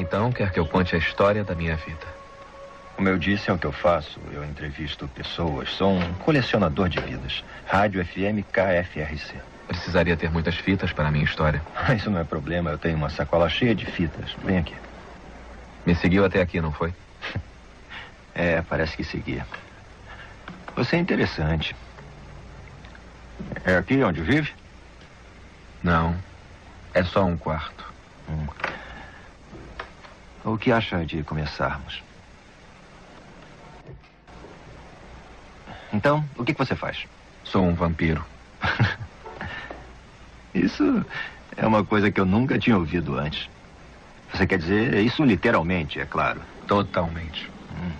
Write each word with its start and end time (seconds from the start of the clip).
Então, 0.00 0.32
quer 0.32 0.50
que 0.50 0.58
eu 0.58 0.66
conte 0.66 0.94
a 0.94 0.98
história 0.98 1.44
da 1.44 1.54
minha 1.54 1.76
vida? 1.76 2.06
Como 2.96 3.08
eu 3.08 3.18
disse, 3.18 3.50
é 3.50 3.52
o 3.52 3.58
que 3.58 3.66
eu 3.66 3.72
faço. 3.72 4.18
Eu 4.32 4.44
entrevisto 4.44 5.06
pessoas. 5.08 5.68
Sou 5.70 5.92
um 5.92 6.14
colecionador 6.14 6.88
de 6.88 6.98
vidas. 7.00 7.44
Rádio 7.66 8.04
FM 8.04 8.42
KFRC. 8.50 9.40
Precisaria 9.66 10.16
ter 10.16 10.30
muitas 10.30 10.56
fitas 10.56 10.92
para 10.92 11.08
a 11.08 11.10
minha 11.10 11.24
história. 11.24 11.62
Isso 11.94 12.10
não 12.10 12.20
é 12.20 12.24
problema. 12.24 12.70
Eu 12.70 12.78
tenho 12.78 12.96
uma 12.96 13.10
sacola 13.10 13.48
cheia 13.48 13.74
de 13.74 13.84
fitas. 13.84 14.32
Vem 14.44 14.58
aqui. 14.58 14.74
Me 15.84 15.94
seguiu 15.94 16.24
até 16.24 16.40
aqui, 16.40 16.60
não 16.60 16.72
foi? 16.72 16.94
é, 18.34 18.62
parece 18.62 18.96
que 18.96 19.04
seguia. 19.04 19.46
Você 20.74 20.96
é 20.96 20.98
interessante. 20.98 21.76
É 23.64 23.76
aqui 23.76 24.02
onde 24.02 24.22
vive? 24.22 24.52
Não. 25.82 26.16
É 26.94 27.04
só 27.04 27.24
um 27.24 27.36
quarto. 27.36 27.84
Hum. 28.28 28.46
O 30.44 30.58
que 30.58 30.72
acha 30.72 31.04
de 31.06 31.22
começarmos? 31.22 32.02
Então, 35.92 36.28
o 36.36 36.44
que 36.44 36.52
você 36.54 36.74
faz? 36.74 37.06
Sou 37.44 37.62
um 37.62 37.74
vampiro. 37.74 38.24
isso 40.54 40.82
é 41.56 41.66
uma 41.66 41.84
coisa 41.84 42.10
que 42.10 42.20
eu 42.20 42.26
nunca 42.26 42.58
tinha 42.58 42.76
ouvido 42.76 43.16
antes. 43.16 43.48
Você 44.32 44.46
quer 44.46 44.58
dizer 44.58 44.94
isso 45.00 45.22
literalmente, 45.22 46.00
é 46.00 46.06
claro. 46.06 46.42
Totalmente. 46.66 47.50
Hum. 47.70 47.92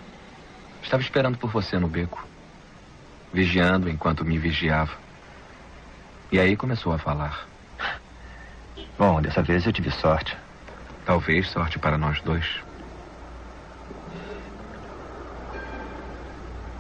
Estava 0.83 1.02
esperando 1.02 1.38
por 1.38 1.50
você 1.50 1.78
no 1.78 1.88
beco. 1.88 2.27
Vigiando 3.33 3.88
enquanto 3.88 4.24
me 4.24 4.38
vigiava. 4.38 4.98
E 6.33 6.41
aí 6.41 6.56
começou 6.56 6.92
a 6.92 6.98
falar. 6.98 7.48
Bom, 8.98 9.20
dessa 9.20 9.42
vez 9.42 9.66
eu 9.66 9.72
tive 9.72 9.91
sorte. 9.91 10.36
Talvez 11.05 11.48
sorte 11.51 11.79
para 11.79 11.98
nós 11.98 12.20
dois. 12.23 12.47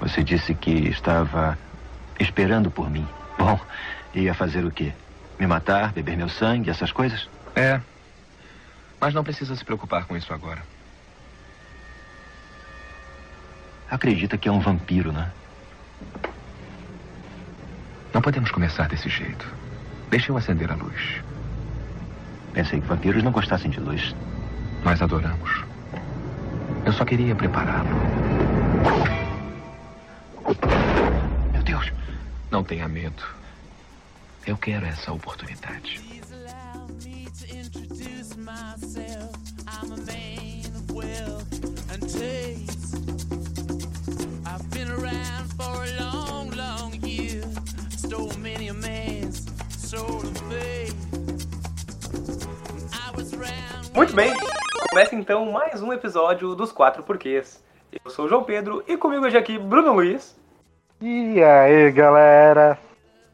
Você 0.00 0.22
disse 0.22 0.54
que 0.54 0.88
estava 0.88 1.58
esperando 2.18 2.70
por 2.70 2.90
mim. 2.90 3.06
Bom, 3.38 3.58
ia 4.14 4.34
fazer 4.34 4.64
o 4.64 4.70
quê? 4.70 4.92
Me 5.38 5.46
matar, 5.46 5.92
beber 5.92 6.16
meu 6.16 6.28
sangue, 6.28 6.70
essas 6.70 6.92
coisas? 6.92 7.28
É. 7.54 7.80
Mas 9.00 9.14
não 9.14 9.24
precisa 9.24 9.56
se 9.56 9.64
preocupar 9.64 10.04
com 10.04 10.16
isso 10.16 10.32
agora. 10.32 10.62
Acredita 13.90 14.38
que 14.38 14.48
é 14.48 14.52
um 14.52 14.60
vampiro, 14.60 15.12
né? 15.12 15.30
Não 18.12 18.22
podemos 18.22 18.50
começar 18.50 18.88
desse 18.88 19.08
jeito. 19.08 19.46
Deixa 20.10 20.30
eu 20.30 20.36
acender 20.36 20.70
a 20.70 20.74
luz. 20.74 21.22
Pensei 22.52 22.80
que 22.80 22.86
vampiros 22.86 23.22
não 23.22 23.32
gostassem 23.32 23.70
de 23.70 23.80
luz. 23.80 24.14
Nós 24.84 25.00
adoramos. 25.00 25.64
Eu 26.84 26.92
só 26.92 27.04
queria 27.04 27.34
prepará-lo. 27.34 27.88
Meu 31.52 31.62
Deus! 31.62 31.92
Não 32.50 32.62
tenha 32.62 32.88
medo. 32.88 33.22
Eu 34.46 34.56
quero 34.56 34.86
essa 34.86 35.12
oportunidade. 35.12 36.00
I've 44.44 44.72
Muito 53.94 54.14
bem, 54.14 54.32
começa 54.88 55.14
então 55.14 55.44
mais 55.52 55.82
um 55.82 55.92
episódio 55.92 56.54
dos 56.54 56.72
Quatro 56.72 57.02
Porquês. 57.02 57.62
Eu 58.04 58.10
sou 58.10 58.24
o 58.24 58.28
João 58.28 58.42
Pedro 58.42 58.82
e 58.88 58.96
comigo 58.96 59.26
hoje 59.26 59.36
aqui 59.36 59.58
Bruno 59.58 59.92
Luiz. 59.92 60.34
E 60.98 61.42
aí, 61.42 61.90
galera? 61.92 62.78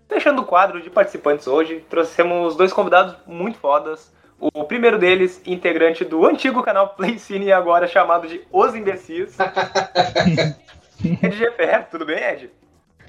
Fechando 0.09 0.43
o 0.43 0.45
quadro 0.45 0.83
de 0.83 0.91
participantes 0.91 1.47
hoje, 1.47 1.85
trouxemos 1.89 2.57
dois 2.57 2.73
convidados 2.73 3.15
muito 3.25 3.57
fodas. 3.59 4.13
O 4.41 4.65
primeiro 4.65 4.99
deles, 4.99 5.41
integrante 5.47 6.05
do 6.05 6.27
antigo 6.27 6.61
canal 6.63 6.89
Play 6.89 7.21
Cine, 7.21 7.53
agora 7.53 7.87
chamado 7.87 8.27
de 8.27 8.41
Os 8.51 8.75
Imbecis. 8.75 9.37
Ed 11.23 11.37
GPR, 11.37 11.85
tudo 11.89 12.05
bem, 12.05 12.19
Ed? 12.19 12.51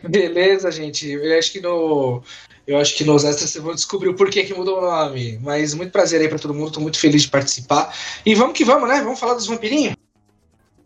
Beleza, 0.03 0.71
gente. 0.71 1.09
Eu 1.11 1.37
acho 1.37 1.51
que 1.51 1.61
no 1.61 2.21
eu 2.69 2.77
acho 2.77 2.95
que 2.95 3.03
nos 3.03 3.23
extras 3.23 3.49
vocês 3.49 3.63
vão 3.63 3.73
descobrir 3.73 4.09
o 4.09 4.13
porquê 4.13 4.43
que 4.43 4.53
mudou 4.53 4.77
o 4.77 4.81
nome. 4.81 5.39
Mas 5.41 5.73
muito 5.73 5.91
prazer 5.91 6.21
aí 6.21 6.29
para 6.29 6.37
todo 6.37 6.53
mundo, 6.53 6.71
tô 6.71 6.79
muito 6.79 6.99
feliz 6.99 7.23
de 7.23 7.27
participar. 7.27 7.91
E 8.23 8.35
vamos 8.35 8.55
que 8.55 8.63
vamos, 8.63 8.87
né? 8.87 9.01
Vamos 9.01 9.19
falar 9.19 9.33
dos 9.33 9.47
vampirinhos? 9.47 9.95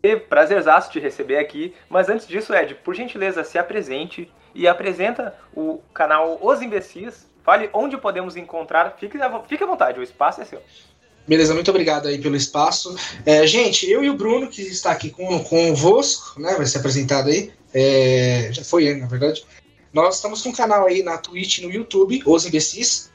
E 0.02 0.16
prazerzaço 0.16 0.90
te 0.90 0.98
receber 0.98 1.36
aqui. 1.36 1.74
Mas 1.90 2.08
antes 2.08 2.26
disso, 2.26 2.54
Ed, 2.54 2.74
por 2.76 2.94
gentileza, 2.94 3.44
se 3.44 3.58
apresente 3.58 4.32
e 4.54 4.66
apresenta 4.66 5.34
o 5.54 5.78
canal 5.92 6.38
Os 6.40 6.62
Imbecis. 6.62 7.26
Fale 7.44 7.68
onde 7.74 7.98
podemos 7.98 8.34
encontrar. 8.34 8.96
Fique 8.98 9.20
à, 9.20 9.42
fique 9.42 9.62
à 9.62 9.66
vontade, 9.66 10.00
o 10.00 10.02
espaço 10.02 10.40
é 10.40 10.46
seu. 10.46 10.62
Beleza, 11.28 11.52
muito 11.52 11.70
obrigado 11.70 12.08
aí 12.08 12.18
pelo 12.18 12.34
espaço. 12.34 12.96
É, 13.26 13.46
gente, 13.46 13.90
eu 13.90 14.02
e 14.02 14.08
o 14.08 14.16
Bruno, 14.16 14.48
que 14.48 14.62
está 14.62 14.90
aqui 14.90 15.10
com, 15.10 15.38
convosco, 15.44 16.40
né? 16.40 16.54
Vai 16.54 16.64
ser 16.64 16.78
apresentado 16.78 17.28
aí. 17.28 17.52
É, 17.74 18.48
já 18.52 18.64
foi, 18.64 18.94
na 18.94 19.06
verdade. 19.06 19.44
Nós 19.94 20.16
estamos 20.16 20.42
com 20.42 20.48
um 20.48 20.52
canal 20.52 20.86
aí 20.88 21.04
na 21.04 21.16
Twitch 21.16 21.60
no 21.60 21.70
YouTube, 21.70 22.20
Os 22.26 22.44
Imbecis. 22.44 23.12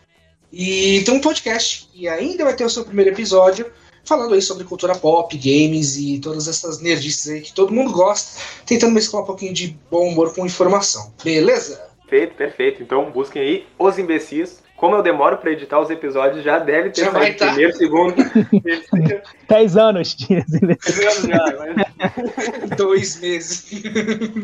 E 0.51 1.03
tem 1.03 1.13
um 1.13 1.19
podcast 1.19 1.89
e 1.93 2.07
ainda 2.07 2.45
vai 2.45 2.55
ter 2.55 2.63
o 2.63 2.69
seu 2.69 2.85
primeiro 2.85 3.11
episódio 3.11 3.69
falando 4.05 4.33
aí 4.33 4.41
sobre 4.41 4.63
cultura 4.63 4.95
pop, 4.95 5.37
games 5.37 5.97
e 5.97 6.19
todas 6.19 6.47
essas 6.47 6.81
nerdices 6.81 7.29
aí 7.29 7.41
que 7.41 7.53
todo 7.53 7.73
mundo 7.73 7.91
gosta, 7.91 8.41
tentando 8.65 8.93
mesclar 8.93 9.23
um 9.23 9.25
pouquinho 9.25 9.53
de 9.53 9.77
bom 9.91 10.07
humor 10.07 10.33
com 10.33 10.45
informação. 10.45 11.13
Beleza? 11.21 11.85
Perfeito, 12.09 12.35
perfeito. 12.35 12.81
Então 12.81 13.11
busquem 13.11 13.41
aí 13.41 13.67
Os 13.77 13.99
Imbecis. 13.99 14.63
Como 14.77 14.95
eu 14.95 15.03
demoro 15.03 15.37
para 15.37 15.51
editar 15.51 15.81
os 15.81 15.89
episódios, 15.89 16.45
já 16.45 16.59
deve 16.59 16.91
ter 16.91 17.03
já 17.03 17.11
saído 17.11 17.37
tá. 17.37 17.47
primeiro, 17.47 17.75
segundo, 17.75 18.15
Dez 19.49 19.75
anos 19.75 20.15
de 20.15 20.27
Dez 20.27 20.99
anos 21.01 21.23
já, 21.23 21.55
mas... 21.59 22.71
Dois 22.77 23.19
meses. 23.19 23.69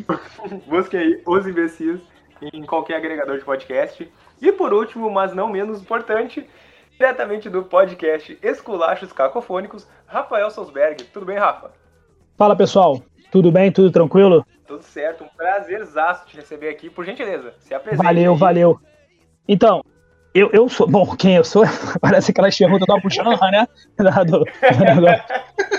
Busquem 0.67 0.99
aí 0.99 1.21
Os 1.25 1.47
Imbecis 1.47 2.01
em 2.41 2.63
qualquer 2.63 2.95
agregador 2.95 3.37
de 3.37 3.45
podcast. 3.45 4.11
E 4.41 4.51
por 4.51 4.73
último, 4.73 5.09
mas 5.09 5.33
não 5.33 5.49
menos 5.49 5.81
importante, 5.81 6.47
diretamente 6.91 7.49
do 7.49 7.63
podcast 7.63 8.37
Esculachos 8.41 9.11
Cacofônicos, 9.11 9.87
Rafael 10.05 10.49
Sosberg. 10.49 11.03
Tudo 11.05 11.25
bem, 11.25 11.37
Rafa? 11.37 11.71
Fala 12.37 12.55
pessoal, 12.55 13.01
tudo 13.31 13.51
bem? 13.51 13.71
Tudo 13.71 13.91
tranquilo? 13.91 14.45
Tudo 14.67 14.83
certo, 14.83 15.23
um 15.23 15.27
prazerzaço 15.27 16.25
te 16.27 16.35
receber 16.35 16.69
aqui, 16.69 16.89
por 16.89 17.05
gentileza. 17.05 17.53
Se 17.59 17.73
apresente. 17.73 18.03
Valeu, 18.03 18.33
aí. 18.33 18.39
valeu. 18.39 18.79
Então, 19.47 19.83
eu, 20.33 20.49
eu 20.51 20.67
sou. 20.67 20.87
Bom, 20.87 21.15
quem 21.15 21.35
eu 21.35 21.43
sou? 21.43 21.63
Parece 22.01 22.31
aquelas 22.31 22.57
perguntas 22.57 22.87
da 22.87 22.97
Bujanra, 22.97 23.51
né? 23.51 23.67
Do, 24.25 24.39
do, 24.39 24.45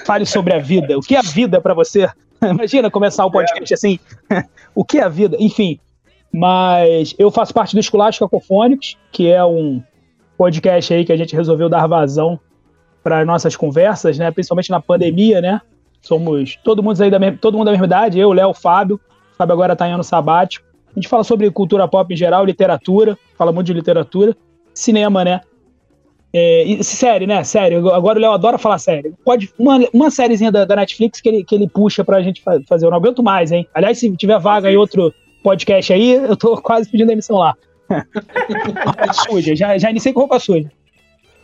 Fale 0.06 0.25
sobre 0.25 0.55
a 0.55 0.59
vida. 0.59 0.97
O 0.97 1.00
que 1.00 1.17
é 1.17 1.19
a 1.19 1.23
vida 1.23 1.61
para 1.61 1.75
você? 1.75 2.09
Imagina 2.41 2.91
começar 2.91 3.27
o 3.27 3.31
podcast 3.31 3.75
assim. 3.75 3.99
o 4.75 4.84
que 4.84 4.99
é 4.99 5.03
a 5.03 5.09
vida? 5.09 5.37
Enfim, 5.38 5.78
mas 6.37 7.15
eu 7.19 7.31
faço 7.31 7.55
parte 7.55 7.75
do 7.75 7.81
Esculacho 7.81 8.21
Cacofônicos, 8.21 8.99
que 9.11 9.33
é 9.33 9.43
um 9.43 9.83
podcast 10.37 10.93
aí 10.93 11.03
que 11.03 11.11
a 11.11 11.17
gente 11.17 11.35
resolveu 11.35 11.67
dar 11.67 11.87
vazão 11.87 12.39
para 13.03 13.25
nossas 13.25 13.57
conversas, 13.57 14.19
né? 14.19 14.31
Principalmente 14.31 14.69
na 14.69 14.79
pandemia, 14.79 15.41
né? 15.41 15.63
Somos 16.03 16.59
todo 16.63 16.83
mundo 16.83 17.03
aí 17.03 17.11
da 17.11 17.19
mesma, 17.19 17.39
todo 17.41 17.57
mundo 17.57 17.65
da 17.65 17.71
mesma 17.71 17.87
idade, 17.87 18.19
eu, 18.19 18.35
Léo, 18.35 18.53
Fábio. 18.53 19.01
O 19.33 19.37
Fábio 19.39 19.55
agora 19.55 19.73
está 19.73 19.89
em 19.89 19.93
ano 19.93 20.05
sabático. 20.05 20.67
A 20.95 21.01
gente 21.01 21.09
fala 21.09 21.25
sobre 21.25 21.51
cultura 21.51 21.89
pop 21.89 22.13
em 22.13 22.17
geral, 22.19 22.45
literatura, 22.45 23.19
fala 23.39 23.51
muito 23.51 23.69
de 23.69 23.73
literatura, 23.73 24.37
cinema, 24.75 25.25
né? 25.25 25.41
É, 26.35 26.65
e, 26.65 26.85
série, 26.85 27.27
né? 27.27 27.43
Série. 27.45 27.77
Agora 27.77 28.19
o 28.19 28.21
Léo 28.21 28.33
adora 28.33 28.59
falar 28.59 28.77
série. 28.77 29.15
Pode, 29.25 29.51
uma, 29.59 29.79
uma 29.91 30.11
sériezinha 30.11 30.53
da, 30.53 30.67
da, 30.67 30.77
Netflix 30.77 31.19
que 31.19 31.31
ele, 31.31 31.44
que 31.44 31.55
ele 31.55 31.67
puxa 31.67 32.05
pra 32.05 32.21
gente 32.21 32.43
fazer. 32.69 32.85
Eu 32.85 32.91
não 32.91 32.99
aguento 32.99 33.23
mais, 33.23 33.53
hein? 33.53 33.67
Aliás, 33.73 33.99
se 33.99 34.15
tiver 34.19 34.39
vaga 34.39 34.71
em 34.71 34.77
outro, 34.77 35.15
podcast 35.46 35.93
aí, 35.93 36.10
eu 36.10 36.37
tô 36.37 36.60
quase 36.60 36.90
pedindo 36.90 37.06
demissão 37.06 37.37
lá. 37.37 37.54
roupa 38.84 39.12
suja, 39.12 39.54
já, 39.54 39.78
já 39.78 39.93
iniciei 39.93 40.12
com 40.12 40.19
roupa 40.19 40.40
suja. 40.40 40.69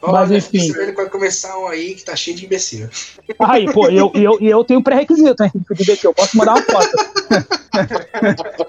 Mas 0.03 0.31
enfim. 0.31 0.73
Ele 0.77 0.93
vai 0.93 1.09
começar 1.09 1.57
um 1.59 1.69
aí 1.69 1.95
que 1.95 2.05
tá 2.05 2.17
cheio 2.17 2.37
de 2.37 2.45
imbecil. 2.45 2.89
Aí, 3.39 3.73
pô, 3.73 3.89
eu, 3.89 4.11
eu, 4.15 4.39
eu 4.41 4.65
tenho 4.65 4.83
pré-requisito, 4.83 5.45
hein? 5.45 5.53
Eu 6.03 6.13
posso 6.13 6.37
mandar 6.37 6.55
uma 6.55 6.63
foto. 6.63 6.91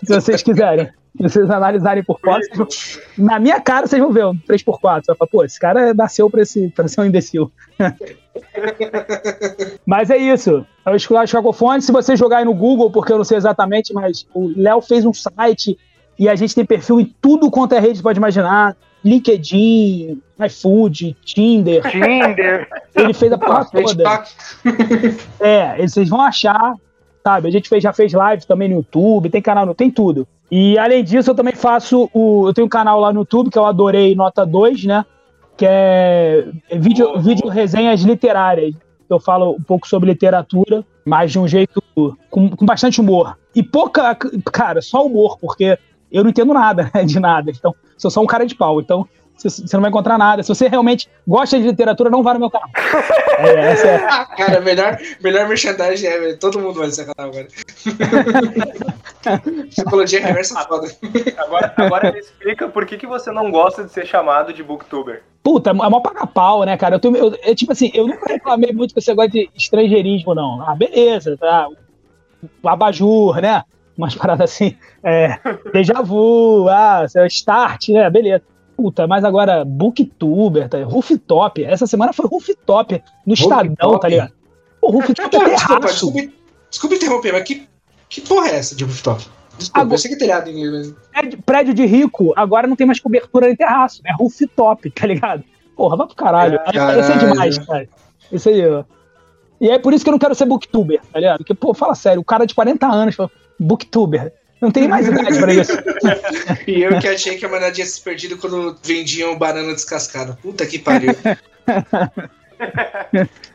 Se 0.06 0.13
vocês 0.13 0.44
quiserem. 0.44 0.89
Se 1.18 1.24
vocês 1.24 1.50
analisarem 1.50 2.03
por 2.03 2.19
foto, 2.19 2.68
na 3.15 3.39
minha 3.39 3.62
cara 3.62 3.85
vocês 3.85 4.01
vão 4.01 4.12
ver 4.12 4.25
um 4.25 4.33
3x4. 4.33 5.06
Você 5.06 5.15
fala, 5.15 5.30
pô, 5.31 5.44
esse 5.44 5.59
cara 5.59 5.94
nasceu 5.94 6.27
pra, 6.27 6.41
esse, 6.41 6.69
pra 6.69 6.88
ser 6.88 7.01
um 7.01 7.06
imbecil. 7.06 7.51
mas 9.85 10.09
é 10.09 10.18
isso. 10.18 10.65
É 10.83 10.89
o 10.89 10.95
Esculacho 10.95 11.35
Cacofone. 11.35 11.83
Se 11.83 11.91
você 11.91 12.15
jogar 12.15 12.38
aí 12.38 12.45
no 12.45 12.53
Google, 12.53 12.91
porque 12.91 13.13
eu 13.13 13.18
não 13.18 13.24
sei 13.24 13.38
exatamente, 13.38 13.94
mas 13.94 14.25
o 14.33 14.51
Léo 14.56 14.81
fez 14.81 15.06
um 15.06 15.13
site 15.13 15.77
e 16.18 16.27
a 16.27 16.35
gente 16.35 16.56
tem 16.56 16.65
perfil 16.65 17.00
em 17.00 17.15
tudo 17.21 17.51
quanto 17.51 17.74
é 17.74 17.80
rede, 17.80 18.01
pode 18.01 18.18
imaginar. 18.18 18.75
LinkedIn, 19.04 20.22
iFood, 20.46 21.16
Tinder. 21.24 21.82
Tinder. 21.90 22.68
Ele 22.96 23.14
fez 23.14 23.32
a 23.32 23.38
porra 23.38 23.66
toda. 23.66 24.24
É, 25.40 25.86
vocês 25.88 26.10
vão 26.10 26.22
achar, 26.22 26.74
sabe? 27.24 27.48
A 27.48 27.52
gente 27.52 27.70
fez, 27.70 27.84
já 27.84 27.94
fez 27.94 28.14
live 28.14 28.46
também 28.46 28.70
no 28.70 28.76
YouTube, 28.76 29.30
tem 29.30 29.42
canal, 29.42 29.66
no- 29.66 29.76
tem 29.76 29.90
tudo. 29.92 30.28
E 30.52 30.78
além 30.78 31.04
disso, 31.04 31.32
eu 31.32 31.36
também 31.36 31.54
faço 31.56 32.10
o. 32.14 32.48
Eu 32.48 32.54
tenho 32.54 32.68
um 32.68 32.70
canal 32.70 33.00
lá 33.00 33.12
no 33.12 33.22
YouTube 33.22 33.50
que 33.50 33.58
eu 33.58 33.66
adorei 33.66 34.14
Nota 34.16 34.46
2, 34.46 34.86
né? 34.86 35.06
Que 35.58 35.66
é 35.68 36.46
vídeo, 36.76 37.08
Boa, 37.08 37.20
vídeo 37.22 37.48
resenhas 37.48 38.02
literárias. 38.02 38.74
Eu 39.10 39.20
falo 39.20 39.52
um 39.52 39.62
pouco 39.62 39.88
sobre 39.88 40.10
literatura, 40.12 40.84
mas 41.06 41.32
de 41.32 41.40
um 41.40 41.48
jeito 41.48 41.82
com, 42.30 42.50
com 42.50 42.66
bastante 42.66 43.00
humor. 43.02 43.38
E 43.56 43.62
pouca, 43.62 44.16
cara, 44.52 44.82
só 44.82 45.06
humor, 45.06 45.38
porque 45.40 45.78
eu 46.13 46.24
não 46.24 46.30
entendo 46.30 46.54
nada 46.54 46.89
né, 46.94 47.04
de 47.04 47.19
nada. 47.19 47.51
Então, 47.51 47.75
sou 47.98 48.12
só 48.12 48.21
um 48.21 48.27
cara 48.27 48.45
de 48.45 48.56
pau. 48.56 48.80
Então, 48.80 49.07
você 49.38 49.75
não 49.75 49.81
vai 49.81 49.89
encontrar 49.89 50.18
nada. 50.18 50.44
Se 50.44 50.50
você 50.50 50.68
realmente 50.68 51.10
gosta 51.27 51.60
de 51.60 51.65
literatura, 51.65 52.10
não 52.10 52.24
vá 52.24 52.33
no 52.33 52.39
meu 52.39 52.50
canal. 52.50 52.69
É, 53.39 53.71
essa 53.71 53.88
é, 53.88 53.98
Cara, 54.38 54.62
melhor, 54.62 54.95
melhor 55.21 55.48
merchandising 55.48 56.06
é, 56.06 56.19
velho. 56.19 56.39
Todo 56.39 56.60
mundo 56.60 56.75
vai 56.75 56.86
nesse 56.86 57.04
canal 57.04 57.31
agora. 57.31 57.48
Psicologia 59.69 60.21
reversa 60.21 60.60
é 60.60 60.63
foda. 60.63 60.88
Agora, 61.38 61.74
agora 61.75 62.12
me 62.12 62.19
explica 62.19 62.69
por 62.69 62.86
que, 62.86 62.95
que 62.95 63.07
você 63.07 63.31
não 63.31 63.50
gosta 63.50 63.83
de 63.83 63.92
ser 63.92 64.06
chamado 64.06 64.54
de 64.54 64.62
booktuber. 64.62 65.24
Puta, 65.42 65.71
é 65.71 65.74
mó 65.74 66.00
paga 66.00 66.27
pau, 66.27 66.63
né, 66.63 66.77
cara? 66.77 66.95
Eu, 66.95 67.00
tô, 67.00 67.16
eu, 67.16 67.36
eu, 67.44 67.56
tipo 67.56 67.71
assim, 67.71 67.89
eu 67.94 68.07
nunca 68.07 68.31
reclamei 68.31 68.71
muito 68.71 68.94
com 68.94 69.00
esse 69.00 69.09
negócio 69.09 69.31
de 69.31 69.50
estrangeirismo, 69.56 70.36
não. 70.36 70.62
Ah, 70.62 70.75
beleza, 70.75 71.36
tá. 71.36 71.68
O 72.62 72.69
abajur, 72.69 73.42
né? 73.42 73.63
Umas 73.98 74.16
paradas 74.16 74.51
assim. 74.51 74.75
É, 75.04 75.40
déjà 75.72 76.01
vu, 76.01 76.68
ah, 76.69 77.06
start, 77.28 77.90
né? 77.90 78.10
Beleza. 78.10 78.42
Puta, 78.75 79.06
mas 79.06 79.24
agora, 79.24 79.63
booktuber, 79.63 80.68
tá? 80.68 80.84
rooftop. 80.84 81.63
Essa 81.63 81.86
semana 81.86 82.12
foi 82.12 82.25
rooftop 82.25 83.04
no 83.25 83.34
Estadão, 83.34 84.00
tá 84.00 84.10
ligado? 84.10 84.34
O 84.81 84.92
rooftop 84.92 85.36
é 85.36 85.50
desculpa, 85.54 85.88
desculpa, 85.88 86.19
desculpa 86.69 86.95
interromper, 86.95 87.34
mas 87.34 87.44
que, 87.44 87.68
que 88.10 88.22
porra 88.22 88.48
é 88.50 88.56
essa 88.56 88.75
de 88.75 88.84
rooftop? 88.84 89.24
Desculpa, 89.57 89.81
Agora- 89.81 89.94
eu 89.94 89.98
sei 90.00 90.10
que 90.10 90.16
é 90.16 90.19
telhado 90.19 90.50
em 90.50 90.60
inglês, 90.60 90.94
mas... 91.13 91.36
Prédio, 91.45 91.74
de 91.74 91.86
rico, 91.86 92.34
agora 92.36 92.66
não 92.68 92.75
tem 92.75 92.88
mais 92.88 93.00
cobertura 93.00 93.50
em 93.50 93.56
terraço, 93.56 94.01
é 94.06 94.13
rooftop, 94.13 94.90
tá 94.90 95.06
ligado? 95.06 95.44
Porra, 95.75 95.95
vai 95.95 96.07
pro 96.07 96.16
caralho. 96.16 96.60
Caralho. 96.66 97.00
Isso 97.00 97.12
é 97.12 97.18
demais, 97.18 97.57
cara. 97.60 97.90
Isso 98.31 98.50
aí, 98.50 98.68
ó. 98.68 98.84
E 99.62 99.69
é 99.69 99.80
por 99.80 99.94
isso 99.94 100.04
que 100.04 100.10
eu 100.10 100.13
não 100.13 100.19
quero 100.19 100.36
ser 100.36 100.45
booktuber, 100.45 101.00
tá 101.12 101.19
ligado? 101.19 101.38
Porque, 101.38 101.54
pô, 101.54 101.74
fala 101.74 101.95
sério, 101.95 102.19
o 102.19 102.25
cara 102.25 102.45
de 102.45 102.54
40 102.54 102.86
anos 102.88 103.16
fala, 103.16 103.31
booktuber. 103.60 104.32
Não 104.62 104.72
tem 104.72 104.88
mais 104.88 105.08
idade 105.08 105.40
pra 105.40 105.54
isso. 105.54 105.74
E 106.68 106.82
eu 106.84 106.98
que 107.00 107.08
achei 107.08 107.38
que 107.38 107.46
a 107.46 107.50
manada 107.50 107.72
tinha 107.74 107.86
se 107.86 108.02
perdido 108.02 108.38
quando 108.38 108.78
vendiam 108.84 109.38
banana 109.38 109.74
descascada. 109.74 110.38
Puta 110.42 110.66
que 110.66 110.80
pariu. 110.80 111.14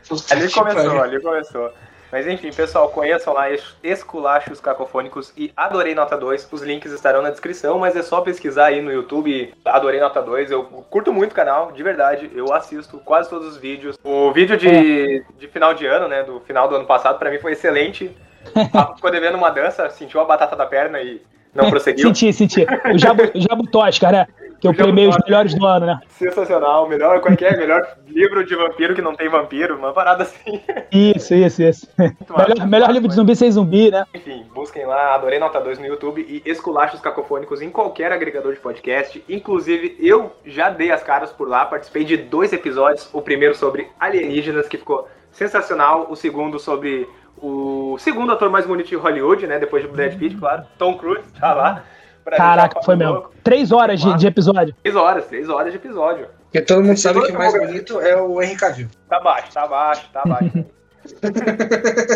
Puta 0.07 0.33
Ali 0.35 0.47
que 0.47 0.53
começou, 0.53 0.63
pariu. 0.83 1.01
ali 1.03 1.21
começou. 1.21 1.71
Mas 2.11 2.25
enfim, 2.27 2.51
pessoal, 2.51 2.89
conheçam 2.89 3.33
lá 3.33 3.51
Es- 3.51 3.75
Esculachos 3.83 4.59
Cacofônicos 4.59 5.31
e 5.37 5.51
Adorei 5.55 5.93
Nota 5.93 6.17
2. 6.17 6.47
Os 6.51 6.61
links 6.63 6.91
estarão 6.91 7.21
na 7.21 7.29
descrição, 7.29 7.77
mas 7.77 7.95
é 7.95 8.01
só 8.01 8.21
pesquisar 8.21 8.65
aí 8.65 8.81
no 8.81 8.91
YouTube 8.91 9.53
Adorei 9.63 9.99
Nota 9.99 10.19
2. 10.21 10.49
Eu 10.49 10.63
curto 10.63 11.13
muito 11.13 11.33
o 11.33 11.35
canal, 11.35 11.71
de 11.71 11.83
verdade. 11.83 12.31
Eu 12.33 12.51
assisto 12.51 12.97
quase 13.05 13.29
todos 13.29 13.47
os 13.47 13.57
vídeos. 13.57 13.95
O 14.03 14.31
vídeo 14.31 14.57
de, 14.57 15.23
de 15.37 15.47
final 15.47 15.75
de 15.75 15.85
ano, 15.85 16.07
né? 16.07 16.23
Do 16.23 16.39
final 16.41 16.67
do 16.67 16.75
ano 16.75 16.85
passado, 16.85 17.19
pra 17.19 17.29
mim 17.29 17.37
foi 17.39 17.51
excelente. 17.51 18.11
Ficou 18.95 19.11
devendo 19.11 19.37
uma 19.37 19.49
dança, 19.49 19.89
sentiu 19.89 20.19
a 20.21 20.25
batata 20.25 20.55
da 20.55 20.65
perna 20.65 21.01
e 21.01 21.21
não 21.53 21.69
prosseguiu. 21.71 22.07
senti, 22.07 22.33
senti. 22.33 22.65
O 22.93 22.97
Jabu, 22.97 23.23
o 23.33 23.41
Jabu 23.41 23.67
Tosca, 23.67 24.11
né? 24.11 24.27
Que 24.59 24.67
eu 24.67 24.73
premei 24.73 25.07
os 25.07 25.15
melhores 25.25 25.53
do 25.53 25.65
ano, 25.65 25.85
né? 25.85 25.99
Sensacional, 26.09 26.85
melhor, 26.89 27.21
qual 27.21 27.33
que 27.33 27.45
é? 27.45 27.55
Melhor 27.55 27.81
livro 28.07 28.45
de 28.45 28.53
vampiro 28.53 28.93
que 28.93 29.01
não 29.01 29.15
tem 29.15 29.29
vampiro, 29.29 29.77
uma 29.77 29.93
parada 29.93 30.23
assim. 30.23 30.61
Isso, 30.91 31.33
isso, 31.33 31.63
isso. 31.63 31.87
Melhor, 31.97 32.67
melhor 32.67 32.91
livro 32.91 33.07
de 33.07 33.15
zumbi 33.15 33.37
sem 33.37 33.49
zumbi, 33.49 33.89
né? 33.89 34.05
Enfim, 34.13 34.45
busquem 34.53 34.85
lá, 34.85 35.15
adorei 35.15 35.39
Nota 35.39 35.61
2 35.61 35.79
no 35.79 35.85
YouTube 35.85 36.25
e 36.27 36.41
esculachos 36.49 36.99
cacofônicos 36.99 37.61
em 37.61 37.69
qualquer 37.69 38.11
agregador 38.11 38.53
de 38.53 38.59
podcast. 38.59 39.23
Inclusive, 39.29 39.95
eu 39.97 40.33
já 40.45 40.69
dei 40.69 40.91
as 40.91 41.01
caras 41.01 41.31
por 41.31 41.47
lá, 41.47 41.65
participei 41.65 42.03
de 42.03 42.17
dois 42.17 42.51
episódios. 42.51 43.09
O 43.13 43.21
primeiro 43.21 43.55
sobre 43.55 43.87
alienígenas, 43.97 44.67
que 44.67 44.77
ficou 44.77 45.07
sensacional. 45.31 46.07
O 46.09 46.17
segundo 46.17 46.59
sobre 46.59 47.07
o 47.41 47.97
segundo 47.99 48.31
ator 48.31 48.49
mais 48.49 48.65
bonito 48.65 48.87
de 48.87 48.95
Hollywood, 48.95 49.47
né? 49.47 49.59
Depois 49.59 49.83
de 49.83 49.89
Brad 49.89 50.17
Pitt, 50.17 50.35
claro. 50.37 50.65
Tom 50.77 50.97
Cruise, 50.97 51.23
tá 51.39 51.53
lá. 51.53 51.83
Caraca, 52.25 52.81
foi 52.83 52.95
mesmo. 52.95 53.13
louco. 53.13 53.33
Três 53.43 53.71
horas 53.71 53.99
de, 53.99 54.13
de 54.17 54.27
episódio. 54.27 54.75
Três 54.83 54.95
horas, 54.95 55.25
três 55.27 55.49
horas 55.49 55.71
de 55.71 55.77
episódio. 55.77 56.27
Porque 56.43 56.61
todo 56.61 56.83
mundo 56.83 56.97
sabe 56.97 57.21
que 57.25 57.31
o 57.31 57.37
mais 57.37 57.53
bonito 57.53 57.99
é 57.99 58.19
o 58.19 58.41
Henry 58.41 58.55
Cavill. 58.55 58.87
Tá 59.07 59.19
baixo, 59.19 59.51
tá 59.51 59.67
baixo, 59.67 60.09
tá 60.11 60.23
baixo. 60.25 60.51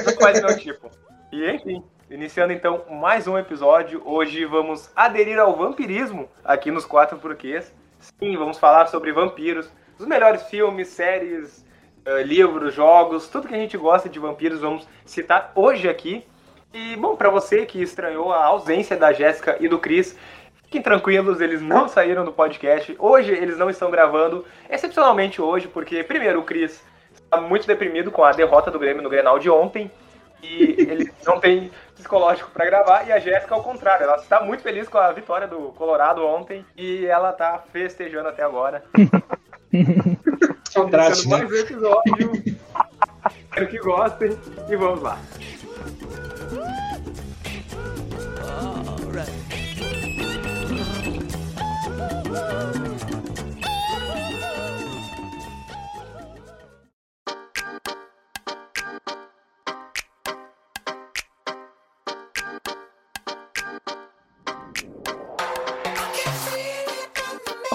Não 0.06 0.14
faz 0.20 0.42
meu 0.42 0.58
tipo. 0.58 0.90
E 1.32 1.50
enfim, 1.50 1.84
iniciando 2.10 2.54
então 2.54 2.84
mais 2.92 3.28
um 3.28 3.38
episódio. 3.38 4.02
Hoje 4.06 4.46
vamos 4.46 4.90
aderir 4.96 5.40
ao 5.40 5.56
vampirismo 5.56 6.28
aqui 6.44 6.70
nos 6.72 6.86
quatro 6.86 7.18
porquês. 7.18 7.74
Sim, 8.00 8.36
vamos 8.38 8.58
falar 8.58 8.88
sobre 8.88 9.12
vampiros, 9.12 9.70
os 9.98 10.06
melhores 10.06 10.44
filmes, 10.44 10.90
séries, 10.90 11.63
livros, 12.26 12.74
jogos, 12.74 13.28
tudo 13.28 13.48
que 13.48 13.56
a 13.56 13.58
gente 13.58 13.78
gosta 13.78 14.10
de 14.10 14.20
vampiros 14.20 14.60
vamos 14.60 14.88
citar 15.06 15.52
hoje 15.56 15.88
aqui. 15.88 16.26
E 16.74 16.96
bom, 16.96 17.16
pra 17.16 17.30
você 17.30 17.66
que 17.66 17.82
estranhou 17.82 18.34
a 18.34 18.46
ausência 18.46 18.98
da 18.98 19.14
Jéssica 19.14 19.58
e 19.60 19.68
do 19.68 19.78
Cris, 19.80 20.18
Fiquem 20.74 20.82
tranquilos, 20.82 21.40
eles 21.40 21.62
não 21.62 21.88
saíram 21.88 22.26
do 22.26 22.34
podcast. 22.34 22.96
Hoje 22.98 23.32
eles 23.32 23.60
não 23.60 23.70
estão 23.70 23.92
gravando, 23.92 24.44
excepcionalmente 24.68 25.40
hoje, 25.40 25.68
porque, 25.68 26.04
primeiro, 26.04 26.40
o 26.40 26.44
Cris 26.44 26.84
está 27.14 27.40
muito 27.40 27.68
deprimido 27.68 28.10
com 28.10 28.24
a 28.24 28.32
derrota 28.32 28.72
do 28.72 28.80
Grêmio 28.80 29.04
no 29.04 29.10
Grenal 29.10 29.38
de 29.38 29.52
ontem. 29.52 29.92
E 30.42 30.82
ele 30.90 31.14
não 31.24 31.40
tem 31.40 31.70
psicológico 31.94 32.50
para 32.50 32.66
gravar. 32.66 33.08
E 33.08 33.12
a 33.12 33.20
Jéssica, 33.20 33.54
ao 33.54 33.62
contrário, 33.62 34.06
ela 34.06 34.16
está 34.16 34.42
muito 34.42 34.64
feliz 34.64 34.90
com 34.90 34.98
a 34.98 35.12
vitória 35.12 35.48
do 35.48 35.72
Colorado 35.74 36.26
ontem. 36.26 36.66
E 36.76 37.06
ela 37.06 37.32
tá 37.34 37.64
festejando 37.72 38.30
até 38.30 38.42
agora. 38.42 38.84
Contraste, 40.74 41.28
né? 41.28 41.38
mais 41.38 41.52
um 41.52 41.56
episódio. 41.56 42.56
Espero 43.44 43.68
que 43.68 43.78
gostem. 43.80 44.38
E 44.70 44.76
vamos 44.76 45.02
lá. 45.02 45.20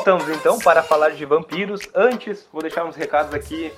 Voltamos 0.09 0.39
então 0.39 0.59
para 0.59 0.83
falar 0.83 1.11
de 1.11 1.23
vampiros. 1.27 1.83
Antes, 1.95 2.49
vou 2.51 2.63
deixar 2.63 2.83
uns 2.83 2.97
recados 2.97 3.35
aqui 3.35 3.71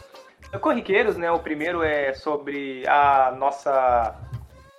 corriqueiros, 0.61 1.17
né? 1.17 1.29
O 1.33 1.41
primeiro 1.41 1.83
é 1.83 2.15
sobre 2.15 2.85
a 2.87 3.35
nossa 3.37 4.15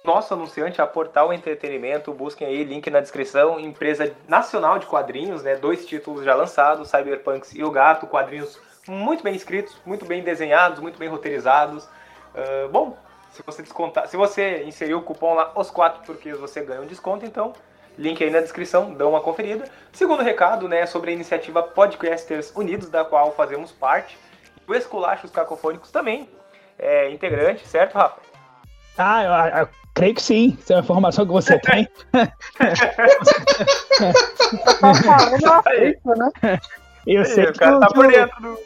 nosso 0.02 0.34
anunciante, 0.34 0.82
a 0.82 0.88
Portal 0.88 1.34
Entretenimento. 1.34 2.14
Busquem 2.14 2.48
aí, 2.48 2.64
link 2.64 2.90
na 2.90 3.02
descrição. 3.02 3.60
Empresa 3.60 4.16
nacional 4.30 4.80
de 4.80 4.86
quadrinhos, 4.86 5.44
né? 5.44 5.58
Dois 5.58 5.86
títulos 5.86 6.24
já 6.24 6.36
lançados, 6.36 6.90
Cyberpunks 6.90 7.54
e 7.54 7.66
O 7.66 7.70
Gato. 7.70 8.08
Quadrinhos 8.08 8.58
muito 8.88 9.22
bem 9.22 9.36
escritos, 9.36 9.76
muito 9.86 10.06
bem 10.06 10.24
desenhados, 10.24 10.80
muito 10.80 10.98
bem 10.98 11.10
roteirizados. 11.10 11.86
Ah, 12.34 12.70
bom, 12.72 12.98
se 13.34 13.44
você 13.46 13.62
descontar, 13.62 14.08
se 14.08 14.16
você 14.16 14.64
inserir 14.64 14.94
o 14.94 15.02
cupom 15.02 15.34
lá, 15.34 15.52
os 15.54 15.70
quatro 15.70 16.02
porquês, 16.06 16.40
você 16.40 16.62
ganha 16.62 16.80
um 16.80 16.88
desconto, 16.88 17.26
então 17.26 17.52
link 17.98 18.24
aí 18.24 18.30
na 18.30 18.40
descrição, 18.40 18.94
dá 18.94 19.08
uma 19.08 19.22
conferida. 19.22 19.66
Segundo 19.94 20.24
recado, 20.24 20.68
né, 20.68 20.86
sobre 20.86 21.12
a 21.12 21.14
iniciativa 21.14 21.62
Podcasters 21.64 22.52
Unidos, 22.56 22.90
da 22.90 23.04
qual 23.06 23.32
fazemos 23.34 23.72
parte. 23.72 24.18
O 24.68 24.74
Esculachos 24.74 25.32
Cacofônicos 25.32 25.92
também 25.92 26.28
é 26.80 27.12
integrante, 27.12 27.66
certo, 27.68 27.96
Rafa? 27.96 28.18
Ah, 28.98 29.24
eu, 29.24 29.60
eu 29.62 29.70
creio 29.94 30.16
que 30.16 30.22
sim. 30.22 30.58
Essa 30.62 30.74
é 30.74 30.76
uma 30.78 30.84
informação 30.84 31.26
que 31.26 31.32
você 31.32 31.60
tem. 31.60 31.88
Eu 37.06 37.26
sei 37.26 37.46
o 37.46 37.54
que, 37.54 37.60
cara 37.60 37.78
o- 37.78 37.80
tá 37.80 37.88
por 37.88 38.08
dentro 38.08 38.42
do... 38.42 38.58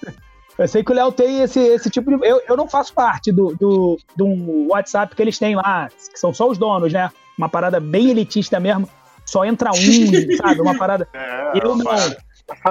eu 0.60 0.68
sei 0.68 0.84
que 0.84 0.92
o 0.92 0.96
Léo 0.96 1.12
tem 1.12 1.42
esse, 1.42 1.60
esse 1.60 1.90
tipo 1.90 2.16
de. 2.18 2.28
Eu, 2.28 2.42
eu 2.48 2.58
não 2.58 2.68
faço 2.68 2.94
parte 2.94 3.32
do, 3.32 3.56
do, 3.56 3.98
do 4.16 4.68
WhatsApp 4.70 5.16
que 5.16 5.22
eles 5.22 5.38
têm 5.40 5.56
lá, 5.56 5.88
que 6.12 6.20
são 6.20 6.34
só 6.34 6.50
os 6.50 6.58
donos, 6.58 6.92
né? 6.92 7.10
Uma 7.38 7.50
parada 7.50 7.80
bem 7.80 8.10
elitista 8.10 8.60
mesmo. 8.60 8.90
Só 9.26 9.44
entra 9.46 9.72
um, 9.72 9.76
sabe? 10.38 10.62
Uma 10.62 10.78
parada. 10.78 11.08
É, 11.14 11.52
Eu 11.64 11.76
não. 11.76 11.86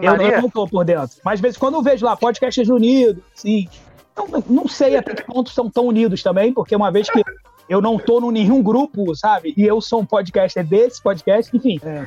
Eu, 0.01 0.17
eu 0.37 0.43
não 0.43 0.51
tô 0.51 0.67
por 0.69 0.85
dentro. 0.85 1.17
Mas, 1.25 1.35
às 1.35 1.41
vezes, 1.41 1.57
quando 1.59 1.75
eu 1.75 1.83
vejo 1.83 2.07
lá 2.07 2.17
podcasts 2.17 2.69
unidos, 2.69 3.23
sim. 3.35 3.69
Não, 4.17 4.29
não 4.49 4.69
sei 4.69 4.97
até 4.97 5.13
que 5.15 5.25
ponto 5.25 5.51
são 5.51 5.69
tão 5.69 5.87
unidos 5.87 6.23
também, 6.23 6.53
porque 6.53 6.77
uma 6.77 6.93
vez 6.93 7.11
que 7.11 7.21
eu 7.69 7.81
não 7.83 7.99
tô 7.99 8.21
em 8.31 8.33
nenhum 8.33 8.63
grupo, 8.63 9.13
sabe? 9.17 9.53
E 9.57 9.65
eu 9.65 9.81
sou 9.81 10.01
um 10.03 10.07
podcaster 10.07 10.65
desse 10.65 11.03
podcast, 11.03 11.55
enfim. 11.57 11.81
é. 11.85 12.07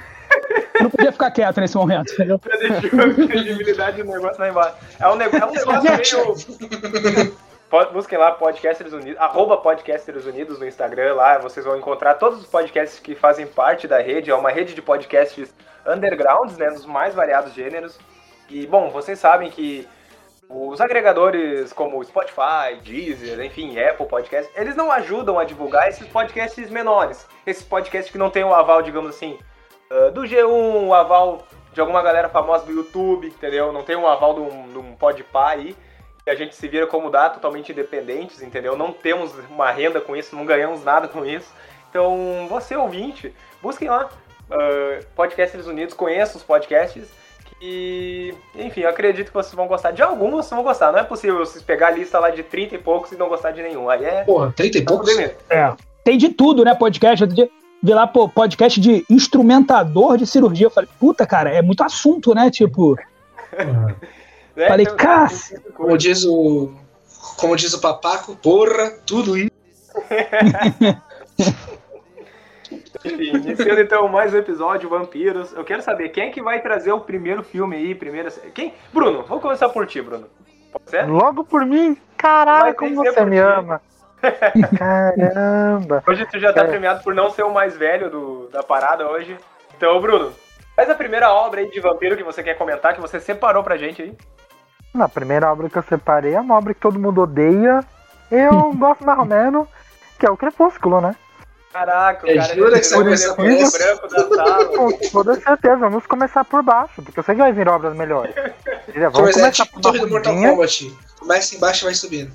Eu 0.75 0.83
não 0.83 0.89
podia 0.91 1.11
ficar 1.11 1.31
quieto 1.31 1.59
nesse 1.59 1.75
momento, 1.75 2.13
entendeu? 2.13 2.39
Credibilidade 3.27 4.01
do 4.03 4.09
negócio 4.09 4.39
lá 4.39 4.49
embaixo. 4.49 4.75
É 4.99 5.09
um, 5.09 5.15
nego- 5.15 5.35
é 5.35 5.45
um 5.45 5.51
negócio 5.51 5.83
meio. 5.83 7.37
Busquem 7.91 8.17
lá 8.17 8.31
Podcasters 8.31 8.93
Unidos, 8.93 9.19
arroba 9.19 9.57
Podcasters 9.57 10.25
Unidos 10.25 10.57
no 10.57 10.65
Instagram, 10.65 11.15
lá 11.15 11.37
vocês 11.37 11.65
vão 11.65 11.77
encontrar 11.77 12.15
todos 12.15 12.39
os 12.39 12.47
podcasts 12.47 12.97
que 12.97 13.13
fazem 13.13 13.45
parte 13.45 13.89
da 13.89 13.99
rede, 13.99 14.31
é 14.31 14.35
uma 14.35 14.49
rede 14.49 14.73
de 14.73 14.81
podcasts 14.81 15.53
undergrounds, 15.85 16.57
né, 16.57 16.69
dos 16.69 16.85
mais 16.85 17.13
variados 17.13 17.53
gêneros. 17.53 17.99
E, 18.49 18.65
bom, 18.65 18.89
vocês 18.89 19.19
sabem 19.19 19.49
que 19.49 19.85
os 20.49 20.79
agregadores 20.79 21.73
como 21.73 22.01
Spotify, 22.05 22.79
Deezer, 22.81 23.41
enfim, 23.41 23.77
Apple 23.77 24.05
Podcast, 24.05 24.49
eles 24.55 24.77
não 24.77 24.89
ajudam 24.89 25.37
a 25.37 25.43
divulgar 25.43 25.89
esses 25.89 26.07
podcasts 26.07 26.69
menores, 26.69 27.27
esses 27.45 27.63
podcasts 27.63 28.09
que 28.09 28.17
não 28.17 28.29
têm 28.29 28.45
o 28.45 28.53
aval, 28.53 28.81
digamos 28.81 29.09
assim, 29.09 29.37
ah, 29.91 30.09
do 30.09 30.21
G1, 30.21 30.87
o 30.87 30.93
aval 30.93 31.43
de 31.73 31.81
alguma 31.81 32.01
galera 32.01 32.29
famosa 32.29 32.65
do 32.65 32.71
YouTube, 32.71 33.27
entendeu? 33.27 33.73
Não 33.73 33.83
tem 33.83 33.95
um 33.95 34.07
aval 34.07 34.33
de 34.35 34.39
um, 34.39 34.69
de 34.69 34.77
um 34.77 34.95
aí. 35.45 35.75
E 36.27 36.29
a 36.29 36.35
gente 36.35 36.57
se 36.57 36.67
vira 36.67 36.85
como 36.85 37.09
dá, 37.09 37.29
totalmente 37.29 37.71
independentes, 37.71 38.41
entendeu? 38.41 38.75
Não 38.75 38.91
temos 38.91 39.31
uma 39.49 39.71
renda 39.71 40.01
com 40.01 40.13
isso, 40.13 40.35
não 40.35 40.45
ganhamos 40.45 40.83
nada 40.83 41.07
com 41.07 41.25
isso. 41.25 41.49
Então, 41.89 42.47
você 42.49 42.75
ouvinte, 42.75 43.33
busquem 43.61 43.87
lá 43.87 44.09
ah, 44.51 44.99
Podcasters 45.15 45.67
Unidos, 45.67 45.93
conheça 45.93 46.35
os 46.35 46.43
podcasts. 46.43 47.07
E, 47.61 48.33
enfim, 48.53 48.81
eu 48.81 48.89
acredito 48.89 49.27
que 49.27 49.33
vocês 49.33 49.55
vão 49.55 49.67
gostar. 49.67 49.91
De 49.91 50.01
alguns 50.01 50.31
vocês 50.31 50.49
vão 50.49 50.63
gostar. 50.63 50.91
Não 50.91 50.99
é 50.99 51.03
possível 51.03 51.39
vocês 51.39 51.63
pegar 51.63 51.87
a 51.87 51.91
lista 51.91 52.19
lá 52.19 52.29
de 52.29 52.43
30 52.43 52.75
e 52.75 52.77
poucos 52.77 53.13
e 53.13 53.15
não 53.15 53.29
gostar 53.29 53.51
de 53.51 53.63
nenhum. 53.63 53.89
Aí 53.89 54.03
é. 54.03 54.25
Porra, 54.25 54.51
30 54.53 54.77
e 54.77 54.81
tá 54.81 54.91
poucos? 54.91 55.17
É. 55.17 55.73
Tem 56.03 56.17
de 56.17 56.27
tudo, 56.27 56.65
né? 56.65 56.75
Podcast. 56.75 57.25
Vi 57.25 57.93
lá, 57.93 58.05
pô, 58.05 58.27
podcast 58.27 58.81
de 58.81 59.05
instrumentador 59.09 60.17
de 60.17 60.27
cirurgia. 60.27 60.65
Eu 60.65 60.71
falei, 60.71 60.89
puta, 60.99 61.25
cara, 61.25 61.51
é 61.51 61.61
muito 61.61 61.83
assunto, 61.85 62.35
né? 62.35 62.51
Tipo, 62.51 62.97
Né? 64.57 64.67
Falei, 64.67 64.85
tem 64.87 64.95
muita 64.95 65.71
Como 65.75 65.95
diz 65.95 66.25
o. 66.25 66.73
Como 67.37 67.55
diz 67.55 67.71
o 67.75 67.79
papaco, 67.79 68.35
porra, 68.37 68.89
tudo 69.05 69.37
isso. 69.37 69.51
Enfim, 73.05 73.35
iniciando 73.37 73.81
então 73.81 74.07
mais 74.07 74.33
um 74.33 74.37
episódio, 74.37 74.89
Vampiros. 74.89 75.53
Eu 75.53 75.63
quero 75.63 75.83
saber 75.83 76.09
quem 76.09 76.29
é 76.29 76.31
que 76.31 76.41
vai 76.41 76.59
trazer 76.59 76.91
o 76.91 76.99
primeiro 76.99 77.43
filme 77.43 77.75
aí, 77.75 77.93
primeiro. 77.93 78.31
Quem? 78.55 78.73
Bruno, 78.91 79.23
vamos 79.27 79.43
começar 79.43 79.69
por 79.69 79.85
ti, 79.85 80.01
Bruno. 80.01 80.27
Pode 80.71 80.89
ser? 80.89 81.07
Logo 81.07 81.43
por 81.43 81.63
mim? 81.63 81.95
Caralho, 82.17 82.73
como 82.73 82.95
você 82.95 83.23
me 83.25 83.35
ti. 83.35 83.41
ama. 83.41 83.79
Caramba. 84.79 86.03
Hoje 86.07 86.25
tu 86.25 86.39
já 86.39 86.51
tá 86.51 86.61
É. 86.61 86.67
premiado 86.67 87.03
por 87.03 87.13
não 87.13 87.29
ser 87.29 87.43
o 87.43 87.53
mais 87.53 87.77
velho 87.77 88.09
do, 88.09 88.47
da 88.49 88.63
parada 88.63 89.07
hoje. 89.07 89.37
Então, 89.77 90.01
Bruno, 90.01 90.33
faz 90.75 90.89
a 90.89 90.95
primeira 90.95 91.31
obra 91.31 91.61
aí 91.61 91.69
de 91.69 91.79
vampiro 91.79 92.17
que 92.17 92.23
você 92.23 92.41
quer 92.41 92.55
comentar, 92.55 92.95
que 92.95 93.01
você 93.01 93.19
separou 93.19 93.63
pra 93.63 93.77
gente 93.77 94.01
aí. 94.01 94.17
Na 94.97 95.07
primeira 95.07 95.51
obra 95.51 95.69
que 95.69 95.77
eu 95.77 95.83
separei 95.83 96.33
é 96.33 96.41
uma 96.41 96.55
obra 96.57 96.73
que 96.73 96.79
todo 96.79 96.99
mundo 96.99 97.21
odeia. 97.21 97.81
Eu 98.31 98.73
gosto 98.75 99.05
mais 99.05 99.19
ou 99.19 99.25
menos, 99.25 99.67
que 100.19 100.25
é 100.25 100.29
o 100.29 100.35
Crepúsculo, 100.37 100.99
né? 100.99 101.15
Caraca, 101.71 102.25
o 102.25 102.29
É, 102.29 102.35
cara 102.35 102.55
jura 102.55 102.71
já 102.71 102.77
que 102.79 102.83
você 102.85 102.95
começar 102.95 103.35
por 103.35 103.45
essa? 103.45 103.77
branco 103.77 104.07
da 104.07 104.35
sala. 104.35 104.65
Com 104.77 104.91
toda 105.11 105.35
certeza, 105.35 105.75
vamos 105.77 106.07
começar 106.07 106.43
por 106.45 106.63
baixo, 106.63 107.03
porque 107.03 107.19
eu 107.19 107.23
sei 107.23 107.35
que 107.35 107.41
vai 107.41 107.51
vir 107.53 107.69
obras 107.69 107.95
melhores. 107.95 108.33
Vamos 108.35 109.19
Mas 109.19 109.37
é 109.37 109.39
começar 109.41 109.51
tipo 109.51 109.73
por 109.73 109.81
torre 109.81 109.99
do 109.99 110.09
Mortal. 110.09 110.33
Kombat. 110.33 110.97
Começa 111.19 111.55
embaixo 111.55 111.83
e 111.83 111.85
vai 111.85 111.93
subindo. 111.93 112.31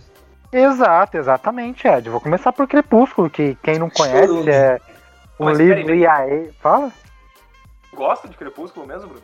Exato, 0.52 1.16
exatamente, 1.16 1.88
Ed. 1.88 2.09
Vou 2.11 2.21
começar 2.21 2.52
por 2.52 2.69
Crepúsculo, 2.69 3.28
que 3.31 3.57
quem 3.62 3.78
não 3.78 3.88
conhece 3.90 4.26
Chorume. 4.28 4.50
é 4.50 4.78
um 5.40 5.47
Mas 5.47 5.59
livro 5.59 5.83
peraí, 5.83 5.99
e 6.00 6.07
aí. 6.07 6.50
Fala? 6.61 6.92
Gosta 7.95 8.28
de 8.28 8.37
Crepúsculo 8.37 8.87
mesmo, 8.87 9.09
Bruno? 9.09 9.23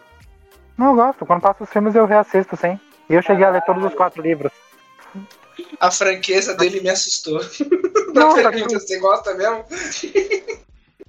Não, 0.76 0.87
eu 0.87 0.95
gosto. 0.95 1.26
Quando 1.26 1.42
passo 1.42 1.64
os 1.64 1.71
filmes 1.71 1.95
eu 1.95 2.07
reassisto, 2.07 2.57
sim. 2.57 2.80
E 3.09 3.15
eu 3.15 3.23
cheguei 3.23 3.45
a 3.45 3.50
ler 3.50 3.62
todos 3.62 3.85
os 3.85 3.95
quatro 3.95 4.23
livros. 4.23 4.53
A 5.81 5.91
franqueza 5.91 6.55
dele 6.55 6.81
me 6.81 6.91
assustou. 6.91 7.41
Não, 8.15 8.35
pergunta, 8.35 8.79
você 8.79 8.99
gosta 8.99 9.35
mesmo? 9.35 9.65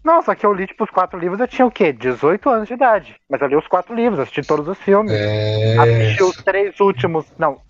Não, 0.03 0.21
só 0.21 0.33
que 0.33 0.45
eu 0.45 0.53
li, 0.53 0.65
tipo, 0.65 0.83
os 0.83 0.89
quatro 0.89 1.19
livros, 1.19 1.39
eu 1.39 1.47
tinha 1.47 1.65
o 1.65 1.71
quê? 1.71 1.91
18 1.91 2.49
anos 2.49 2.67
de 2.67 2.73
idade. 2.73 3.15
Mas 3.29 3.41
eu 3.41 3.47
li 3.47 3.55
os 3.55 3.67
quatro 3.67 3.93
livros, 3.93 4.19
assisti 4.19 4.41
todos 4.41 4.67
os 4.67 4.77
filmes. 4.79 5.11
É. 5.13 5.77
Assisti 5.77 6.23
os 6.23 6.35
três 6.37 6.79
últimos. 6.79 7.25
Não. 7.37 7.61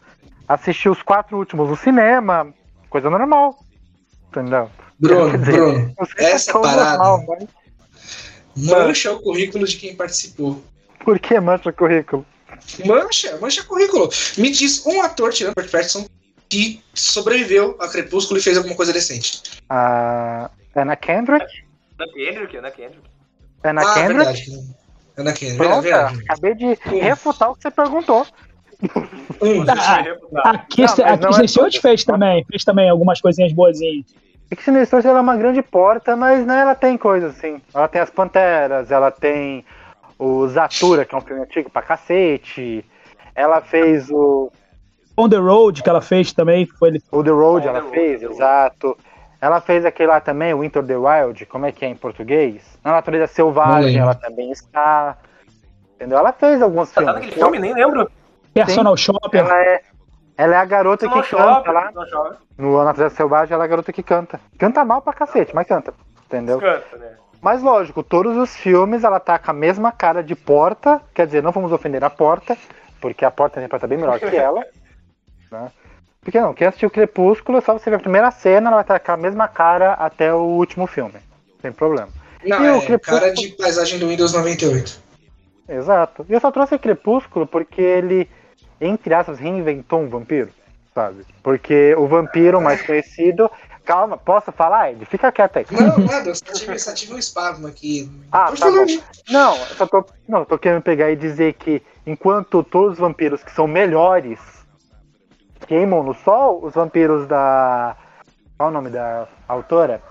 Assisti 0.47 0.89
os 0.89 1.01
quatro 1.01 1.37
últimos 1.37 1.69
no 1.69 1.75
cinema. 1.75 2.53
Coisa 2.89 3.09
normal. 3.09 3.57
Entendeu? 4.29 4.69
Bruno, 4.99 5.37
dizer, 5.37 5.53
Bruno, 5.53 5.93
é 6.17 6.31
essa 6.31 6.59
parada 6.59 6.97
normal, 6.97 7.25
mas 7.27 7.47
mancha 8.55 9.11
o 9.13 9.21
currículo 9.21 9.65
de 9.65 9.77
quem 9.77 9.95
participou. 9.95 10.61
Por 10.99 11.17
que 11.19 11.39
mancha 11.39 11.69
o 11.69 11.73
currículo? 11.73 12.25
Mancha, 12.85 13.37
mancha 13.37 13.63
currículo. 13.63 14.09
Me 14.37 14.49
diz 14.49 14.85
um 14.85 15.01
ator, 15.01 15.33
tirando 15.33 15.53
Robert 15.57 15.71
Pattinson, 15.71 16.05
que 16.47 16.81
sobreviveu 16.93 17.75
a 17.79 17.87
Crepúsculo 17.87 18.39
e 18.39 18.43
fez 18.43 18.57
alguma 18.57 18.75
coisa 18.75 18.91
decente. 18.91 19.41
A 19.69 20.49
Anna 20.75 20.95
Kendrick. 20.95 21.45
Na 21.97 22.05
Kendrick, 22.07 22.61
na 22.61 22.71
Kendrick. 22.71 23.09
Anna 23.63 23.81
ah, 23.81 23.93
Kendrick. 23.93 24.15
verdade. 24.15 24.75
Ana 25.17 25.33
Kendrick, 25.33 25.57
Pronto, 25.57 25.81
verdade, 25.81 26.23
acabei 26.23 26.55
de 26.55 26.73
refutar 26.85 27.51
o 27.51 27.55
que 27.55 27.61
você 27.61 27.71
perguntou. 27.71 28.25
Um. 29.41 29.63
Ah, 29.67 30.51
A 30.51 30.57
Kirsten, 30.59 31.05
Não, 31.05 31.35
a 31.35 31.43
é 31.43 31.81
fez 31.81 32.03
também, 32.05 32.45
fez 32.45 32.63
também 32.63 32.89
algumas 32.89 33.19
coisinhas 33.19 33.51
boazinhas. 33.51 34.05
Dixon 34.49 34.83
Stewart 34.85 35.05
ela 35.05 35.19
é 35.19 35.21
uma 35.21 35.37
grande 35.37 35.61
porta, 35.61 36.15
mas 36.15 36.45
né, 36.45 36.61
ela 36.61 36.73
tem 36.73 36.97
coisas 36.97 37.37
assim. 37.37 37.61
Ela 37.73 37.87
tem 37.87 38.01
as 38.01 38.09
Panteras, 38.09 38.89
ela 38.89 39.11
tem 39.11 39.63
o 40.19 40.45
Zatura, 40.49 41.05
que 41.05 41.15
é 41.15 41.17
um 41.17 41.21
filme 41.21 41.41
antigo 41.41 41.69
pra 41.69 41.81
cacete. 41.81 42.85
Ela 43.33 43.61
fez 43.61 44.09
o, 44.11 44.51
On 45.17 45.27
the 45.29 45.37
Road, 45.37 45.81
que 45.81 45.89
ela 45.89 46.01
fez 46.01 46.31
também, 46.33 46.65
foi 46.65 46.91
o 47.11 47.23
The 47.23 47.29
Road, 47.31 47.59
On 47.67 47.71
the 47.71 47.77
ela 47.77 47.79
Road, 47.79 47.95
fez, 47.95 48.19
The 48.19 48.25
Road. 48.27 48.35
exato. 48.37 48.97
Ela 49.41 49.61
fez 49.61 49.85
aquele 49.85 50.09
lá 50.09 50.19
também, 50.19 50.53
o 50.53 50.59
Winter 50.59 50.85
the 50.85 50.97
Wild, 50.97 51.45
como 51.45 51.65
é 51.65 51.71
que 51.71 51.85
é 51.85 51.87
em 51.87 51.95
português? 51.95 52.61
Na 52.83 52.91
Natureza 52.91 53.27
Selvagem, 53.27 53.97
ela 53.97 54.13
também 54.13 54.51
está. 54.51 55.17
Entendeu? 55.95 56.17
Ela 56.17 56.33
fez 56.33 56.61
alguns 56.61 56.91
Tá 56.91 57.01
filmes. 57.01 57.15
naquele 57.15 57.31
filme? 57.41 57.59
Nem 57.59 57.73
lembro. 57.73 58.11
Personal 58.53 58.97
Shopper. 58.97 59.39
Ela 59.45 59.61
é, 59.63 59.81
ela 60.37 60.55
é 60.55 60.57
a 60.57 60.65
garota 60.65 61.05
Não 61.05 61.13
que 61.21 61.29
canta 61.29 61.63
chove, 61.63 61.71
lá. 61.71 61.91
No 62.57 62.83
Natureza 62.83 63.15
Selvagem, 63.15 63.53
ela 63.53 63.63
é 63.63 63.67
a 63.67 63.69
garota 63.69 63.93
que 63.93 64.03
canta. 64.03 64.39
Canta 64.57 64.83
mal 64.83 65.01
pra 65.01 65.13
cacete, 65.13 65.55
mas 65.55 65.65
canta. 65.67 65.93
Entendeu? 66.25 66.59
Canta, 66.59 66.97
né? 66.97 67.15
Mas 67.41 67.61
lógico, 67.61 68.03
todos 68.03 68.35
os 68.35 68.55
filmes 68.55 69.03
ela 69.03 69.19
tá 69.19 69.39
com 69.39 69.51
a 69.51 69.53
mesma 69.53 69.91
cara 69.91 70.21
de 70.21 70.35
porta. 70.35 71.01
Quer 71.13 71.25
dizer, 71.25 71.43
não 71.43 71.51
vamos 71.51 71.71
ofender 71.71 72.03
a 72.03 72.09
porta, 72.09 72.57
porque 72.99 73.23
a 73.23 73.31
porta 73.31 73.59
interpreta 73.59 73.87
bem 73.87 73.97
melhor 73.97 74.19
que 74.19 74.35
ela. 74.35 74.65
né? 75.51 75.71
Porque 76.21 76.39
não, 76.39 76.53
quem 76.53 76.67
assistiu 76.67 76.89
Crepúsculo, 76.89 77.61
só 77.61 77.73
você 77.73 77.89
ver 77.89 77.95
a 77.95 77.99
primeira 77.99 78.29
cena, 78.29 78.67
ela 78.67 78.77
vai 78.77 78.83
estar 78.83 78.99
com 78.99 79.11
a 79.13 79.17
mesma 79.17 79.47
cara 79.47 79.93
até 79.93 80.33
o 80.33 80.39
último 80.39 80.85
filme. 80.85 81.15
Sem 81.61 81.71
problema. 81.71 82.09
Não, 82.45 82.63
E 82.63 82.69
o 82.71 82.75
é 82.75 82.85
Crepúsculo? 82.85 83.19
cara 83.21 83.33
de 83.33 83.47
paisagem 83.49 83.99
do 83.99 84.07
Windows 84.09 84.33
98. 84.33 84.99
Exato. 85.67 86.25
E 86.27 86.33
eu 86.33 86.39
só 86.39 86.51
trouxe 86.51 86.77
Crepúsculo 86.77 87.47
porque 87.47 87.81
ele, 87.81 88.29
entre 88.81 89.13
aspas, 89.13 89.39
reinventou 89.39 90.01
um 90.01 90.09
vampiro, 90.09 90.49
sabe? 90.93 91.25
Porque 91.41 91.95
o 91.95 92.05
vampiro 92.05 92.59
mais 92.59 92.81
conhecido. 92.81 93.49
Calma, 93.89 94.17
posso 94.17 94.51
falar, 94.51 94.91
Ed? 94.91 95.03
Fica 95.07 95.31
quieto 95.31 95.57
aí. 95.57 95.65
Não, 95.71 95.97
nada, 96.05 96.29
eu 96.29 96.35
só 96.35 96.53
tive, 96.53 96.77
só 96.77 96.93
tive 96.93 97.15
um 97.15 97.17
espasmo 97.17 97.65
aqui. 97.65 98.07
Ah, 98.31 98.45
Pode 98.45 98.59
tá 98.59 98.67
falar. 98.67 98.85
bom. 98.85 99.03
Não, 99.31 99.57
eu 99.57 99.75
só 99.75 99.87
tô, 99.87 100.05
não, 100.27 100.45
tô 100.45 100.59
querendo 100.59 100.83
pegar 100.83 101.09
e 101.09 101.15
dizer 101.15 101.53
que 101.53 101.81
enquanto 102.05 102.61
todos 102.63 102.93
os 102.93 102.99
vampiros 102.99 103.43
que 103.43 103.51
são 103.51 103.65
melhores 103.65 104.39
queimam 105.65 106.03
no 106.03 106.13
sol, 106.13 106.63
os 106.63 106.75
vampiros 106.75 107.25
da. 107.25 107.97
Qual 108.57 108.69
é 108.69 108.71
o 108.71 108.73
nome 108.75 108.91
da 108.91 109.27
autora? 109.47 110.03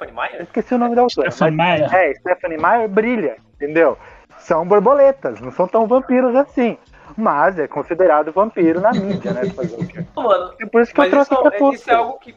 Eu 0.00 0.12
Meyer? 0.12 0.42
esqueci 0.42 0.74
o 0.74 0.78
nome 0.78 0.96
da 0.96 1.02
autora. 1.02 1.30
Stephanie 1.30 1.56
Meyer. 1.56 1.94
É, 1.94 2.14
Stephanie 2.14 2.58
Meyer 2.58 2.88
brilha, 2.88 3.36
entendeu? 3.54 3.96
São 4.40 4.66
borboletas, 4.66 5.40
não 5.40 5.52
são 5.52 5.68
tão 5.68 5.86
vampiros 5.86 6.34
assim. 6.34 6.76
Mas 7.16 7.58
é 7.58 7.66
considerado 7.68 8.32
vampiro 8.32 8.80
na 8.80 8.92
mídia, 8.92 9.32
né? 9.32 9.46
Fazer 9.54 9.76
o 9.76 9.84
quê? 9.84 10.04
Mano, 10.16 10.54
É 10.60 10.66
por 10.66 10.82
isso 10.82 10.92
que 10.94 11.00
eu 11.00 11.10
trouxe 11.10 11.32
isso, 11.34 11.42
Crepúsculo. 11.42 11.72
isso 11.74 11.90
é 11.90 11.94
algo 11.94 12.18
que. 12.18 12.34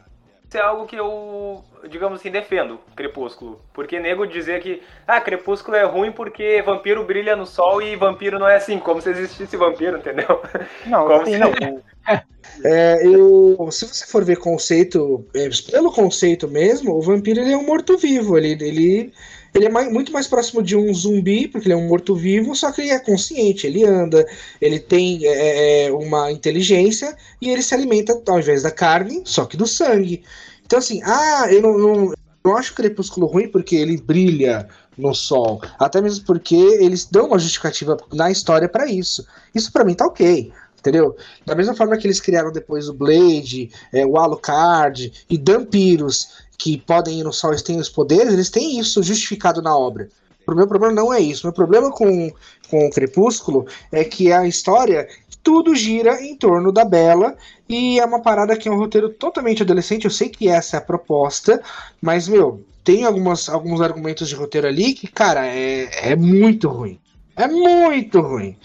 É 0.54 0.60
algo 0.60 0.86
que 0.86 0.94
eu, 0.94 1.64
digamos 1.88 2.20
assim, 2.20 2.30
defendo, 2.30 2.78
Crepúsculo. 2.94 3.60
Porque 3.72 3.98
nego 3.98 4.24
dizer 4.24 4.60
que, 4.62 4.80
ah, 5.04 5.20
Crepúsculo 5.20 5.76
é 5.76 5.82
ruim 5.82 6.12
porque 6.12 6.62
vampiro 6.62 7.02
brilha 7.04 7.34
no 7.34 7.44
sol 7.44 7.82
e 7.82 7.96
vampiro 7.96 8.38
não 8.38 8.48
é 8.48 8.54
assim, 8.54 8.78
como 8.78 9.00
se 9.00 9.10
existisse 9.10 9.56
vampiro, 9.56 9.98
entendeu? 9.98 10.40
Não, 10.86 11.06
Como 11.08 11.26
sim, 11.26 11.32
se- 11.32 11.38
não. 11.38 11.50
É, 12.64 13.06
eu, 13.06 13.56
se 13.72 13.86
você 13.86 14.06
for 14.06 14.22
ver 14.24 14.36
conceito, 14.38 15.26
é, 15.34 15.48
pelo 15.70 15.90
conceito 15.92 16.46
mesmo, 16.46 16.92
o 16.94 17.00
vampiro 17.02 17.40
ele 17.40 17.52
é 17.52 17.56
um 17.56 17.64
morto-vivo. 17.66 18.36
Ele, 18.36 18.52
ele, 18.52 19.12
ele 19.54 19.66
é 19.66 19.68
mais- 19.68 19.90
muito 19.90 20.12
mais 20.12 20.26
próximo 20.26 20.62
de 20.62 20.76
um 20.76 20.92
zumbi, 20.92 21.46
porque 21.48 21.68
ele 21.68 21.74
é 21.74 21.76
um 21.76 21.88
morto-vivo, 21.88 22.54
só 22.56 22.72
que 22.72 22.80
ele 22.82 22.90
é 22.90 22.98
consciente, 22.98 23.66
ele 23.66 23.84
anda, 23.84 24.26
ele 24.60 24.80
tem 24.80 25.20
é, 25.24 25.86
é, 25.86 25.92
uma 25.92 26.32
inteligência 26.32 27.16
e 27.40 27.48
ele 27.50 27.62
se 27.62 27.74
alimenta, 27.74 28.20
ao 28.26 28.38
invés 28.40 28.62
da 28.62 28.70
carne, 28.70 29.22
só 29.24 29.44
que 29.46 29.56
do 29.56 29.66
sangue. 29.66 30.22
Então, 30.64 30.78
assim, 30.78 31.00
ah, 31.04 31.46
eu 31.50 31.62
não, 31.62 31.78
não, 31.78 32.12
não 32.44 32.56
acho 32.56 32.72
o 32.72 32.76
Crepúsculo 32.76 33.26
ruim 33.26 33.48
porque 33.48 33.76
ele 33.76 33.96
brilha 33.96 34.68
no 34.98 35.14
sol. 35.14 35.60
Até 35.78 36.00
mesmo 36.00 36.24
porque 36.24 36.56
eles 36.56 37.06
dão 37.06 37.26
uma 37.26 37.38
justificativa 37.38 37.96
na 38.12 38.30
história 38.30 38.68
para 38.68 38.86
isso. 38.86 39.26
Isso 39.54 39.72
para 39.72 39.84
mim 39.84 39.94
tá 39.94 40.06
ok. 40.06 40.52
Entendeu? 40.78 41.16
Da 41.46 41.54
mesma 41.54 41.74
forma 41.74 41.96
que 41.96 42.06
eles 42.06 42.20
criaram 42.20 42.52
depois 42.52 42.90
o 42.90 42.92
Blade, 42.92 43.70
é, 43.90 44.04
o 44.04 44.18
Alucard 44.18 45.10
e 45.30 45.38
Dampiros, 45.38 46.43
que 46.58 46.78
podem 46.78 47.20
ir 47.20 47.24
no 47.24 47.32
sol 47.32 47.54
e 47.54 47.62
têm 47.62 47.78
os 47.78 47.88
poderes, 47.88 48.32
eles 48.32 48.50
têm 48.50 48.78
isso 48.78 49.02
justificado 49.02 49.60
na 49.60 49.76
obra. 49.76 50.08
O 50.46 50.54
meu 50.54 50.66
problema 50.66 50.94
não 50.94 51.12
é 51.12 51.20
isso. 51.20 51.42
O 51.42 51.46
meu 51.46 51.54
problema 51.54 51.90
com, 51.90 52.30
com 52.70 52.86
o 52.86 52.90
Crepúsculo 52.90 53.66
é 53.90 54.04
que 54.04 54.30
a 54.30 54.46
história 54.46 55.08
tudo 55.42 55.74
gira 55.74 56.22
em 56.22 56.34
torno 56.36 56.72
da 56.72 56.84
Bela 56.84 57.36
e 57.68 58.00
é 58.00 58.04
uma 58.04 58.22
parada 58.22 58.56
que 58.56 58.68
é 58.68 58.72
um 58.72 58.78
roteiro 58.78 59.10
totalmente 59.10 59.62
adolescente. 59.62 60.04
Eu 60.04 60.10
sei 60.10 60.28
que 60.28 60.48
essa 60.48 60.76
é 60.76 60.78
a 60.78 60.82
proposta, 60.82 61.62
mas, 62.00 62.26
meu, 62.28 62.64
tem 62.82 63.04
algumas, 63.04 63.48
alguns 63.48 63.80
argumentos 63.80 64.28
de 64.28 64.34
roteiro 64.34 64.66
ali 64.66 64.94
que, 64.94 65.06
cara, 65.06 65.46
é, 65.46 66.10
é 66.10 66.16
muito 66.16 66.68
ruim. 66.68 66.98
É 67.36 67.46
muito 67.46 68.20
ruim. 68.20 68.56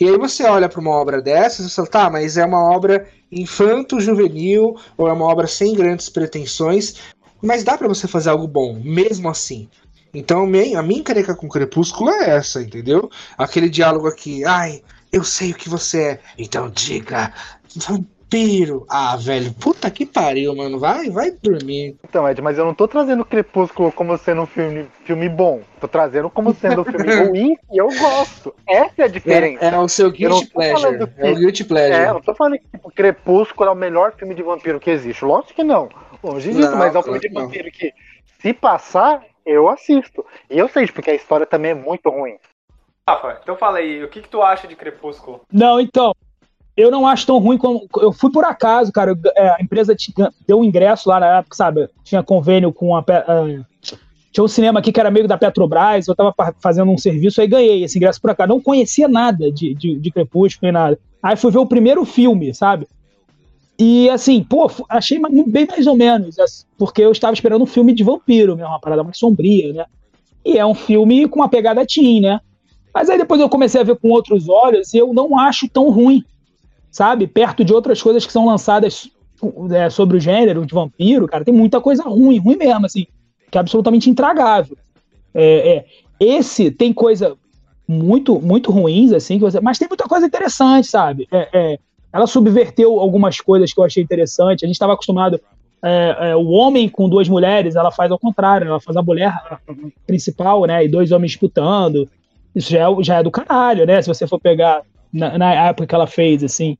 E 0.00 0.06
aí 0.06 0.16
você 0.16 0.44
olha 0.44 0.68
para 0.68 0.80
uma 0.80 0.90
obra 0.90 1.20
dessas 1.20 1.66
e 1.66 1.74
fala, 1.74 1.88
tá, 1.88 2.10
mas 2.10 2.36
é 2.36 2.44
uma 2.44 2.62
obra 2.70 3.08
infanto-juvenil 3.32 4.76
ou 4.96 5.08
é 5.08 5.12
uma 5.12 5.26
obra 5.26 5.46
sem 5.46 5.74
grandes 5.74 6.08
pretensões, 6.08 6.96
mas 7.42 7.64
dá 7.64 7.76
para 7.76 7.88
você 7.88 8.06
fazer 8.06 8.30
algo 8.30 8.46
bom, 8.46 8.80
mesmo 8.82 9.28
assim. 9.28 9.68
Então, 10.12 10.44
a 10.44 10.82
minha 10.82 11.04
careca 11.04 11.34
com 11.34 11.48
Crepúsculo 11.48 12.10
é 12.10 12.30
essa, 12.30 12.62
entendeu? 12.62 13.10
Aquele 13.36 13.68
diálogo 13.68 14.08
aqui, 14.08 14.44
ai, 14.44 14.82
eu 15.12 15.22
sei 15.22 15.52
o 15.52 15.54
que 15.54 15.68
você 15.68 16.02
é, 16.02 16.20
então 16.38 16.70
diga, 16.70 17.32
vampiro. 17.76 18.86
Ah, 18.88 19.16
velho, 19.16 19.52
puta 19.54 19.90
que 19.90 20.04
pariu, 20.04 20.54
mano. 20.54 20.78
Vai, 20.78 21.10
vai 21.10 21.30
dormir. 21.30 21.96
Então, 22.04 22.28
Ed, 22.28 22.40
mas 22.42 22.58
eu 22.58 22.64
não 22.64 22.74
tô 22.74 22.86
trazendo 22.86 23.24
Crepúsculo 23.24 23.90
como 23.90 24.16
sendo 24.18 24.42
um 24.42 24.46
filme, 24.46 24.86
filme 25.04 25.28
bom. 25.28 25.60
Tô 25.80 25.88
trazendo 25.88 26.28
como 26.28 26.54
sendo 26.54 26.82
um 26.82 26.84
filme 26.84 27.14
ruim 27.24 27.56
e 27.72 27.78
eu 27.78 27.88
gosto. 27.88 28.54
Essa 28.66 29.02
é 29.02 29.04
a 29.04 29.08
diferença. 29.08 29.64
É, 29.64 29.68
é 29.68 29.78
o 29.78 29.88
seu 29.88 30.10
guilty 30.10 30.46
pleasure. 30.46 30.98
Que, 30.98 31.26
é 31.26 31.30
o 31.30 31.36
guilty 31.36 31.64
pleasure. 31.64 32.04
É, 32.04 32.08
eu 32.08 32.14
não 32.14 32.20
tô 32.20 32.34
falando 32.34 32.58
que 32.58 32.66
tipo, 32.70 32.90
Crepúsculo 32.90 33.70
é 33.70 33.72
o 33.72 33.76
melhor 33.76 34.12
filme 34.12 34.34
de 34.34 34.42
vampiro 34.42 34.78
que 34.78 34.90
existe. 34.90 35.24
Lógico 35.24 35.54
que 35.54 35.64
não. 35.64 35.88
Longe 36.22 36.52
disso, 36.52 36.76
mas 36.76 36.94
é 36.94 36.98
um 36.98 37.02
filme 37.02 37.20
de 37.20 37.28
vampiro 37.28 37.70
que, 37.70 37.92
se 38.40 38.52
passar, 38.52 39.24
eu 39.44 39.68
assisto. 39.68 40.24
E 40.50 40.58
eu 40.58 40.68
sei, 40.68 40.86
porque 40.86 41.10
a 41.10 41.14
história 41.14 41.46
também 41.46 41.72
é 41.72 41.74
muito 41.74 42.08
ruim. 42.10 42.36
Rafa, 43.08 43.38
então 43.42 43.56
fala 43.56 43.78
aí, 43.78 44.02
o 44.04 44.08
que, 44.08 44.20
que 44.20 44.28
tu 44.28 44.42
acha 44.42 44.68
de 44.68 44.76
Crepúsculo? 44.76 45.40
Não, 45.50 45.80
então, 45.80 46.14
eu 46.76 46.90
não 46.90 47.06
acho 47.06 47.26
tão 47.26 47.38
ruim 47.38 47.58
como. 47.58 47.88
Eu 47.96 48.12
fui 48.12 48.30
por 48.30 48.44
acaso, 48.44 48.92
cara. 48.92 49.18
É, 49.34 49.48
a 49.48 49.56
empresa 49.60 49.96
tinha, 49.96 50.30
deu 50.46 50.60
um 50.60 50.64
ingresso 50.64 51.08
lá 51.08 51.18
na 51.18 51.38
época, 51.38 51.56
sabe? 51.56 51.88
Tinha 52.04 52.22
convênio 52.22 52.72
com 52.72 52.94
a. 52.96 53.00
Uh, 53.00 53.64
tinha 54.30 54.44
um 54.44 54.48
cinema 54.48 54.78
aqui 54.78 54.92
que 54.92 55.00
era 55.00 55.10
meio 55.10 55.26
da 55.26 55.38
Petrobras, 55.38 56.06
eu 56.06 56.14
tava 56.14 56.34
fazendo 56.60 56.92
um 56.92 56.98
serviço, 56.98 57.40
aí 57.40 57.48
ganhei 57.48 57.82
esse 57.82 57.98
ingresso 57.98 58.20
por 58.20 58.30
acaso. 58.30 58.50
Não 58.50 58.60
conhecia 58.60 59.08
nada 59.08 59.50
de, 59.50 59.74
de, 59.74 59.98
de 59.98 60.10
Crepúsculo 60.10 60.66
nem 60.66 60.72
nada. 60.72 60.98
Aí 61.22 61.34
fui 61.34 61.50
ver 61.50 61.58
o 61.58 61.66
primeiro 61.66 62.04
filme, 62.04 62.54
sabe? 62.54 62.86
E 63.78 64.10
assim, 64.10 64.42
pô, 64.42 64.68
achei 64.88 65.20
bem 65.46 65.66
mais 65.66 65.86
ou 65.86 65.96
menos, 65.96 66.36
porque 66.76 67.00
eu 67.00 67.12
estava 67.12 67.32
esperando 67.32 67.62
um 67.62 67.66
filme 67.66 67.94
de 67.94 68.02
vampiro, 68.02 68.56
mesmo, 68.56 68.68
uma 68.68 68.80
parada 68.80 69.04
mais 69.04 69.16
sombria, 69.16 69.72
né? 69.72 69.86
E 70.44 70.58
é 70.58 70.66
um 70.66 70.74
filme 70.74 71.28
com 71.28 71.40
uma 71.40 71.48
pegada 71.48 71.86
teen, 71.86 72.20
né? 72.20 72.40
Mas 72.92 73.08
aí 73.08 73.16
depois 73.16 73.40
eu 73.40 73.48
comecei 73.48 73.80
a 73.80 73.84
ver 73.84 73.96
com 73.96 74.08
outros 74.08 74.48
olhos 74.48 74.92
e 74.92 74.98
eu 74.98 75.12
não 75.14 75.38
acho 75.38 75.68
tão 75.68 75.90
ruim, 75.90 76.24
sabe? 76.90 77.28
Perto 77.28 77.64
de 77.64 77.72
outras 77.72 78.02
coisas 78.02 78.26
que 78.26 78.32
são 78.32 78.46
lançadas 78.46 79.08
é, 79.70 79.88
sobre 79.88 80.16
o 80.16 80.20
gênero 80.20 80.66
de 80.66 80.74
vampiro, 80.74 81.28
cara, 81.28 81.44
tem 81.44 81.54
muita 81.54 81.80
coisa 81.80 82.02
ruim, 82.02 82.38
ruim 82.38 82.56
mesmo, 82.56 82.86
assim, 82.86 83.06
que 83.50 83.56
é 83.56 83.60
absolutamente 83.60 84.10
intragável. 84.10 84.76
É, 85.32 85.76
é, 85.76 85.84
esse 86.18 86.70
tem 86.72 86.92
coisa 86.92 87.36
muito, 87.86 88.40
muito 88.40 88.72
ruins, 88.72 89.12
assim, 89.12 89.38
você, 89.38 89.60
mas 89.60 89.78
tem 89.78 89.86
muita 89.86 90.08
coisa 90.08 90.26
interessante, 90.26 90.88
sabe? 90.88 91.28
É, 91.30 91.48
é, 91.52 91.78
ela 92.12 92.26
subverteu 92.26 92.98
algumas 92.98 93.40
coisas 93.40 93.72
que 93.72 93.80
eu 93.80 93.84
achei 93.84 94.02
interessante. 94.02 94.64
A 94.64 94.68
gente 94.68 94.76
estava 94.76 94.94
acostumado. 94.94 95.40
É, 95.82 96.30
é, 96.30 96.36
o 96.36 96.48
homem 96.48 96.88
com 96.88 97.08
duas 97.08 97.28
mulheres, 97.28 97.76
ela 97.76 97.92
faz 97.92 98.10
ao 98.10 98.18
contrário, 98.18 98.66
ela 98.66 98.80
faz 98.80 98.96
a 98.96 99.02
mulher 99.02 99.32
principal, 100.06 100.64
né? 100.64 100.84
E 100.84 100.88
dois 100.88 101.12
homens 101.12 101.32
disputando. 101.32 102.08
Isso 102.54 102.70
já 102.70 102.90
é, 102.90 103.02
já 103.02 103.18
é 103.18 103.22
do 103.22 103.30
caralho, 103.30 103.86
né? 103.86 104.02
Se 104.02 104.08
você 104.08 104.26
for 104.26 104.40
pegar 104.40 104.82
na, 105.12 105.38
na 105.38 105.68
época 105.68 105.86
que 105.86 105.94
ela 105.94 106.06
fez, 106.06 106.42
assim. 106.42 106.76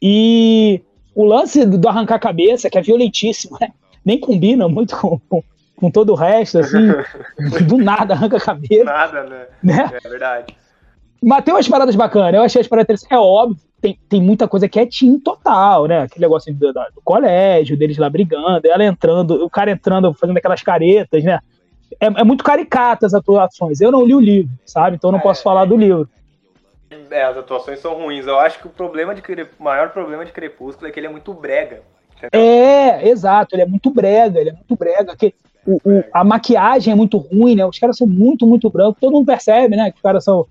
E 0.00 0.80
o 1.14 1.24
lance 1.24 1.64
do 1.64 1.88
arrancar 1.88 2.16
a 2.16 2.20
cabeça, 2.20 2.70
que 2.70 2.78
é 2.78 2.82
violentíssimo, 2.82 3.56
né? 3.60 3.70
Nem 4.04 4.20
combina 4.20 4.68
muito 4.68 4.96
com, 4.96 5.18
com, 5.28 5.42
com 5.74 5.90
todo 5.90 6.12
o 6.12 6.14
resto, 6.14 6.58
assim. 6.58 6.86
do 7.66 7.78
nada 7.78 8.14
arranca 8.14 8.36
a 8.36 8.40
cabeça. 8.40 8.84
Nada, 8.84 9.24
né? 9.24 9.46
né? 9.62 9.90
É 10.04 10.08
verdade. 10.08 10.54
Mas 11.22 11.44
tem 11.44 11.54
umas 11.54 11.66
paradas 11.66 11.96
bacanas. 11.96 12.34
Eu 12.34 12.42
achei 12.42 12.60
as 12.60 12.68
paradas 12.68 12.84
interessantes. 12.84 13.16
É 13.16 13.18
óbvio, 13.18 13.58
tem, 13.86 13.98
tem 14.08 14.22
muita 14.22 14.48
coisa 14.48 14.68
que 14.68 14.80
é 14.80 14.86
team 14.86 15.20
total, 15.20 15.86
né? 15.86 16.02
Aquele 16.02 16.24
negócio 16.24 16.52
do, 16.52 16.72
do, 16.72 17.02
colégio, 17.04 17.76
deles 17.76 17.96
lá 17.96 18.10
brigando, 18.10 18.66
ela 18.66 18.84
entrando, 18.84 19.44
o 19.44 19.48
cara 19.48 19.70
entrando, 19.70 20.12
fazendo 20.12 20.36
aquelas 20.36 20.62
caretas, 20.62 21.22
né? 21.22 21.38
É, 22.00 22.06
é 22.06 22.24
muito 22.24 22.42
caricatas 22.42 23.14
as 23.14 23.20
atuações. 23.20 23.80
Eu 23.80 23.92
não 23.92 24.04
li 24.04 24.14
o 24.14 24.20
livro, 24.20 24.50
sabe? 24.64 24.96
Então 24.96 25.08
eu 25.08 25.12
não 25.12 25.20
é, 25.20 25.22
posso 25.22 25.42
falar 25.42 25.64
do 25.66 25.76
livro. 25.76 26.08
É, 27.10 27.22
as 27.22 27.36
atuações 27.36 27.78
são 27.78 27.94
ruins. 27.94 28.26
Eu 28.26 28.38
acho 28.40 28.58
que 28.58 28.66
o 28.66 28.70
problema 28.70 29.14
de 29.14 29.22
o 29.58 29.62
maior 29.62 29.90
problema 29.90 30.24
de 30.24 30.32
Crepúsculo 30.32 30.88
é 30.88 30.90
que 30.90 30.98
ele 30.98 31.06
é 31.06 31.10
muito 31.10 31.32
brega. 31.32 31.82
Entendeu? 32.16 32.30
É, 32.32 33.08
exato, 33.08 33.54
ele 33.54 33.62
é 33.62 33.66
muito 33.66 33.90
brega, 33.90 34.40
ele 34.40 34.50
é 34.50 34.52
muito 34.52 34.74
brega. 34.74 35.14
Que, 35.14 35.32
o, 35.64 35.76
o, 35.76 36.04
a 36.12 36.24
maquiagem 36.24 36.92
é 36.92 36.96
muito 36.96 37.18
ruim, 37.18 37.54
né? 37.54 37.64
Os 37.64 37.78
caras 37.78 37.96
são 37.96 38.06
muito, 38.06 38.46
muito 38.46 38.68
brancos. 38.68 39.00
Todo 39.00 39.12
mundo 39.12 39.26
percebe, 39.26 39.76
né? 39.76 39.90
Que 39.90 39.96
os 39.96 40.02
caras 40.02 40.24
são 40.24 40.46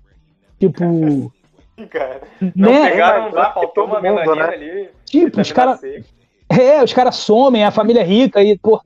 Tipo. 0.58 1.32
Cara, 1.90 2.22
não 2.54 2.72
né? 2.72 2.90
pegaram, 2.90 3.28
é, 3.28 3.52
faltou 3.52 3.84
uma 3.84 4.00
mundo, 4.00 4.34
né? 4.34 4.42
ali. 4.44 4.88
Tipo, 5.04 5.40
os 5.40 5.52
caras. 5.52 5.80
É, 6.48 6.82
os 6.82 6.92
caras 6.92 7.16
somem, 7.16 7.64
a 7.64 7.70
família 7.70 8.00
é 8.00 8.04
rica 8.04 8.42
e, 8.42 8.56
pô, 8.56 8.80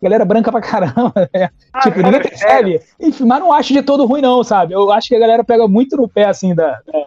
galera 0.00 0.24
branca 0.24 0.50
pra 0.50 0.60
caramba. 0.60 1.12
Né? 1.34 1.50
Ah, 1.72 1.80
tipo, 1.80 2.00
ninguém 2.00 2.22
percebe. 2.22 2.80
Enfim, 2.98 3.24
mas 3.24 3.40
não 3.40 3.52
acho 3.52 3.72
de 3.72 3.82
todo 3.82 4.06
ruim, 4.06 4.22
não, 4.22 4.42
sabe? 4.42 4.72
Eu 4.72 4.90
acho 4.90 5.08
que 5.08 5.16
a 5.16 5.20
galera 5.20 5.44
pega 5.44 5.68
muito 5.68 5.96
no 5.96 6.08
pé, 6.08 6.24
assim, 6.24 6.54
da, 6.54 6.80
da, 6.86 7.06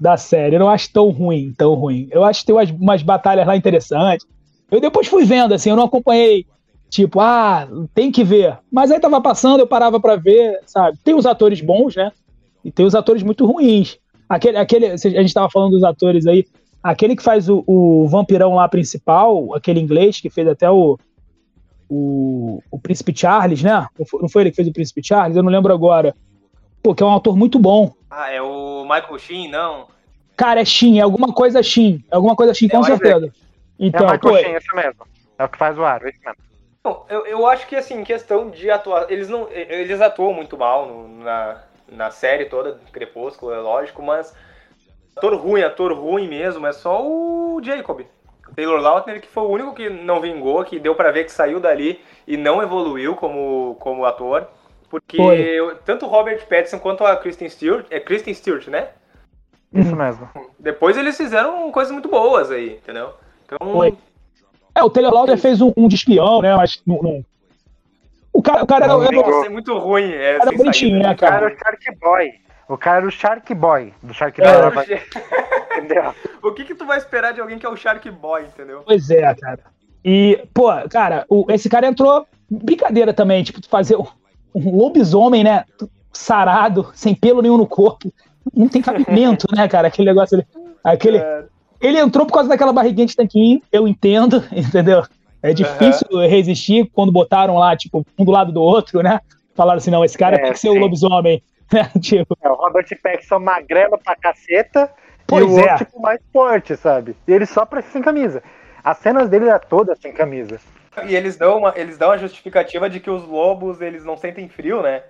da 0.00 0.16
série. 0.16 0.56
Eu 0.56 0.60
não 0.60 0.68
acho 0.68 0.92
tão 0.92 1.10
ruim, 1.10 1.54
tão 1.56 1.74
ruim. 1.74 2.08
Eu 2.10 2.24
acho 2.24 2.40
que 2.40 2.46
tem 2.46 2.54
umas, 2.54 2.70
umas 2.70 3.02
batalhas 3.02 3.46
lá 3.46 3.56
interessantes. 3.56 4.26
Eu 4.70 4.80
depois 4.80 5.06
fui 5.06 5.24
vendo, 5.24 5.52
assim, 5.52 5.70
eu 5.70 5.76
não 5.76 5.84
acompanhei, 5.84 6.46
tipo, 6.88 7.20
ah, 7.20 7.68
tem 7.94 8.10
que 8.10 8.24
ver. 8.24 8.58
Mas 8.70 8.90
aí 8.90 8.98
tava 8.98 9.20
passando, 9.20 9.60
eu 9.60 9.66
parava 9.66 10.00
pra 10.00 10.16
ver, 10.16 10.60
sabe? 10.64 10.98
Tem 11.04 11.14
os 11.14 11.26
atores 11.26 11.60
bons, 11.60 11.94
né? 11.94 12.10
E 12.64 12.70
tem 12.70 12.86
os 12.86 12.94
atores 12.94 13.22
muito 13.22 13.44
ruins. 13.44 13.98
Aquele, 14.32 14.56
aquele, 14.56 14.86
a 14.86 14.96
gente 14.96 15.26
estava 15.26 15.50
falando 15.50 15.72
dos 15.72 15.84
atores 15.84 16.26
aí. 16.26 16.46
Aquele 16.82 17.14
que 17.14 17.22
faz 17.22 17.50
o, 17.50 17.62
o, 17.66 18.08
vampirão 18.08 18.54
lá 18.54 18.66
principal, 18.66 19.54
aquele 19.54 19.78
inglês 19.78 20.22
que 20.22 20.30
fez 20.30 20.48
até 20.48 20.70
o, 20.70 20.98
o, 21.86 22.62
o 22.70 22.78
Príncipe 22.78 23.14
Charles, 23.14 23.62
né? 23.62 23.86
Não 24.14 24.28
foi 24.30 24.42
ele 24.42 24.50
que 24.50 24.56
fez 24.56 24.68
o 24.68 24.72
Príncipe 24.72 25.04
Charles? 25.04 25.36
Eu 25.36 25.42
não 25.42 25.52
lembro 25.52 25.70
agora. 25.70 26.16
Pô, 26.82 26.94
que 26.94 27.02
é 27.02 27.06
um 27.06 27.14
ator 27.14 27.36
muito 27.36 27.58
bom. 27.58 27.92
Ah, 28.10 28.32
é 28.32 28.40
o 28.40 28.84
Michael 28.84 29.18
Sheen, 29.18 29.50
não? 29.50 29.86
Cara, 30.34 30.62
é 30.62 30.64
Sheen, 30.64 30.98
é 30.98 31.02
alguma 31.02 31.34
coisa 31.34 31.62
Sheen. 31.62 32.02
É 32.10 32.16
alguma 32.16 32.34
coisa 32.34 32.54
Sheen, 32.54 32.70
com 32.70 32.80
é, 32.80 32.84
certeza. 32.84 33.26
É. 33.26 33.30
Então, 33.78 34.08
é 34.08 34.12
Michael 34.12 34.34
pô, 34.34 34.38
Sheen, 34.38 34.56
isso 34.56 34.74
mesmo. 34.74 35.06
É 35.38 35.44
o 35.44 35.48
que 35.50 35.58
faz 35.58 35.78
o 35.78 35.84
ar, 35.84 36.02
é 36.02 36.08
isso 36.08 36.20
mesmo. 36.24 36.38
Bom, 36.82 37.06
eu, 37.10 37.26
eu 37.26 37.46
acho 37.46 37.66
que, 37.66 37.76
assim, 37.76 38.02
questão 38.02 38.48
de 38.48 38.70
atuar... 38.70 39.12
Eles, 39.12 39.28
não, 39.28 39.46
eles 39.50 40.00
atuam 40.00 40.32
muito 40.32 40.56
mal 40.56 40.88
no, 40.88 41.22
na, 41.22 41.62
na 41.92 42.10
série 42.10 42.46
toda, 42.46 42.80
Crepúsculo, 42.90 43.52
é 43.52 43.58
lógico, 43.58 44.02
mas 44.02 44.34
ator 45.16 45.34
ruim, 45.34 45.62
ator 45.62 45.92
ruim 45.92 46.28
mesmo, 46.28 46.66
é 46.66 46.72
só 46.72 47.06
o 47.06 47.60
Jacob. 47.62 48.00
O 48.48 48.54
Taylor 48.54 48.80
Lautner, 48.80 49.20
que 49.20 49.28
foi 49.28 49.44
o 49.44 49.48
único 49.48 49.74
que 49.74 49.88
não 49.88 50.20
vingou, 50.20 50.64
que 50.64 50.78
deu 50.78 50.94
para 50.94 51.10
ver 51.10 51.24
que 51.24 51.32
saiu 51.32 51.60
dali 51.60 52.00
e 52.26 52.36
não 52.36 52.62
evoluiu 52.62 53.14
como, 53.14 53.76
como 53.80 54.04
ator. 54.04 54.46
Porque 54.90 55.16
foi. 55.16 55.74
tanto 55.86 56.04
o 56.04 56.08
Robert 56.08 56.46
Pattinson 56.46 56.78
quanto 56.78 57.04
a 57.04 57.16
Kristen 57.16 57.48
Stewart, 57.48 57.86
é 57.88 57.98
Kristen 57.98 58.34
Stewart, 58.34 58.68
né? 58.68 58.88
Isso 59.72 59.96
mesmo. 59.96 60.28
Depois 60.58 60.98
eles 60.98 61.16
fizeram 61.16 61.70
coisas 61.72 61.90
muito 61.90 62.10
boas 62.10 62.50
aí, 62.50 62.74
entendeu? 62.74 63.14
Então... 63.46 63.72
Foi. 63.72 63.96
É, 64.74 64.82
o 64.82 64.90
Taylor 64.90 65.12
Lautner 65.12 65.38
fez 65.38 65.62
um, 65.62 65.72
um 65.76 65.88
de 65.88 65.94
espião, 65.94 66.42
né? 66.42 66.54
Mas 66.54 66.82
não, 66.86 66.98
não, 67.02 67.24
o 68.42 68.44
cara, 68.44 68.64
o 68.64 68.66
cara 68.66 68.84
era, 68.86 68.92
era, 68.92 69.50
muito 69.50 69.78
ruim. 69.78 70.10
É, 70.10 70.34
era 70.34 70.50
bonitinho, 70.50 70.98
né, 70.98 71.14
cara? 71.14 71.14
O 71.14 71.16
cara 71.16 71.46
era 71.46 71.54
o 71.54 71.58
Shark 71.58 71.98
Boy. 72.00 72.32
O 72.68 72.76
cara 72.76 72.96
era 72.98 73.06
o 73.06 73.10
Shark 73.10 73.54
Boy 73.54 73.94
do 74.02 74.12
Shark 74.12 74.40
Boy. 74.40 74.84
É, 74.88 75.78
entendeu? 75.78 76.12
O 76.42 76.52
que 76.52 76.64
que 76.64 76.74
tu 76.74 76.84
vai 76.84 76.98
esperar 76.98 77.32
de 77.32 77.40
alguém 77.40 77.58
que 77.58 77.64
é 77.64 77.68
o 77.68 77.76
Shark 77.76 78.10
Boy, 78.10 78.42
entendeu? 78.42 78.82
Pois 78.84 79.10
é, 79.10 79.32
cara. 79.34 79.60
E, 80.04 80.44
pô, 80.52 80.68
cara, 80.90 81.24
o, 81.28 81.46
esse 81.50 81.68
cara 81.68 81.86
entrou. 81.86 82.26
Brincadeira 82.50 83.14
também, 83.14 83.44
tipo, 83.44 83.60
fazer 83.68 83.96
um, 83.96 84.06
um 84.54 84.76
lobisomem, 84.76 85.44
né? 85.44 85.64
Sarado, 86.12 86.90
sem 86.94 87.14
pelo 87.14 87.40
nenhum 87.40 87.56
no 87.56 87.66
corpo. 87.66 88.12
Não 88.54 88.68
tem 88.68 88.82
cabimento, 88.82 89.46
né, 89.54 89.68
cara? 89.68 89.88
Aquele 89.88 90.08
negócio 90.08 90.36
ali. 90.36 90.46
Aquele. 90.82 91.18
É. 91.18 91.44
Ele 91.80 91.98
entrou 91.98 92.26
por 92.26 92.34
causa 92.34 92.48
daquela 92.48 92.72
barriguinha 92.72 93.06
de 93.06 93.16
tanquinho, 93.16 93.62
eu 93.72 93.88
entendo, 93.88 94.44
entendeu? 94.52 95.04
É 95.42 95.52
difícil 95.52 96.06
uhum. 96.10 96.28
resistir 96.28 96.88
quando 96.92 97.10
botaram 97.10 97.56
lá, 97.56 97.76
tipo, 97.76 98.06
um 98.18 98.24
do 98.24 98.30
lado 98.30 98.52
do 98.52 98.62
outro, 98.62 99.02
né? 99.02 99.20
Falaram 99.54 99.78
assim, 99.78 99.90
não, 99.90 100.04
esse 100.04 100.16
cara 100.16 100.36
É, 100.36 100.38
tem 100.38 100.52
que 100.52 100.58
ser 100.58 100.68
o 100.68 100.78
lobisomem. 100.78 101.42
né? 101.72 101.90
tipo, 102.00 102.36
É, 102.42 102.48
o 102.48 102.54
Robert 102.54 102.86
Pattinson 103.02 103.38
magrelo 103.38 103.98
pra 103.98 104.14
caceta 104.14 104.90
Pois 105.26 105.44
e 105.44 105.46
o 105.46 105.58
é. 105.58 105.72
outro 105.72 105.86
tipo, 105.86 106.00
mais 106.00 106.20
forte, 106.32 106.76
sabe? 106.76 107.16
E 107.26 107.32
ele 107.32 107.46
só 107.46 107.62
aparece 107.62 107.90
sem 107.90 108.02
camisa. 108.02 108.42
As 108.84 108.98
cenas 108.98 109.28
dele 109.28 109.48
eram 109.48 109.60
todas 109.68 109.98
sem 109.98 110.12
camisa. 110.12 110.60
E 111.06 111.14
eles 111.14 111.36
dão, 111.36 111.58
uma, 111.58 111.72
eles 111.76 111.96
dão 111.96 112.10
a 112.10 112.18
justificativa 112.18 112.90
de 112.90 113.00
que 113.00 113.10
os 113.10 113.24
lobos, 113.24 113.80
eles 113.80 114.04
não 114.04 114.16
sentem 114.16 114.48
frio, 114.48 114.82
né? 114.82 115.02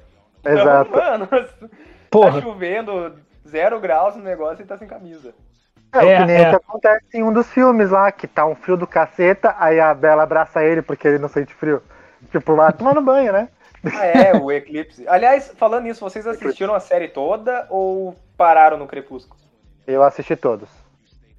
Exato. 0.45 0.91
Então, 0.91 1.11
mano, 1.11 1.27
tá 1.29 1.69
porra. 2.09 2.41
chovendo, 2.41 3.17
zero 3.47 3.81
graus 3.81 4.15
no 4.15 4.23
negócio 4.23 4.63
e 4.63 4.67
tá 4.67 4.79
sem 4.79 4.87
camisa. 4.87 5.35
É, 5.93 5.99
É, 5.99 6.17
o 6.17 6.21
que 6.21 6.25
nem 6.25 6.37
é. 6.37 6.47
o 6.47 6.51
que 6.51 6.57
acontece 6.57 7.05
em 7.15 7.23
um 7.23 7.33
dos 7.33 7.49
filmes 7.51 7.91
lá, 7.91 8.11
que 8.11 8.27
tá 8.27 8.47
um 8.47 8.55
frio 8.55 8.77
do 8.77 8.87
caceta, 8.87 9.55
aí 9.59 9.79
a 9.81 9.93
Bela 9.95 10.23
abraça 10.23 10.63
ele 10.65 10.83
porque 10.83 11.07
ele 11.07 11.19
não 11.19 11.29
sente 11.29 11.55
frio. 11.55 11.83
Tipo, 12.31 12.55
lá 12.55 12.73
tomando 12.73 13.01
banho, 13.03 13.33
né? 13.33 13.49
Ah, 13.85 14.07
é, 14.07 14.33
o 14.35 14.51
Eclipse. 14.51 15.07
Aliás, 15.09 15.53
falando 15.57 15.85
nisso, 15.85 16.01
vocês 16.01 16.27
assistiram 16.27 16.75
a 16.75 16.81
série 16.81 17.09
toda 17.09 17.67
ou 17.69 18.17
pararam 18.37 18.77
no 18.79 18.87
Crepúsculo? 18.87 19.41
Eu 19.87 20.03
assisti 20.03 20.37
todos. 20.37 20.69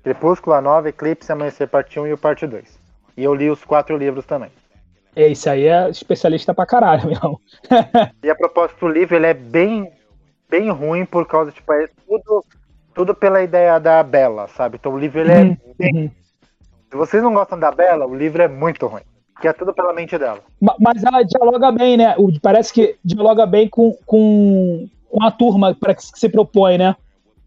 Crepúsculo, 0.04 0.56
A 0.56 0.62
Nova, 0.62 0.90
Eclipse, 0.90 1.32
Amanhecer 1.32 1.68
Parte 1.70 2.00
1 2.00 2.08
e 2.08 2.14
o 2.14 2.18
Parte 2.18 2.46
2. 2.46 2.78
E 3.16 3.24
eu 3.24 3.34
li 3.34 3.50
os 3.50 3.64
quatro 3.64 3.96
livros 3.98 4.26
também. 4.26 4.52
Esse 5.16 5.50
aí 5.50 5.68
é 5.68 5.90
especialista 5.90 6.54
pra 6.54 6.66
caralho, 6.66 7.08
meu. 7.08 7.40
E 8.22 8.30
a 8.30 8.36
propósito 8.36 8.82
do 8.82 8.88
livro, 8.92 9.16
ele 9.16 9.28
é 9.28 9.34
bem, 9.34 9.92
bem 10.50 10.70
ruim 10.70 11.06
por 11.06 11.26
causa, 11.26 11.52
tipo, 11.52 11.72
é 11.72 11.88
tudo, 12.06 12.44
tudo 12.94 13.14
pela 13.16 13.42
ideia 13.42 13.80
da 13.80 14.02
Bela, 14.04 14.48
sabe? 14.50 14.78
Então 14.80 14.94
o 14.94 15.00
livro, 15.00 15.20
ele 15.20 15.32
Uhum, 15.32 15.52
é 15.52 15.74
bem... 15.78 15.94
uhum. 15.96 16.12
Se 16.92 16.98
vocês 16.98 17.24
não 17.24 17.34
gostam 17.34 17.58
da 17.60 17.72
Bela, 17.72 18.06
o 18.06 18.16
livro 18.16 18.42
é 18.42 18.48
muito 18.48 18.86
ruim. 18.88 19.02
Que 19.42 19.48
é 19.48 19.54
tudo 19.54 19.74
pela 19.74 19.94
mente 19.94 20.18
dela. 20.18 20.40
Ma- 20.62 20.76
Mas 20.80 21.04
ela 21.04 21.24
dialoga 21.24 21.72
bem, 21.72 21.98
né? 21.98 22.16
Parece 22.42 22.72
que 22.72 22.96
dialoga 23.04 23.46
bem 23.46 23.68
com, 23.68 23.92
com, 24.06 24.88
com 25.10 25.24
a 25.24 25.32
turma 25.32 25.74
para 25.76 25.96
que 25.96 26.04
se 26.04 26.30
propõe, 26.30 26.78
né? 26.78 26.96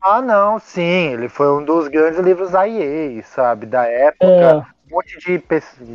Ah, 0.01 0.21
não, 0.21 0.59
sim, 0.59 0.83
ele 1.13 1.29
foi 1.29 1.49
um 1.51 1.65
dos 1.65 1.89
grandes 1.89 2.19
livros 2.21 2.51
da 2.51 2.69
EA, 2.69 3.23
sabe? 3.23 3.67
Da 3.67 3.87
época. 3.87 4.27
É, 4.27 4.55
Um 4.93 4.97
monte 4.97 5.19
de 5.19 5.43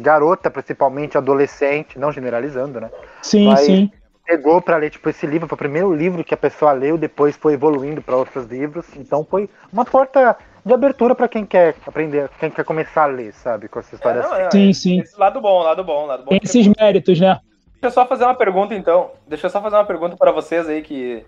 garota, 0.01 0.49
principalmente 0.49 1.17
adolescente, 1.17 1.99
não 1.99 2.11
generalizando, 2.11 2.81
né? 2.81 2.89
sim, 3.21 3.45
Mas- 3.45 3.59
sim. 3.59 3.91
Pegou 4.25 4.61
pra 4.61 4.77
ler, 4.77 4.89
tipo, 4.89 5.09
esse 5.09 5.25
livro, 5.25 5.47
foi 5.47 5.55
o 5.55 5.57
primeiro 5.57 5.93
livro 5.93 6.23
que 6.23 6.33
a 6.33 6.37
pessoa 6.37 6.71
leu, 6.71 6.97
depois 6.97 7.35
foi 7.35 7.53
evoluindo 7.53 8.01
pra 8.01 8.15
outros 8.15 8.45
livros. 8.45 8.85
Então 8.95 9.25
foi 9.25 9.49
uma 9.73 9.83
porta 9.83 10.37
de 10.63 10.73
abertura 10.73 11.15
pra 11.15 11.27
quem 11.27 11.45
quer 11.45 11.75
aprender, 11.85 12.29
quem 12.39 12.49
quer 12.51 12.63
começar 12.63 13.03
a 13.03 13.07
ler, 13.07 13.33
sabe? 13.33 13.67
Com 13.67 13.79
essa 13.79 13.93
É, 13.93 13.95
história 13.95 14.21
não, 14.21 14.31
assim. 14.31 14.41
é, 14.43 14.49
Sim, 14.51 14.69
é, 14.69 14.73
sim. 14.73 14.99
esse 14.99 15.19
lado 15.19 15.41
bom, 15.41 15.61
lado 15.63 15.83
bom, 15.83 16.05
lado 16.05 16.23
bom. 16.23 16.29
Tem 16.29 16.39
esses 16.43 16.67
méritos, 16.79 17.19
né? 17.19 17.39
Deixa 17.81 17.87
eu 17.87 17.91
só 17.91 18.05
fazer 18.07 18.23
uma 18.25 18.35
pergunta, 18.35 18.75
então. 18.75 19.11
Deixa 19.27 19.47
eu 19.47 19.49
só 19.49 19.59
fazer 19.61 19.75
uma 19.75 19.85
pergunta 19.85 20.15
para 20.15 20.31
vocês 20.31 20.69
aí 20.69 20.83
que, 20.83 21.25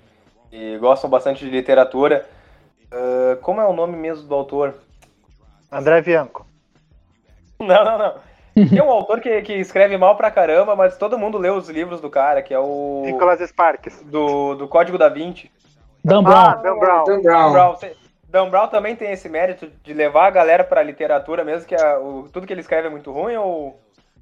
que 0.52 0.78
gostam 0.78 1.10
bastante 1.10 1.44
de 1.44 1.50
literatura. 1.50 2.28
Ah, 2.92 3.38
como 3.42 3.60
é 3.60 3.66
o 3.66 3.74
nome 3.74 3.98
mesmo 3.98 4.28
do 4.28 4.36
autor? 4.36 4.76
André 5.72 6.00
Bianco. 6.04 6.46
Não, 7.60 7.84
não, 7.84 7.98
não. 7.98 8.14
Tem 8.54 8.82
um 8.82 8.90
autor 8.92 9.20
que, 9.20 9.42
que 9.42 9.54
escreve 9.54 9.98
mal 9.98 10.16
pra 10.16 10.30
caramba, 10.30 10.76
mas 10.76 10.98
todo 10.98 11.18
mundo 11.18 11.38
lê 11.38 11.50
os 11.50 11.70
livros 11.70 12.00
do 12.00 12.10
cara, 12.10 12.42
que 12.42 12.54
é 12.54 12.60
o. 12.60 13.02
Nicolas 13.06 13.40
Sparks. 13.42 14.02
Do, 14.06 14.56
do 14.56 14.68
Código 14.68 14.98
da 14.98 15.10
Vinci. 15.10 15.50
Dan 16.06 16.20
Ah, 16.20 16.22
Brown. 16.22 16.62
Dan 16.64 16.80
Brown. 16.80 17.04
Dan 17.06 17.16
Dan 17.16 17.22
Brown. 17.22 17.52
Brown, 17.52 17.72
você- 17.76 17.96
Dan 18.30 18.50
Brown 18.50 18.68
também 18.68 18.96
tem 18.96 19.12
esse 19.12 19.28
mérito 19.30 19.70
de 19.84 19.94
levar 19.94 20.28
a 20.28 20.32
galera 20.32 20.64
pra 20.64 20.84
literatura, 20.84 21.44
mesmo 21.44 21.68
que 21.68 21.76
a- 21.76 22.00
o- 22.00 22.28
tudo 22.32 22.46
que 22.46 22.54
ele 22.54 22.62
escreve 22.62 22.88
é 22.88 22.92
muito 22.92 23.12
ruim, 23.12 23.36
ou 23.38 23.80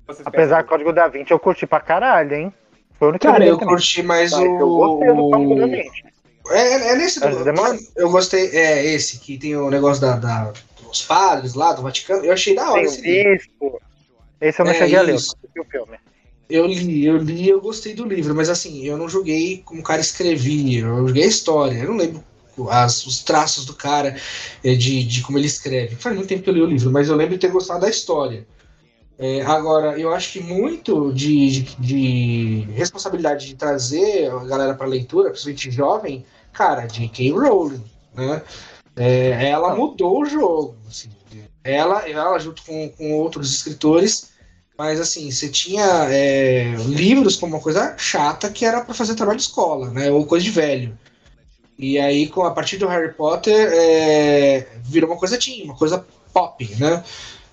vocês 0.08 0.26
Apesar 0.28 0.58
pensam- 0.58 0.64
do 0.64 0.70
Código 0.70 0.94
da 0.94 1.08
Vinci, 1.08 1.32
eu 1.32 1.40
curti 1.40 1.66
pra 1.66 1.80
caralho, 1.80 2.36
hein? 2.36 2.54
Foi 3.00 3.08
o 3.08 3.12
único 3.12 3.26
Cara, 3.26 3.40
livro 3.40 3.54
Eu 3.54 3.58
que 3.58 3.64
eu 3.64 3.68
curti 3.70 4.04
mais 4.04 4.32
Mas 4.32 4.42
eu 4.42 4.68
gostei 4.70 5.08
do 5.14 5.30
Código 5.30 5.56
da 5.56 5.66
o. 5.66 5.70
Vinci. 5.70 6.04
É, 6.50 6.92
é 6.92 6.96
nesse 6.96 7.20
do. 7.20 7.26
Mas 7.26 7.44
demais. 7.44 7.92
Eu 7.96 8.10
gostei. 8.12 8.50
É 8.56 8.86
esse, 8.86 9.20
que 9.20 9.38
tem 9.38 9.56
o 9.56 9.70
negócio 9.70 10.02
da, 10.02 10.16
da- 10.18 10.52
dos 10.82 11.02
padres 11.04 11.54
lá, 11.54 11.72
do 11.74 11.82
Vaticano. 11.82 12.24
Eu 12.26 12.34
achei 12.34 12.54
da 12.56 12.64
hora 12.64 12.74
Tem 12.74 12.84
o 12.84 12.86
esse 12.86 13.02
livro. 13.02 13.32
Bispo. 13.34 13.82
Esse 14.42 14.62
eu 14.62 14.66
não 14.66 14.74
É, 14.74 14.80
cheguei 14.80 14.98
a 14.98 15.02
ler, 15.02 15.12
eu 15.14 15.16
isso. 15.16 15.36
o 15.60 15.64
filme. 15.66 15.98
Eu 16.50 16.68
li, 16.68 17.06
eu 17.06 17.18
li, 17.18 17.48
eu 17.48 17.62
gostei 17.62 17.94
do 17.94 18.04
livro, 18.06 18.36
mas 18.36 18.50
assim, 18.50 18.84
eu 18.86 18.98
não 18.98 19.08
julguei 19.08 19.60
como 19.64 19.80
o 19.80 19.84
cara 19.84 20.02
escrevia, 20.02 20.82
eu 20.82 21.08
julguei 21.08 21.24
a 21.24 21.28
história. 21.28 21.78
Eu 21.78 21.90
não 21.90 21.98
lembro 21.98 22.24
as- 22.70 23.06
os 23.06 23.24
traços 23.24 23.66
do 23.66 23.74
cara, 23.74 24.16
eh, 24.64 24.76
de, 24.76 25.04
de 25.04 25.22
como 25.24 25.38
ele 25.38 25.48
escreve. 25.48 25.96
Faz 25.96 26.14
muito 26.16 26.28
tempo 26.28 26.44
que 26.44 26.50
eu 26.50 26.54
li 26.54 26.62
o 26.62 26.66
livro, 26.66 26.92
mas 26.92 27.08
eu 27.08 27.16
lembro 27.16 27.36
de 27.36 27.40
ter 27.40 27.52
gostado 27.52 27.82
da 27.82 27.90
história. 27.90 28.46
É, 29.18 29.42
agora, 29.44 30.00
eu 30.00 30.12
acho 30.14 30.34
que 30.34 30.40
muito 30.42 31.14
de, 31.14 31.62
de, 31.62 31.76
de 31.80 32.68
responsabilidade 32.74 33.46
de 33.48 33.56
trazer 33.56 34.32
a 34.32 34.44
galera 34.46 34.74
para 34.74 34.88
leitura, 34.88 35.30
principalmente 35.30 35.72
jovem, 35.72 36.26
cara, 36.52 36.88
de 36.88 37.08
K. 37.08 37.32
Rowling, 37.32 37.84
né? 38.16 38.42
É, 38.96 39.50
ela 39.50 39.76
mudou 39.76 40.22
o 40.22 40.26
jogo. 40.26 40.76
assim. 40.88 41.10
ela, 41.64 42.10
ela, 42.10 42.40
junto 42.40 42.64
com, 42.64 42.90
com 42.90 43.14
outros 43.14 43.54
escritores, 43.54 44.31
mas 44.82 45.00
assim, 45.00 45.30
você 45.30 45.48
tinha 45.48 45.86
é, 46.10 46.74
livros 46.88 47.36
como 47.36 47.56
uma 47.56 47.62
coisa 47.62 47.96
chata 48.00 48.50
que 48.50 48.66
era 48.66 48.82
para 48.82 48.96
fazer 48.96 49.14
trabalho 49.14 49.38
de 49.38 49.44
escola, 49.44 49.92
né? 49.92 50.10
Ou 50.10 50.26
coisa 50.26 50.44
de 50.44 50.50
velho. 50.50 50.98
E 51.78 52.00
aí, 52.00 52.26
com, 52.26 52.44
a 52.44 52.50
partir 52.50 52.78
do 52.78 52.88
Harry 52.88 53.14
Potter, 53.14 53.70
é, 53.72 54.70
virou 54.84 55.12
uma 55.12 55.20
coisa 55.20 55.38
teen, 55.38 55.66
uma 55.66 55.76
coisa 55.76 56.04
pop, 56.34 56.68
né? 56.80 57.04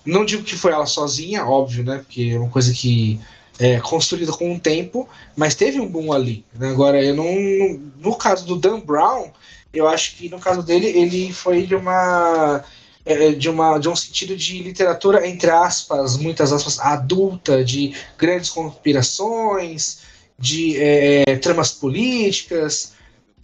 Não 0.03 0.25
digo 0.25 0.41
que 0.41 0.55
foi 0.55 0.71
ela 0.71 0.87
sozinha, 0.87 1.45
óbvio, 1.45 1.83
né? 1.83 1.97
Porque 1.99 2.31
é 2.33 2.39
uma 2.39 2.49
coisa 2.49 2.73
que 2.73 3.19
é 3.59 3.79
construída 3.79 4.31
com 4.31 4.55
o 4.55 4.59
tempo, 4.59 5.07
mas 5.35 5.53
teve 5.53 5.79
um 5.79 5.87
boom 5.87 6.11
ali. 6.11 6.43
Né? 6.55 6.69
Agora, 6.69 6.99
eu 6.99 7.13
não. 7.13 7.79
No 7.99 8.15
caso 8.15 8.43
do 8.43 8.55
Dan 8.55 8.79
Brown, 8.79 9.29
eu 9.71 9.87
acho 9.87 10.15
que 10.15 10.29
no 10.29 10.39
caso 10.39 10.63
dele, 10.63 10.87
ele 10.87 11.31
foi 11.31 11.67
de 11.67 11.75
uma. 11.75 12.63
É, 13.09 13.31
De, 13.31 13.49
uma, 13.49 13.77
de 13.77 13.89
um 13.89 13.95
sentido 13.95 14.35
de 14.35 14.61
literatura, 14.61 15.27
entre 15.27 15.49
aspas, 15.49 16.17
muitas 16.17 16.51
aspas, 16.53 16.79
adulta, 16.79 17.63
de 17.63 17.93
grandes 18.17 18.49
conspirações, 18.49 19.99
de 20.37 20.77
é, 20.77 21.35
tramas 21.37 21.71
políticas, 21.71 22.93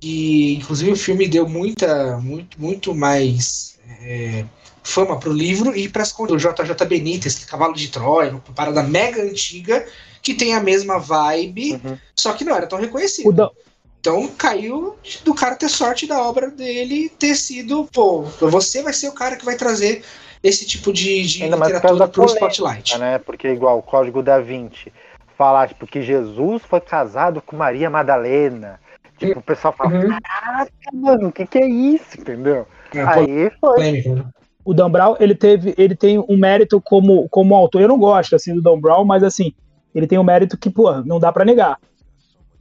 e 0.02 0.56
inclusive 0.56 0.92
o 0.92 0.96
filme 0.96 1.28
deu 1.28 1.48
muita, 1.48 2.18
muito, 2.18 2.62
muito 2.62 2.94
mais 2.94 3.78
é, 4.02 4.46
fama 4.84 5.18
pro 5.20 5.34
livro 5.34 5.76
e 5.76 5.90
para 5.90 6.04
as 6.04 6.12
contas. 6.12 6.36
O 6.36 6.38
JJ 6.38 6.86
Benítez, 6.88 7.36
que 7.36 7.44
é 7.44 7.48
Cavalo 7.48 7.74
de 7.74 7.88
Troia, 7.88 8.32
uma 8.32 8.40
parada 8.40 8.84
mega 8.84 9.22
antiga, 9.24 9.86
que 10.22 10.34
tem 10.34 10.54
a 10.54 10.60
mesma 10.62 11.00
vibe, 11.00 11.74
Uhum. 11.74 11.98
só 12.16 12.34
que 12.34 12.44
não 12.44 12.56
era 12.56 12.68
tão 12.68 12.80
reconhecido. 12.80 13.30
O 13.30 13.34
Dan, 13.34 13.50
Então 14.06 14.28
caiu 14.28 14.96
do 15.24 15.34
cara 15.34 15.56
ter 15.56 15.68
sorte 15.68 16.06
da 16.06 16.22
obra 16.22 16.52
dele 16.52 17.10
ter 17.10 17.34
sido, 17.34 17.90
pô, 17.92 18.22
você 18.22 18.84
vai 18.84 18.94
ser 18.94 19.10
o 19.10 19.14
cara 19.16 19.36
que 19.36 19.44
vai 19.44 19.56
trazer 19.56 20.04
esse 20.44 20.64
tipo 20.64 20.94
de, 20.94 21.24
de 21.24 21.44
Ainda 21.44 21.56
literatura 21.58 22.08
pro 22.08 22.22
polêmica, 22.22 22.48
spotlight. 22.48 23.00
né? 23.00 23.18
Porque 23.18 23.48
igual 23.48 23.80
o 23.80 23.82
Código 23.82 24.22
da 24.22 24.40
Vinci 24.40 24.94
falar 25.36 25.70
tipo, 25.70 25.88
que 25.88 26.04
Jesus 26.04 26.62
foi 26.70 26.80
casado 26.82 27.42
com 27.42 27.56
Maria 27.56 27.90
Madalena. 27.90 28.80
Tipo, 29.18 29.40
o 29.40 29.42
pessoal 29.42 29.74
fala, 29.76 29.90
Uhum. 29.90 30.20
caraca, 30.22 30.72
mano, 30.94 31.30
o 31.30 31.32
que, 31.32 31.48
que 31.48 31.58
é 31.58 31.68
isso? 31.68 32.22
Entendeu? 32.22 32.68
É, 32.94 33.02
Aí 33.02 33.50
foi. 33.60 33.76
polêmica, 33.76 34.14
né? 34.14 34.26
o 34.64 34.72
Dan 34.72 34.92
Brown, 34.92 35.16
ele 35.20 35.34
teve, 35.34 35.74
ele 35.80 35.96
tem 35.96 36.20
um 36.20 36.38
mérito 36.38 36.80
como, 36.80 37.28
como 37.30 37.56
autor. 37.56 37.82
Eu 37.82 37.88
não 37.88 37.98
gosto 37.98 38.36
assim 38.36 38.54
do 38.54 38.62
Dan 38.62 38.80
Brown, 38.80 39.04
mas 39.04 39.24
assim, 39.24 39.52
ele 39.96 40.06
tem 40.06 40.20
um 40.20 40.24
mérito 40.24 40.60
que, 40.60 40.70
pô, 40.70 40.94
não 41.02 41.20
dá 41.20 41.32
pra 41.32 41.44
negar. 41.44 41.80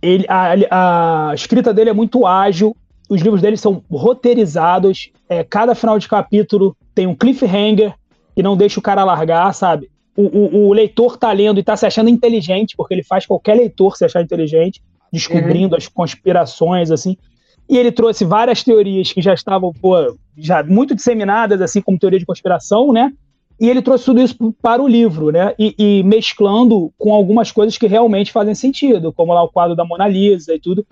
Ele, 0.04 0.26
a, 0.28 1.30
a 1.30 1.34
escrita 1.34 1.72
dele 1.72 1.90
é 1.90 1.94
muito 1.94 2.26
ágil, 2.26 2.76
os 3.08 3.20
livros 3.20 3.40
dele 3.40 3.56
são 3.56 3.82
roteirizados, 3.90 5.10
é, 5.28 5.42
cada 5.42 5.74
final 5.74 5.98
de 5.98 6.08
capítulo 6.08 6.76
tem 6.94 7.06
um 7.06 7.14
cliffhanger 7.14 7.94
que 8.34 8.42
não 8.42 8.56
deixa 8.56 8.78
o 8.78 8.82
cara 8.82 9.04
largar, 9.04 9.52
sabe? 9.54 9.90
O, 10.16 10.22
o, 10.22 10.68
o 10.68 10.72
leitor 10.72 11.16
tá 11.16 11.32
lendo 11.32 11.58
e 11.58 11.62
tá 11.62 11.76
se 11.76 11.86
achando 11.86 12.10
inteligente, 12.10 12.76
porque 12.76 12.94
ele 12.94 13.02
faz 13.02 13.26
qualquer 13.26 13.54
leitor 13.54 13.96
se 13.96 14.04
achar 14.04 14.22
inteligente, 14.22 14.80
descobrindo 15.12 15.76
as 15.76 15.88
conspirações, 15.88 16.90
assim. 16.90 17.16
E 17.68 17.78
ele 17.78 17.90
trouxe 17.90 18.24
várias 18.24 18.62
teorias 18.62 19.12
que 19.12 19.22
já 19.22 19.32
estavam, 19.32 19.72
pô, 19.72 20.16
já 20.36 20.62
muito 20.62 20.94
disseminadas, 20.94 21.60
assim, 21.60 21.80
como 21.80 21.98
teoria 21.98 22.18
de 22.18 22.26
conspiração, 22.26 22.92
né? 22.92 23.12
E 23.58 23.68
ele 23.68 23.82
trouxe 23.82 24.04
tudo 24.04 24.20
isso 24.20 24.52
para 24.60 24.82
o 24.82 24.88
livro, 24.88 25.30
né? 25.30 25.54
E, 25.58 25.74
e 25.78 26.02
mesclando 26.02 26.92
com 26.98 27.14
algumas 27.14 27.52
coisas 27.52 27.78
que 27.78 27.86
realmente 27.86 28.32
fazem 28.32 28.54
sentido, 28.54 29.12
como 29.12 29.32
lá 29.32 29.42
o 29.42 29.48
quadro 29.48 29.76
da 29.76 29.84
Mona 29.84 30.08
Lisa 30.08 30.54
e 30.54 30.60
tudo, 30.60 30.84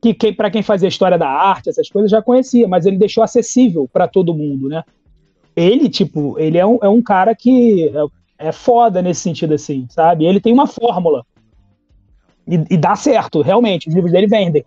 que 0.00 0.14
quem, 0.14 0.32
para 0.32 0.50
quem 0.50 0.62
fazia 0.62 0.88
história 0.88 1.18
da 1.18 1.28
arte, 1.28 1.70
essas 1.70 1.88
coisas 1.88 2.10
já 2.10 2.22
conhecia, 2.22 2.68
mas 2.68 2.86
ele 2.86 2.96
deixou 2.96 3.24
acessível 3.24 3.88
para 3.92 4.06
todo 4.06 4.34
mundo, 4.34 4.68
né? 4.68 4.84
Ele, 5.56 5.88
tipo, 5.88 6.38
ele 6.38 6.58
é 6.58 6.66
um, 6.66 6.78
é 6.82 6.88
um 6.88 7.02
cara 7.02 7.34
que 7.34 7.88
é, 8.38 8.48
é 8.48 8.52
foda 8.52 9.02
nesse 9.02 9.20
sentido, 9.22 9.54
assim, 9.54 9.86
sabe? 9.88 10.24
Ele 10.24 10.40
tem 10.40 10.52
uma 10.52 10.66
fórmula. 10.66 11.24
E, 12.46 12.74
e 12.74 12.76
dá 12.76 12.94
certo, 12.94 13.40
realmente, 13.40 13.88
os 13.88 13.94
livros 13.94 14.12
dele 14.12 14.26
vendem. 14.26 14.64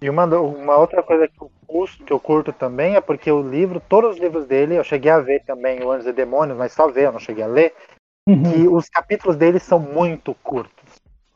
E 0.00 0.10
uma, 0.10 0.24
uma 0.24 0.76
outra 0.76 1.02
coisa 1.02 1.26
que 1.26 1.38
curto, 1.66 2.04
que 2.04 2.12
eu 2.12 2.20
curto 2.20 2.52
também 2.52 2.94
é 2.96 3.00
porque 3.00 3.30
o 3.30 3.42
livro, 3.42 3.80
todos 3.88 4.12
os 4.14 4.18
livros 4.20 4.46
dele, 4.46 4.76
eu 4.76 4.84
cheguei 4.84 5.10
a 5.10 5.20
ver 5.20 5.42
também 5.44 5.82
o 5.82 5.90
Anjos 5.90 6.06
e 6.06 6.12
Demônios, 6.12 6.56
mas 6.56 6.72
só 6.72 6.88
ver, 6.88 7.06
eu 7.06 7.12
não 7.12 7.18
cheguei 7.18 7.44
a 7.44 7.48
ler, 7.48 7.74
Uhum. 8.28 8.42
que 8.42 8.68
os 8.68 8.88
capítulos 8.88 9.36
dele 9.36 9.60
são 9.60 9.78
muito 9.78 10.34
curtos. 10.42 10.84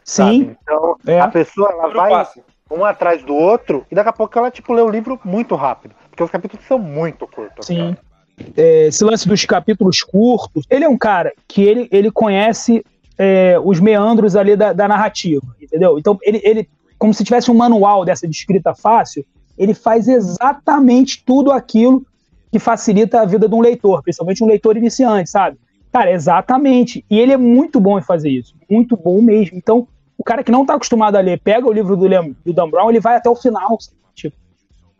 Sim. 0.04 0.56
Então, 0.62 0.96
É. 1.06 1.20
a 1.20 1.28
pessoa 1.28 1.70
ela 1.70 1.88
vai 1.88 2.26
um 2.70 2.84
atrás 2.84 3.22
do 3.22 3.34
outro 3.34 3.86
e 3.90 3.94
daqui 3.94 4.08
a 4.08 4.12
pouco 4.12 4.36
ela, 4.38 4.50
tipo, 4.50 4.72
lê 4.72 4.82
o 4.82 4.88
livro 4.90 5.20
muito 5.24 5.54
rápido. 5.54 5.94
Porque 6.10 6.22
os 6.22 6.30
capítulos 6.30 6.66
são 6.66 6.78
muito 6.78 7.26
curtos. 7.28 7.66
Sim. 7.66 7.96
É, 8.56 8.86
esse 8.88 9.04
lance 9.04 9.28
dos 9.28 9.44
capítulos 9.44 10.02
curtos, 10.02 10.64
ele 10.68 10.84
é 10.84 10.88
um 10.88 10.98
cara 10.98 11.32
que 11.46 11.62
ele, 11.62 11.88
ele 11.92 12.10
conhece 12.10 12.84
é, 13.18 13.56
os 13.62 13.78
meandros 13.78 14.34
ali 14.34 14.56
da, 14.56 14.72
da 14.72 14.88
narrativa, 14.88 15.46
entendeu? 15.60 15.98
Então, 15.98 16.18
ele, 16.22 16.40
ele, 16.42 16.68
como 16.98 17.12
se 17.14 17.22
tivesse 17.22 17.50
um 17.50 17.54
manual 17.54 18.04
dessa 18.04 18.26
de 18.26 18.34
escrita 18.34 18.74
fácil, 18.74 19.24
ele 19.60 19.74
faz 19.74 20.08
exatamente 20.08 21.22
tudo 21.24 21.52
aquilo 21.52 22.04
que 22.50 22.58
facilita 22.58 23.20
a 23.20 23.26
vida 23.26 23.46
de 23.46 23.54
um 23.54 23.60
leitor, 23.60 24.02
principalmente 24.02 24.42
um 24.42 24.46
leitor 24.46 24.74
iniciante, 24.76 25.28
sabe? 25.28 25.58
Cara, 25.92 26.10
exatamente. 26.10 27.04
E 27.10 27.18
ele 27.18 27.32
é 27.32 27.36
muito 27.36 27.78
bom 27.78 27.98
em 27.98 28.02
fazer 28.02 28.30
isso. 28.30 28.54
Muito 28.68 28.96
bom 28.96 29.20
mesmo. 29.20 29.58
Então, 29.58 29.86
o 30.16 30.24
cara 30.24 30.42
que 30.42 30.50
não 30.50 30.64
tá 30.64 30.74
acostumado 30.76 31.16
a 31.16 31.20
ler, 31.20 31.38
pega 31.40 31.68
o 31.68 31.72
livro 31.72 31.94
do, 31.94 32.06
Lem- 32.06 32.34
do 32.44 32.52
Dan 32.54 32.70
Brown, 32.70 32.88
ele 32.88 33.00
vai 33.00 33.16
até 33.16 33.28
o 33.28 33.36
final. 33.36 33.76
Tipo, 34.14 34.34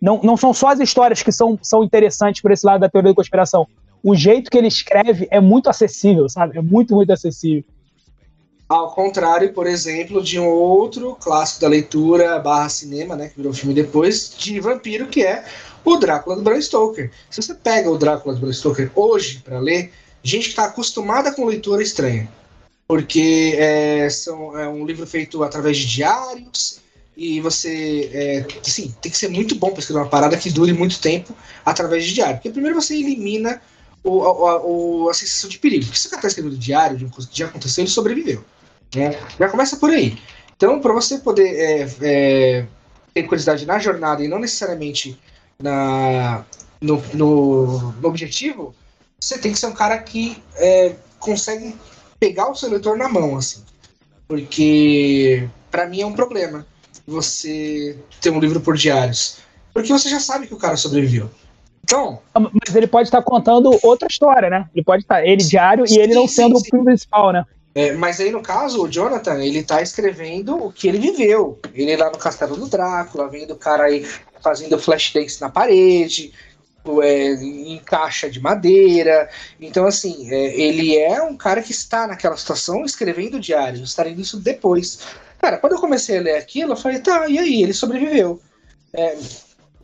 não, 0.00 0.20
não 0.22 0.36
são 0.36 0.52
só 0.52 0.68
as 0.68 0.78
histórias 0.78 1.22
que 1.22 1.32
são, 1.32 1.58
são 1.62 1.82
interessantes 1.82 2.42
por 2.42 2.50
esse 2.50 2.66
lado 2.66 2.80
da 2.82 2.88
teoria 2.88 3.12
da 3.12 3.16
conspiração. 3.16 3.66
O 4.02 4.14
jeito 4.14 4.50
que 4.50 4.58
ele 4.58 4.68
escreve 4.68 5.26
é 5.30 5.40
muito 5.40 5.70
acessível, 5.70 6.28
sabe? 6.28 6.58
É 6.58 6.62
muito, 6.62 6.94
muito 6.94 7.10
acessível. 7.12 7.64
Ao 8.70 8.92
contrário, 8.92 9.52
por 9.52 9.66
exemplo, 9.66 10.22
de 10.22 10.38
um 10.38 10.46
outro 10.46 11.16
clássico 11.16 11.62
da 11.62 11.66
leitura 11.66 12.38
barra 12.38 12.68
cinema, 12.68 13.16
né, 13.16 13.28
que 13.28 13.36
virou 13.36 13.52
filme 13.52 13.74
depois, 13.74 14.32
de 14.38 14.60
vampiro, 14.60 15.08
que 15.08 15.24
é 15.24 15.44
o 15.84 15.96
Drácula 15.96 16.36
do 16.36 16.42
Bram 16.42 16.62
Stoker. 16.62 17.10
Se 17.28 17.42
você 17.42 17.52
pega 17.52 17.90
o 17.90 17.98
Drácula 17.98 18.32
do 18.32 18.40
Bram 18.40 18.52
Stoker 18.52 18.88
hoje 18.94 19.42
para 19.44 19.58
ler, 19.58 19.90
gente 20.22 20.44
que 20.44 20.50
está 20.50 20.66
acostumada 20.66 21.32
com 21.32 21.46
leitura 21.46 21.82
estranha. 21.82 22.30
Porque 22.86 23.56
é, 23.58 24.08
são, 24.08 24.56
é 24.56 24.68
um 24.68 24.86
livro 24.86 25.04
feito 25.04 25.42
através 25.42 25.76
de 25.76 25.88
diários, 25.88 26.78
e 27.16 27.40
você 27.40 28.08
é, 28.12 28.46
assim, 28.64 28.94
tem 29.02 29.10
que 29.10 29.18
ser 29.18 29.30
muito 29.30 29.56
bom 29.56 29.70
para 29.70 29.80
escrever 29.80 30.02
uma 30.02 30.08
parada 30.08 30.36
que 30.36 30.48
dure 30.48 30.72
muito 30.72 31.00
tempo 31.00 31.34
através 31.66 32.04
de 32.04 32.14
diário. 32.14 32.36
Porque 32.36 32.50
primeiro 32.50 32.80
você 32.80 32.94
elimina 32.94 33.60
o, 34.04 34.46
a, 34.46 35.10
a 35.10 35.14
sensação 35.14 35.50
de 35.50 35.58
perigo. 35.58 35.86
Porque 35.86 35.98
se 35.98 36.06
o 36.06 36.10
cara 36.10 36.20
está 36.20 36.28
escrevendo 36.28 36.56
diário 36.56 36.96
de 36.96 37.04
coisa 37.06 37.28
que 37.28 37.36
já 37.36 37.46
aconteceu, 37.46 37.82
ele 37.82 37.90
sobreviveu. 37.90 38.44
Né? 38.94 39.18
Já 39.38 39.48
começa 39.48 39.76
por 39.76 39.90
aí. 39.90 40.18
Então, 40.56 40.80
para 40.80 40.92
você 40.92 41.18
poder 41.18 41.48
é, 41.54 41.88
é, 42.02 42.66
ter 43.14 43.22
curiosidade 43.24 43.66
na 43.66 43.78
jornada 43.78 44.22
e 44.22 44.28
não 44.28 44.38
necessariamente 44.38 45.18
na, 45.62 46.44
no, 46.80 47.02
no- 47.14 47.92
no 47.92 48.08
objetivo, 48.08 48.74
você 49.20 49.38
tem 49.38 49.52
que 49.52 49.58
ser 49.58 49.66
um 49.66 49.72
cara 49.74 49.98
que 49.98 50.42
é, 50.56 50.94
consegue 51.18 51.74
pegar 52.18 52.50
o 52.50 52.54
seu 52.54 52.68
leitor 52.70 52.96
na 52.96 53.08
mão, 53.08 53.36
assim. 53.36 53.62
Porque, 54.28 55.48
para 55.70 55.86
mim, 55.86 56.02
é 56.02 56.06
um 56.06 56.12
problema 56.12 56.66
você 57.06 57.98
ter 58.20 58.30
um 58.30 58.38
livro 58.38 58.60
por 58.60 58.76
diários. 58.76 59.38
Porque 59.72 59.92
você 59.92 60.08
já 60.08 60.20
sabe 60.20 60.46
que 60.46 60.54
o 60.54 60.58
cara 60.58 60.76
sobreviveu. 60.76 61.30
Então, 61.82 62.20
Mas 62.34 62.74
ele 62.76 62.86
pode 62.86 63.08
estar 63.08 63.22
contando 63.22 63.76
outra 63.82 64.06
história, 64.08 64.48
né? 64.48 64.68
Ele 64.74 64.84
pode 64.84 65.02
estar, 65.02 65.24
ele 65.26 65.42
diário 65.42 65.84
e 65.88 65.98
ele 65.98 66.14
não 66.14 66.28
Sim, 66.28 66.34
sendo 66.34 66.56
sim, 66.58 66.62
o 66.62 66.64
filme 66.64 66.84
principal, 66.84 67.32
né? 67.32 67.44
É, 67.74 67.92
mas 67.92 68.20
aí, 68.20 68.30
no 68.32 68.42
caso, 68.42 68.82
o 68.82 68.88
Jonathan, 68.88 69.38
ele 69.42 69.62
tá 69.62 69.80
escrevendo 69.80 70.56
o 70.56 70.72
que 70.72 70.88
ele 70.88 70.98
viveu. 70.98 71.58
Ele 71.72 71.96
lá 71.96 72.10
no 72.10 72.18
Castelo 72.18 72.56
do 72.56 72.66
Drácula, 72.66 73.28
vendo 73.28 73.52
o 73.52 73.56
cara 73.56 73.84
aí 73.84 74.04
fazendo 74.42 74.78
flash 74.78 75.12
dance 75.12 75.40
na 75.40 75.48
parede, 75.48 76.32
é, 77.02 77.32
em 77.34 77.78
caixa 77.78 78.28
de 78.28 78.40
madeira. 78.40 79.28
Então, 79.60 79.86
assim, 79.86 80.28
é, 80.32 80.60
ele 80.60 80.96
é 80.96 81.22
um 81.22 81.36
cara 81.36 81.62
que 81.62 81.72
está 81.72 82.06
naquela 82.06 82.36
situação 82.36 82.84
escrevendo 82.84 83.38
diário, 83.38 83.82
estarei 83.84 84.14
nisso 84.14 84.38
depois. 84.38 85.00
Cara, 85.38 85.56
quando 85.58 85.74
eu 85.74 85.80
comecei 85.80 86.18
a 86.18 86.22
ler 86.22 86.36
aquilo, 86.36 86.72
eu 86.72 86.76
falei, 86.76 86.98
tá, 86.98 87.28
e 87.28 87.38
aí? 87.38 87.62
Ele 87.62 87.72
sobreviveu. 87.72 88.40
É, 88.92 89.16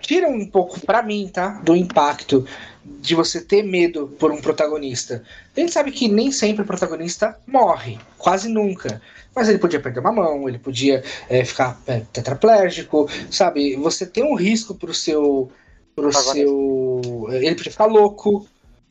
tira 0.07 0.29
um 0.29 0.47
pouco, 0.47 0.79
pra 0.81 1.03
mim, 1.03 1.29
tá? 1.33 1.61
Do 1.65 1.75
impacto 1.75 2.47
de 2.85 3.15
você 3.17 3.41
ter 3.41 3.65
medo 3.65 4.15
por 4.19 4.31
um 4.31 4.41
protagonista. 4.41 5.25
A 5.55 5.61
gente 5.61 5.73
sabe 5.73 5.91
que 5.91 6.07
nem 6.07 6.31
sempre 6.31 6.63
o 6.63 6.67
protagonista 6.67 7.37
morre, 7.45 7.99
quase 8.17 8.49
nunca. 8.49 9.03
Mas 9.35 9.49
ele 9.49 9.59
podia 9.59 9.81
perder 9.81 9.99
uma 9.99 10.13
mão, 10.13 10.49
ele 10.49 10.59
podia 10.59 11.03
é, 11.29 11.45
ficar 11.45 11.81
é, 11.89 12.03
tetraplégico, 12.13 13.11
sabe? 13.31 13.75
Você 13.77 14.07
tem 14.07 14.23
um 14.23 14.37
risco 14.37 14.75
pro 14.75 14.95
seu. 14.95 15.51
Pro 15.97 16.13
seu. 16.13 17.27
Ele 17.31 17.57
podia 17.57 17.73
ficar 17.73 17.87
louco. 17.87 18.47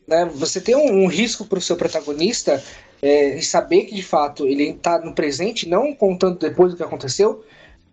Né? 0.06 0.26
Você 0.36 0.60
tem 0.60 0.76
um, 0.76 1.04
um 1.04 1.08
risco 1.08 1.46
pro 1.46 1.62
seu 1.62 1.78
protagonista 1.78 2.62
é, 3.02 3.38
e 3.38 3.42
saber 3.42 3.86
que 3.86 3.96
de 3.96 4.04
fato 4.04 4.46
ele 4.46 4.74
tá 4.74 5.00
no 5.00 5.16
presente, 5.16 5.68
não 5.68 5.94
contando 5.96 6.38
depois 6.38 6.72
do 6.72 6.78
que 6.78 6.84
aconteceu, 6.84 7.44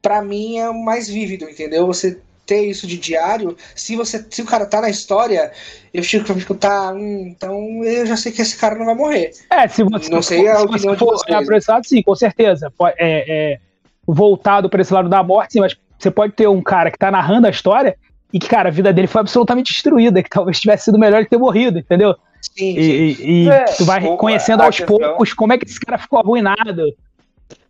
pra 0.03 0.21
mim 0.21 0.59
é 0.59 0.69
o 0.69 0.85
mais 0.85 1.09
vívido, 1.09 1.49
entendeu? 1.49 1.87
Você 1.87 2.21
ter 2.45 2.67
isso 2.67 2.87
de 2.87 2.97
diário, 2.99 3.57
se 3.75 3.95
você 3.97 4.25
se 4.29 4.43
o 4.43 4.45
cara 4.47 4.67
tá 4.67 4.81
na 4.81 4.91
história, 4.91 5.53
eu 5.95 6.03
fico, 6.03 6.31
eu 6.33 6.37
fico 6.37 6.55
tá, 6.55 6.93
hum, 6.93 7.27
então 7.29 7.85
eu 7.85 8.05
já 8.05 8.17
sei 8.17 8.33
que 8.33 8.43
esse 8.43 8.57
cara 8.57 8.75
não 8.75 8.87
vai 8.87 8.95
morrer. 8.95 9.31
É, 9.51 9.69
se 9.69 9.83
você, 9.85 10.11
Não 10.11 10.21
sei 10.23 10.49
a 10.49 10.57
se 10.57 10.63
opinião 10.65 10.79
você 10.81 10.89
de 10.93 10.99
for 10.99 11.73
lado, 11.73 11.87
sim, 11.87 12.03
com 12.03 12.15
certeza. 12.17 12.73
É, 12.99 13.53
é, 13.55 13.59
voltado 14.07 14.69
para 14.69 14.83
esse 14.83 14.93
lado 14.93 15.09
da 15.09 15.23
morte, 15.23 15.53
sim, 15.55 15.61
mas 15.61 15.77
você 15.99 16.11
pode 16.11 16.33
ter 16.33 16.49
um 16.49 16.61
cara 16.61 16.91
que 16.91 16.99
tá 16.99 17.11
narrando 17.11 17.47
a 17.47 17.51
história 17.51 17.97
e 18.33 18.39
que, 18.39 18.49
cara, 18.49 18.69
a 18.69 18.73
vida 18.73 18.93
dele 18.93 19.07
foi 19.07 19.21
absolutamente 19.21 19.73
destruída, 19.73 20.23
que 20.23 20.29
talvez 20.31 20.59
tivesse 20.59 20.85
sido 20.87 20.99
melhor 20.99 21.19
ele 21.19 21.29
ter 21.29 21.39
morrido, 21.39 21.79
entendeu? 21.79 22.15
Sim, 22.41 22.75
E, 22.77 22.81
e- 22.81 23.43
e 23.45 23.49
É, 23.51 23.65
tu 23.67 23.85
vai 23.85 24.05
o- 24.05 24.17
conhecendo 24.17 24.63
a 24.63 24.67
aos 24.67 24.77
questão- 24.77 24.99
poucos 24.99 25.33
como 25.33 25.53
é 25.53 25.59
que 25.59 25.65
esse 25.65 25.79
cara 25.79 25.97
ficou 25.97 26.19
arruinado. 26.19 26.87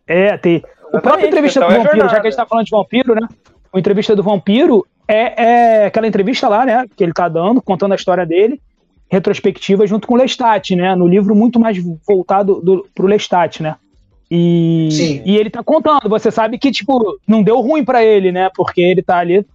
É, 0.07 0.35
tem. 0.37 0.63
O 0.91 0.99
próprio 0.99 1.27
entrevista 1.27 1.59
do 1.59 1.65
questão 1.67 1.81
é 1.81 1.83
vampiro, 1.83 1.95
já 1.95 2.01
jornada. 2.01 2.21
que 2.21 2.27
a 2.27 2.29
gente 2.31 2.37
tá 2.37 2.45
falando 2.45 2.65
de 2.65 2.71
vampiro, 2.71 3.13
né? 3.15 3.27
O 3.73 3.79
entrevista 3.79 4.15
do 4.15 4.21
vampiro 4.23 4.85
é, 5.07 5.43
é 5.81 5.85
aquela 5.87 6.07
entrevista 6.07 6.47
lá, 6.47 6.65
né? 6.65 6.85
Que 6.95 7.03
ele 7.03 7.13
tá 7.13 7.27
dando, 7.27 7.61
contando 7.61 7.91
a 7.93 7.95
história 7.95 8.25
dele, 8.25 8.61
retrospectiva 9.09 9.85
junto 9.87 10.07
com 10.07 10.13
o 10.13 10.17
Lestat, 10.17 10.75
né? 10.75 10.95
No 10.95 11.07
livro 11.07 11.35
muito 11.35 11.59
mais 11.59 11.77
voltado 12.07 12.61
do, 12.61 12.87
pro 12.93 13.07
Lestat, 13.07 13.61
né? 13.61 13.75
E, 14.31 14.89
Sim. 14.91 15.21
e 15.25 15.37
ele 15.37 15.49
tá 15.49 15.61
contando, 15.63 16.09
você 16.09 16.31
sabe 16.31 16.57
que, 16.57 16.71
tipo, 16.71 17.19
não 17.27 17.43
deu 17.43 17.59
ruim 17.61 17.83
pra 17.83 18.03
ele, 18.03 18.31
né? 18.31 18.49
Porque 18.55 18.81
ele 18.81 19.03
tá 19.03 19.17
ali 19.17 19.45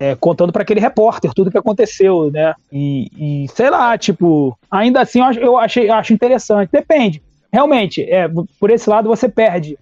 é, 0.00 0.14
contando 0.16 0.52
pra 0.52 0.62
aquele 0.62 0.80
repórter 0.80 1.32
tudo 1.34 1.50
que 1.50 1.58
aconteceu, 1.58 2.30
né? 2.32 2.54
E, 2.72 3.08
e, 3.44 3.48
sei 3.48 3.70
lá, 3.70 3.96
tipo, 3.96 4.56
ainda 4.70 5.00
assim 5.02 5.20
eu 5.20 5.24
acho- 5.24 5.40
eu 5.40 5.58
achei, 5.58 5.88
acho 5.90 6.12
interessante. 6.12 6.70
Depende. 6.72 7.22
Realmente, 7.52 8.02
é, 8.02 8.28
por 8.58 8.70
esse 8.70 8.88
lado 8.90 9.08
você 9.08 9.28
perde 9.28 9.78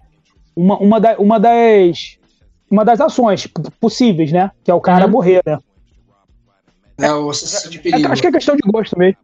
uma, 0.55 0.77
uma, 0.77 0.99
da- 0.99 1.17
uma 1.17 1.39
das 1.39 2.17
uma 2.69 2.83
das 2.83 2.99
ações 2.99 3.47
possíveis, 3.79 4.31
né? 4.31 4.51
Que 4.63 4.71
é 4.71 4.73
o 4.73 4.81
cara 4.81 5.05
Uhum. 5.05 5.11
morrer, 5.11 5.41
né? 5.45 5.57
É 6.97 7.11
o 7.13 7.33
sensação 7.33 7.69
de 7.69 7.77
É, 7.77 7.81
perigo. 7.81 8.11
acho 8.11 8.21
que 8.21 8.27
é 8.27 8.31
questão 8.31 8.55
de 8.55 8.61
gosto 8.71 8.97
mesmo. 8.97 9.17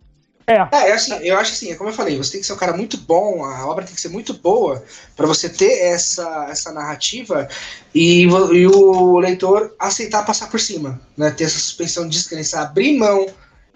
É, 0.47 0.55
É, 0.55 0.89
é 0.89 0.93
assim, 0.93 1.13
eu 1.21 1.37
acho 1.37 1.53
assim, 1.53 1.71
é 1.71 1.75
como 1.75 1.89
eu 1.89 1.93
falei, 1.93 2.17
você 2.17 2.31
tem 2.33 2.41
que 2.41 2.47
ser 2.47 2.53
um 2.53 2.57
cara 2.57 2.75
muito 2.75 2.97
bom, 2.97 3.45
a 3.45 3.65
obra 3.67 3.85
tem 3.85 3.95
que 3.95 4.01
ser 4.01 4.09
muito 4.09 4.33
boa 4.33 4.83
pra 5.15 5.25
você 5.27 5.47
ter 5.47 5.71
essa, 5.85 6.47
essa 6.49 6.73
narrativa 6.73 7.47
e, 7.95 8.23
e 8.23 8.67
o 8.67 9.19
leitor 9.19 9.73
aceitar 9.79 10.25
passar 10.25 10.49
por 10.49 10.59
cima, 10.59 10.99
né? 11.15 11.31
Ter 11.31 11.45
essa 11.45 11.59
suspensão 11.59 12.03
de 12.03 12.17
descrença, 12.17 12.59
abrir 12.61 12.97
mão 12.97 13.27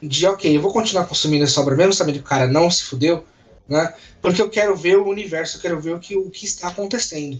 de, 0.01 0.27
ok, 0.27 0.57
eu 0.57 0.61
vou 0.61 0.73
continuar 0.73 1.05
consumindo 1.05 1.45
essa 1.45 1.61
obra 1.61 1.75
mesmo 1.75 1.93
sabendo 1.93 2.15
que 2.15 2.25
o 2.25 2.29
cara 2.29 2.47
não 2.47 2.69
se 2.69 2.83
fudeu, 2.83 3.23
né? 3.69 3.93
Porque 4.21 4.41
eu 4.41 4.49
quero 4.49 4.75
ver 4.75 4.97
o 4.97 5.07
universo, 5.07 5.57
eu 5.57 5.61
quero 5.61 5.79
ver 5.79 5.93
o 5.95 5.99
que, 5.99 6.17
o 6.17 6.29
que 6.29 6.45
está 6.45 6.67
acontecendo. 6.67 7.39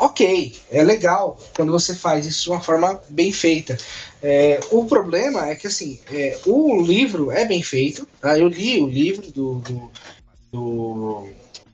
Ok, 0.00 0.56
é 0.70 0.82
legal 0.82 1.38
quando 1.54 1.70
você 1.70 1.94
faz 1.94 2.24
isso 2.24 2.44
de 2.44 2.50
uma 2.50 2.62
forma 2.62 3.02
bem 3.10 3.30
feita. 3.30 3.76
É, 4.22 4.58
o 4.70 4.86
problema 4.86 5.50
é 5.50 5.54
que 5.54 5.66
assim, 5.66 6.00
é, 6.10 6.38
o 6.46 6.80
livro 6.80 7.30
é 7.30 7.44
bem 7.44 7.62
feito. 7.62 8.08
tá? 8.18 8.38
Eu 8.38 8.48
li 8.48 8.80
o 8.80 8.86
livro 8.86 9.30
do, 9.30 9.56
do, 9.56 9.90
do, 10.50 11.28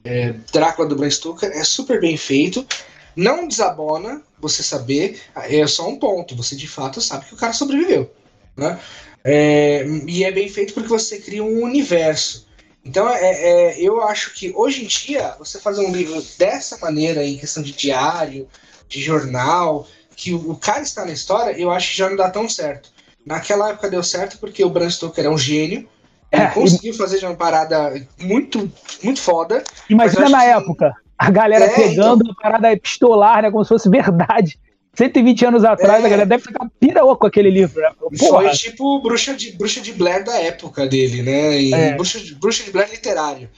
é, 0.04 0.34
Drácula 0.52 0.88
do 0.88 0.96
Bram 0.96 1.08
Stoker, 1.08 1.52
é 1.52 1.62
super 1.62 2.00
bem 2.00 2.16
feito. 2.16 2.66
Não 3.14 3.46
desabona 3.46 4.20
você 4.40 4.60
saber, 4.60 5.20
é 5.36 5.64
só 5.68 5.88
um 5.88 5.96
ponto. 5.96 6.34
Você 6.34 6.56
de 6.56 6.66
fato 6.66 7.00
sabe 7.00 7.26
que 7.26 7.34
o 7.34 7.38
cara 7.38 7.52
sobreviveu. 7.52 8.12
Né? 8.56 8.76
É, 9.22 9.86
e 10.04 10.24
é 10.24 10.32
bem 10.32 10.48
feito 10.48 10.74
porque 10.74 10.88
você 10.88 11.20
cria 11.20 11.44
um 11.44 11.62
universo. 11.62 12.45
Então, 12.86 13.08
é, 13.08 13.18
é, 13.20 13.80
eu 13.80 14.00
acho 14.02 14.32
que 14.34 14.52
hoje 14.54 14.84
em 14.84 14.86
dia, 14.86 15.34
você 15.40 15.58
fazer 15.58 15.84
um 15.84 15.90
livro 15.92 16.22
dessa 16.38 16.78
maneira, 16.78 17.24
em 17.24 17.36
questão 17.36 17.60
de 17.62 17.72
diário, 17.72 18.46
de 18.88 19.02
jornal, 19.02 19.86
que 20.14 20.32
o, 20.32 20.52
o 20.52 20.56
cara 20.56 20.82
está 20.82 21.04
na 21.04 21.10
história, 21.12 21.58
eu 21.58 21.70
acho 21.70 21.90
que 21.90 21.96
já 21.98 22.08
não 22.08 22.16
dá 22.16 22.30
tão 22.30 22.48
certo. 22.48 22.88
Naquela 23.26 23.70
época 23.70 23.90
deu 23.90 24.04
certo 24.04 24.38
porque 24.38 24.64
o 24.64 24.70
Bram 24.70 24.88
Stoker 24.88 25.24
é 25.24 25.28
um 25.28 25.36
gênio, 25.36 25.88
ele 26.30 26.42
É, 26.42 26.46
conseguiu 26.48 26.94
fazer 26.94 27.18
de 27.18 27.26
uma 27.26 27.34
parada 27.34 27.92
muito, 28.20 28.70
muito 29.02 29.20
foda. 29.20 29.64
imagina 29.90 30.28
na 30.28 30.38
acho 30.38 30.46
que- 30.46 30.52
época, 30.62 30.94
a 31.18 31.30
galera 31.30 31.64
É, 31.64 31.68
pegando 31.74 32.30
a 32.30 32.34
parada 32.40 32.72
epistolar, 32.72 33.42
né? 33.42 33.50
Como 33.50 33.64
se 33.64 33.68
fosse 33.70 33.88
verdade. 33.88 34.58
120 34.96 35.44
anos 35.46 35.64
atrás, 35.64 36.02
É. 36.02 36.06
a 36.06 36.10
galera 36.10 36.26
deve 36.26 36.42
ficar 36.44 36.68
piraô 36.80 37.14
com 37.16 37.26
aquele 37.26 37.50
livro. 37.50 37.80
Né? 37.80 37.88
Foi 38.18 38.50
tipo 38.50 39.00
bruxa 39.00 39.34
de, 39.34 39.52
bruxa 39.52 39.80
de 39.80 39.92
Blair 39.92 40.24
da 40.24 40.36
época 40.40 40.86
dele, 40.86 41.22
né? 41.22 41.60
E 41.60 41.74
É. 41.74 41.94
bruxa, 41.94 42.18
de, 42.18 42.34
bruxa 42.34 42.64
de 42.64 42.70
Blair 42.70 42.90
literário. 42.90 43.48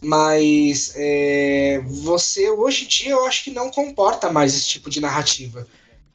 Mas 0.00 0.92
é, 0.96 1.80
você, 1.84 2.50
hoje 2.50 2.84
em 2.84 2.88
dia, 2.88 3.12
eu 3.12 3.26
acho 3.26 3.44
que 3.44 3.50
não 3.50 3.70
comporta 3.70 4.30
mais 4.30 4.54
esse 4.54 4.68
tipo 4.68 4.90
de 4.90 5.00
narrativa. 5.00 5.66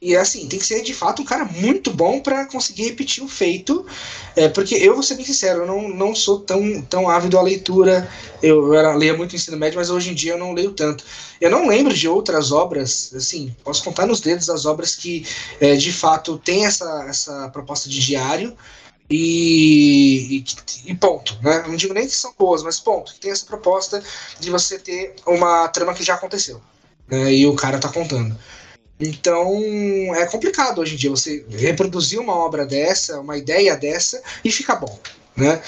E 0.02 0.16
assim, 0.16 0.48
tem 0.48 0.58
que 0.58 0.64
ser 0.64 0.82
de 0.82 0.94
fato 0.94 1.20
um 1.20 1.26
cara 1.26 1.44
muito 1.44 1.90
bom 1.90 2.20
para 2.20 2.46
conseguir 2.46 2.84
repetir 2.84 3.22
o 3.22 3.28
feito. 3.28 3.84
É, 4.34 4.48
porque 4.48 4.74
eu 4.74 4.94
vou 4.94 5.02
ser 5.02 5.14
bem 5.14 5.26
sincero, 5.26 5.60
eu 5.60 5.66
não, 5.66 5.88
não 5.90 6.14
sou 6.14 6.40
tão, 6.40 6.80
tão 6.80 7.10
ávido 7.10 7.38
à 7.38 7.42
leitura. 7.42 8.10
Eu, 8.42 8.68
eu 8.68 8.74
era, 8.74 8.96
lia 8.96 9.14
muito 9.14 9.36
ensino 9.36 9.58
médio, 9.58 9.78
mas 9.78 9.90
hoje 9.90 10.10
em 10.10 10.14
dia 10.14 10.32
eu 10.32 10.38
não 10.38 10.54
leio 10.54 10.72
tanto. 10.72 11.04
Eu 11.38 11.50
não 11.50 11.68
lembro 11.68 11.92
de 11.92 12.08
outras 12.08 12.50
obras, 12.50 13.12
assim, 13.14 13.54
posso 13.62 13.84
contar 13.84 14.06
nos 14.06 14.20
dedos 14.20 14.48
as 14.48 14.64
obras 14.64 14.94
que 14.94 15.26
é, 15.60 15.76
de 15.76 15.92
fato 15.92 16.38
tem 16.38 16.64
essa, 16.64 17.04
essa 17.06 17.50
proposta 17.50 17.86
de 17.88 18.00
diário. 18.00 18.56
E, 19.10 20.38
e, 20.38 20.44
e, 20.92 20.94
ponto, 20.94 21.36
né? 21.42 21.64
Não 21.66 21.74
digo 21.74 21.92
nem 21.92 22.06
que 22.06 22.14
são 22.14 22.32
boas, 22.38 22.62
mas 22.62 22.78
ponto. 22.78 23.12
Que 23.12 23.20
tem 23.20 23.32
essa 23.32 23.44
proposta 23.44 24.02
de 24.38 24.50
você 24.50 24.78
ter 24.78 25.16
uma 25.26 25.68
trama 25.68 25.92
que 25.92 26.04
já 26.04 26.14
aconteceu. 26.14 26.60
Né? 27.08 27.34
E 27.34 27.46
o 27.46 27.54
cara 27.54 27.80
tá 27.80 27.88
contando. 27.88 28.38
Então 29.00 29.54
é 30.14 30.26
complicado 30.26 30.80
hoje 30.80 30.94
em 30.94 30.98
dia 30.98 31.10
você 31.10 31.44
reproduzir 31.48 32.20
uma 32.20 32.34
obra 32.34 32.66
dessa, 32.66 33.20
uma 33.20 33.36
ideia 33.36 33.76
dessa 33.76 34.22
e 34.44 34.50
ficar 34.50 34.76
bom, 34.76 34.98
né? 35.36 35.62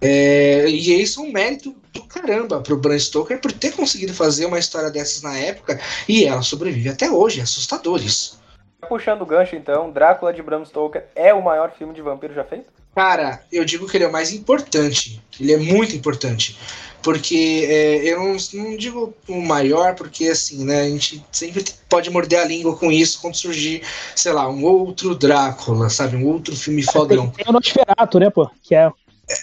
É, 0.00 0.66
e 0.66 1.02
isso 1.02 1.20
é 1.20 1.24
um 1.24 1.32
mérito 1.32 1.76
do 1.92 2.04
caramba 2.04 2.60
pro 2.60 2.78
Bram 2.78 2.98
Stoker 2.98 3.38
por 3.38 3.52
ter 3.52 3.72
conseguido 3.72 4.14
fazer 4.14 4.46
uma 4.46 4.58
história 4.58 4.90
dessas 4.90 5.20
na 5.20 5.36
época 5.36 5.78
e 6.08 6.24
ela 6.24 6.40
sobrevive 6.40 6.88
até 6.88 7.10
hoje, 7.10 7.40
é 7.40 7.42
assustador 7.42 8.02
isso. 8.02 8.40
Puxando 8.88 9.22
o 9.22 9.26
gancho 9.26 9.56
então, 9.56 9.90
Drácula 9.90 10.32
de 10.32 10.42
Bram 10.42 10.64
Stoker 10.64 11.04
é 11.14 11.34
o 11.34 11.42
maior 11.42 11.72
filme 11.76 11.92
de 11.92 12.00
vampiro 12.00 12.32
já 12.32 12.44
feito? 12.44 12.70
Cara, 12.94 13.42
eu 13.52 13.64
digo 13.64 13.86
que 13.86 13.96
ele 13.96 14.04
é 14.04 14.08
o 14.08 14.12
mais 14.12 14.32
importante. 14.32 15.22
Ele 15.38 15.52
é 15.52 15.56
muito 15.56 15.94
importante. 15.94 16.58
Porque 17.02 17.66
é, 17.68 17.96
eu 18.04 18.18
não, 18.18 18.36
não, 18.54 18.76
digo 18.76 19.14
o 19.28 19.40
maior, 19.40 19.94
porque 19.94 20.28
assim, 20.28 20.64
né? 20.64 20.82
A 20.82 20.88
gente 20.88 21.24
sempre 21.32 21.64
pode 21.88 22.10
morder 22.10 22.40
a 22.40 22.44
língua 22.44 22.76
com 22.76 22.92
isso 22.92 23.20
quando 23.20 23.36
surgir, 23.36 23.82
sei 24.14 24.32
lá, 24.32 24.48
um 24.48 24.64
outro 24.64 25.14
Drácula, 25.14 25.88
sabe? 25.88 26.16
Um 26.16 26.26
outro 26.26 26.54
filme 26.54 26.82
fodão. 26.82 27.28
Tem, 27.30 27.44
tem 27.44 27.46
o 27.48 27.52
Nosferatu, 27.52 28.18
né, 28.18 28.30
pô? 28.30 28.50
Que 28.62 28.74
é. 28.74 28.90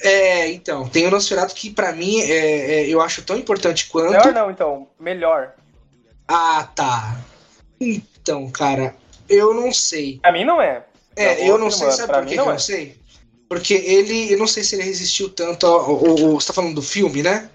É, 0.04 0.52
então, 0.52 0.88
tem 0.88 1.08
o 1.08 1.12
Nosferatu 1.12 1.56
que 1.56 1.70
para 1.70 1.94
mim 1.94 2.20
é, 2.22 2.82
é, 2.82 2.88
eu 2.88 3.02
acho 3.02 3.24
tão 3.24 3.38
importante 3.38 3.88
quanto. 3.88 4.12
Melhor 4.12 4.34
não, 4.34 4.52
então, 4.52 4.88
melhor. 5.00 5.54
Ah, 6.28 6.68
tá. 6.76 7.18
Então, 7.80 8.50
cara, 8.52 8.94
eu 9.30 9.54
não 9.54 9.74
sei. 9.74 10.20
A 10.24 10.32
mim 10.32 10.44
não 10.44 10.62
é. 10.62 10.84
É, 11.16 11.50
eu 11.50 11.58
não 11.58 11.72
sei, 11.72 11.90
sabe 11.92 12.14
por 12.14 12.26
que, 12.26 12.36
que 12.36 12.40
eu 12.40 12.46
não 12.46 12.54
é. 12.54 12.60
sei? 12.60 12.97
Porque 13.50 13.74
ele, 13.74 14.32
eu 14.32 14.38
não 14.38 14.48
sei 14.48 14.64
se 14.64 14.76
ele 14.76 14.84
resistiu 14.84 15.30
tanto 15.30 15.66
ao, 15.66 15.80
ao, 15.80 16.08
ao 16.08 16.32
você 16.34 16.48
tá 16.48 16.54
falando 16.54 16.76
do 16.76 16.82
filme, 16.82 17.24
né? 17.24 17.50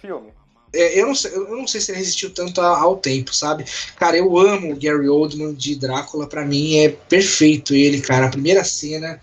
Filme. 0.00 0.32
É, 0.74 0.98
eu, 0.98 1.06
não 1.06 1.14
sei, 1.14 1.34
eu 1.34 1.56
não 1.56 1.66
sei 1.66 1.80
se 1.80 1.92
ele 1.92 1.98
resistiu 1.98 2.30
tanto 2.30 2.60
ao 2.60 2.96
tempo, 2.96 3.34
sabe? 3.34 3.64
Cara, 3.96 4.16
eu 4.16 4.38
amo 4.38 4.72
o 4.72 4.76
Gary 4.76 5.08
Oldman 5.08 5.54
de 5.54 5.76
Drácula, 5.76 6.26
para 6.26 6.46
mim 6.46 6.78
é 6.78 6.88
perfeito 6.88 7.74
ele, 7.74 8.00
cara. 8.00 8.26
A 8.26 8.30
primeira 8.30 8.64
cena 8.64 9.20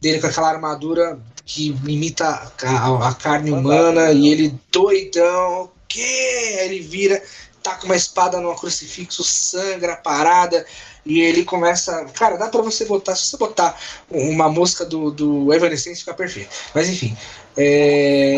dele 0.00 0.20
com 0.20 0.26
aquela 0.26 0.50
armadura 0.50 1.18
que 1.44 1.68
imita 1.86 2.52
a, 2.62 3.08
a 3.08 3.14
carne 3.14 3.52
humana 3.52 4.12
e 4.12 4.28
ele 4.28 4.54
doidão, 4.72 5.64
o 5.64 5.70
quê? 5.88 6.58
Ele 6.60 6.80
vira, 6.80 7.22
tá 7.62 7.76
com 7.76 7.86
uma 7.86 7.96
espada 7.96 8.40
numa 8.40 8.56
crucifixo, 8.56 9.22
sangra 9.22 9.94
a 9.94 9.96
parada. 9.96 10.66
E 11.08 11.22
ele 11.22 11.42
começa. 11.42 12.04
Cara, 12.12 12.36
dá 12.36 12.48
pra 12.48 12.60
você 12.60 12.84
botar. 12.84 13.16
Se 13.16 13.28
você 13.28 13.38
botar 13.38 13.80
uma 14.10 14.50
música 14.50 14.84
do, 14.84 15.10
do 15.10 15.54
Evanescence, 15.54 16.00
fica 16.00 16.12
perfeito. 16.12 16.50
Mas 16.74 16.86
enfim. 16.86 17.16
É... 17.56 18.36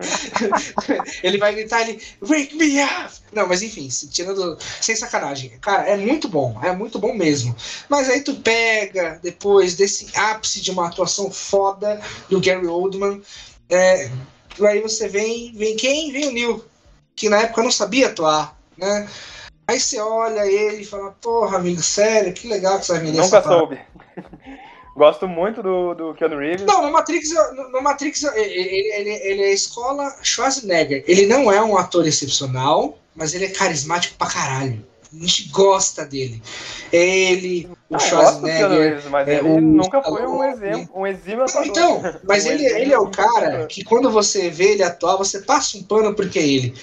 ele 1.22 1.36
vai 1.36 1.54
gritar 1.54 1.82
ele. 1.82 2.02
Wake 2.22 2.56
me 2.56 2.82
up! 2.82 3.12
Não, 3.34 3.46
mas 3.46 3.60
enfim, 3.60 3.86
tirando. 4.10 4.56
Sem 4.80 4.96
sacanagem. 4.96 5.50
Cara, 5.60 5.90
é 5.90 5.96
muito 5.98 6.26
bom. 6.26 6.58
É 6.62 6.72
muito 6.72 6.98
bom 6.98 7.12
mesmo. 7.12 7.54
Mas 7.86 8.08
aí 8.08 8.22
tu 8.22 8.34
pega, 8.36 9.20
depois 9.22 9.74
desse 9.74 10.10
ápice 10.16 10.62
de 10.62 10.70
uma 10.70 10.86
atuação 10.86 11.30
foda 11.30 12.00
do 12.30 12.40
Gary 12.40 12.66
Oldman. 12.66 13.20
É, 13.68 14.10
aí 14.58 14.80
você 14.80 15.06
vem. 15.06 15.52
Vem 15.54 15.76
quem? 15.76 16.12
Vem 16.12 16.28
o 16.28 16.32
Neil. 16.32 16.64
Que 17.14 17.28
na 17.28 17.42
época 17.42 17.62
não 17.62 17.70
sabia 17.70 18.06
atuar. 18.06 18.58
Né? 18.78 19.06
Aí 19.70 19.78
você 19.78 20.00
olha 20.00 20.44
ele 20.44 20.82
e 20.82 20.84
fala, 20.84 21.12
porra, 21.22 21.58
amigo, 21.58 21.80
sério, 21.80 22.32
que 22.32 22.48
legal 22.48 22.80
que 22.80 22.86
você 22.86 22.94
vai 22.94 23.02
me 23.02 23.12
Nunca 23.12 23.40
soube. 23.40 23.78
Gosto 24.96 25.28
muito 25.28 25.62
do, 25.62 25.94
do 25.94 26.14
Keanu 26.14 26.38
Reeves. 26.38 26.66
Não, 26.66 26.82
no 26.82 26.90
Matrix, 26.90 27.30
no 27.72 27.80
Matrix 27.80 28.24
ele, 28.24 28.92
ele, 28.92 29.10
ele 29.10 29.42
é 29.42 29.52
escola 29.52 30.12
Schwarzenegger. 30.24 31.04
Ele 31.06 31.24
não 31.26 31.52
é 31.52 31.62
um 31.62 31.78
ator 31.78 32.04
excepcional, 32.04 32.98
mas 33.14 33.32
ele 33.32 33.44
é 33.44 33.50
carismático 33.50 34.16
pra 34.18 34.26
caralho. 34.26 34.84
A 35.12 35.16
gente 35.20 35.48
gosta 35.50 36.04
dele. 36.04 36.42
Ele, 36.92 37.70
o 37.88 37.94
ah, 37.94 37.98
Schwarzenegger. 38.00 38.70
Reeves, 38.70 39.04
mas 39.04 39.28
é, 39.28 39.38
ele 39.38 39.48
o, 39.48 39.60
nunca 39.60 40.02
foi 40.02 40.26
um 40.26 40.42
exemplo, 40.42 40.90
um 40.92 41.06
exímio 41.06 41.44
atuador. 41.44 41.70
Então, 41.70 42.02
mas 42.24 42.44
um 42.44 42.48
ele, 42.48 42.66
ele 42.66 42.92
é 42.92 42.98
o 42.98 43.08
cara 43.08 43.68
que 43.68 43.84
quando 43.84 44.10
você 44.10 44.50
vê 44.50 44.72
ele 44.72 44.82
atuar, 44.82 45.14
você 45.14 45.38
passa 45.42 45.78
um 45.78 45.84
pano 45.84 46.12
porque 46.12 46.40
ele. 46.40 46.74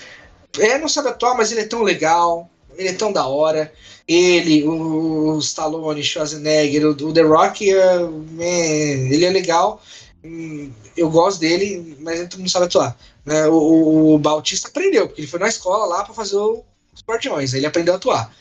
É, 0.58 0.78
não 0.78 0.88
sabe 0.88 1.10
atuar, 1.10 1.36
mas 1.36 1.52
ele 1.52 1.62
é 1.62 1.68
tão 1.68 1.84
legal 1.84 2.50
ele 2.76 2.90
é 2.90 2.94
tão 2.94 3.12
da 3.12 3.28
hora. 3.28 3.72
Ele, 4.08 4.64
o, 4.64 5.38
Stallone, 5.40 6.04
Schwarzenegger, 6.04 6.88
o, 6.88 7.14
The 7.14 7.22
Rock, 7.22 7.70
é, 7.70 7.98
é, 8.40 8.92
ele 9.14 9.26
é 9.26 9.30
legal. 9.30 9.82
Hum, 10.24 10.72
eu 10.96 11.10
gosto 11.10 11.40
dele, 11.40 11.98
mas 12.00 12.20
ele 12.20 12.30
não 12.38 12.48
sabe 12.48 12.66
atuar. 12.66 12.98
Né? 13.26 13.48
O, 13.48 14.16
o, 14.16 14.18
Bautista 14.18 14.70
aprendeu, 14.70 15.08
porque 15.08 15.22
ele 15.22 15.28
foi 15.28 15.40
na 15.40 15.48
escola 15.48 15.86
lá 15.86 16.04
para 16.04 16.14
fazer 16.14 16.38
os 16.38 16.64
Guardiões, 17.08 17.54
ele 17.54 17.66
aprendeu 17.66 17.94
a 17.94 17.98
atuar. 17.98 18.34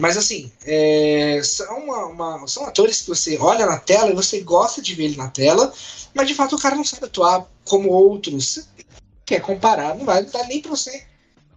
Mas 0.00 0.16
assim, 0.16 0.52
é, 0.64 1.40
são, 1.42 1.76
uma, 1.76 2.06
uma, 2.06 2.46
são 2.46 2.64
atores 2.64 3.00
que 3.00 3.08
você 3.08 3.36
olha 3.36 3.66
na 3.66 3.78
tela 3.78 4.10
e 4.10 4.14
você 4.14 4.40
gosta 4.40 4.80
de 4.80 4.94
ver 4.94 5.06
ele 5.06 5.16
na 5.16 5.28
tela, 5.28 5.72
mas 6.14 6.28
de 6.28 6.34
fato 6.34 6.54
o 6.54 6.58
cara 6.58 6.76
não 6.76 6.84
sabe 6.84 7.06
atuar 7.06 7.46
como 7.64 7.90
outros. 7.90 8.68
Quer 9.26 9.40
comparar, 9.40 9.96
não 9.96 10.04
vai 10.06 10.24
dar 10.24 10.46
nem 10.46 10.62
pra 10.62 10.70
você 10.70 11.04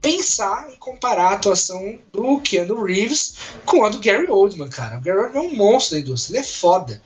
pensar 0.02 0.68
em 0.72 0.78
comparar 0.78 1.30
a 1.30 1.34
atuação 1.34 2.00
do 2.12 2.42
Keanu 2.42 2.84
Reeves 2.84 3.36
com 3.66 3.86
a 3.86 3.90
do 3.90 4.00
Gary 4.00 4.28
Oldman, 4.28 4.70
cara. 4.70 4.98
O 4.98 5.02
Gary 5.02 5.20
Oldman 5.20 5.46
é 5.46 5.48
um 5.48 5.56
monstro 5.56 5.96
da 5.96 6.02
indústria, 6.02 6.38
ele 6.38 6.46
é 6.46 6.48
foda. 6.48 7.02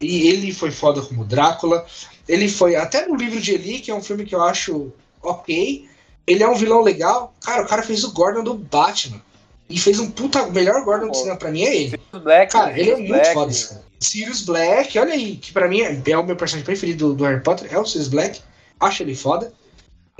E 0.00 0.28
ele 0.28 0.52
foi 0.52 0.72
foda 0.72 1.00
como 1.00 1.24
Drácula. 1.24 1.86
Ele 2.28 2.48
foi 2.48 2.74
até 2.74 3.06
no 3.06 3.14
livro 3.14 3.40
de 3.40 3.52
Eli, 3.52 3.78
que 3.78 3.90
é 3.90 3.94
um 3.94 4.02
filme 4.02 4.24
que 4.24 4.34
eu 4.34 4.42
acho 4.42 4.92
ok. 5.22 5.88
Ele 6.26 6.42
é 6.42 6.48
um 6.48 6.56
vilão 6.56 6.80
legal. 6.82 7.32
Cara, 7.40 7.62
o 7.62 7.68
cara 7.68 7.82
fez 7.82 8.02
o 8.02 8.12
Gordon 8.12 8.42
do 8.42 8.54
Batman. 8.54 9.22
E 9.70 9.78
fez 9.78 10.00
um 10.00 10.10
puta. 10.10 10.42
O 10.42 10.52
melhor 10.52 10.84
Gordon 10.84 11.08
do 11.08 11.16
cinema 11.16 11.36
pra 11.36 11.52
mim 11.52 11.62
é 11.62 11.76
ele. 11.76 12.00
Black, 12.12 12.52
cara, 12.52 12.78
ele 12.78 12.90
é 12.90 12.96
muito 12.96 13.08
Black. 13.08 13.32
foda, 13.32 13.54
cara. 13.54 13.84
Sirius 14.00 14.42
Black, 14.42 14.98
olha 14.98 15.14
aí, 15.14 15.36
que 15.36 15.52
pra 15.52 15.68
mim 15.68 15.80
é, 15.80 16.02
é 16.04 16.18
o 16.18 16.26
meu 16.26 16.34
personagem 16.34 16.64
preferido 16.64 17.08
do, 17.08 17.14
do 17.14 17.24
Harry 17.24 17.40
Potter, 17.40 17.72
é 17.72 17.78
o 17.78 17.86
Sirius 17.86 18.08
Black. 18.08 18.40
Acho 18.80 19.04
ele 19.04 19.14
foda. 19.14 19.52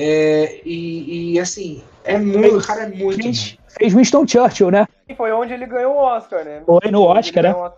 É, 0.04 0.60
e, 0.64 1.34
e, 1.34 1.38
assim, 1.38 1.80
é 2.02 2.18
muito, 2.18 2.56
o 2.56 2.66
cara 2.66 2.82
é 2.82 2.88
muito. 2.88 3.22
Fez, 3.22 3.56
fez 3.68 3.94
Winston 3.94 4.26
Churchill, 4.26 4.72
né? 4.72 4.84
E 5.08 5.14
foi 5.14 5.30
onde 5.30 5.52
ele 5.52 5.64
ganhou 5.64 5.94
o 5.94 5.98
Oscar, 5.98 6.44
né? 6.44 6.60
Foi 6.66 6.90
no 6.90 7.02
Oscar, 7.04 7.44
né? 7.44 7.70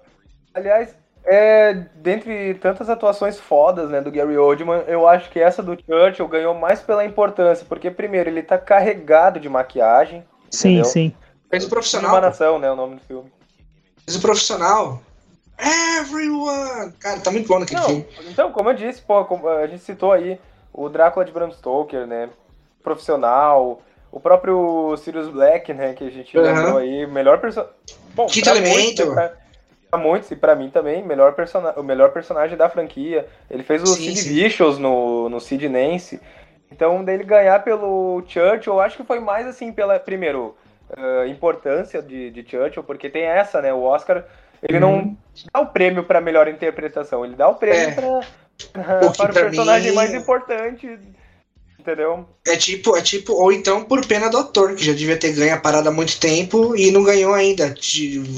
Aliás, 0.54 0.96
é, 1.22 1.74
dentre 1.96 2.54
tantas 2.54 2.88
atuações 2.88 3.38
fodas, 3.38 3.90
né, 3.90 4.00
do 4.00 4.10
Gary 4.10 4.38
Oldman, 4.38 4.84
eu 4.86 5.06
acho 5.06 5.28
que 5.28 5.38
essa 5.38 5.62
do 5.62 5.76
Churchill 5.76 6.26
ganhou 6.26 6.54
mais 6.54 6.80
pela 6.80 7.04
importância, 7.04 7.66
porque 7.68 7.90
primeiro 7.90 8.30
ele 8.30 8.42
tá 8.42 8.56
carregado 8.56 9.38
de 9.38 9.50
maquiagem. 9.50 10.24
Sim, 10.50 10.68
entendeu? 10.68 10.84
sim. 10.86 11.14
Fez 11.50 11.66
o 11.66 11.68
profissional. 11.68 12.22
nação, 12.22 12.58
né, 12.58 12.70
o 12.70 12.76
nome 12.76 12.94
do 12.94 13.02
filme. 13.02 13.30
Fez 14.06 14.16
o 14.16 14.20
profissional. 14.22 15.02
Everyone! 15.58 16.90
Cara, 16.98 17.20
tá 17.20 17.30
muito 17.30 17.48
bom 17.48 17.58
naquele 17.58 17.80
Não, 17.80 17.86
filme. 17.86 18.06
Então, 18.30 18.50
como 18.50 18.70
eu 18.70 18.74
disse, 18.74 19.02
pô, 19.02 19.26
a 19.62 19.66
gente 19.66 19.82
citou 19.82 20.10
aí 20.10 20.40
o 20.74 20.88
Drácula 20.88 21.24
de 21.24 21.30
Bram 21.30 21.52
Stoker, 21.52 22.04
né? 22.06 22.28
Profissional, 22.82 23.80
o 24.10 24.18
próprio 24.18 24.96
Sirius 24.96 25.28
Black, 25.28 25.72
né? 25.72 25.94
Que 25.94 26.08
a 26.08 26.10
gente 26.10 26.36
uhum. 26.36 26.42
lembrou 26.42 26.78
aí, 26.78 27.06
melhor 27.06 27.38
personagem. 27.40 27.72
Bom, 28.14 28.26
Quinto 28.26 28.50
elemento. 28.50 29.06
Muitos, 29.06 29.14
pra, 29.88 29.98
muitos, 29.98 30.30
e 30.32 30.36
pra 30.36 30.56
mim 30.56 30.68
também, 30.70 31.02
melhor 31.02 31.32
person... 31.34 31.60
o 31.76 31.82
melhor 31.82 32.10
personagem 32.10 32.56
da 32.56 32.68
franquia. 32.68 33.26
Ele 33.48 33.62
fez 33.62 33.82
o 33.82 33.86
sim, 33.86 34.02
Sid 34.02 34.18
sim. 34.18 34.34
Vicious 34.34 34.78
no, 34.78 35.28
no 35.28 35.40
Sid 35.40 35.68
Nance. 35.68 36.20
Então, 36.70 37.04
dele 37.04 37.22
ganhar 37.22 37.62
pelo 37.62 38.22
Churchill, 38.26 38.74
eu 38.74 38.80
acho 38.80 38.96
que 38.96 39.04
foi 39.04 39.20
mais 39.20 39.46
assim, 39.46 39.72
pela, 39.72 39.98
primeiro, 40.00 40.56
uh, 40.90 41.24
importância 41.28 42.02
de, 42.02 42.30
de 42.30 42.44
Churchill, 42.48 42.82
porque 42.82 43.08
tem 43.08 43.22
essa, 43.22 43.62
né? 43.62 43.72
O 43.72 43.82
Oscar, 43.82 44.24
ele 44.60 44.78
uhum. 44.78 44.80
não 44.80 45.16
dá 45.52 45.60
o 45.60 45.66
prêmio 45.66 46.02
para 46.02 46.20
melhor 46.20 46.48
interpretação, 46.48 47.24
ele 47.24 47.36
dá 47.36 47.48
o 47.48 47.54
prêmio 47.54 47.90
é. 47.90 47.92
pra 47.92 48.20
para 48.72 49.06
o 49.30 49.32
personagem 49.32 49.90
mim... 49.90 49.96
mais 49.96 50.14
importante. 50.14 50.98
Entendeu? 51.78 52.26
É 52.46 52.56
tipo, 52.56 52.96
é 52.96 53.02
tipo, 53.02 53.34
ou 53.34 53.52
então 53.52 53.84
por 53.84 54.06
pena 54.06 54.30
do 54.30 54.38
ator, 54.38 54.74
que 54.74 54.82
já 54.84 54.92
devia 54.94 55.18
ter 55.18 55.32
ganho 55.32 55.54
a 55.54 55.60
parada 55.60 55.90
há 55.90 55.92
muito 55.92 56.18
tempo 56.18 56.74
e 56.74 56.90
não 56.90 57.02
ganhou 57.02 57.34
ainda. 57.34 57.74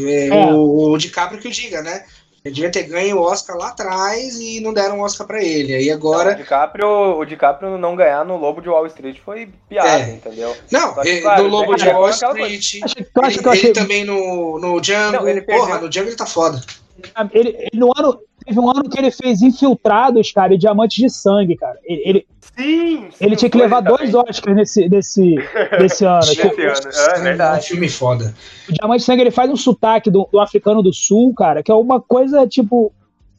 É. 0.05 0.53
O, 0.53 0.91
o 0.91 0.99
DiCaprio 0.99 1.41
que 1.41 1.47
o 1.47 1.53
diga, 1.53 1.81
né? 1.81 2.05
Ele 2.45 2.55
devia 2.55 2.71
ter 2.71 2.85
ganho 2.85 3.17
o 3.17 3.23
Oscar 3.23 3.57
lá 3.57 3.69
atrás 3.69 4.39
e 4.39 4.61
não 4.61 4.73
deram 4.73 5.01
o 5.01 5.03
Oscar 5.03 5.27
pra 5.27 5.43
ele. 5.43 5.75
Aí 5.75 5.89
Não, 5.89 5.95
agora. 5.95 6.33
o, 6.33 6.35
DiCaprio, 6.37 6.89
o 7.19 7.25
DiCaprio 7.25 7.77
não 7.77 7.97
ganhar 7.97 8.25
no 8.25 8.37
Lobo 8.37 8.61
de 8.61 8.69
Wall 8.69 8.87
Street 8.87 9.19
foi 9.25 9.49
piada, 9.69 9.89
É. 9.89 10.14
entendeu? 10.14 10.57
Não, 10.71 10.95
que, 10.95 11.09
ele- 11.09 11.21
claro, 11.23 11.43
no 11.43 11.49
Lobo 11.49 11.75
de 11.75 11.89
Wall. 11.89 12.11
Street. 12.11 12.75
Ele, 12.75 13.59
ele 13.59 13.73
também 13.73 14.05
no, 14.05 14.61
no 14.61 14.81
Django. 14.81 15.19
Não, 15.19 15.29
ele 15.29 15.43
Porra, 15.43 15.59
perdeu. 15.67 15.81
no 15.83 15.89
Django 15.89 16.09
ele 16.09 16.17
tá 16.17 16.27
foda. 16.27 16.61
Ele, 17.33 17.49
ele- 17.49 17.69
no 17.75 17.93
ano, 17.97 18.21
teve 18.47 18.61
um 18.61 18.70
ano 18.70 18.88
que 18.88 18.99
ele 18.99 19.11
fez 19.11 19.42
Infiltrados, 19.42 20.30
cara, 20.32 20.55
e 20.55 20.59
Diamantes 20.59 20.97
de 20.97 21.11
Sangue, 21.11 21.57
cara. 21.57 21.78
Ele, 21.84 22.03
ele, 22.05 22.26
Sim, 22.57 23.09
sim, 23.11 23.24
ele 23.24 23.36
tinha 23.36 23.51
que 23.51 23.59
levar 23.59 23.80
dois. 23.80 24.14
Oscars 24.14 24.57
nesse, 24.57 24.88
nesse, 24.88 25.34
nesse 25.80 26.05
ano. 26.05 26.20
Nesse 26.20 26.36
Tipo, 26.36 26.49
ano, 26.49 26.61
é 26.61 27.18
um 27.18 27.22
verdade. 27.22 27.66
filme 27.66 27.88
foda. 27.88 28.34
o 28.68 28.72
Diamante 28.72 29.01
de 29.01 29.05
Sangue 29.05 29.22
ele 29.22 29.30
faz 29.30 29.51
um 29.51 29.57
sotaque 29.57 30.11
do, 30.11 30.28
do 30.30 30.40
africano 30.40 30.82
do 30.82 30.92
sul, 30.92 31.34
cara, 31.34 31.62
que 31.62 31.70
é 31.70 31.74
uma 31.74 32.01
coisa, 32.01 32.47
tipo, 32.47 32.92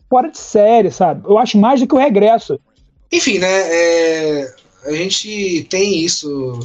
fora 0.10 0.30
de 0.30 0.38
série, 0.38 0.92
sabe? 0.92 1.22
Eu 1.26 1.38
acho 1.38 1.58
mais 1.58 1.80
do 1.80 1.88
que 1.88 1.96
o 1.96 1.98
regresso. 1.98 2.60
Enfim, 3.12 3.40
né? 3.40 3.48
é, 3.50 4.54
a 4.88 4.92
gente 4.94 5.64
tem 5.70 6.00
isso. 6.00 6.60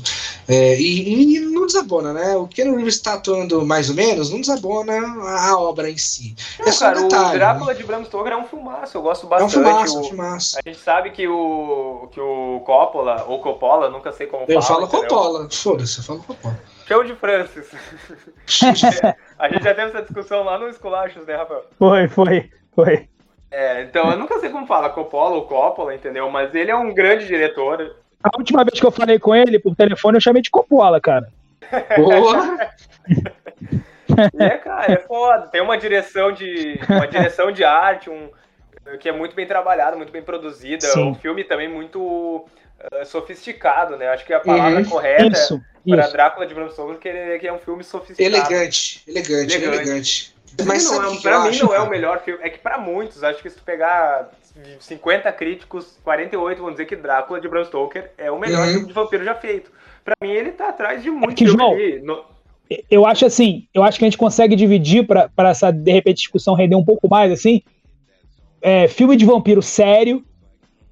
é, 0.49 0.77
e, 0.81 1.37
e 1.37 1.41
não 1.41 1.67
desabona, 1.67 2.13
né? 2.13 2.37
O 2.37 2.47
Keanu 2.47 2.77
Reeves 2.77 3.01
tá 3.01 3.15
atuando 3.15 3.65
mais 3.67 3.91
ou 3.91 3.97
menos, 3.97 4.31
não 4.31 4.41
desabona 4.41 4.93
a, 4.97 5.59
obra 5.59 5.91
em 5.91 5.99
si. 5.99 6.35
Não, 6.59 6.67
é 6.67 6.73
só 6.73 6.87
cara, 6.87 7.01
um 7.01 7.05
o 7.05 7.09
detalhe. 7.09 7.39
Drácula 7.39 7.73
né? 7.73 7.79
de 7.79 7.85
Bram 7.85 8.05
Stoker 8.05 8.33
é 8.33 8.37
um 8.37 8.45
filmaço, 8.47 8.97
eu 8.97 9.03
gosto 9.03 9.25
É 9.25 9.27
um 9.27 9.29
bastante. 9.29 9.53
filmaço, 9.53 9.97
é 9.97 9.99
um 9.99 10.03
o- 10.03 10.09
filmaço. 10.09 10.59
A 10.59 10.69
gente 10.69 10.79
sabe 10.81 11.11
que 11.11 11.27
o, 11.29 12.09
que 12.13 12.21
o 12.21 12.63
Coppola, 12.65 13.25
ou 13.29 13.41
Coppola, 13.41 13.91
nunca 13.91 14.13
sei 14.13 14.27
como 14.27 14.45
Eu 14.49 14.63
fala. 14.63 14.87
falo 14.87 14.87
entendeu? 14.87 15.09
Coppola, 15.09 15.49
foda-se, 15.51 15.99
eu 15.99 16.05
falo 16.05 16.23
Coppola. 16.23 16.59
Show 16.87 17.05
de 17.05 17.15
Francis. 17.17 17.67
a 19.39 19.49
gente 19.49 19.65
já 19.65 19.75
teve 19.75 19.89
essa 19.89 20.03
discussão 20.03 20.43
lá 20.45 20.59
no 20.59 20.69
Esculachos, 20.69 21.25
né, 21.27 21.37
Rafael? 21.37 21.65
Foi, 21.79 22.09
foi, 22.09 22.51
foi. 22.75 23.09
É, 23.51 23.83
então 23.83 24.11
eu 24.11 24.19
nunca 24.19 24.39
sei 24.41 24.49
como 24.51 24.67
fala 24.67 24.91
Coppola 24.91 25.37
ou 25.37 25.43
Coppola, 25.47 25.95
entendeu? 25.95 26.29
Mas 26.31 26.55
ele 26.55 26.71
é 26.71 26.77
um 26.77 26.93
grande 26.93 27.27
diretor. 27.27 27.97
A 28.23 28.31
última 28.39 28.65
vez 28.65 28.79
que 28.79 28.87
eu 28.87 28.91
falei 28.93 29.19
com 29.19 29.35
ele 29.35 29.59
por 29.59 29.75
telefone, 29.75 30.17
eu 30.17 30.21
chamei 30.21 30.43
de 30.43 30.51
Coppola, 30.51 31.01
cara. 31.01 31.29
Porra! 31.97 32.71
E 34.35 34.43
é, 34.43 34.51
cara, 34.59 34.93
é 34.93 34.97
foda. 34.99 35.47
Tem 35.49 35.61
uma 35.63 35.79
direção 35.79 36.33
de, 36.33 36.79
uma 36.89 37.07
direção 37.07 37.51
de 37.51 37.65
arte, 37.65 38.11
um, 38.11 38.29
que 39.01 39.09
é 39.09 39.13
muito 39.13 39.35
bem 39.35 39.47
trabalhada, 39.47 39.97
muito 39.97 40.13
bem 40.13 40.23
produzida. 40.23 40.87
Sim. 40.87 41.11
Um 41.11 41.15
filme 41.15 41.45
também 41.45 41.69
muito 41.69 42.45
eh, 42.93 43.05
sofisticado, 43.05 43.97
né? 43.97 44.09
Acho 44.09 44.25
que 44.27 44.35
a 44.35 44.41
palavra 44.41 44.81
Uhum. 44.81 44.85
correta 44.85 45.27
Isso, 45.29 45.61
para 45.89 46.03
isso. 46.03 46.13
Drácula 46.13 46.47
de 46.47 46.55
Bram 46.55 46.71
Stoker 46.71 46.99
que 46.99 47.09
ele- 47.09 47.39
que 47.39 47.49
é 47.49 47.53
um 47.53 47.59
filme 47.59 47.83
sofisticado. 47.83 48.37
Elegante, 48.37 49.03
elegante, 49.09 49.55
Elegante. 49.57 49.77
elegante. 49.81 50.35
Mas 50.67 50.85
não 50.91 51.11
é, 51.11 51.17
que 51.17 51.23
pra 51.23 51.41
mim 51.41 51.49
acho, 51.49 51.65
não 51.65 51.73
é 51.73 51.77
cara? 51.79 51.89
o 51.89 51.91
melhor 51.91 52.21
filme. 52.21 52.41
É 52.43 52.51
que 52.51 52.59
pra 52.59 52.77
muitos, 52.77 53.25
acho 53.25 53.41
que 53.43 53.49
se 53.49 53.57
tu 53.57 53.63
pegar 53.63 54.29
50 54.81 55.33
críticos, 55.33 55.99
48 56.05 56.61
vão 56.63 56.71
dizer 56.71 56.85
que 56.87 56.97
Drácula 56.97 57.41
de 57.41 57.49
Bram 57.49 57.65
Stoker 57.65 58.11
é 58.19 58.31
o 58.31 58.39
melhor 58.39 58.67
Uhum. 58.67 58.73
filme 58.73 58.87
de 58.89 58.93
vampiro 58.93 59.25
já 59.25 59.35
feito. 59.35 59.71
Pra 60.05 60.15
mim 60.23 60.31
ele 60.31 60.51
tá 60.53 60.69
atrás 60.69 61.03
de 61.03 61.11
muito 61.11 61.35
que, 61.37 61.47
filme 61.47 61.59
João. 61.59 62.05
No- 62.05 62.25
Eu 62.91 63.05
acho 63.07 63.27
assim, 63.27 63.67
eu 63.75 63.83
acho 63.83 63.99
que 63.99 64.05
a 64.05 64.09
gente 64.09 64.19
consegue 64.19 64.57
dividir 64.57 65.07
para 65.07 65.31
essa, 65.51 65.71
de 65.71 65.93
repente, 65.93 66.19
discussão 66.19 66.55
render 66.55 66.75
um 66.77 66.85
pouco 66.85 67.09
mais, 67.09 67.31
assim, 67.33 67.63
é, 68.61 68.89
filme 68.89 69.17
de 69.17 69.25
vampiro 69.25 69.61
sério, 69.63 70.25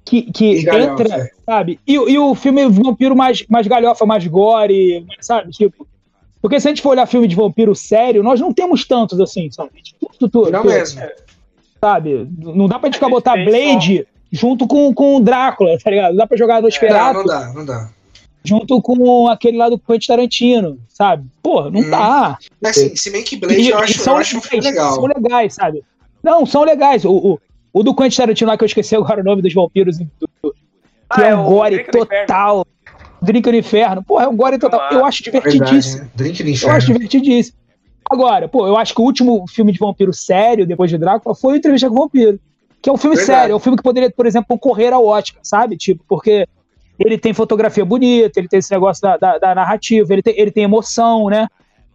que, 0.05 0.23
que 0.31 0.63
galhofa, 0.63 1.03
entra, 1.03 1.15
é. 1.23 1.29
sabe? 1.45 1.79
E, 1.87 1.93
e 1.93 2.17
o 2.19 2.33
filme 2.35 2.69
de 2.69 2.81
vampiro 2.81 3.15
mais, 3.15 3.45
mais 3.47 3.67
galhofa, 3.67 4.05
mais 4.05 4.25
gore, 4.27 5.05
sabe? 5.19 5.51
Tipo, 5.51 5.87
porque 6.41 6.59
se 6.59 6.67
a 6.67 6.71
gente 6.71 6.81
for 6.81 6.89
olhar 6.89 7.05
filme 7.05 7.27
de 7.27 7.35
vampiro 7.35 7.75
sério, 7.75 8.23
nós 8.23 8.39
não 8.39 8.51
temos 8.53 8.85
tantos 8.85 9.19
assim, 9.19 9.49
sabe? 9.51 9.69
Tudo, 9.99 10.29
tudo, 10.29 10.51
Não 10.51 10.63
tudo, 10.63 10.71
mesmo. 10.73 11.01
Sabe? 11.83 12.27
Não 12.37 12.67
dá 12.67 12.77
pra 12.79 12.89
gente 12.91 12.99
botar 13.01 13.35
Blade 13.43 14.05
junto 14.31 14.67
com, 14.67 14.93
com 14.93 15.17
o 15.17 15.19
Drácula, 15.19 15.77
tá 15.83 15.89
ligado? 15.89 16.11
Não 16.11 16.17
dá 16.17 16.27
pra 16.27 16.37
jogar 16.37 16.61
no 16.61 16.67
Esperado 16.67 17.19
não 17.19 17.25
dá, 17.25 17.53
não 17.53 17.65
dá. 17.65 17.89
junto 18.43 18.81
com 18.81 19.27
aquele 19.27 19.57
lá 19.57 19.67
do 19.69 19.77
Quentin 19.79 20.07
Tarantino, 20.07 20.77
sabe? 20.87 21.25
Pô, 21.41 21.69
não 21.69 21.81
Hum. 21.81 21.89
dá. 21.89 22.37
Mas 22.61 22.77
assim, 22.77 22.95
se 22.95 23.09
bem 23.11 23.23
que 23.23 23.35
Blade 23.35 23.59
E- 23.61 23.69
eu 23.69 23.79
acho, 23.79 23.99
são 23.99 24.13
eu 24.13 24.19
acho 24.19 24.37
um 24.37 24.41
filme 24.41 24.63
legais, 24.63 24.75
legal. 24.75 24.95
São 24.95 25.05
legais, 25.21 25.53
sabe? 25.53 25.83
Não, 26.23 26.45
são 26.45 26.63
legais. 26.63 27.03
O, 27.03 27.11
o, 27.11 27.39
o 27.73 27.83
do 27.83 27.95
Quentin 27.95 28.17
Tarantino 28.17 28.49
lá, 28.51 28.57
que 28.57 28.63
eu 28.63 28.67
esqueci 28.67 28.95
agora 28.95 29.21
o 29.21 29.23
nome 29.23 29.41
dos 29.41 29.53
vampiros, 29.53 29.97
do- 29.97 30.07
do- 30.43 30.53
que 30.53 31.21
Ah, 31.21 31.25
é 31.25 31.29
é 31.31 31.35
um 31.35 31.41
o 31.45 31.49
gore 31.49 31.75
Inferno. 31.81 32.05
total. 32.05 32.65
Drink 33.21 33.51
no 33.51 33.57
Inferno. 33.57 34.03
Porra, 34.03 34.23
é 34.25 34.27
um 34.29 34.35
gore 34.35 34.57
total. 34.57 34.79
Eu 34.91 35.05
acho 35.05 35.21
Verdade, 35.23 35.49
divertidíssimo. 35.49 36.03
né? 36.03 36.09
Drink 36.15 36.41
do 36.43 36.49
Eu 36.49 36.53
acho 36.53 36.65
Inferno. 36.65 36.93
divertidíssimo. 36.93 37.57
Agora, 38.11 38.47
pô, 38.49 38.67
eu 38.67 38.75
acho 38.77 38.93
que 38.93 39.01
o 39.01 39.05
último 39.05 39.45
filme 39.47 39.71
de 39.71 39.79
vampiro 39.79 40.11
sério, 40.11 40.67
depois 40.67 40.91
de 40.91 40.97
Drácula, 40.97 41.33
foi 41.33 41.53
o 41.53 41.55
Entrevista 41.55 41.87
com 41.87 41.95
o 41.95 41.99
Vampiro. 41.99 42.37
Que 42.81 42.89
é 42.89 42.93
um 42.93 42.97
filme 42.97 43.15
Verdade. 43.15 43.39
sério, 43.39 43.53
é 43.53 43.55
um 43.55 43.59
filme 43.59 43.77
que 43.77 43.83
poderia, 43.83 44.11
por 44.11 44.25
exemplo, 44.25 44.47
concorrer 44.49 44.91
ao 44.91 45.05
Oscar, 45.05 45.39
sabe? 45.43 45.77
Tipo, 45.77 46.03
porque 46.09 46.45
ele 46.99 47.17
tem 47.17 47.33
fotografia 47.33 47.85
bonita, 47.85 48.37
ele 48.39 48.49
tem 48.49 48.59
esse 48.59 48.71
negócio 48.71 49.01
da, 49.01 49.15
da, 49.15 49.37
da 49.37 49.55
narrativa, 49.55 50.11
ele 50.11 50.21
tem, 50.21 50.37
ele 50.37 50.51
tem 50.51 50.63
emoção, 50.63 51.27
né? 51.27 51.47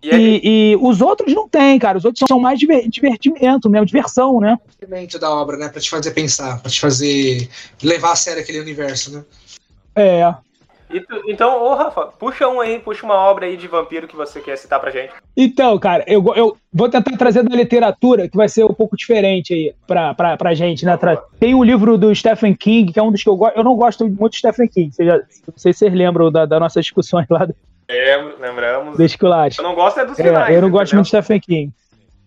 E 0.03 0.09
E, 0.09 0.41
e 0.73 0.77
os 0.81 1.03
outros 1.03 1.35
não 1.35 1.49
tem, 1.49 1.79
cara. 1.79 1.99
Os 1.99 2.05
outros 2.05 2.25
são 2.27 2.41
mais 2.41 2.59
diver- 2.59 2.89
divertimento 2.89 3.69
mesmo, 3.69 3.85
diversão, 3.85 4.41
né? 4.41 4.57
elemento 4.81 5.19
da 5.19 5.31
obra, 5.31 5.57
né? 5.57 5.69
Pra 5.69 5.81
te 5.81 5.91
fazer 5.91 6.13
pensar, 6.13 6.61
pra 6.63 6.71
te 6.71 6.81
fazer 6.81 7.49
levar 7.83 8.13
a 8.13 8.17
sério 8.17 8.41
aquele 8.43 8.61
universo, 8.61 9.13
né? 9.13 9.25
É. 9.95 10.35
e 10.91 11.01
tu- 11.01 11.23
então, 11.29 11.63
ô 11.63 11.75
Rafa, 11.75 12.07
puxa 12.07 12.49
um 12.49 12.61
aí, 12.61 12.79
puxa 12.79 13.05
uma 13.05 13.15
obra 13.15 13.47
aí 13.47 13.57
de 13.57 13.67
vampiro 13.67 14.07
que 14.07 14.15
você 14.17 14.41
quer 14.41 14.57
citar 14.57 14.79
pra 14.81 14.91
gente. 14.91 15.13
Então, 15.37 15.79
cara, 15.79 16.05
eu, 16.07 16.25
eu 16.35 16.57
vou 16.73 16.89
tentar 16.89 17.17
trazer 17.17 17.43
da 17.43 17.55
literatura, 17.57 18.29
que 18.29 18.37
vai 18.37 18.49
ser 18.49 18.65
um 18.65 18.73
pouco 18.75 18.97
diferente 18.97 19.53
aí 19.53 19.75
pra, 19.87 20.15
pra, 20.15 20.37
pra 20.37 20.55
gente, 20.55 20.85
né? 20.85 20.97
Tra- 20.97 21.23
Tem 21.39 21.55
um 21.55 21.63
livro 21.65 21.97
do 21.99 22.15
Stephen 22.15 22.55
King, 22.55 22.93
que 22.93 22.99
é 22.99 23.03
um 23.03 23.11
dos 23.11 23.23
que 23.23 23.29
eu 23.29 23.37
gosto. 23.37 23.57
Eu 23.57 23.65
não 23.65 23.75
gosto 23.77 24.05
muito 24.07 24.33
do 24.33 24.37
Stephen 24.37 24.69
King. 24.69 24.93
Vocês 24.93 25.09
já- 25.09 25.17
não 25.19 25.57
sei 25.57 25.73
se 25.73 25.79
vocês 25.81 25.93
lembram 25.95 26.31
da, 26.31 26.47
das 26.47 26.61
nossas 26.61 26.85
discussões 26.85 27.27
lá 27.29 27.45
do, 27.45 27.55
Lembra- 27.89 28.35
Lembramos. 28.49 28.97
do 28.97 29.05
Esculacho. 29.05 29.61
Eu 29.61 29.65
não 29.65 29.75
gosto 29.75 30.01
é 30.01 30.05
dos 30.07 30.19
É, 30.19 30.23
finais. 30.25 30.55
eu 30.55 30.61
não 30.63 30.71
gosto 30.71 30.89
entendeu? 30.95 30.97
muito 30.99 31.05
de 31.05 31.09
Stephen 31.11 31.41
King. 31.41 31.73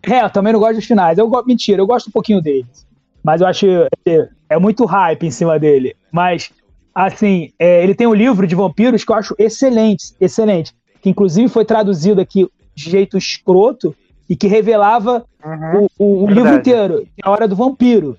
É, 0.03 0.23
eu 0.23 0.29
também 0.29 0.53
não 0.53 0.59
gosto 0.59 0.75
dos 0.75 0.85
finais. 0.85 1.17
Eu 1.17 1.27
go... 1.27 1.43
Mentira, 1.45 1.81
eu 1.81 1.87
gosto 1.87 2.07
um 2.07 2.11
pouquinho 2.11 2.41
deles. 2.41 2.87
Mas 3.21 3.41
eu 3.41 3.47
acho 3.47 3.65
que 4.05 4.27
é 4.49 4.57
muito 4.57 4.85
hype 4.85 5.25
em 5.27 5.31
cima 5.31 5.59
dele. 5.59 5.93
Mas, 6.09 6.51
assim, 6.93 7.49
é, 7.59 7.83
ele 7.83 7.95
tem 7.95 8.07
um 8.07 8.13
livro 8.13 8.45
de 8.47 8.55
vampiros 8.55 9.03
que 9.03 9.11
eu 9.11 9.15
acho 9.15 9.35
excelente, 9.37 10.13
excelente. 10.19 10.73
Que 11.01 11.09
inclusive 11.09 11.47
foi 11.47 11.63
traduzido 11.65 12.19
aqui 12.21 12.47
de 12.75 12.89
jeito 12.89 13.17
escroto 13.17 13.95
e 14.29 14.35
que 14.35 14.47
revelava 14.47 15.25
Uhum. 15.43 15.87
o, 15.97 16.03
o- 16.05 16.23
o 16.25 16.27
livro 16.29 16.53
inteiro, 16.55 17.01
que 17.15 17.21
é 17.23 17.27
a 17.27 17.31
hora 17.31 17.47
do 17.47 17.55
vampiro. 17.55 18.17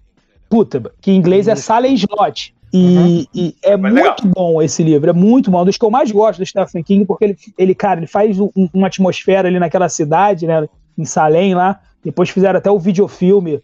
Puta, 0.48 0.82
que 1.00 1.10
em 1.10 1.16
inglês 1.16 1.46
é 1.48 1.54
Salem 1.54 1.94
Slot. 1.94 2.54
E, 2.72 3.26
e 3.34 3.54
é 3.64 3.76
Mas 3.76 3.92
muito 3.92 4.26
bom 4.28 4.62
esse 4.62 4.82
livro, 4.82 5.10
é 5.10 5.12
muito 5.12 5.50
bom. 5.50 5.62
Um 5.62 5.64
dos 5.64 5.76
que 5.76 5.84
eu 5.84 5.90
mais 5.90 6.10
gosto 6.10 6.38
do 6.38 6.46
Stephen 6.46 6.82
King, 6.82 7.04
porque 7.04 7.24
ele, 7.24 7.36
ele 7.58 7.74
cara, 7.74 8.00
ele 8.00 8.06
faz 8.06 8.38
um- 8.40 8.50
uma 8.72 8.86
atmosfera 8.86 9.48
ali 9.48 9.58
naquela 9.58 9.88
cidade, 9.88 10.46
né, 10.46 10.68
em 10.96 11.04
Salem 11.04 11.54
lá. 11.54 11.80
Depois 12.04 12.30
fizeram 12.30 12.58
até 12.58 12.70
o 12.70 12.78
videofilme 12.78 13.60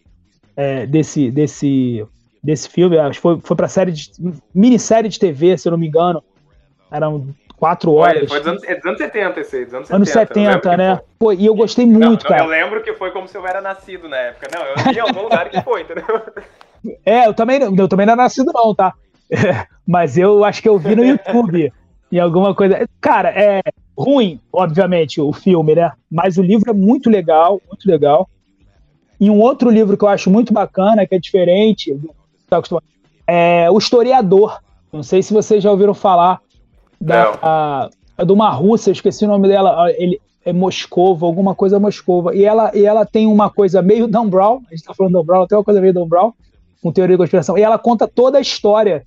é, 0.56 0.86
desse, 0.86 1.30
desse, 1.30 2.04
desse 2.46 2.68
filme. 2.68 2.96
Acho 2.98 3.18
que 3.18 3.22
foi, 3.22 3.40
foi 3.42 3.56
pra 3.56 3.68
série 3.68 3.92
de. 3.92 4.10
minissérie 4.54 5.10
de 5.10 5.18
TV, 5.18 5.58
se 5.58 5.68
eu 5.68 5.72
não 5.72 5.78
me 5.78 5.86
engano. 5.88 6.22
Eram 6.90 7.34
quatro 7.56 7.92
Olha, 7.92 8.18
horas. 8.18 8.28
foi 8.28 8.38
dos 8.38 8.48
anos, 8.48 8.62
é 8.64 8.74
dos 8.76 8.86
anos 8.86 8.98
70 8.98 9.40
esse 9.40 9.56
aí, 9.56 9.64
dos 9.64 9.74
anos 9.74 9.88
70. 9.88 9.96
Anos 9.96 10.08
eu 10.08 10.14
lembro 10.14 10.62
70, 10.62 10.70
que 10.70 10.76
né? 10.76 11.00
Pô, 11.18 11.32
e 11.32 11.46
eu 11.46 11.54
gostei 11.54 11.84
Não, 11.84 11.92
muito, 12.08 12.22
não, 12.22 12.28
cara. 12.30 12.44
Eu 12.44 12.48
lembro 12.48 12.82
que 12.82 12.94
foi 12.94 13.10
como 13.10 13.26
se 13.26 13.36
eu 13.36 13.46
era 13.46 13.60
nascido 13.60 14.08
na 14.08 14.16
época. 14.16 14.48
Não, 14.54 14.64
eu 14.64 14.74
vi 14.92 14.96
em 14.98 15.00
algum 15.00 15.22
lugar 15.22 15.50
que 15.50 15.60
foi, 15.62 15.82
entendeu? 15.82 16.04
É, 17.04 17.26
eu 17.26 17.34
também, 17.34 17.58
não- 17.58 17.74
eu 17.74 17.88
também 17.88 18.06
não 18.06 18.12
era 18.12 18.22
nascido, 18.22 18.52
não, 18.54 18.72
tá? 18.72 18.94
Mas 19.84 20.16
eu 20.16 20.44
acho 20.44 20.62
que 20.62 20.68
eu 20.68 20.78
vi 20.78 20.94
no 20.94 21.04
YouTube, 21.04 21.72
em 22.12 22.18
alguma 22.20 22.54
coisa. 22.54 22.88
Cara, 23.00 23.30
é 23.30 23.60
ruim, 23.98 24.40
obviamente, 24.52 25.20
o 25.20 25.32
filme, 25.32 25.74
né? 25.74 25.90
Mas 26.08 26.38
o 26.38 26.42
livro 26.42 26.70
é 26.70 26.72
muito 26.72 27.10
legal, 27.10 27.60
muito 27.66 27.88
legal. 27.90 28.28
E 29.18 29.28
um 29.28 29.40
outro 29.40 29.68
livro 29.68 29.96
que 29.96 30.04
eu 30.04 30.08
acho 30.08 30.30
muito 30.30 30.52
bacana, 30.52 31.04
que 31.08 31.14
é 31.16 31.18
diferente, 31.18 31.92
do 31.92 32.14
tá 32.48 32.58
acostumado, 32.58 32.84
é 33.26 33.70
O 33.70 33.78
Historiador. 33.78 34.60
Não 34.92 35.02
sei 35.02 35.22
se 35.22 35.32
vocês 35.32 35.62
já 35.62 35.70
ouviram 35.70 35.94
falar 35.94 36.40
da, 37.00 37.38
a, 37.42 37.90
a 38.16 38.24
de 38.24 38.32
uma 38.32 38.50
russa, 38.50 38.88
eu 38.88 38.92
esqueci 38.92 39.24
o 39.24 39.28
nome 39.28 39.48
dela, 39.48 39.90
ele 39.92 40.20
é 40.44 40.52
Moscova, 40.52 41.26
alguma 41.26 41.54
coisa 41.54 41.80
Moscova. 41.80 42.34
E 42.34 42.44
ela, 42.44 42.70
e 42.74 42.84
ela 42.84 43.04
tem 43.04 43.26
uma 43.26 43.50
coisa 43.50 43.82
meio 43.82 44.06
Dan 44.06 44.28
Brown, 44.28 44.62
a 44.70 44.74
gente 44.74 44.84
tá 44.84 44.94
falando 44.94 45.14
Dan 45.14 45.24
Brown, 45.24 45.46
tem 45.46 45.58
uma 45.58 45.64
coisa 45.64 45.80
meio 45.80 45.92
Dan 45.92 46.06
Brown, 46.06 46.32
com 46.80 46.92
teoria 46.92 47.16
da 47.16 47.24
conspiração. 47.24 47.58
E 47.58 47.62
ela 47.62 47.78
conta 47.78 48.06
toda 48.06 48.38
a 48.38 48.40
história 48.40 49.04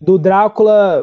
do 0.00 0.18
Drácula 0.18 1.02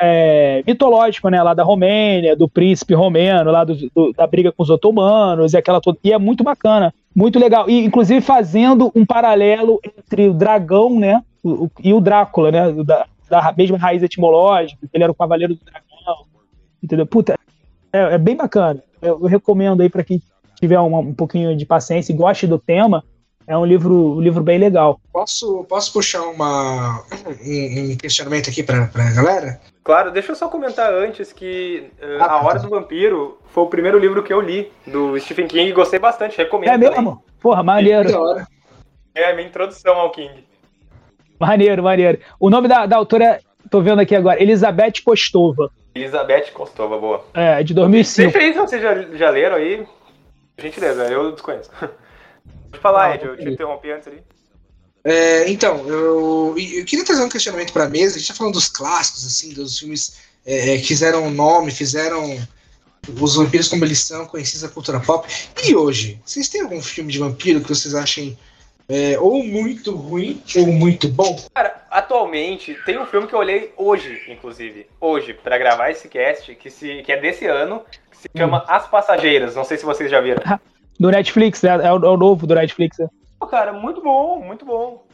é, 0.00 0.62
mitológico, 0.66 1.28
né? 1.28 1.42
Lá 1.42 1.54
da 1.54 1.62
Romênia, 1.62 2.34
do 2.36 2.48
príncipe 2.48 2.94
romeno, 2.94 3.50
lá 3.50 3.64
do- 3.64 3.76
do- 3.94 4.12
da 4.12 4.26
briga 4.26 4.50
com 4.50 4.62
os 4.62 4.70
otomanos 4.70 5.52
e 5.52 5.56
aquela 5.56 5.80
toda. 5.80 5.98
E 6.02 6.12
é 6.12 6.18
muito 6.18 6.42
bacana, 6.42 6.92
muito 7.14 7.38
legal. 7.38 7.68
E 7.70 7.84
inclusive 7.84 8.20
fazendo 8.20 8.90
um 8.94 9.06
paralelo 9.06 9.78
entre 9.96 10.28
o 10.28 10.34
dragão, 10.34 10.98
né? 10.98 11.22
o- 11.44 11.64
o- 11.64 11.70
e 11.82 11.92
o 11.92 12.00
Drácula, 12.00 12.50
né? 12.52 12.72
Da, 12.84 13.06
da 13.28 13.54
mesma 13.56 13.76
raiz 13.78 14.02
etimológica, 14.02 14.78
ele 14.92 15.02
era 15.02 15.10
o 15.12 15.14
cavaleiro 15.14 15.54
do 15.54 15.60
dragão. 15.64 16.24
Entendeu? 16.82 17.06
Puta, 17.06 17.38
é, 17.92 18.14
é 18.14 18.18
bem 18.18 18.36
bacana. 18.36 18.82
Eu, 19.00 19.20
eu 19.20 19.26
recomendo 19.26 19.80
aí 19.82 19.88
para 19.88 20.04
quem 20.04 20.20
tiver 20.58 20.78
uma- 20.78 20.98
um 20.98 21.14
pouquinho 21.14 21.56
de 21.56 21.64
paciência 21.66 22.12
e 22.12 22.16
goste 22.16 22.46
do 22.46 22.58
tema, 22.58 23.02
É 23.46 23.56
um 23.56 23.64
livro, 23.64 23.92
um 24.16 24.20
livro 24.20 24.42
bem 24.42 24.58
legal. 24.58 25.00
Posso, 25.12 25.64
posso 25.68 25.92
puxar 25.92 26.22
uma, 26.22 27.02
um, 27.44 27.92
um 27.92 27.96
questionamento 27.96 28.48
aqui 28.48 28.62
pra, 28.62 28.86
pra 28.86 29.10
galera? 29.10 29.60
Claro, 29.82 30.12
deixa 30.12 30.32
eu 30.32 30.36
só 30.36 30.48
comentar 30.48 30.92
antes 30.92 31.32
que 31.32 31.90
uh, 32.00 32.22
Ah, 32.22 32.32
A 32.34 32.44
Hora 32.44 32.60
tá. 32.60 32.66
do 32.66 32.70
Vampiro 32.70 33.38
foi 33.48 33.64
o 33.64 33.66
primeiro 33.66 33.98
livro 33.98 34.22
que 34.22 34.32
eu 34.32 34.40
li 34.40 34.70
do 34.86 35.18
Stephen 35.18 35.48
King 35.48 35.70
e 35.70 35.72
gostei 35.72 35.98
bastante, 35.98 36.38
recomendo. 36.38 36.70
É 36.70 36.72
também. 36.74 36.90
mesmo? 36.90 37.24
Porra, 37.40 37.62
maneiro. 37.64 38.08
É 39.14 39.30
a 39.30 39.34
minha 39.34 39.48
introdução 39.48 39.94
ao 39.96 40.10
King. 40.12 40.44
maneiro, 41.38 41.82
maneiro. 41.82 42.18
O 42.38 42.48
nome 42.48 42.68
da, 42.68 42.86
da 42.86 42.96
autora, 42.96 43.40
tô 43.68 43.80
vendo 43.80 44.00
aqui 44.00 44.14
agora, 44.14 44.40
Elizabeth 44.40 45.02
Kostova. 45.04 45.68
Elizabeth 45.94 46.52
Kostova, 46.54 46.96
boa. 46.96 47.24
É, 47.34 47.62
de 47.62 47.74
2005. 47.74 48.30
Deixa 48.30 48.46
aí 48.46 48.52
se 48.52 48.58
vocês 48.60 48.80
já, 48.82 49.02
já 49.16 49.30
leram 49.30 49.56
aí. 49.56 49.84
Gentileza, 50.56 51.04
eu 51.08 51.32
desconheço. 51.32 51.70
Pode 52.72 52.82
falar, 52.82 53.08
Não, 53.08 53.14
Ed, 53.14 53.24
eu 53.26 53.36
te 53.36 53.48
interrompi 53.48 53.92
antes 53.92 54.08
ali. 54.08 54.22
É, 55.04 55.50
então, 55.50 55.86
eu, 55.86 56.54
eu 56.56 56.84
queria 56.84 57.04
trazer 57.04 57.22
um 57.22 57.28
questionamento 57.28 57.72
pra 57.72 57.88
mesa. 57.88 58.16
A 58.16 58.18
gente 58.18 58.28
tá 58.28 58.34
falando 58.34 58.54
dos 58.54 58.68
clássicos, 58.68 59.26
assim, 59.26 59.52
dos 59.52 59.78
filmes 59.78 60.16
é, 60.46 60.78
que 60.78 60.86
fizeram 60.86 61.30
nome, 61.30 61.70
fizeram 61.70 62.38
os 63.20 63.36
vampiros 63.36 63.68
como 63.68 63.84
eles 63.84 63.98
são, 63.98 64.26
conhecidos 64.26 64.62
da 64.62 64.68
cultura 64.68 65.00
pop. 65.00 65.28
E 65.64 65.74
hoje, 65.74 66.20
vocês 66.24 66.48
têm 66.48 66.62
algum 66.62 66.80
filme 66.80 67.12
de 67.12 67.18
vampiro 67.18 67.60
que 67.60 67.68
vocês 67.68 67.94
achem 67.94 68.38
é, 68.88 69.18
ou 69.18 69.44
muito 69.44 69.94
ruim 69.94 70.42
ou 70.56 70.66
muito 70.66 71.08
bom? 71.08 71.36
Cara, 71.52 71.84
atualmente 71.90 72.74
tem 72.86 72.98
um 72.98 73.06
filme 73.06 73.26
que 73.26 73.34
eu 73.34 73.38
olhei 73.38 73.72
hoje, 73.76 74.22
inclusive, 74.28 74.86
hoje, 75.00 75.34
pra 75.34 75.58
gravar 75.58 75.90
esse 75.90 76.08
cast, 76.08 76.54
que, 76.54 76.70
se, 76.70 77.02
que 77.02 77.12
é 77.12 77.20
desse 77.20 77.46
ano, 77.46 77.84
que 78.10 78.16
se 78.16 78.30
chama 78.36 78.64
As 78.66 78.86
Passageiras. 78.86 79.54
Não 79.54 79.64
sei 79.64 79.76
se 79.76 79.84
vocês 79.84 80.10
já 80.10 80.20
viram. 80.20 80.42
Do 81.02 81.10
Netflix, 81.10 81.60
né? 81.62 81.70
É 81.70 81.92
o, 81.92 81.96
é 81.96 82.08
o 82.08 82.16
novo 82.16 82.46
do 82.46 82.54
Netflix. 82.54 82.96
né? 82.98 83.08
Pô, 83.40 83.46
cara, 83.48 83.72
muito 83.72 84.00
bom, 84.00 84.38
muito 84.40 84.64
bom. 84.64 85.04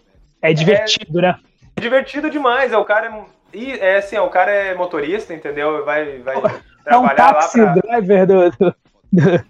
É 0.43 0.53
divertido, 0.53 1.21
né? 1.23 1.35
Divertido 1.81 2.29
demais. 2.31 2.73
É 2.73 2.77
o 2.77 2.85
cara. 2.85 3.25
E 3.55 3.73
é 3.73 3.97
assim, 3.97 4.15
é, 4.17 4.21
o 4.21 4.29
cara 4.29 4.51
é 4.51 4.75
motorista, 4.75 5.33
entendeu? 5.33 5.85
Vai, 5.87 6.19
vai 6.19 6.37
É 6.37 6.97
um 6.97 7.07
trabalhar 7.07 7.33
lá 7.33 7.49
pra. 7.49 7.73
driver 7.73 8.27
do. 8.27 8.51
do- 8.51 8.75
do- 9.13 9.45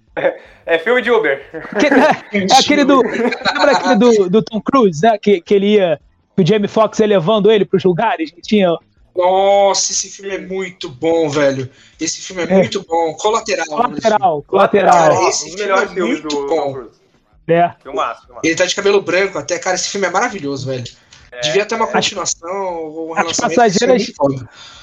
É 0.65 0.79
filme 0.79 1.03
de 1.03 1.11
Uber. 1.11 1.45
que- 1.81 1.91
né? 1.91 2.47
é 2.51 2.59
aquele 2.61 2.85
do. 2.85 3.03
Lembra 3.03 3.73
aquele 3.73 3.95
do, 3.97 4.31
do 4.31 4.43
Tom 4.43 4.61
Cruise, 4.61 5.03
né? 5.03 5.19
Que, 5.19 5.41
que 5.41 5.55
ele 5.55 5.75
ia. 5.75 5.99
Que 6.37 6.43
o 6.43 6.47
Jamie 6.47 6.69
Foxx 6.69 7.01
ia 7.01 7.07
levando 7.09 7.51
ele 7.51 7.65
pros 7.65 7.83
lugares? 7.83 8.31
Que 8.31 8.41
tinha. 8.41 8.77
Nossa, 9.19 9.91
esse 9.93 10.09
filme 10.11 10.35
é 10.35 10.39
muito 10.39 10.89
bom, 10.89 11.29
velho. 11.29 11.69
Esse 12.01 12.21
filme 12.21 12.43
é, 12.43 12.45
É. 12.47 12.55
muito 12.59 12.85
bom. 12.85 13.13
Colateral. 13.15 13.67
o 13.67 13.69
filme. 13.69 14.01
Colateral, 14.01 14.43
colateral. 14.47 14.93
Cara, 14.93 15.29
esse 15.29 15.47
um 15.47 15.57
filme 15.59 15.73
é 15.73 15.87
muito 15.87 16.29
do 16.29 16.47
bom. 16.47 16.87
Né? 17.47 17.75
Filmaço, 17.83 18.27
filmaço. 18.27 18.47
Ele 18.47 18.55
tá 18.55 18.65
de 18.65 18.75
cabelo 18.75 19.03
branco 19.03 19.39
até, 19.39 19.59
cara, 19.59 19.75
esse 19.75 19.89
filme 19.89 20.07
é 20.07 20.11
maravilhoso, 20.11 20.67
velho. 20.67 20.85
Devia 21.43 21.67
ter 21.67 21.75
uma 21.75 21.87
continuação 21.87 22.75
ou 22.77 23.09
um 23.11 23.15
As 23.15 23.39
é 23.39 23.43
passageiras-. 23.43 24.13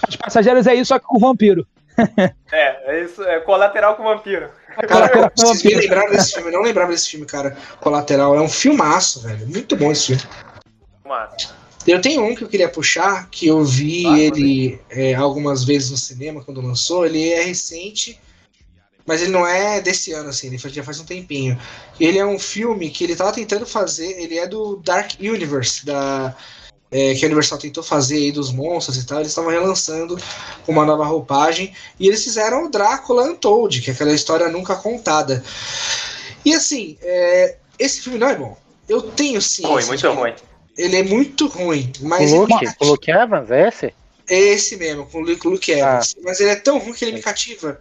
As 0.07 0.15
passageiras 0.15 0.67
é 0.67 0.75
isso, 0.75 0.89
só 0.89 0.99
que 0.99 1.05
com 1.05 1.19
vampiro. 1.19 1.65
É, 2.51 2.97
é 2.97 3.03
isso, 3.03 3.23
é 3.23 3.39
colateral 3.39 3.95
com 3.95 4.03
vampiro. 4.03 4.49
Cara, 4.75 4.87
Colateral 4.87 5.31
com 5.31 5.41
vocês 5.41 5.63
me 5.63 5.71
vampiro. 5.71 5.81
lembraram 5.81 6.11
desse 6.11 6.33
filme, 6.33 6.49
eu 6.49 6.53
não 6.53 6.61
lembrava 6.61 6.91
desse 6.91 7.09
filme, 7.09 7.25
cara. 7.25 7.55
Colateral. 7.79 8.35
É 8.35 8.41
um 8.41 8.49
filmaço, 8.49 9.21
velho. 9.21 9.47
Muito 9.47 9.75
bom 9.77 9.91
esse 9.91 10.07
filme. 10.07 10.21
Filmaço. 11.01 11.55
Eu 11.87 12.01
tenho 12.01 12.23
um 12.25 12.33
que 12.33 12.43
eu 12.43 12.47
queria 12.47 12.69
puxar, 12.69 13.29
que 13.29 13.47
eu 13.47 13.63
vi 13.63 14.07
Ah, 14.07 14.19
ele 14.19 14.79
é, 14.89 15.13
algumas 15.13 15.63
vezes 15.63 15.91
no 15.91 15.97
cinema 15.97 16.43
quando 16.43 16.61
lançou. 16.61 17.05
Ele 17.05 17.29
é 17.29 17.43
recente, 17.43 18.19
mas 19.05 19.21
ele 19.21 19.31
não 19.31 19.45
é 19.45 19.79
desse 19.79 20.11
ano, 20.11 20.29
assim, 20.29 20.47
ele 20.47 20.57
já 20.57 20.83
faz 20.83 20.99
um 20.99 21.05
tempinho. 21.05 21.59
Ele 21.99 22.17
é 22.17 22.25
um 22.25 22.39
filme 22.39 22.89
que 22.89 23.03
ele 23.03 23.15
tava 23.15 23.31
tentando 23.31 23.65
fazer, 23.65 24.19
ele 24.19 24.37
é 24.37 24.47
do 24.47 24.77
Dark 24.77 25.11
Universe, 25.19 25.85
da, 25.85 26.35
é, 26.91 27.13
que 27.13 27.25
a 27.25 27.27
Universal 27.27 27.57
tentou 27.57 27.83
fazer 27.83 28.15
aí 28.15 28.31
dos 28.31 28.51
monstros 28.51 28.97
e 28.97 29.05
tal. 29.05 29.19
Eles 29.19 29.31
estavam 29.31 29.51
relançando 29.51 30.17
com 30.65 30.71
uma 30.71 30.85
nova 30.85 31.05
roupagem. 31.05 31.73
E 31.99 32.07
eles 32.07 32.23
fizeram 32.23 32.65
o 32.65 32.69
Drácula 32.69 33.23
Untold, 33.23 33.81
que 33.81 33.89
é 33.89 33.93
aquela 33.93 34.13
história 34.13 34.47
nunca 34.49 34.75
contada. 34.75 35.43
E 36.43 36.53
assim, 36.53 36.97
é, 37.01 37.57
esse 37.77 38.01
filme 38.01 38.17
não 38.17 38.29
é 38.29 38.35
bom. 38.35 38.57
Eu 38.87 39.01
tenho 39.01 39.41
sim. 39.41 39.63
Ruim, 39.63 39.85
muito 39.85 40.09
ruim. 40.11 40.33
Ele 40.77 40.97
é 40.97 41.03
muito 41.03 41.47
ruim, 41.47 41.91
mas 42.01 42.31
o 42.31 42.41
Luke, 42.41 42.65
o 42.79 42.85
Luke 42.85 43.09
Evans, 43.11 43.49
é 43.51 43.67
esse? 43.67 43.93
é 44.27 44.39
esse 44.39 44.75
mesmo, 44.75 45.05
com 45.05 45.19
o 45.19 45.21
Luke, 45.21 45.47
Luke 45.47 45.71
Evans. 45.71 46.15
Mas 46.23 46.39
ele 46.39 46.49
é 46.49 46.55
tão 46.55 46.77
ruim 46.79 46.93
que 46.93 47.05
ele 47.05 47.11
me 47.13 47.21
cativa. 47.21 47.79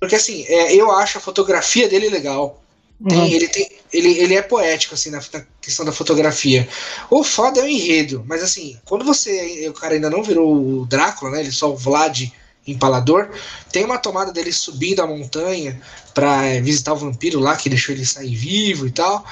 Porque 0.00 0.16
assim, 0.16 0.44
é, 0.48 0.74
eu 0.74 0.90
acho 0.90 1.18
a 1.18 1.20
fotografia 1.20 1.88
dele 1.88 2.08
legal. 2.08 2.60
Tem- 3.08 3.18
Uhum. 3.18 3.26
ele, 3.26 3.48
tem, 3.48 3.68
ele, 3.92 4.18
ele 4.18 4.34
é 4.34 4.42
poético, 4.42 4.94
assim, 4.94 5.10
na, 5.10 5.20
na 5.32 5.44
questão 5.60 5.84
da 5.84 5.92
fotografia. 5.92 6.66
O 7.10 7.24
foda 7.24 7.60
é 7.60 7.64
o 7.64 7.68
enredo, 7.68 8.24
mas 8.26 8.42
assim, 8.42 8.78
quando 8.84 9.04
você. 9.04 9.68
O 9.68 9.72
cara 9.72 9.94
ainda 9.94 10.08
não 10.10 10.22
virou 10.22 10.54
o 10.80 10.86
Drácula, 10.86 11.32
né? 11.32 11.40
Ele 11.40 11.48
é 11.48 11.52
só 11.52 11.70
o 11.72 11.76
Vlad 11.76 12.28
Empalador. 12.66 13.28
Tem 13.72 13.84
uma 13.84 13.98
tomada 13.98 14.32
dele 14.32 14.52
subindo 14.52 15.00
a 15.00 15.06
montanha 15.06 15.80
pra 16.14 16.44
é, 16.44 16.60
visitar 16.60 16.92
o 16.92 16.96
vampiro 16.96 17.40
lá, 17.40 17.56
que 17.56 17.68
deixou 17.68 17.94
ele 17.94 18.06
sair 18.06 18.34
vivo 18.34 18.86
e 18.86 18.90
tal. 18.90 19.24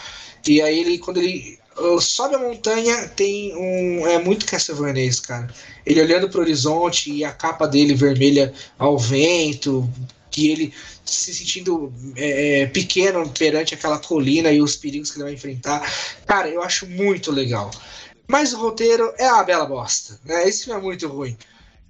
E 0.46 0.60
aí 0.60 0.80
ele, 0.80 0.98
quando 0.98 1.18
ele 1.18 1.58
sobe 2.00 2.34
a 2.34 2.38
montanha, 2.38 3.08
tem 3.08 3.54
um. 3.56 4.06
É 4.06 4.18
muito 4.18 4.46
Castlevania 4.46 5.10
cara. 5.26 5.48
Ele 5.84 6.00
olhando 6.00 6.28
pro 6.28 6.40
horizonte 6.40 7.12
e 7.12 7.24
a 7.24 7.32
capa 7.32 7.66
dele 7.66 7.94
vermelha 7.94 8.52
ao 8.78 8.98
vento, 8.98 9.88
que 10.30 10.50
ele 10.50 10.74
se 11.04 11.34
sentindo 11.34 11.92
é, 12.16 12.60
é, 12.60 12.66
pequeno 12.66 13.28
perante 13.30 13.74
aquela 13.74 13.98
colina 13.98 14.50
e 14.50 14.60
os 14.60 14.76
perigos 14.76 15.10
que 15.10 15.18
ele 15.18 15.24
vai 15.24 15.34
enfrentar. 15.34 15.82
Cara, 16.26 16.48
eu 16.48 16.62
acho 16.62 16.86
muito 16.86 17.30
legal. 17.30 17.70
Mas 18.28 18.52
o 18.52 18.58
roteiro 18.58 19.12
é 19.18 19.30
uma 19.30 19.42
bela 19.42 19.66
bosta, 19.66 20.18
né? 20.24 20.48
Esse 20.48 20.64
filme 20.64 20.80
é 20.80 20.82
muito 20.82 21.06
ruim. 21.08 21.36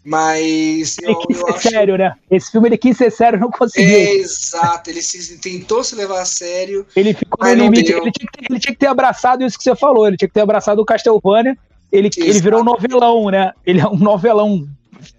Mas 0.04 0.96
Ele 0.98 1.12
eu, 1.12 1.18
quis 1.20 1.38
eu 1.38 1.46
ser 1.46 1.52
acho. 1.54 1.70
sério, 1.70 1.96
né? 1.96 2.14
Esse 2.30 2.50
filme 2.50 2.68
ele 2.68 2.78
quis 2.78 2.96
ser 2.96 3.10
sério, 3.12 3.38
não 3.38 3.48
É, 3.48 3.56
conseguiu. 3.56 3.98
exato, 3.98 4.90
ele 4.90 5.00
se, 5.00 5.38
tentou 5.38 5.84
se 5.84 5.94
levar 5.94 6.20
a 6.22 6.24
sério. 6.24 6.84
Ele 6.96 7.14
ficou 7.14 7.46
no 7.46 7.54
limite. 7.54 7.92
Ele 7.92 8.10
tinha, 8.10 8.28
que 8.30 8.38
ter, 8.38 8.46
ele 8.50 8.60
tinha 8.60 8.72
que 8.74 8.80
ter 8.80 8.86
abraçado 8.86 9.44
isso 9.44 9.56
que 9.56 9.62
você 9.64 9.76
falou. 9.76 10.06
Ele 10.08 10.16
tinha 10.16 10.28
que 10.28 10.34
ter 10.34 10.40
abraçado 10.40 10.80
o 10.80 10.84
Castlevania. 10.84 11.56
Ele, 11.92 12.10
ele 12.16 12.40
virou 12.40 12.62
um 12.62 12.64
novelão, 12.64 13.30
né? 13.30 13.52
Ele 13.64 13.80
é 13.80 13.86
um 13.86 13.96
novelão 13.96 14.66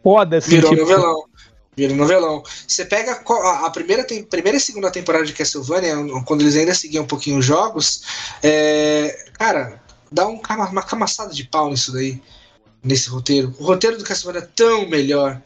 foda, 0.04 0.38
assim. 0.38 0.50
Virou 0.52 0.72
tipo, 0.72 0.82
novelão. 0.82 1.24
Virou 1.78 1.96
novelão. 1.96 2.44
Você 2.68 2.84
pega 2.84 3.24
a 3.64 3.70
primeira, 3.70 4.06
primeira 4.30 4.58
e 4.58 4.62
segunda 4.62 4.92
temporada 4.92 5.26
de 5.26 5.34
Castlevania, 5.34 5.96
quando 6.26 6.42
eles 6.42 6.56
ainda 6.58 6.74
seguiam 6.76 7.04
um 7.04 7.08
pouquinho 7.08 7.38
os 7.40 7.46
jogos, 7.46 8.04
é, 8.44 9.28
cara, 9.40 9.82
dá 10.12 10.28
um, 10.28 10.40
uma 10.72 10.84
camaçada 10.84 11.34
de 11.34 11.46
pau 11.46 11.70
nisso 11.70 11.92
daí, 11.94 12.22
nesse 12.84 13.10
roteiro. 13.10 13.54
O 13.60 13.64
roteiro 13.66 13.98
do 13.98 14.04
Castlevania 14.04 14.46
é 14.46 14.50
tão 14.56 14.88
melhor, 14.88 15.42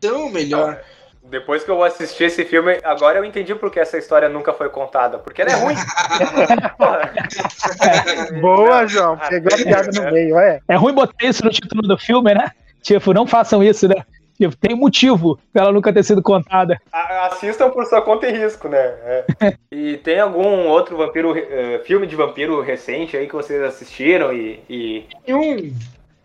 tão 0.00 0.30
melhor. 0.30 0.80
Depois 1.26 1.64
que 1.64 1.70
eu 1.70 1.82
assisti 1.82 2.24
esse 2.24 2.44
filme, 2.44 2.78
agora 2.84 3.18
eu 3.18 3.24
entendi 3.24 3.54
por 3.54 3.70
que 3.70 3.80
essa 3.80 3.96
história 3.96 4.28
nunca 4.28 4.52
foi 4.52 4.68
contada. 4.68 5.18
Porque 5.18 5.40
ela 5.40 5.52
é 5.52 5.54
ruim. 5.54 5.74
Boa, 8.40 8.86
João. 8.86 9.18
Pegou 9.28 9.52
a 9.52 9.56
piada 9.56 9.90
no 10.02 10.12
meio, 10.12 10.38
é. 10.38 10.60
É 10.68 10.76
ruim 10.76 10.94
botar 10.94 11.14
isso 11.26 11.44
no 11.44 11.50
título 11.50 11.82
do 11.82 11.96
filme, 11.98 12.34
né? 12.34 12.50
Tipo, 12.82 13.12
não 13.14 13.26
façam 13.26 13.62
isso, 13.62 13.88
né? 13.88 14.04
Tipo, 14.38 14.56
tem 14.56 14.74
motivo 14.76 15.38
pra 15.52 15.62
ela 15.62 15.72
nunca 15.72 15.92
ter 15.92 16.02
sido 16.02 16.20
contada. 16.20 16.78
A- 16.92 17.26
Assistam 17.28 17.70
por 17.70 17.86
sua 17.86 18.02
conta 18.02 18.26
e 18.28 18.32
risco, 18.32 18.68
né? 18.68 18.78
É. 18.78 19.24
E 19.72 19.96
tem 19.98 20.20
algum 20.20 20.68
outro 20.68 20.96
vampiro, 20.96 21.36
eh, 21.36 21.80
filme 21.84 22.06
de 22.06 22.14
vampiro 22.14 22.60
recente 22.62 23.16
aí 23.16 23.26
que 23.26 23.34
vocês 23.34 23.60
assistiram 23.62 24.32
e. 24.32 24.60
e- 24.68 25.04
E 25.26 25.34
um 25.34 25.74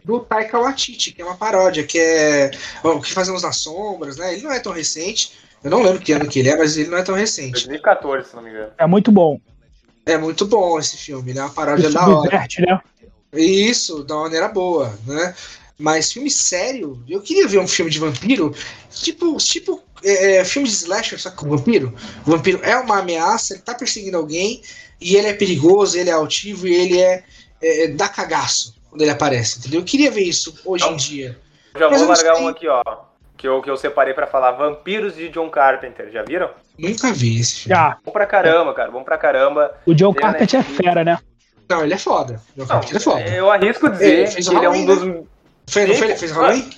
do 0.04 0.20
Taika 0.20 0.60
Waititi, 0.60 1.12
que 1.12 1.22
é 1.22 1.26
uma 1.26 1.38
paródia, 1.38 1.84
que 1.84 2.00
é 2.00 2.52
o 2.84 3.00
que 3.00 3.14
fazemos 3.14 3.44
nas 3.44 3.58
sombras, 3.58 4.18
né? 4.18 4.34
Ele 4.34 4.44
não 4.44 4.52
é 4.52 4.60
tão 4.60 4.72
recente. 4.72 5.34
Eu 5.64 5.70
não 5.70 5.82
lembro 5.82 6.00
que 6.00 6.14
ano 6.14 6.28
que 6.28 6.40
ele 6.40 6.50
é, 6.50 6.58
mas 6.58 6.78
ele 6.78 6.90
não 6.90 6.98
é 6.98 7.04
tão 7.04 7.16
recente. 7.16 7.52
2014, 7.52 8.30
se 8.30 8.36
não 8.36 8.44
me 8.44 8.50
engano. 8.50 8.72
É 8.78 8.88
muito 8.88 9.12
bom. 9.12 9.40
É 10.06 10.18
muito 10.18 10.46
bom 10.46 10.80
esse 10.80 10.98
filme, 10.98 11.34
né? 11.34 11.42
Uma 11.42 11.50
paródia 11.50 11.88
Isso 11.88 11.94
da 11.94 12.08
hora. 12.08 12.16
subverte, 12.16 12.62
né? 12.62 12.80
Isso, 13.34 14.04
da 14.04 14.16
maneira 14.16 14.48
boa, 14.48 14.98
né? 15.06 15.36
Mas 15.78 16.12
filme 16.12 16.32
sério, 16.32 17.02
eu 17.08 17.22
queria 17.22 17.48
ver 17.48 17.60
um 17.60 17.68
filme 17.68 17.92
de 17.92 18.00
vampiro, 18.00 18.54
tipo, 18.90 19.38
tipo 19.38 19.82
é, 20.04 20.38
é, 20.38 20.46
filme 20.46 20.68
de 20.68 20.74
slasher, 20.74 21.20
só 21.20 21.30
que 21.30 21.38
com 21.38 21.50
vampiro. 21.50 21.94
O 22.26 22.32
vampiro 22.32 22.60
é 22.64 22.76
uma 22.78 23.00
ameaça, 23.00 23.54
ele 23.54 23.62
tá 23.62 23.74
perseguindo 23.74 24.18
alguém, 24.18 24.62
e 25.00 25.16
ele 25.16 25.28
é 25.28 25.34
perigoso, 25.34 25.98
ele 25.98 26.10
é 26.10 26.14
altivo 26.14 26.68
e 26.68 26.74
ele 26.74 27.00
é, 27.00 27.24
é 27.62 27.88
dá 27.88 28.10
cagaço 28.10 28.79
quando 28.90 29.02
ele 29.02 29.12
aparece, 29.12 29.60
entendeu? 29.60 29.80
Eu 29.80 29.86
queria 29.86 30.12
ver 30.12 30.22
isso 30.24 30.60
hoje 30.66 30.86
em 30.88 30.96
dia. 30.96 31.38
Já 31.78 31.90
Mas 31.90 32.00
vou 32.00 32.08
não 32.08 32.16
largar 32.16 32.36
sei. 32.36 32.44
um 32.44 32.48
aqui, 32.48 32.68
ó. 32.68 32.82
Que 33.38 33.48
eu, 33.48 33.62
que 33.62 33.70
eu 33.70 33.78
separei 33.78 34.14
pra 34.14 34.28
falar. 34.28 34.52
Vampiros 34.52 35.16
de 35.16 35.30
John 35.30 35.50
Carpenter. 35.50 36.10
Já 36.12 36.24
viram? 36.24 36.50
Nunca 36.78 37.14
vi 37.14 37.40
esse 37.40 37.62
filme. 37.62 37.76
Já. 37.76 37.98
Bom 38.04 38.12
pra 38.12 38.26
caramba, 38.26 38.74
cara. 38.74 38.92
Bom 38.92 39.04
pra 39.04 39.18
caramba. 39.18 39.76
O 39.86 39.94
John 39.94 40.12
Tem 40.12 40.22
Carpenter 40.22 40.60
é 40.60 40.64
fera, 40.64 41.04
né? 41.04 41.18
Não, 41.70 41.84
ele 41.84 41.94
é 41.94 41.98
foda. 41.98 42.42
Meu 42.56 42.66
Não, 42.66 42.68
Carpenter 42.68 42.98
é 42.98 43.00
foda. 43.00 43.22
eu 43.28 43.50
arrisco 43.52 43.86
Ele 43.86 43.94
dizer 43.94 44.28
fez 44.32 44.48
que 44.48 44.56
ele 44.56 44.66
é 44.66 44.70
um 44.70 44.74
Halloween, 44.74 44.86
dos. 44.86 45.28
Foi, 45.70 45.86
não 45.86 45.96
foi 45.96 46.08
ele 46.08 46.14
que 46.16 46.20
fez 46.20 46.32
Halloween? 46.32 46.70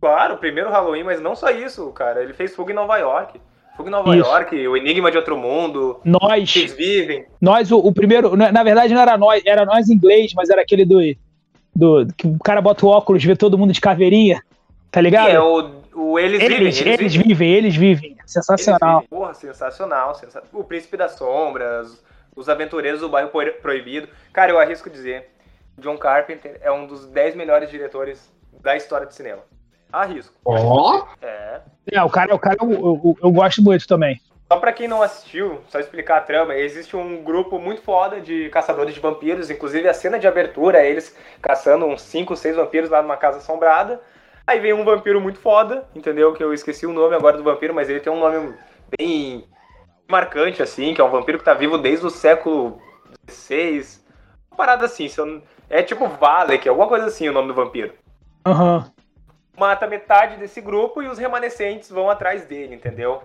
Claro, 0.00 0.34
o 0.34 0.38
primeiro 0.38 0.70
Halloween, 0.70 1.02
mas 1.02 1.20
não 1.20 1.34
só 1.34 1.50
isso, 1.50 1.90
cara. 1.92 2.22
Ele 2.22 2.34
fez 2.34 2.54
Fuga 2.54 2.70
em 2.72 2.76
Nova 2.76 2.96
York. 2.98 3.40
Fogo 3.76 3.88
em 3.88 3.92
Nova 3.92 4.16
Isso. 4.16 4.24
York, 4.28 4.68
o 4.68 4.76
Enigma 4.76 5.10
de 5.10 5.16
Outro 5.16 5.36
Mundo, 5.36 5.98
Nós, 6.04 6.54
Eles 6.54 6.72
Vivem. 6.74 7.24
nós 7.40 7.72
o, 7.72 7.78
o 7.78 7.92
primeiro, 7.92 8.36
na 8.36 8.52
na 8.52 8.62
verdade 8.62 8.94
não 8.94 9.00
era 9.00 9.18
nós, 9.18 9.42
era 9.44 9.64
nós 9.64 9.88
em 9.88 9.94
inglês, 9.94 10.32
mas 10.32 10.48
era 10.48 10.62
aquele 10.62 10.84
do, 10.84 11.00
do 11.74 12.06
que 12.16 12.26
o 12.26 12.38
cara 12.38 12.60
bota 12.60 12.86
o 12.86 12.88
óculos, 12.88 13.24
vê 13.24 13.34
todo 13.36 13.58
mundo 13.58 13.72
de 13.72 13.80
caveirinha, 13.80 14.42
tá 14.90 15.00
ligado? 15.00 15.30
é 15.30 15.40
o, 15.40 15.70
o 15.94 16.18
Eles, 16.18 16.40
eles, 16.42 16.78
Vivem. 16.78 16.92
eles 16.94 17.14
vivem, 17.14 17.50
eles 17.52 17.76
vivem. 17.76 18.10
Eles 18.12 18.32
Sensacional. 18.32 19.00
Vivem. 19.00 19.08
Porra, 19.08 19.34
sensacional, 19.34 20.14
sensa- 20.14 20.42
O 20.52 20.62
Príncipe 20.64 20.96
das 20.96 21.12
Sombras, 21.12 22.02
Os 22.36 22.48
Aventureiros 22.48 23.00
do 23.00 23.08
Bairro 23.08 23.30
Pro- 23.30 23.52
Proibido. 23.62 24.08
Cara, 24.32 24.50
eu 24.52 24.58
arrisco 24.58 24.88
dizer, 24.90 25.30
John 25.78 25.96
Carpenter 25.96 26.58
é 26.62 26.70
um 26.72 26.86
dos 26.86 27.06
10 27.06 27.34
melhores 27.34 27.70
diretores 27.70 28.32
da 28.62 28.76
história 28.76 29.06
do 29.06 29.12
cinema. 29.12 29.40
Arrisco. 29.92 30.34
Ó. 30.44 31.04
É. 31.22 31.60
É, 31.92 32.02
o 32.02 32.08
cara, 32.10 32.34
o 32.34 32.38
cara 32.38 32.56
eu, 32.60 32.70
eu, 32.72 33.18
eu 33.22 33.30
gosto 33.30 33.62
muito 33.62 33.86
também. 33.86 34.20
Só 34.46 34.58
pra 34.58 34.72
quem 34.72 34.86
não 34.86 35.02
assistiu, 35.02 35.60
só 35.68 35.80
explicar 35.80 36.18
a 36.18 36.20
trama, 36.20 36.54
existe 36.54 36.94
um 36.96 37.22
grupo 37.24 37.58
muito 37.58 37.80
foda 37.82 38.20
de 38.20 38.50
caçadores 38.50 38.94
de 38.94 39.00
vampiros, 39.00 39.50
inclusive 39.50 39.88
a 39.88 39.94
cena 39.94 40.18
de 40.18 40.28
abertura 40.28 40.78
é 40.78 40.90
eles 40.90 41.16
caçando 41.40 41.86
uns 41.86 42.02
5, 42.02 42.36
6 42.36 42.54
vampiros 42.56 42.90
lá 42.90 43.00
numa 43.02 43.16
casa 43.16 43.38
assombrada. 43.38 44.00
Aí 44.46 44.60
vem 44.60 44.74
um 44.74 44.84
vampiro 44.84 45.20
muito 45.20 45.38
foda, 45.38 45.88
entendeu? 45.94 46.34
Que 46.34 46.44
eu 46.44 46.52
esqueci 46.52 46.86
o 46.86 46.92
nome 46.92 47.16
agora 47.16 47.38
do 47.38 47.42
vampiro, 47.42 47.74
mas 47.74 47.88
ele 47.88 48.00
tem 48.00 48.12
um 48.12 48.20
nome 48.20 48.54
bem 48.98 49.48
marcante, 50.06 50.62
assim, 50.62 50.92
que 50.92 51.00
é 51.00 51.04
um 51.04 51.10
vampiro 51.10 51.38
que 51.38 51.44
tá 51.44 51.54
vivo 51.54 51.78
desde 51.78 52.04
o 52.04 52.10
século 52.10 52.78
XVI. 53.26 54.00
Uma 54.50 54.56
parada 54.58 54.84
assim, 54.84 55.08
não- 55.16 55.42
é 55.70 55.82
tipo 55.82 56.06
Valek, 56.06 56.68
alguma 56.68 56.86
coisa 56.86 57.06
assim 57.06 57.28
o 57.28 57.32
nome 57.32 57.48
do 57.48 57.54
vampiro 57.54 57.94
Aham. 58.46 58.92
mata 59.56 59.86
metade 59.86 60.36
desse 60.36 60.60
grupo 60.60 61.02
e 61.02 61.08
os 61.08 61.18
remanescentes 61.18 61.90
vão 61.90 62.10
atrás 62.10 62.44
dele, 62.44 62.74
entendeu? 62.74 63.22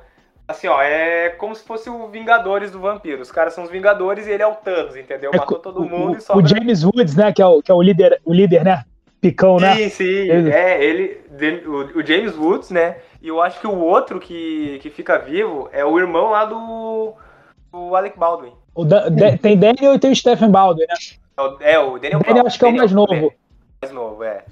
Assim, 0.49 0.67
ó, 0.67 0.81
é 0.81 1.29
como 1.37 1.53
se 1.53 1.63
fosse 1.63 1.91
o 1.91 2.07
Vingadores 2.07 2.71
do 2.71 2.79
Vampiro. 2.79 3.21
Os 3.21 3.31
caras 3.31 3.53
são 3.53 3.63
os 3.65 3.69
Vingadores 3.69 4.25
e 4.25 4.31
ele 4.31 4.41
é 4.41 4.47
o 4.47 4.55
Thanos, 4.55 4.95
entendeu? 4.97 5.29
É 5.31 5.37
Matou 5.37 5.57
co- 5.57 5.61
todo 5.63 5.81
o- 5.81 5.85
mundo 5.87 6.13
o, 6.13 6.17
e 6.17 6.21
sobra... 6.21 6.43
o 6.43 6.47
James 6.47 6.83
Woods, 6.83 7.15
né, 7.15 7.31
que 7.31 7.39
é 7.39 7.45
o, 7.45 7.61
que 7.61 7.69
é 7.71 7.73
o 7.75 7.79
líder, 7.81 8.19
o 8.25 8.33
líder, 8.33 8.63
né? 8.65 8.83
Picão, 9.21 9.57
né? 9.59 9.75
Sim, 9.75 9.89
sim, 9.89 10.03
Ele- 10.05 10.51
é, 10.51 10.83
ele, 10.83 11.21
o, 11.67 11.99
o 11.99 12.03
James 12.03 12.35
Woods, 12.35 12.71
né? 12.71 12.95
E 13.21 13.27
eu 13.27 13.39
acho 13.39 13.59
que 13.59 13.67
o 13.67 13.77
outro 13.77 14.19
que, 14.19 14.79
que 14.81 14.89
fica 14.89 15.19
vivo 15.19 15.69
é 15.71 15.85
o 15.85 15.99
irmão 15.99 16.31
lá 16.31 16.45
do, 16.45 17.13
do 17.71 17.95
Alec 17.95 18.17
Baldwin. 18.17 18.53
O 18.73 18.83
Dan- 18.83 19.11
De- 19.11 19.37
tem 19.37 19.55
Daniel 19.55 19.93
e 19.93 19.99
tem 19.99 20.11
o 20.11 20.15
Stephen 20.15 20.49
Baldwin, 20.49 20.85
né? 20.87 20.95
É 21.37 21.41
o, 21.41 21.57
é, 21.61 21.79
o 21.79 21.99
Daniel 21.99 22.21
Daniel 22.25 22.47
acho 22.47 22.57
que 22.57 22.65
é 22.65 22.67
o 22.69 22.75
mais 22.75 22.91
novo. 22.91 23.13
é, 23.13 23.31
mais 23.83 23.93
novo, 23.93 24.23
é. 24.23 24.43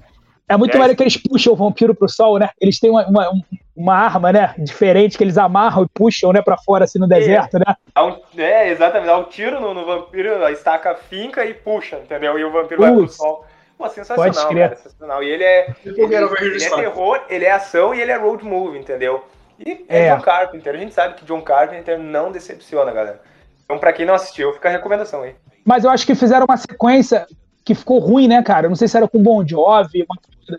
É 0.48 0.56
muito 0.56 0.74
É. 0.74 0.78
maneiro 0.78 0.96
que 0.96 1.02
eles 1.02 1.16
puxam 1.16 1.52
o 1.52 1.56
vampiro 1.56 1.94
pro 1.94 2.08
sol, 2.08 2.38
né? 2.38 2.48
Eles 2.60 2.78
têm 2.80 2.90
uma, 2.90 3.06
uma, 3.06 3.30
uma 3.76 3.94
arma, 3.94 4.32
né? 4.32 4.54
Diferente 4.58 5.18
que 5.18 5.24
eles 5.24 5.36
amarram 5.36 5.84
e 5.84 5.88
puxam, 5.92 6.32
né? 6.32 6.40
Pra 6.40 6.56
fora, 6.56 6.84
assim, 6.84 6.98
no 6.98 7.06
deserto, 7.06 7.58
né? 7.58 7.76
Dá 7.94 8.06
um- 8.06 8.18
é, 8.36 8.70
exatamente, 8.70 9.06
dá 9.06 9.18
um 9.18 9.24
tiro 9.24 9.60
no, 9.60 9.74
no 9.74 9.84
vampiro, 9.84 10.42
a 10.44 10.50
estaca 10.50 10.94
finca 10.94 11.44
e 11.44 11.52
puxa, 11.54 11.96
entendeu? 11.96 12.38
E 12.38 12.44
o 12.44 12.50
vampiro 12.50 12.80
vai 12.80 12.92
pro 12.94 13.08
sol. 13.08 13.44
Pô, 13.76 13.88
sensacional, 13.90 14.32
Pode 14.34 14.48
crer. 14.48 14.68
cara, 14.70 14.76
sensacional. 14.80 15.22
E 15.22 15.28
ele 15.28 15.44
é, 15.44 15.66
ver 15.84 16.42
ele 16.42 16.56
isso. 16.56 16.74
é 16.74 16.76
terror, 16.82 17.20
ele 17.28 17.44
é 17.44 17.52
ação 17.52 17.94
e 17.94 18.00
ele 18.00 18.10
é 18.10 18.16
road 18.16 18.44
movie, 18.44 18.78
entendeu? 18.78 19.24
E 19.58 19.84
é, 19.88 20.06
É. 20.06 20.14
John 20.16 20.22
Carpenter, 20.22 20.74
a 20.74 20.78
gente 20.78 20.94
sabe 20.94 21.14
que 21.14 21.24
John 21.24 21.40
Carpenter 21.42 21.98
não 21.98 22.32
decepciona, 22.32 22.90
galera. 22.90 23.20
Então, 23.64 23.78
pra 23.78 23.92
quem 23.92 24.06
não 24.06 24.14
assistiu, 24.14 24.52
fica 24.54 24.68
a 24.68 24.72
recomendação 24.72 25.22
aí. 25.22 25.34
Mas 25.64 25.84
eu 25.84 25.90
acho 25.90 26.06
que 26.06 26.14
fizeram 26.14 26.46
uma 26.48 26.56
sequência 26.56 27.26
que 27.68 27.74
ficou 27.74 27.98
ruim, 27.98 28.26
né, 28.26 28.42
cara? 28.42 28.64
Eu 28.64 28.70
não 28.70 28.76
sei 28.76 28.88
se 28.88 28.96
era 28.96 29.06
com 29.06 29.18
o 29.18 29.22
Bon 29.22 29.46
Jovi. 29.46 30.06
uma- 30.08 30.58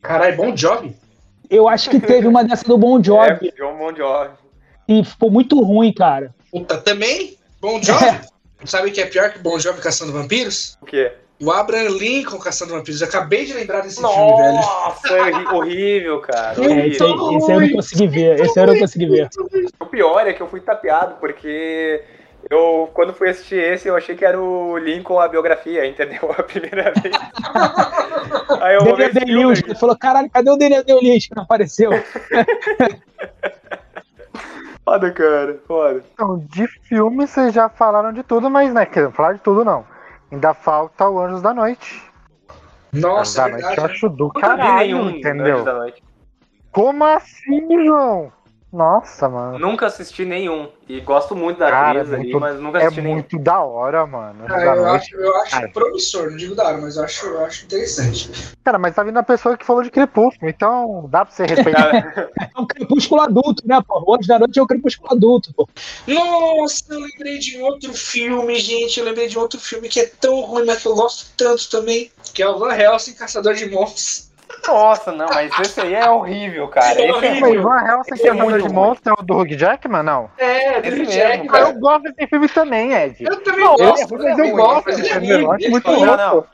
Caralho, 0.00 0.36
bom 0.38 0.50
job. 0.52 0.96
Eu 1.50 1.68
acho 1.68 1.90
que 1.90 2.00
teve 2.00 2.26
uma 2.26 2.42
dessa 2.42 2.64
do 2.64 2.78
Bon 2.78 3.02
Jovi 3.02 3.48
É, 3.48 3.52
John 3.52 3.76
Bon 3.76 3.94
Jovi. 3.94 4.30
e 4.88 5.04
ficou 5.04 5.30
muito 5.30 5.60
ruim, 5.62 5.92
cara. 5.92 6.34
Puta, 6.50 6.78
também? 6.78 7.36
Bom 7.60 7.78
job? 7.78 8.02
É. 8.02 8.20
Sabe 8.64 8.88
o 8.88 8.92
que 8.92 9.02
é 9.02 9.06
pior 9.06 9.30
que 9.32 9.38
Bom 9.38 9.58
Job 9.58 9.78
caçando 9.82 10.12
vampiros? 10.12 10.78
O 10.80 10.86
quê? 10.86 11.12
O 11.42 11.50
Abraham 11.52 11.90
Lincoln 11.90 12.38
caçando 12.38 12.72
vampiros. 12.72 13.02
Eu 13.02 13.08
acabei 13.08 13.44
de 13.44 13.52
lembrar 13.52 13.82
desse 13.82 14.00
filme, 14.00 14.14
velho. 14.14 14.54
Nossa, 14.54 15.54
horrível, 15.54 16.20
cara. 16.22 16.58
É, 16.58 16.64
esse, 16.88 17.02
aí, 17.02 17.12
esse 17.12 17.50
aí 17.50 17.56
eu 17.56 17.60
não 17.60 17.70
consegui 17.72 18.06
ver. 18.08 18.40
Esse 18.40 18.58
aí 18.58 18.66
eu 18.66 18.72
não 18.72 18.78
consegui 18.80 19.06
ver. 19.06 19.28
O 19.78 19.84
pior 19.86 20.26
é 20.26 20.32
que 20.32 20.40
eu 20.40 20.48
fui 20.48 20.60
tapeado, 20.60 21.16
porque 21.20 22.02
eu, 22.48 22.90
quando 22.94 23.12
fui 23.12 23.28
assistir 23.28 23.56
esse, 23.56 23.88
eu 23.88 23.96
achei 23.96 24.14
que 24.14 24.24
era 24.24 24.40
o 24.40 24.78
Lincoln 24.78 25.18
a 25.18 25.28
biografia, 25.28 25.86
entendeu? 25.86 26.30
A 26.38 26.42
primeira 26.42 26.92
vez. 26.92 27.14
Aí 28.60 28.76
eu 28.76 28.82
filme, 28.82 29.08
Day-Lewis 29.08 29.62
ele 29.62 29.74
falou: 29.74 29.96
caralho, 29.96 30.30
cadê 30.30 30.50
o 30.50 30.56
Daniel 30.56 30.84
Day-Lewis 30.84 31.26
que 31.26 31.34
não 31.34 31.42
apareceu? 31.42 31.90
Foda, 34.84 35.10
cara, 35.10 35.60
foda. 35.66 36.04
Então, 36.12 36.38
de 36.38 36.68
filme 36.68 37.26
vocês 37.26 37.52
já 37.52 37.68
falaram 37.68 38.12
de 38.12 38.22
tudo, 38.22 38.48
mas 38.48 38.72
né, 38.72 38.86
quer 38.86 39.00
dizer, 39.00 39.12
falar 39.12 39.32
de 39.32 39.40
tudo 39.40 39.64
não. 39.64 39.84
Ainda 40.30 40.54
falta 40.54 41.08
o 41.08 41.18
Anjos 41.18 41.42
da 41.42 41.52
Noite. 41.52 42.00
Nossa, 42.92 43.46
Anjos 43.46 43.58
é 43.58 43.60
da 43.60 43.66
Noite 43.66 43.78
eu 43.78 43.84
acho 43.84 44.08
do 44.08 44.30
caralho, 44.30 45.10
entendeu? 45.10 45.64
Como 46.70 47.04
assim, 47.04 47.84
João? 47.84 48.30
Nossa, 48.76 49.26
mano. 49.28 49.58
Nunca 49.58 49.86
assisti 49.86 50.24
nenhum. 50.26 50.68
E 50.86 51.00
gosto 51.00 51.34
muito 51.34 51.58
da 51.58 51.70
Cara, 51.70 52.00
atriz 52.00 52.12
ali, 52.12 52.22
muito- 52.24 52.40
mas 52.40 52.60
nunca 52.60 52.78
É 52.78 52.82
assisti 52.84 53.00
nenhum. 53.00 53.14
muito 53.14 53.38
da 53.38 53.60
hora, 53.60 54.06
mano. 54.06 54.44
Anjos 54.44 54.54
Ah, 54.54 54.64
da 54.64 54.76
eu 54.76 54.82
Noite. 54.84 54.96
acho, 55.06 55.16
eu 55.16 55.36
acho 55.38 55.50
Cara. 55.50 55.68
promissor, 55.72 56.30
não 56.30 56.36
digo 56.36 56.54
da 56.54 56.64
hora, 56.66 56.78
mas 56.78 56.96
eu 56.96 57.04
acho, 57.04 57.26
eu 57.26 57.44
acho 57.44 57.64
interessante. 57.64 58.30
Cara, 58.62 58.78
mas 58.78 58.94
tá 58.94 59.02
vindo 59.02 59.18
a 59.18 59.22
pessoa 59.22 59.56
que 59.56 59.64
falou 59.64 59.82
de 59.82 59.90
Crepúsculo, 59.90 60.50
então 60.50 61.06
dá 61.10 61.24
pra 61.24 61.34
você 61.34 61.44
respeitar. 61.46 61.86
É 62.56 62.60
um 62.60 62.66
crepúsculo 62.66 63.20
adulto, 63.22 63.66
né, 63.66 63.78
pô? 63.86 64.02
Hoje 64.06 64.28
da 64.28 64.38
noite 64.38 64.58
é 64.58 64.62
um 64.62 64.66
crepúsculo 64.66 65.12
adulto, 65.12 65.52
pô. 65.54 65.68
Nossa, 66.06 66.84
eu 66.90 67.00
lembrei 67.00 67.38
de 67.38 67.60
outro 67.60 67.92
filme, 67.92 68.58
gente. 68.58 68.98
Eu 68.98 69.04
lembrei 69.06 69.26
de 69.28 69.38
outro 69.38 69.58
filme 69.60 69.88
que 69.88 70.00
é 70.00 70.06
tão 70.06 70.40
ruim, 70.42 70.64
mas 70.64 70.80
que 70.82 70.88
eu 70.88 70.94
gosto 70.94 71.26
tanto 71.36 71.68
também. 71.70 72.10
Que 72.34 72.42
é 72.42 72.48
o 72.48 72.58
Van 72.58 72.72
Helsing, 72.74 73.14
Caçador 73.14 73.54
de 73.54 73.66
Monstros. 73.70 74.25
Nossa, 74.66 75.12
não, 75.12 75.26
mas 75.28 75.52
esse 75.60 75.80
aí 75.80 75.94
é 75.94 76.08
horrível, 76.10 76.66
cara. 76.68 76.92
Esse 76.92 77.02
é 77.06 77.12
horrível. 77.12 77.40
Mas 77.40 77.50
ruim. 77.50 77.60
Van 77.62 77.86
Helsing 77.86 78.14
Esse 78.14 78.28
é 78.28 78.32
muito 78.32 78.56
de 78.58 78.62
ruim. 78.64 78.72
Monstros 78.72 79.14
é 79.18 79.22
o 79.22 79.24
do 79.24 79.34
Hugh 79.38 79.56
Jackman? 79.56 80.02
Não. 80.02 80.30
É, 80.38 80.72
Esse 80.72 80.80
Billy 80.82 80.98
mesmo, 81.06 81.12
Jack, 81.12 81.46
cara. 81.48 81.62
Eu 81.68 81.72
gosto 81.78 82.02
desse 82.02 82.26
filme 82.28 82.48
também, 82.48 82.92
Ed. 82.92 83.16
Eu 83.24 83.36
também 83.42 83.60
Não, 83.64 83.76
gosto, 83.76 84.14
Ele 84.14 84.26
é 84.26 84.28
mas 84.30 84.38
eu 84.38 84.56
gosto, 84.56 84.84
mas 84.86 84.98
ele 84.98 85.08
é 85.08 85.10
entendeu? 85.16 85.40
Eu 85.42 85.52
acho 85.52 85.70
muito 85.70 85.90
é 85.90 85.94
ruim. 85.94 86.06
Não, 86.06 86.16
não. 86.16 86.44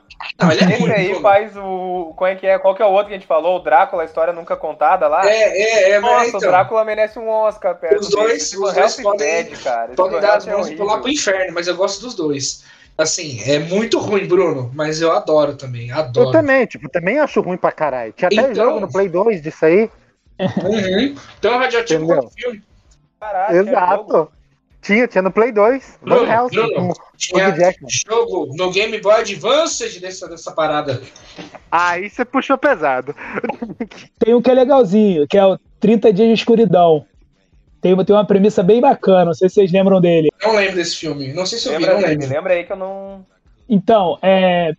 Não, 0.40 0.52
ele 0.52 0.60
é 0.60 0.64
Esse 0.74 0.80
ruim, 0.82 0.92
aí 0.92 1.14
pô. 1.14 1.20
faz 1.20 1.56
o. 1.56 2.14
Qual 2.16 2.28
é 2.30 2.34
que 2.36 2.46
é? 2.46 2.58
Qual 2.58 2.74
que 2.76 2.82
é 2.82 2.86
o 2.86 2.90
outro 2.90 3.08
que 3.08 3.14
a 3.14 3.18
gente 3.18 3.26
falou? 3.26 3.56
O 3.56 3.60
Drácula, 3.60 4.02
a 4.02 4.04
história 4.04 4.32
nunca 4.32 4.56
contada 4.56 5.08
lá? 5.08 5.22
É, 5.28 5.32
é, 5.32 5.90
é, 5.92 6.00
mas 6.00 6.12
Nossa, 6.12 6.28
então, 6.28 6.38
o 6.40 6.52
Drácula 6.52 6.84
merece 6.84 7.18
um 7.18 7.28
Oscar 7.28 7.74
perto 7.76 7.98
Os 8.00 8.10
dois- 8.10 8.32
desse. 8.34 8.56
os 8.58 8.70
Esse 8.76 9.02
dois 9.02 9.02
podem- 9.02 9.44
Dead, 9.44 9.62
cara. 9.62 9.92
Podem 9.96 10.20
dar 10.20 10.46
é 10.46 10.52
mãos 10.52 10.70
e 10.70 10.76
pular 10.76 10.98
pro 10.98 11.10
inferno, 11.10 11.52
mas 11.54 11.66
eu 11.66 11.74
gosto 11.76 12.00
dos 12.02 12.14
dois. 12.14 12.62
Assim, 12.96 13.40
é 13.44 13.58
muito 13.58 13.98
ruim, 13.98 14.26
Bruno, 14.26 14.70
mas 14.74 15.00
eu 15.00 15.12
adoro 15.12 15.56
também, 15.56 15.90
adoro. 15.90 16.28
Eu 16.28 16.32
também, 16.32 16.66
tipo, 16.66 16.88
também 16.88 17.18
acho 17.18 17.40
ruim 17.40 17.56
pra 17.56 17.72
caralho. 17.72 18.12
Tinha 18.12 18.28
até 18.28 18.36
Então- 18.52 18.54
jogo 18.54 18.80
no 18.80 18.90
Play 18.92 19.08
2 19.08 19.42
disso 19.42 19.64
aí. 19.64 19.90
Uhum. 20.38 21.14
Então, 21.38 21.58
radioativo 21.58 22.04
Entendeu? 22.04 22.22
como 22.22 22.30
filme. 22.32 22.62
Jogo. 23.22 23.68
Exato. 23.68 24.32
Tinha, 24.82 25.06
tinha 25.06 25.22
no 25.22 25.30
Play 25.30 25.52
2. 25.52 25.98
Van 26.02 26.16
Bruno, 26.16 26.32
Helsing 26.32 26.56
Bruno, 26.56 26.94
com 26.94 26.94
Tinha 27.16 27.54
jogo 27.88 28.50
no 28.56 28.70
Game 28.72 29.00
Boy 29.00 29.14
Advance 29.14 30.00
dessa, 30.00 30.28
dessa 30.28 30.50
parada. 30.50 31.00
Aí 31.70 32.10
você 32.10 32.24
puxou 32.24 32.58
pesado. 32.58 33.14
Tem 34.18 34.34
um 34.34 34.42
que 34.42 34.50
é 34.50 34.54
legalzinho, 34.54 35.26
que 35.28 35.38
é 35.38 35.46
o 35.46 35.56
30 35.78 36.12
Dias 36.12 36.28
de 36.28 36.34
Escuridão. 36.34 37.06
Tem, 37.82 37.96
tem 38.04 38.16
uma 38.16 38.24
premissa 38.24 38.62
bem 38.62 38.80
bacana, 38.80 39.26
não 39.26 39.34
sei 39.34 39.48
se 39.48 39.56
vocês 39.56 39.72
lembram 39.72 40.00
dele. 40.00 40.28
Não 40.42 40.54
lembro 40.54 40.76
desse 40.76 40.96
filme. 40.96 41.32
Não 41.32 41.44
sei 41.44 41.58
se 41.58 41.66
eu 41.68 41.72
vi, 41.72 41.78
Lembra, 41.80 41.92
não 42.00 42.06
aí, 42.08 42.14
lembro. 42.16 42.28
lembra 42.28 42.52
aí 42.54 42.64
que 42.64 42.72
eu 42.72 42.76
não. 42.76 43.26
Então, 43.68 44.18
é, 44.22 44.72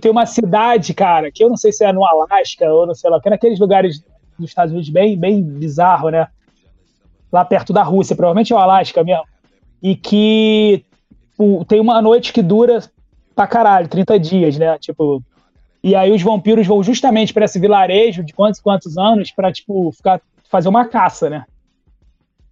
tem 0.00 0.10
uma 0.10 0.26
cidade, 0.26 0.92
cara, 0.94 1.32
que 1.32 1.42
eu 1.42 1.48
não 1.48 1.56
sei 1.56 1.72
se 1.72 1.84
é 1.84 1.92
no 1.92 2.04
Alasca 2.04 2.70
ou 2.72 2.86
não 2.86 2.94
sei 2.94 3.08
lá, 3.10 3.20
que 3.20 3.28
é 3.28 3.30
naqueles 3.30 3.58
lugares 3.58 4.04
dos 4.38 4.50
Estados 4.50 4.70
Unidos 4.72 4.90
bem, 4.90 5.18
bem 5.18 5.42
bizarro, 5.42 6.10
né? 6.10 6.28
Lá 7.32 7.44
perto 7.44 7.72
da 7.72 7.82
Rússia, 7.82 8.14
provavelmente 8.14 8.52
é 8.52 8.56
o 8.56 8.58
Alasca 8.58 9.02
mesmo. 9.02 9.24
E 9.82 9.96
que 9.96 10.84
o- 11.38 11.64
tem 11.64 11.80
uma 11.80 12.02
noite 12.02 12.32
que 12.34 12.42
dura 12.42 12.80
pra 13.34 13.46
caralho, 13.46 13.88
30 13.88 14.18
dias, 14.20 14.58
né? 14.58 14.78
Tipo. 14.78 15.22
E 15.82 15.96
aí 15.96 16.12
os 16.12 16.22
vampiros 16.22 16.66
vão 16.66 16.82
justamente 16.82 17.32
pra 17.34 17.46
esse 17.46 17.58
vilarejo 17.58 18.22
de 18.22 18.32
quantos 18.32 18.60
e 18.60 18.62
quantos 18.62 18.96
anos 18.98 19.32
pra, 19.32 19.50
tipo, 19.50 19.90
ficar, 19.90 20.20
fazer 20.50 20.68
uma 20.68 20.84
caça, 20.86 21.28
né? 21.30 21.44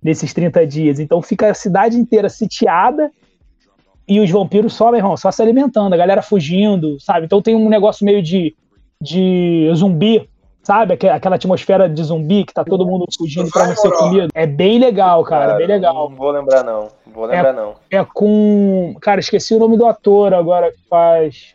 Nesses 0.03 0.33
30 0.33 0.67
dias. 0.67 0.99
Então 0.99 1.21
fica 1.21 1.51
a 1.51 1.55
cidade 1.55 1.97
inteira 1.99 2.29
sitiada 2.29 3.11
e 4.09 4.19
os 4.19 4.31
vampiros 4.31 4.73
só, 4.73 4.91
meu 4.91 4.99
irmão, 4.99 5.17
só 5.17 5.31
se 5.31 5.41
alimentando, 5.43 5.93
a 5.93 5.97
galera 5.97 6.23
fugindo, 6.23 6.99
sabe? 7.01 7.27
Então 7.27 7.43
tem 7.43 7.55
um 7.55 7.69
negócio 7.69 8.05
meio 8.05 8.23
de, 8.23 8.55
de 9.01 9.71
zumbi, 9.75 10.29
sabe? 10.63 10.95
Aque- 10.95 11.09
Aquela 11.09 11.37
atmosfera 11.37 11.89
de 11.89 12.03
zumbi 12.03 12.45
que 12.45 12.53
tá 12.55 12.65
todo 12.65 12.87
mundo 12.87 13.05
fugindo 13.17 13.51
pra 13.51 13.67
não 13.69 13.77
ser 13.77 13.91
comido. 13.93 14.29
É 14.35 14.47
bem 14.47 14.79
legal, 14.79 15.23
cara, 15.23 15.55
bem 15.55 15.67
legal. 15.67 16.09
Não 16.11 16.17
vou 16.17 16.31
lembrar, 16.31 16.65
não. 16.65 16.89
Não 17.07 17.13
Vou 17.13 17.27
lembrar, 17.27 17.53
não. 17.53 17.75
É 17.91 18.05
com. 18.05 18.95
Cara, 19.01 19.21
esqueci 19.21 19.55
o 19.55 19.59
nome 19.59 19.77
do 19.77 19.85
ator 19.87 20.33
agora 20.33 20.73
que 20.73 20.79
faz. 20.89 21.55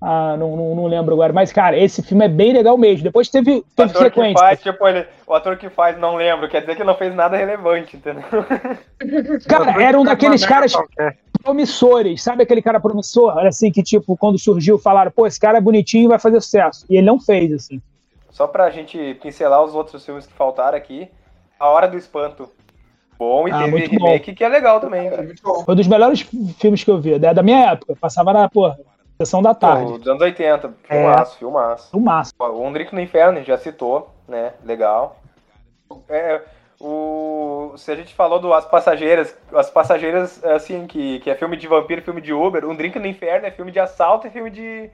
Ah, 0.00 0.34
não, 0.38 0.56
não, 0.56 0.74
não, 0.74 0.86
lembro 0.86 1.12
agora. 1.12 1.32
Mas, 1.32 1.52
cara, 1.52 1.78
esse 1.78 2.02
filme 2.02 2.24
é 2.24 2.28
bem 2.28 2.54
legal 2.54 2.78
mesmo. 2.78 3.04
Depois 3.04 3.28
teve, 3.28 3.62
teve 3.76 3.92
o 3.92 3.98
sequência. 3.98 4.34
Que 4.34 4.40
faz, 4.40 4.62
tipo, 4.62 4.88
ele, 4.88 5.06
o 5.26 5.34
ator 5.34 5.58
que 5.58 5.68
faz 5.68 5.98
não 5.98 6.16
lembro, 6.16 6.48
quer 6.48 6.60
dizer 6.60 6.74
que 6.74 6.82
não 6.82 6.94
fez 6.94 7.14
nada 7.14 7.36
relevante, 7.36 7.96
entendeu? 7.98 8.24
Cara, 9.46 9.82
era 9.82 10.00
um 10.00 10.04
daqueles 10.04 10.44
caras 10.44 10.72
promissores. 11.42 12.22
Sabe 12.22 12.44
aquele 12.44 12.62
cara 12.62 12.80
promissor? 12.80 13.36
Assim, 13.46 13.70
que, 13.70 13.82
tipo, 13.82 14.16
quando 14.16 14.38
surgiu, 14.38 14.78
falaram, 14.78 15.10
pô, 15.10 15.26
esse 15.26 15.38
cara 15.38 15.58
é 15.58 15.60
bonitinho 15.60 16.04
e 16.04 16.08
vai 16.08 16.18
fazer 16.18 16.40
sucesso. 16.40 16.86
E 16.88 16.96
ele 16.96 17.06
não 17.06 17.20
fez, 17.20 17.52
assim. 17.52 17.82
Só 18.30 18.46
pra 18.46 18.70
gente 18.70 19.18
pincelar 19.22 19.62
os 19.62 19.74
outros 19.74 20.04
filmes 20.04 20.26
que 20.26 20.32
faltaram 20.32 20.78
aqui. 20.78 21.10
A 21.58 21.68
Hora 21.68 21.86
do 21.86 21.98
Espanto. 21.98 22.48
Bom, 23.18 23.46
e 23.46 23.50
ah, 23.50 23.64
teve 23.64 23.76
remake 23.86 24.30
bom. 24.30 24.34
que 24.34 24.42
é 24.42 24.48
legal 24.48 24.80
também, 24.80 25.10
cara. 25.10 25.28
Foi 25.66 25.74
um 25.74 25.76
dos 25.76 25.86
melhores 25.86 26.22
filmes 26.58 26.82
que 26.82 26.90
eu 26.90 26.98
vi, 26.98 27.18
da 27.18 27.42
minha 27.42 27.72
época. 27.72 27.94
Passava 28.00 28.32
na, 28.32 28.48
porra, 28.48 28.78
Sessão 29.20 29.42
da 29.42 29.54
tarde. 29.54 29.92
Pô, 29.92 29.98
dos 29.98 30.08
anos 30.08 30.22
80. 30.22 30.72
Filmaço, 30.88 31.34
é. 31.34 31.38
filmaço. 31.38 31.90
Filmaço. 31.90 32.32
O 32.38 32.66
Um 32.66 32.72
Drink 32.72 32.94
no 32.94 33.02
Inferno, 33.02 33.44
já 33.44 33.58
citou, 33.58 34.14
né? 34.26 34.54
Legal. 34.64 35.20
É, 36.08 36.40
o, 36.80 37.74
se 37.76 37.92
a 37.92 37.96
gente 37.96 38.14
falou 38.14 38.40
do 38.40 38.54
As 38.54 38.64
Passageiras, 38.64 39.36
As 39.52 39.68
Passageiras, 39.68 40.42
assim, 40.42 40.86
que, 40.86 41.20
que 41.20 41.28
é 41.28 41.34
filme 41.34 41.58
de 41.58 41.66
vampiro, 41.66 42.00
filme 42.00 42.22
de 42.22 42.32
Uber, 42.32 42.64
Um 42.64 42.74
Drink 42.74 42.98
no 42.98 43.06
Inferno 43.06 43.46
é 43.46 43.50
filme 43.50 43.70
de 43.70 43.78
assalto 43.78 44.26
e 44.26 44.30
filme 44.30 44.48
de 44.48 44.88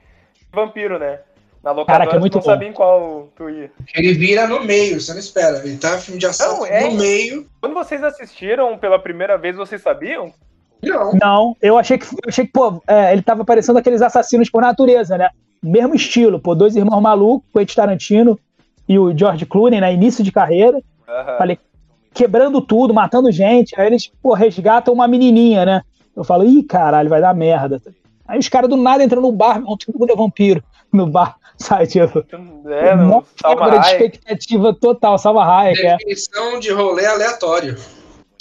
vampiro, 0.52 0.98
né? 0.98 1.20
Na 1.62 1.70
locadora, 1.70 1.98
Cara, 1.98 2.10
que 2.10 2.16
é 2.16 2.18
muito 2.18 2.34
não 2.34 2.40
bom. 2.40 2.50
sabia 2.50 2.68
em 2.68 2.72
qual 2.72 3.28
tu 3.36 3.48
ia. 3.48 3.70
Ele 3.94 4.12
vira 4.12 4.48
no 4.48 4.64
meio, 4.64 5.00
você 5.00 5.12
não 5.12 5.20
espera. 5.20 5.58
Ele 5.58 5.78
tá 5.78 5.98
filme 5.98 6.18
de 6.18 6.26
assalto 6.26 6.62
não, 6.62 6.66
é... 6.66 6.80
no 6.88 6.96
meio. 6.96 7.46
Quando 7.60 7.74
vocês 7.74 8.02
assistiram 8.02 8.76
pela 8.76 8.98
primeira 8.98 9.38
vez, 9.38 9.54
vocês 9.54 9.80
sabiam 9.80 10.34
não. 10.82 11.12
Não, 11.12 11.56
eu 11.60 11.78
achei 11.78 11.98
que, 11.98 12.06
eu 12.06 12.28
achei 12.28 12.46
que 12.46 12.52
pô, 12.52 12.82
é, 12.86 13.12
ele 13.12 13.22
tava 13.22 13.44
parecendo 13.44 13.78
aqueles 13.78 14.02
assassinos 14.02 14.50
por 14.50 14.62
natureza, 14.62 15.16
né? 15.16 15.30
Mesmo 15.62 15.94
estilo, 15.94 16.38
pô, 16.38 16.54
dois 16.54 16.76
irmãos 16.76 17.00
malucos, 17.00 17.48
o 17.52 17.60
Ed 17.60 17.74
Tarantino 17.74 18.38
e 18.88 18.98
o 18.98 19.16
George 19.16 19.46
Clooney, 19.46 19.80
né? 19.80 19.92
Início 19.92 20.22
de 20.22 20.30
carreira. 20.30 20.76
Uhum. 20.76 21.38
Falei, 21.38 21.58
quebrando 22.12 22.60
tudo, 22.60 22.94
matando 22.94 23.32
gente. 23.32 23.78
Aí 23.78 23.86
eles, 23.86 24.10
pô, 24.22 24.34
resgatam 24.34 24.94
uma 24.94 25.08
menininha, 25.08 25.64
né? 25.64 25.82
Eu 26.14 26.24
falo, 26.24 26.44
ih, 26.44 26.62
caralho, 26.62 27.08
vai 27.08 27.20
dar 27.20 27.34
merda. 27.34 27.80
Aí 28.26 28.38
os 28.38 28.48
caras 28.48 28.68
do 28.68 28.76
nada 28.76 29.04
entram 29.04 29.22
no 29.22 29.32
bar, 29.32 29.62
todo 29.62 29.98
mundo 29.98 30.12
é 30.12 30.16
vampiro 30.16 30.62
no 30.92 31.06
bar, 31.06 31.36
sai, 31.58 31.86
tipo. 31.86 32.24
É, 32.68 32.96
não, 32.96 33.24
quebra 33.36 33.78
de 33.78 33.86
expectativa 33.86 34.74
total, 34.74 35.18
salva 35.18 35.44
raia. 35.44 35.74
É. 35.78 35.96
Definição 35.96 36.56
é. 36.56 36.60
de 36.60 36.72
rolê 36.72 37.06
aleatório. 37.06 37.76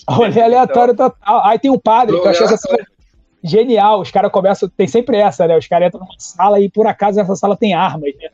Rolê 0.07 0.41
aleatório 0.41 0.93
então. 0.93 1.09
total. 1.09 1.45
Aí 1.45 1.59
tem 1.59 1.71
o 1.71 1.79
padre, 1.79 2.19
que 2.19 2.25
eu 2.25 2.31
achei 2.31 2.45
essa 2.45 2.57
cena 2.57 2.85
genial. 3.43 4.01
Os 4.01 4.11
caras 4.11 4.31
começam. 4.31 4.69
Tem 4.69 4.87
sempre 4.87 5.17
essa, 5.17 5.47
né? 5.47 5.57
Os 5.57 5.67
caras 5.67 5.87
entram 5.87 6.01
numa 6.01 6.15
sala 6.19 6.59
e 6.59 6.69
por 6.69 6.87
acaso 6.87 7.19
essa 7.19 7.35
sala 7.35 7.55
tem 7.55 7.73
armas, 7.73 8.13
né? 8.15 8.29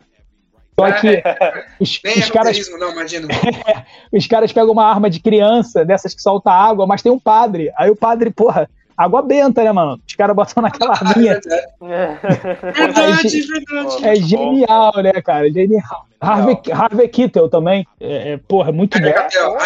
Só 0.80 0.92
que 0.94 1.22
os, 1.80 2.00
Nem 2.04 2.20
os 2.20 2.30
caras. 2.30 2.70
Não, 2.72 2.92
imagina. 2.92 3.28
os 4.12 4.28
caras 4.28 4.52
pegam 4.52 4.72
uma 4.72 4.86
arma 4.86 5.10
de 5.10 5.20
criança, 5.20 5.86
dessas 5.86 6.14
que 6.14 6.22
solta 6.22 6.52
água, 6.52 6.88
mas 6.88 7.02
tem 7.02 7.12
um 7.12 7.20
padre. 7.20 7.72
Aí 7.78 7.90
o 7.90 7.96
padre, 7.96 8.32
porra, 8.32 8.70
água 8.98 9.22
benta, 9.22 9.64
né, 9.64 9.72
mano? 9.72 10.00
Os 10.08 10.16
caras 10.16 10.36
botam 10.36 10.64
naquela 10.64 10.94
arminha. 11.00 11.40
Verdade, 11.80 13.42
verdade. 13.42 14.08
É 14.08 14.16
genial, 14.16 14.94
né, 15.02 15.14
cara? 15.22 15.52
Genial. 15.52 16.08
Harvey, 16.20 16.62
Harvey 16.72 17.08
Kittel 17.08 17.50
também. 17.50 17.88
É, 18.00 18.34
é, 18.34 18.38
porra, 18.38 18.72
muito 18.72 19.00
bom. 19.00 19.08
Harvey 19.08 19.24
Kittel, 19.24 19.58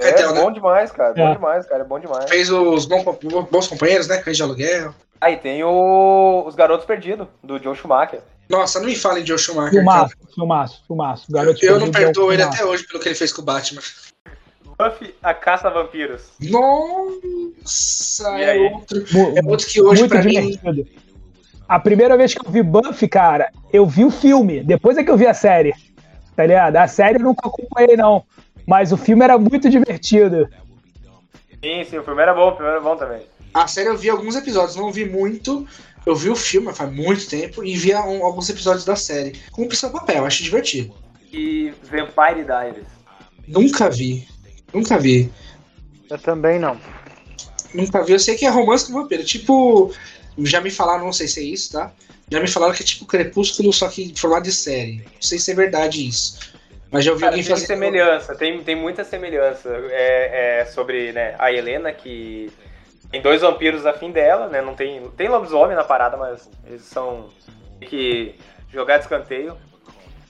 é, 0.00 0.10
é 0.10 0.32
bom 0.32 0.50
demais, 0.50 0.90
cara. 0.90 1.14
Bom 1.14 1.28
é. 1.28 1.34
demais, 1.34 1.66
cara. 1.66 1.82
É 1.82 1.86
bom 1.86 1.98
demais. 1.98 2.30
Fez 2.30 2.50
os 2.50 2.86
bons, 2.86 3.04
bons 3.50 3.68
companheiros, 3.68 4.08
né? 4.08 4.18
Cães 4.18 4.36
de 4.36 4.42
aluguel. 4.42 4.94
Aí 5.20 5.36
tem 5.36 5.62
o, 5.62 6.44
os 6.46 6.54
Garotos 6.54 6.86
Perdidos, 6.86 7.28
do 7.44 7.62
Joe 7.62 7.76
Schumacher. 7.76 8.20
Nossa, 8.48 8.80
não 8.80 8.86
me 8.86 8.96
falem 8.96 9.22
de 9.22 9.28
Joe 9.28 9.38
Schumacher. 9.38 9.70
Filmaço, 9.70 10.14
filmaço, 10.34 10.82
filmaço. 10.86 11.30
Garotos 11.30 11.62
eu 11.62 11.78
não 11.78 11.90
perdoo 11.90 12.32
ele 12.32 12.42
até 12.42 12.64
hoje 12.64 12.84
pelo 12.86 12.98
que 12.98 13.08
ele 13.08 13.14
fez 13.14 13.32
com 13.32 13.42
o 13.42 13.44
Batman. 13.44 13.82
Buffy, 14.82 15.14
a 15.22 15.34
caça 15.34 15.68
a 15.68 15.70
vampiros. 15.70 16.22
Nossa, 16.40 18.28
é 18.38 18.58
outro, 18.58 19.04
é 19.36 19.44
outro 19.44 19.66
que 19.66 19.82
hoje 19.82 20.00
Muito 20.00 20.10
pra 20.10 20.20
divertido. 20.20 20.72
mim 20.72 20.86
a 21.70 21.78
primeira 21.78 22.16
vez 22.16 22.34
que 22.34 22.44
eu 22.44 22.50
vi 22.50 22.64
Buffy, 22.64 23.06
cara, 23.06 23.52
eu 23.72 23.86
vi 23.86 24.04
o 24.04 24.10
filme. 24.10 24.60
Depois 24.60 24.98
é 24.98 25.04
que 25.04 25.10
eu 25.10 25.16
vi 25.16 25.28
a 25.28 25.32
série. 25.32 25.72
Tá 26.34 26.44
ligado? 26.44 26.74
A 26.74 26.88
série 26.88 27.18
eu 27.18 27.22
nunca 27.22 27.46
acompanhei, 27.46 27.96
não. 27.96 28.24
Mas 28.66 28.90
o 28.90 28.96
filme 28.96 29.22
era 29.22 29.38
muito 29.38 29.70
divertido. 29.70 30.48
Sim, 31.62 31.84
sim, 31.84 31.98
o 31.98 32.02
filme 32.02 32.20
era 32.20 32.34
bom, 32.34 32.50
o 32.50 32.56
filme 32.56 32.72
era 32.72 32.80
bom 32.80 32.96
também. 32.96 33.22
A 33.54 33.68
série 33.68 33.88
eu 33.88 33.96
vi 33.96 34.10
alguns 34.10 34.34
episódios, 34.34 34.74
não 34.74 34.90
vi 34.90 35.08
muito. 35.08 35.64
Eu 36.04 36.16
vi 36.16 36.28
o 36.28 36.34
filme 36.34 36.74
faz 36.74 36.92
muito 36.92 37.28
tempo 37.28 37.62
e 37.62 37.76
vi 37.76 37.94
um, 37.94 38.24
alguns 38.24 38.50
episódios 38.50 38.84
da 38.84 38.96
série. 38.96 39.40
Com 39.52 39.62
o 39.62 39.90
papel, 39.92 40.26
acho 40.26 40.42
divertido. 40.42 40.92
E 41.32 41.72
Vampire 41.84 42.44
Diaries? 42.44 42.88
Nunca 43.46 43.88
vi. 43.88 44.26
Nunca 44.72 44.98
vi. 44.98 45.30
Eu 46.08 46.18
também 46.18 46.58
não. 46.58 46.80
Nunca 47.74 48.02
vi. 48.02 48.12
Eu 48.12 48.18
sei 48.18 48.36
que 48.36 48.46
é 48.46 48.50
romance 48.50 48.86
com 48.86 49.00
vampiro. 49.00 49.24
Tipo 49.24 49.92
já 50.38 50.60
me 50.60 50.70
falaram, 50.70 51.04
não 51.04 51.12
sei 51.12 51.28
se 51.28 51.40
é 51.40 51.42
isso, 51.42 51.72
tá? 51.72 51.92
Já 52.30 52.40
me 52.40 52.48
falaram 52.48 52.72
que 52.74 52.82
é 52.82 52.86
tipo 52.86 53.06
Crepúsculo, 53.06 53.72
só 53.72 53.88
que 53.88 54.04
em 54.04 54.16
formato 54.16 54.44
de 54.44 54.52
série. 54.52 54.98
Não 54.98 55.22
sei 55.22 55.38
se 55.38 55.50
é 55.50 55.54
verdade 55.54 56.06
isso. 56.06 56.38
Mas 56.90 57.04
já 57.04 57.12
ouvi 57.12 57.22
Cara, 57.22 57.34
alguém 57.34 57.46
tem 57.46 57.56
semelhança, 57.56 58.34
tem, 58.34 58.62
tem 58.62 58.76
muita 58.76 59.04
semelhança. 59.04 59.68
É, 59.90 60.60
é, 60.60 60.64
sobre 60.66 61.12
né, 61.12 61.34
a 61.38 61.52
Helena, 61.52 61.92
que 61.92 62.50
tem 63.10 63.20
dois 63.20 63.40
vampiros 63.42 63.86
afim 63.86 64.10
dela, 64.10 64.48
né? 64.48 64.60
Não 64.60 64.74
tem, 64.74 65.02
tem 65.16 65.28
lobisomem 65.28 65.76
na 65.76 65.84
parada, 65.84 66.16
mas 66.16 66.48
eles 66.66 66.82
são 66.82 67.28
que 67.80 68.34
jogar 68.72 68.98
de 68.98 69.04
escanteio. 69.04 69.56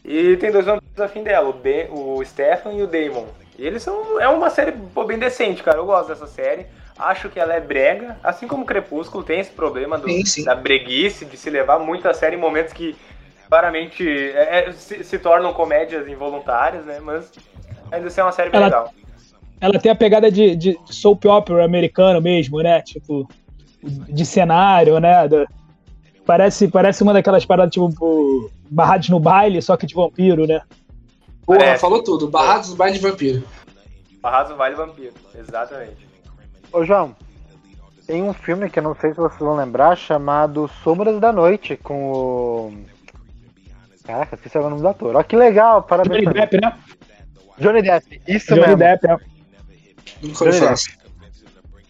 E 0.05 0.37
tem 0.39 0.51
dois 0.51 0.65
vampiros 0.65 1.01
afim 1.01 1.23
dela, 1.23 1.49
o, 1.49 1.53
de, 1.53 1.87
o 1.91 2.25
Stefan 2.25 2.73
e 2.73 2.83
o 2.83 2.87
Damon. 2.87 3.27
E 3.61 3.67
eles 3.67 3.83
são. 3.83 4.19
É 4.19 4.27
uma 4.27 4.49
série 4.49 4.73
pô, 4.73 5.05
bem 5.05 5.19
decente, 5.19 5.63
cara. 5.63 5.77
Eu 5.77 5.85
gosto 5.85 6.09
dessa 6.09 6.27
série. 6.27 6.65
Acho 6.99 7.29
que 7.29 7.39
ela 7.39 7.55
é 7.55 7.61
brega, 7.61 8.19
assim 8.25 8.49
como 8.49 8.65
Crepúsculo 8.65 9.23
tem 9.23 9.41
esse 9.41 9.51
problema 9.51 9.99
do, 9.99 10.09
sim, 10.09 10.25
sim. 10.25 10.45
da 10.45 10.55
breguice, 10.55 11.25
de 11.25 11.37
se 11.37 11.49
levar 11.49 11.79
muito 11.79 12.09
a 12.09 12.13
sério 12.13 12.37
em 12.37 12.41
momentos 12.41 12.73
que 12.73 12.95
claramente 13.49 14.07
é, 14.07 14.69
é, 14.69 14.73
se, 14.73 15.03
se, 15.03 15.19
tornam 15.19 15.53
comédias 15.53 16.07
involuntárias, 16.09 16.85
né? 16.85 17.01
Mas 17.01 17.33
ainda 17.91 18.07
assim 18.07 18.21
é 18.21 18.25
uma 18.25 18.33
série 18.33 18.51
bem 18.51 18.59
ela, 18.59 18.67
legal. 18.67 18.95
Ela 19.61 19.79
tem 19.79 19.93
a 19.93 19.95
pegada 19.95 20.31
de, 20.31 20.55
de 20.57 20.79
soap 20.87 21.25
opera 21.27 21.65
americano 21.65 22.21
mesmo, 22.21 22.61
né? 22.63 22.83
Tipo, 22.83 23.27
de 23.83 24.27
cenário, 24.27 24.99
né? 25.01 25.27
Do, 25.27 25.47
parece, 26.27 26.69
parece 26.69 27.03
uma 27.03 27.13
daquelas 27.13 27.47
paradas, 27.47 27.73
tipo, 27.73 28.51
Barrados 28.71 29.09
no 29.09 29.21
Baile, 29.21 29.63
só 29.63 29.77
que 29.77 29.87
de 29.87 29.95
vampiro, 29.95 30.47
né? 30.47 30.61
Porra, 31.59 31.79
falou 31.79 32.03
tudo. 32.03 32.29
Barrados 32.29 32.71
no 32.71 32.77
Baile 32.77 32.99
de 32.99 33.03
Vampiro. 33.03 33.43
Barrados 34.21 34.53
no 34.53 34.59
Baile 34.59 34.77
de 34.77 34.83
Vampiro, 34.83 35.15
exatamente. 35.35 36.09
Ô, 36.73 36.85
João, 36.85 37.17
tem 38.07 38.23
um 38.23 38.33
filme 38.33 38.71
que 38.71 38.79
eu 38.79 38.83
não 38.83 38.95
sei 38.95 39.11
se 39.11 39.17
vocês 39.17 39.41
vão 39.41 39.57
lembrar, 39.57 39.97
chamado 39.97 40.71
Sombras 40.85 41.19
da 41.19 41.33
Noite, 41.33 41.77
com 41.77 42.13
o. 42.13 42.85
Caraca, 44.05 44.37
esqueci 44.37 44.59
o 44.59 44.69
nome 44.69 44.81
do 44.81 44.89
ator. 44.89 45.15
Olha 45.15 45.25
que 45.25 45.37
legal, 45.37 45.83
parabéns. 45.83 46.25
Johnny 46.25 46.35
Depp, 46.35 46.61
né? 46.61 46.79
Johnny 47.59 47.83
Depp, 47.83 48.23
isso 48.29 48.47
Johnny 48.49 48.61
mesmo. 48.61 48.77
Depp, 48.77 49.07
é. 49.07 49.17
Nunca 50.23 50.45
ouvi 50.45 50.59
falar. 50.59 50.75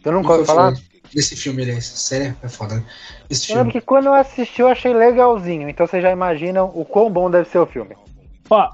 Tu 0.02 0.12
nunca 0.12 0.30
ouviu 0.32 0.46
falar? 0.46 0.74
Desse 1.14 1.36
filme, 1.36 1.62
aliás. 1.62 1.84
Sério? 1.84 2.36
É 2.42 2.48
foda, 2.48 2.76
né? 2.76 2.84
Esse 3.28 3.48
filme. 3.48 3.64
Porque 3.64 3.80
quando 3.80 4.06
eu 4.06 4.14
assisti, 4.14 4.62
eu 4.62 4.68
achei 4.68 4.94
legalzinho. 4.94 5.68
Então 5.68 5.86
vocês 5.86 6.02
já 6.02 6.10
imaginam 6.10 6.70
o 6.74 6.84
quão 6.84 7.10
bom 7.10 7.30
deve 7.30 7.48
ser 7.48 7.58
o 7.58 7.66
filme. 7.66 7.96
Ó, 8.48 8.70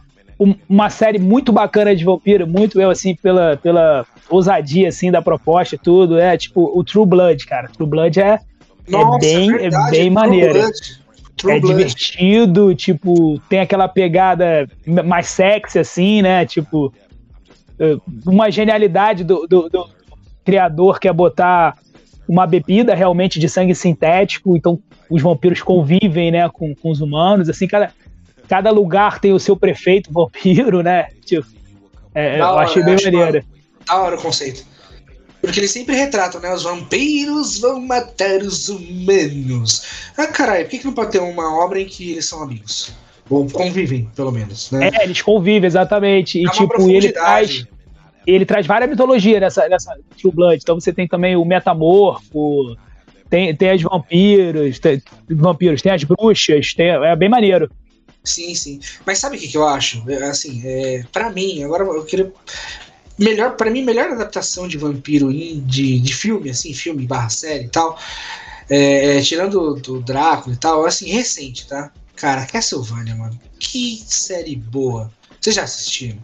uma 0.68 0.90
série 0.90 1.18
muito 1.18 1.52
bacana 1.52 1.96
de 1.96 2.04
vampiro, 2.04 2.46
muito 2.46 2.80
eu, 2.80 2.90
assim, 2.90 3.14
pela, 3.14 3.56
pela 3.56 4.04
ousadia, 4.28 4.88
assim, 4.88 5.10
da 5.10 5.22
proposta 5.22 5.74
e 5.74 5.78
tudo, 5.78 6.18
é 6.18 6.36
tipo 6.36 6.78
o 6.78 6.84
True 6.84 7.06
Blood, 7.06 7.46
cara. 7.46 7.68
True 7.68 7.88
Blood 7.88 8.20
é, 8.20 8.24
é 8.34 8.40
Nossa, 8.90 9.16
é 9.16 9.18
bem, 9.18 9.52
verdade, 9.52 9.88
é 9.88 9.90
bem 10.00 10.10
maneiro. 10.10 10.58
é 10.58 10.70
Blood. 11.42 11.66
divertido, 11.66 12.74
tipo, 12.74 13.40
tem 13.48 13.60
aquela 13.60 13.88
pegada 13.88 14.68
mais 14.86 15.28
sexy, 15.28 15.78
assim, 15.78 16.20
né? 16.20 16.44
Tipo, 16.44 16.92
eh, 17.78 17.96
uma 18.26 18.50
genialidade 18.50 19.24
do, 19.24 19.46
do, 19.46 19.68
do 19.70 19.88
criador 20.44 21.00
que 21.00 21.08
é 21.08 21.12
botar 21.12 21.76
uma 22.28 22.46
bebida 22.46 22.94
realmente 22.94 23.38
de 23.38 23.48
sangue 23.48 23.74
sintético, 23.74 24.56
então 24.56 24.78
os 25.08 25.22
vampiros 25.22 25.62
convivem, 25.62 26.30
né, 26.32 26.48
com, 26.48 26.74
com 26.74 26.90
os 26.90 27.00
humanos, 27.00 27.48
assim, 27.48 27.68
cada, 27.68 27.92
cada 28.48 28.70
lugar 28.70 29.18
tem 29.18 29.32
o 29.32 29.38
seu 29.38 29.56
prefeito 29.56 30.12
vampiro, 30.12 30.82
né? 30.82 31.08
Tipo, 31.24 31.46
é, 32.14 32.40
eu 32.40 32.58
achei 32.58 32.82
bem 32.82 32.96
maneiro. 33.02 33.44
Da 33.86 33.96
hora 33.96 34.16
o 34.16 34.22
conceito. 34.22 34.64
Porque 35.40 35.60
eles 35.60 35.70
sempre 35.70 35.94
retratam, 35.94 36.40
né? 36.40 36.52
Os 36.52 36.64
vampiros 36.64 37.60
vão 37.60 37.80
matar 37.80 38.40
os 38.40 38.68
humanos. 38.68 40.10
Ah, 40.16 40.26
caralho, 40.26 40.64
por 40.64 40.70
que, 40.70 40.78
que 40.78 40.86
não 40.86 40.92
pode 40.92 41.12
ter 41.12 41.20
uma 41.20 41.62
obra 41.62 41.80
em 41.80 41.86
que 41.86 42.12
eles 42.12 42.24
são 42.24 42.42
amigos? 42.42 42.92
Ou 43.28 43.48
convivem, 43.50 44.08
pelo 44.16 44.32
menos, 44.32 44.70
né? 44.70 44.90
É, 44.92 45.04
eles 45.04 45.20
convivem, 45.22 45.66
exatamente. 45.66 46.42
E, 46.42 46.50
tipo, 46.50 46.90
ele 46.90 47.12
traz. 47.12 47.64
Ele 48.26 48.44
traz 48.44 48.66
várias 48.66 48.90
mitologias 48.90 49.40
nessa, 49.40 49.68
nessa 49.68 49.96
True 50.20 50.32
Blood. 50.34 50.58
Então 50.60 50.80
você 50.80 50.92
tem 50.92 51.06
também 51.06 51.36
o 51.36 51.44
Metamorfo, 51.44 52.76
Tem, 53.30 53.54
tem 53.54 53.70
as 53.70 53.82
vampiros, 53.82 54.80
tem, 54.80 55.00
vampiros, 55.28 55.82
tem 55.82 55.92
as 55.92 56.02
bruxas, 56.02 56.74
tem, 56.74 56.88
é 56.88 57.14
bem 57.14 57.28
maneiro. 57.28 57.70
Sim, 58.26 58.54
sim. 58.54 58.80
Mas 59.06 59.18
sabe 59.18 59.36
o 59.36 59.40
que, 59.40 59.48
que 59.48 59.56
eu 59.56 59.66
acho? 59.66 60.02
É, 60.10 60.24
assim, 60.24 60.60
é, 60.64 61.04
para 61.12 61.30
mim, 61.30 61.62
agora 61.62 61.84
eu 61.84 62.04
queria. 62.04 62.32
Melhor, 63.18 63.56
para 63.56 63.70
mim, 63.70 63.82
melhor 63.82 64.10
adaptação 64.10 64.68
de 64.68 64.76
vampiro 64.76 65.30
em, 65.30 65.60
de, 65.60 65.98
de 66.00 66.14
filme, 66.14 66.50
assim, 66.50 66.74
filme 66.74 67.06
barra 67.06 67.30
série 67.30 67.64
e 67.64 67.68
tal. 67.68 67.98
É, 68.68 69.16
é, 69.16 69.22
tirando 69.22 69.74
do 69.76 70.00
Drácula 70.00 70.54
e 70.54 70.58
tal, 70.58 70.84
assim, 70.84 71.08
recente, 71.08 71.66
tá? 71.68 71.90
Cara, 72.16 72.44
Castlevania, 72.44 73.14
mano. 73.14 73.38
Que 73.58 74.02
série 74.06 74.56
boa. 74.56 75.10
Vocês 75.40 75.54
já 75.54 75.62
assistiram? 75.62 76.18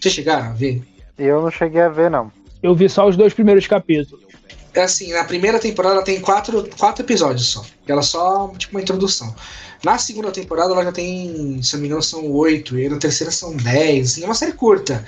Vocês 0.00 0.14
chegaram 0.14 0.46
a 0.46 0.52
ver? 0.52 0.82
Eu 1.18 1.42
não 1.42 1.50
cheguei 1.50 1.82
a 1.82 1.88
ver, 1.88 2.10
não. 2.10 2.32
Eu 2.62 2.74
vi 2.74 2.88
só 2.88 3.06
os 3.06 3.16
dois 3.16 3.34
primeiros 3.34 3.66
capítulos. 3.66 4.24
É 4.74 4.82
assim, 4.82 5.12
na 5.12 5.24
primeira 5.24 5.58
temporada 5.58 5.96
ela 5.96 6.04
tem 6.04 6.20
quatro, 6.20 6.68
quatro 6.76 7.04
episódios 7.04 7.48
só. 7.48 7.64
Ela 7.86 8.02
só, 8.02 8.52
tipo, 8.58 8.76
uma 8.76 8.82
introdução. 8.82 9.34
Na 9.86 9.98
segunda 9.98 10.32
temporada 10.32 10.72
ela 10.72 10.82
já 10.82 10.90
tem, 10.90 11.62
se 11.62 11.74
não 11.74 11.80
me 11.80 11.86
engano, 11.86 12.02
são 12.02 12.28
oito, 12.32 12.76
e 12.76 12.88
na 12.88 12.98
terceira 12.98 13.30
são 13.30 13.56
dez, 13.56 14.10
assim, 14.10 14.24
é 14.24 14.26
uma 14.26 14.34
série 14.34 14.50
curta. 14.50 15.04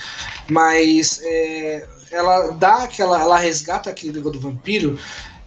Mas 0.49 1.21
é, 1.21 1.85
ela 2.13 2.53
dá 2.53 2.85
aquela. 2.85 3.21
Ela 3.21 3.39
resgata 3.39 3.91
aquele 3.91 4.13
negócio 4.13 4.39
do 4.39 4.49
vampiro, 4.49 4.97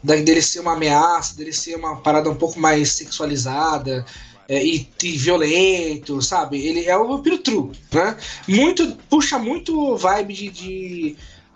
dele 0.04 0.42
ser 0.42 0.60
uma 0.60 0.74
ameaça, 0.74 1.38
dele 1.38 1.54
ser 1.54 1.78
uma 1.78 1.96
parada 1.96 2.30
um 2.30 2.36
pouco 2.36 2.60
mais 2.60 2.92
sexualizada. 2.92 4.06
É, 4.50 4.62
e, 4.62 4.86
e, 5.02 5.12
violento, 5.14 6.22
sabe? 6.22 6.60
Ele 6.68 6.86
é 6.86 6.98
o 6.98 7.08
vampiro 7.08 7.38
true, 7.38 7.72
né? 7.94 8.18
Muito, 8.50 8.98
puxa 9.10 9.40
muito 9.40 9.96
vibe 9.96 10.34
de, 10.34 10.50
de 10.50 11.16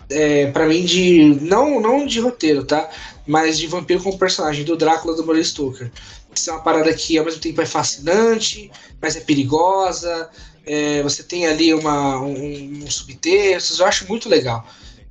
é, 0.09 0.49
para 0.51 0.65
mim 0.65 0.85
de 0.85 1.37
não 1.41 1.81
não 1.81 2.05
de 2.05 2.21
roteiro, 2.21 2.63
tá? 2.63 2.89
Mas 3.27 3.57
de 3.57 3.67
vampiro 3.67 4.01
como 4.01 4.17
personagem 4.17 4.63
do 4.63 4.77
Drácula 4.77 5.13
do 5.13 5.25
Bram 5.25 5.43
Stoker. 5.43 5.91
Isso 6.35 6.49
é 6.49 6.53
uma 6.53 6.61
parada 6.61 6.93
que 6.93 7.17
ao 7.17 7.25
mesmo 7.25 7.39
tempo 7.39 7.61
é 7.61 7.65
fascinante, 7.65 8.71
mas 9.01 9.15
é 9.15 9.21
perigosa. 9.21 10.29
É, 10.65 11.01
você 11.03 11.23
tem 11.23 11.45
ali 11.45 11.73
uma, 11.73 12.19
um, 12.19 12.83
um 12.83 12.91
subtexto, 12.91 13.81
eu 13.81 13.85
acho 13.85 14.07
muito 14.07 14.27
legal. 14.27 14.67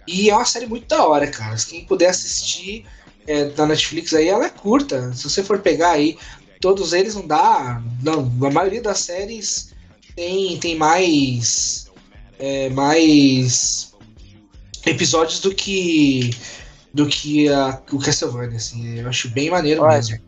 E 0.07 0.29
é 0.31 0.35
uma 0.35 0.45
série 0.45 0.67
muito 0.67 0.87
da 0.87 1.07
hora, 1.07 1.27
cara. 1.27 1.57
Quem 1.57 1.85
puder 1.85 2.09
assistir 2.09 2.85
é, 3.27 3.45
na 3.57 3.67
Netflix 3.67 4.13
aí, 4.13 4.29
ela 4.29 4.47
é 4.47 4.51
curta. 4.51 5.13
Se 5.15 5.25
você 5.25 5.43
for 5.43 5.61
pegar 5.61 5.93
aí, 5.93 6.19
todos 6.61 6.93
eles 6.93 7.15
não 7.15 7.27
dá. 7.27 7.83
Não, 8.03 8.21
a 8.47 8.51
maioria 8.51 8.83
das 8.83 8.99
séries 8.99 9.73
tem, 10.15 10.59
tem 10.59 10.77
mais. 10.77 11.87
É, 12.39 12.69
mais 12.71 13.95
episódios 14.85 15.41
do 15.41 15.55
que 15.55 16.31
do 16.93 17.07
que 17.07 17.49
a, 17.49 17.81
o 17.91 17.99
Castlevania, 17.99 18.57
assim. 18.57 18.99
Eu 18.99 19.09
acho 19.09 19.29
bem 19.31 19.51
maneiro 19.51 19.83
Olha, 19.83 19.97
mesmo. 19.97 20.19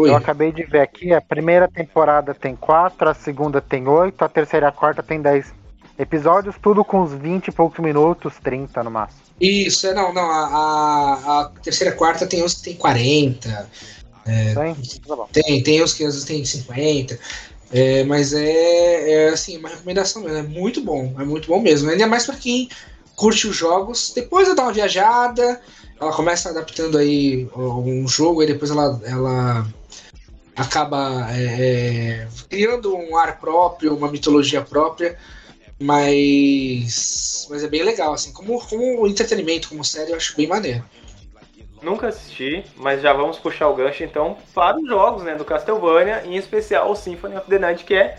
Oi. 0.00 0.08
Eu 0.08 0.16
acabei 0.16 0.50
de 0.50 0.64
ver 0.64 0.80
aqui, 0.80 1.12
a 1.12 1.20
primeira 1.20 1.68
temporada 1.68 2.32
tem 2.32 2.56
quatro, 2.56 3.08
a 3.08 3.12
segunda 3.12 3.60
tem 3.60 3.86
oito, 3.86 4.24
a 4.24 4.28
terceira 4.30 4.66
e 4.66 4.68
a 4.68 4.72
quarta 4.72 5.02
tem 5.02 5.20
dez 5.20 5.52
episódios, 5.98 6.56
tudo 6.62 6.82
com 6.82 7.02
uns 7.02 7.12
20 7.12 7.48
e 7.48 7.52
poucos 7.52 7.78
minutos, 7.80 8.32
30 8.42 8.82
no 8.82 8.90
máximo. 8.90 9.20
Isso, 9.38 9.86
é, 9.86 9.92
não, 9.92 10.14
não, 10.14 10.22
a, 10.22 10.46
a, 10.46 11.40
a 11.40 11.44
terceira 11.62 11.94
e 11.94 11.98
quarta 11.98 12.26
tem 12.26 12.42
uns 12.42 12.54
que 12.54 12.62
tem 12.62 12.76
40. 12.76 13.70
É, 14.26 14.54
tem? 14.54 14.74
Tá 15.06 15.26
tem, 15.30 15.62
tem 15.62 15.82
uns 15.82 15.92
que 15.92 16.04
às 16.04 16.14
vezes 16.14 16.26
tem 16.26 16.42
50. 16.42 17.18
É, 17.70 18.02
mas 18.04 18.32
é, 18.32 19.10
é, 19.10 19.28
assim, 19.28 19.58
uma 19.58 19.68
recomendação 19.68 20.22
mesmo. 20.22 20.38
É 20.38 20.42
muito 20.42 20.80
bom, 20.80 21.14
é 21.18 21.24
muito 21.24 21.46
bom 21.46 21.60
mesmo. 21.60 21.90
Ainda 21.90 22.06
mais 22.06 22.24
para 22.24 22.36
quem 22.36 22.70
curte 23.14 23.46
os 23.46 23.56
jogos. 23.56 24.12
Depois 24.14 24.46
ela 24.46 24.56
dá 24.56 24.62
uma 24.62 24.72
viajada, 24.72 25.60
ela 26.00 26.12
começa 26.12 26.48
adaptando 26.48 26.96
aí 26.96 27.46
um 27.54 28.08
jogo, 28.08 28.42
e 28.42 28.46
depois 28.46 28.70
ela, 28.70 28.98
ela 29.04 29.66
acaba 30.60 31.26
é, 31.30 31.44
é, 31.44 32.28
criando 32.48 32.94
um 32.94 33.16
ar 33.16 33.40
próprio, 33.40 33.96
uma 33.96 34.10
mitologia 34.10 34.60
própria, 34.60 35.16
mas, 35.80 37.46
mas 37.48 37.64
é 37.64 37.68
bem 37.68 37.82
legal, 37.82 38.12
assim, 38.12 38.32
como, 38.32 38.60
como 38.66 39.06
entretenimento, 39.06 39.70
como 39.70 39.82
série, 39.82 40.10
eu 40.10 40.16
acho 40.16 40.36
bem 40.36 40.46
maneiro. 40.46 40.84
Nunca 41.82 42.08
assisti, 42.08 42.62
mas 42.76 43.00
já 43.00 43.14
vamos 43.14 43.38
puxar 43.38 43.68
o 43.68 43.74
gancho 43.74 44.04
então 44.04 44.36
para 44.54 44.78
os 44.78 44.86
jogos 44.86 45.22
né, 45.22 45.34
do 45.34 45.46
Castlevania, 45.46 46.22
em 46.26 46.36
especial 46.36 46.90
o 46.90 46.94
Symphony 46.94 47.36
of 47.36 47.48
the 47.48 47.58
Night, 47.58 47.82
que 47.84 47.94
é 47.94 48.18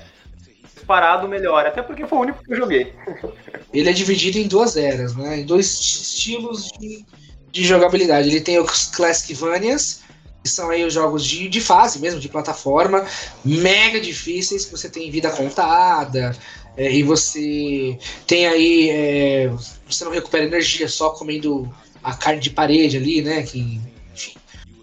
disparado 0.74 1.28
melhor, 1.28 1.68
até 1.68 1.84
porque 1.84 2.08
foi 2.08 2.18
o 2.18 2.22
único 2.22 2.44
que 2.44 2.52
eu 2.52 2.58
joguei. 2.58 2.92
Ele 3.72 3.88
é 3.88 3.94
dividido 3.94 4.40
em 4.40 4.48
duas 4.48 4.76
eras, 4.76 5.16
né? 5.16 5.42
Em 5.42 5.46
dois 5.46 5.68
estilos 5.68 6.72
de, 6.80 7.06
de 7.52 7.64
jogabilidade. 7.64 8.30
Ele 8.30 8.42
tem 8.42 8.60
os 8.60 8.88
Classicvanias, 8.88 10.02
são 10.44 10.70
aí 10.70 10.84
os 10.84 10.94
jogos 10.94 11.26
de, 11.26 11.48
de 11.48 11.62
fase 11.62 12.00
mesmo, 12.00 12.20
de 12.20 12.30
plataforma, 12.30 13.06
mega 13.46 14.00
difíceis, 14.00 14.66
que 14.66 14.72
você 14.72 14.90
tem 14.90 15.12
vida 15.12 15.30
contada, 15.30 16.36
é, 16.76 16.92
e 16.92 17.04
você 17.04 17.98
tem 18.26 18.48
aí. 18.48 18.90
É, 18.90 19.52
você 19.88 20.04
não 20.04 20.12
recupera 20.12 20.46
energia 20.46 20.88
só 20.88 21.10
comendo 21.10 21.72
a 22.04 22.14
carne 22.16 22.40
de 22.40 22.50
parede 22.50 22.98
ali, 22.98 23.22
né? 23.22 23.44
Que, 23.44 23.80
enfim. 24.14 24.34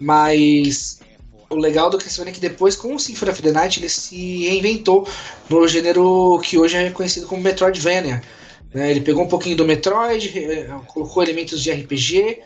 Mas 0.00 1.00
o 1.50 1.56
legal 1.56 1.88
do 1.88 1.98
Castlevania 1.98 2.32
é 2.32 2.34
que 2.34 2.40
depois, 2.40 2.76
com 2.76 2.94
o 2.94 2.98
Symphony 3.00 3.30
of 3.30 3.42
the 3.42 3.52
Night, 3.52 3.80
ele 3.80 3.88
se 3.88 4.46
reinventou 4.46 5.08
no 5.48 5.66
gênero 5.66 6.38
que 6.44 6.58
hoje 6.58 6.76
é 6.76 6.90
conhecido 6.90 7.26
como 7.26 7.42
Metroidvania. 7.42 8.22
Né? 8.72 8.90
Ele 8.90 9.00
pegou 9.00 9.24
um 9.24 9.28
pouquinho 9.28 9.56
do 9.56 9.64
Metroid, 9.64 10.38
eh, 10.38 10.68
colocou 10.86 11.22
elementos 11.22 11.62
de 11.62 11.70
RPG, 11.72 12.38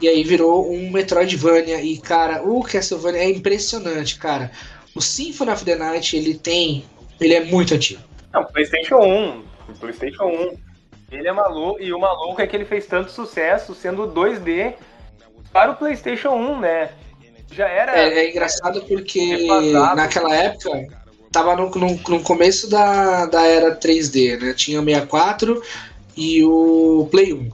e 0.00 0.08
aí 0.08 0.24
virou 0.24 0.72
um 0.72 0.90
Metroidvania. 0.90 1.80
E, 1.82 1.98
cara, 1.98 2.42
o 2.42 2.62
Castlevania 2.62 3.22
é 3.22 3.30
impressionante, 3.30 4.16
cara. 4.18 4.50
O 4.94 5.00
Symphony 5.00 5.50
of 5.50 5.64
the 5.64 5.76
Night, 5.76 6.16
ele 6.16 6.34
tem... 6.34 6.84
Ele 7.20 7.34
é 7.34 7.44
muito 7.44 7.74
antigo. 7.74 8.00
Não, 8.32 8.44
PlayStation 8.44 8.98
1. 8.98 9.42
PlayStation 9.78 10.24
1. 10.24 10.56
Ele 11.12 11.28
é 11.28 11.32
maluco, 11.32 11.82
e 11.82 11.92
o 11.92 11.98
maluco 11.98 12.40
é 12.40 12.46
que 12.46 12.56
ele 12.56 12.64
fez 12.64 12.86
tanto 12.86 13.10
sucesso 13.10 13.74
sendo 13.74 14.08
2D 14.08 14.74
para 15.52 15.72
o 15.72 15.76
PlayStation 15.76 16.30
1, 16.30 16.60
né? 16.60 16.90
Já 17.52 17.68
era. 17.68 17.98
É, 17.98 18.20
é 18.20 18.30
engraçado 18.30 18.82
porque 18.82 19.46
naquela 19.96 20.34
época 20.34 20.86
tava 21.32 21.56
no, 21.56 21.70
no, 21.70 22.00
no, 22.08 22.22
começo 22.22 22.70
da, 22.70 23.26
da 23.26 23.44
era 23.44 23.76
3D, 23.76 24.40
né? 24.40 24.54
Tinha 24.54 24.80
o 24.80 24.84
64 24.84 25.62
e 26.16 26.44
o 26.44 27.08
Play 27.10 27.32
1. 27.32 27.50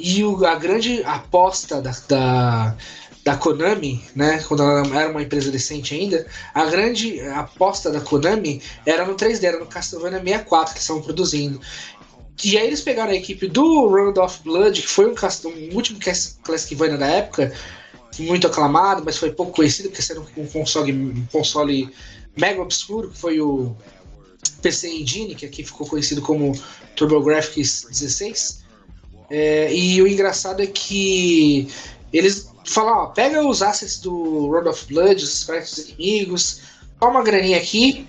E 0.00 0.24
o, 0.24 0.44
a 0.46 0.54
grande 0.54 1.02
aposta 1.04 1.82
da, 1.82 1.94
da, 2.08 2.76
da 3.22 3.36
Konami, 3.36 4.02
né? 4.16 4.42
Quando 4.48 4.62
ela 4.62 5.00
era 5.00 5.10
uma 5.10 5.22
empresa 5.22 5.50
decente 5.50 5.94
ainda, 5.94 6.26
a 6.54 6.64
grande 6.64 7.20
aposta 7.20 7.90
da 7.90 8.00
Konami 8.00 8.62
era 8.86 9.04
no 9.04 9.14
3D, 9.14 9.44
era 9.44 9.58
no 9.58 9.66
Castlevania 9.66 10.18
64 10.18 10.74
que 10.74 10.80
estavam 10.80 11.02
produzindo. 11.02 11.60
E 12.42 12.56
aí 12.56 12.66
eles 12.66 12.80
pegaram 12.80 13.12
a 13.12 13.14
equipe 13.14 13.46
do 13.46 13.86
Round 13.88 14.18
of 14.18 14.42
Blood, 14.42 14.80
que 14.80 14.88
foi 14.88 15.06
um, 15.06 15.14
um 15.14 15.74
último 15.74 15.98
Castlevania 16.00 16.96
da 16.96 17.06
época, 17.06 17.52
muito 18.18 18.46
aclamado, 18.46 19.02
mas 19.04 19.18
foi 19.18 19.30
pouco 19.30 19.52
conhecido, 19.52 19.90
porque 19.90 20.10
era 20.10 20.20
um 20.20 20.46
console, 20.46 20.92
um 20.92 21.26
console 21.30 21.90
mega 22.36 22.62
obscuro, 22.62 23.10
que 23.10 23.18
foi 23.18 23.40
o 23.40 23.76
PC 24.62 24.88
Engine, 24.88 25.34
que 25.34 25.44
aqui 25.44 25.62
ficou 25.62 25.86
conhecido 25.86 26.22
como 26.22 26.58
TurboGrafx 26.96 27.86
16. 27.90 28.59
É, 29.30 29.72
e 29.72 30.02
o 30.02 30.08
engraçado 30.08 30.60
é 30.60 30.66
que 30.66 31.68
eles 32.12 32.50
falam, 32.64 32.94
ó, 32.94 33.06
pega 33.06 33.46
os 33.46 33.62
assets 33.62 33.98
do 34.00 34.48
Road 34.48 34.68
of 34.68 34.86
Blood, 34.86 35.22
os 35.22 35.38
sprites 35.38 35.94
inimigos, 35.98 36.62
toma 36.98 37.12
uma 37.12 37.22
graninha 37.22 37.56
aqui 37.56 38.06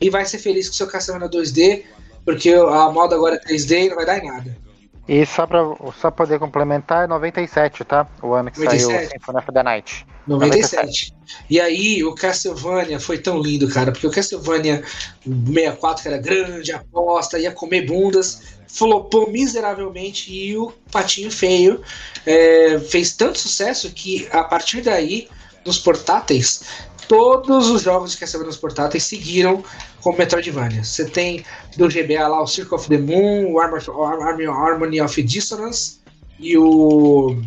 e 0.00 0.08
vai 0.10 0.24
ser 0.24 0.38
feliz 0.38 0.68
com 0.68 0.74
seu 0.74 0.86
Castlevania 0.86 1.28
2D, 1.28 1.82
porque 2.24 2.50
a 2.50 2.90
moda 2.90 3.14
agora 3.16 3.36
é 3.36 3.40
3D 3.40 3.86
e 3.86 3.88
não 3.88 3.96
vai 3.96 4.06
dar 4.06 4.18
em 4.18 4.28
nada. 4.28 4.63
E 5.06 5.26
só 5.26 5.46
pra 5.46 5.60
só 6.00 6.10
poder 6.10 6.38
complementar, 6.38 7.04
é 7.04 7.06
97, 7.06 7.84
tá? 7.84 8.06
O 8.22 8.32
ano 8.32 8.50
que 8.50 8.58
97. 8.58 8.96
saiu 8.96 9.10
Symphony 9.10 9.38
of 9.38 9.52
the 9.52 9.62
Night. 9.62 10.06
97. 10.26 10.72
97. 10.74 11.14
E 11.50 11.60
aí 11.60 12.02
o 12.02 12.14
Castlevania 12.14 12.98
foi 12.98 13.18
tão 13.18 13.38
lindo, 13.38 13.68
cara, 13.68 13.92
porque 13.92 14.06
o 14.06 14.10
Castlevania 14.10 14.82
64, 15.22 16.02
que 16.02 16.08
era 16.08 16.18
grande, 16.18 16.72
aposta, 16.72 17.38
ia 17.38 17.52
comer 17.52 17.86
bundas, 17.86 18.40
flopou 18.66 19.30
miseravelmente 19.30 20.32
e 20.32 20.56
o 20.56 20.72
Patinho 20.90 21.30
Feio 21.30 21.82
é, 22.24 22.78
fez 22.78 23.12
tanto 23.12 23.38
sucesso 23.38 23.90
que 23.90 24.26
a 24.32 24.42
partir 24.42 24.80
daí, 24.80 25.28
nos 25.66 25.78
portáteis, 25.78 26.62
todos 27.06 27.68
os 27.68 27.82
jogos 27.82 28.12
de 28.12 28.18
Castlevania 28.18 28.48
nos 28.48 28.56
portáteis 28.56 29.04
seguiram 29.04 29.62
como 30.04 30.18
Metroidvania. 30.18 30.84
Você 30.84 31.06
tem 31.06 31.42
do 31.78 31.88
GBA 31.88 32.28
lá 32.28 32.42
o 32.42 32.46
Circle 32.46 32.76
of 32.76 32.88
the 32.90 32.98
Moon, 32.98 33.54
o 33.54 33.58
Harmony 33.58 35.00
of 35.00 35.22
Dissonance 35.22 35.98
e 36.38 36.58
o 36.58 37.42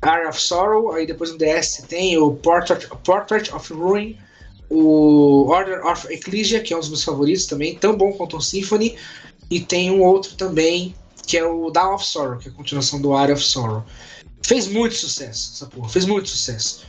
Area 0.00 0.30
of 0.30 0.40
Sorrow. 0.40 0.92
Aí 0.92 1.06
depois 1.06 1.30
no 1.30 1.36
DS 1.36 1.84
tem 1.86 2.16
o 2.16 2.32
Portrait, 2.32 2.88
Portrait 3.04 3.54
of 3.54 3.70
Ruin, 3.74 4.16
o 4.70 5.48
Order 5.50 5.86
of 5.86 6.10
Ecclesia, 6.10 6.62
que 6.62 6.72
é 6.72 6.76
um 6.76 6.80
dos 6.80 6.88
meus 6.88 7.04
favoritos 7.04 7.44
também, 7.44 7.76
tão 7.76 7.94
bom 7.94 8.10
quanto 8.14 8.38
o 8.38 8.40
Symphony. 8.40 8.96
E 9.50 9.60
tem 9.60 9.90
um 9.90 10.00
outro 10.00 10.34
também, 10.34 10.94
que 11.26 11.36
é 11.36 11.44
o 11.44 11.70
Down 11.70 11.96
of 11.96 12.06
Sorrow, 12.06 12.38
que 12.38 12.48
é 12.48 12.50
a 12.50 12.54
continuação 12.54 13.02
do 13.02 13.12
Area 13.12 13.34
of 13.34 13.44
Sorrow. 13.44 13.84
Fez 14.42 14.66
muito 14.66 14.94
sucesso 14.94 15.52
essa 15.54 15.66
porra, 15.66 15.90
fez 15.90 16.06
muito 16.06 16.26
sucesso. 16.30 16.86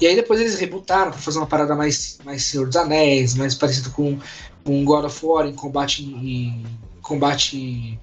E 0.00 0.06
aí 0.06 0.16
depois 0.16 0.40
eles 0.40 0.58
rebutaram 0.58 1.10
pra 1.10 1.20
fazer 1.20 1.38
uma 1.38 1.46
parada 1.46 1.76
mais, 1.76 2.18
mais 2.24 2.44
Senhor 2.44 2.66
dos 2.66 2.76
Anéis, 2.76 3.34
mais 3.34 3.54
parecido 3.54 3.90
com, 3.90 4.18
com 4.64 4.84
God 4.84 5.04
of 5.04 5.26
War 5.26 5.46
em 5.46 5.54
combate 5.54 6.02
em 6.02 6.64
combate 7.02 7.98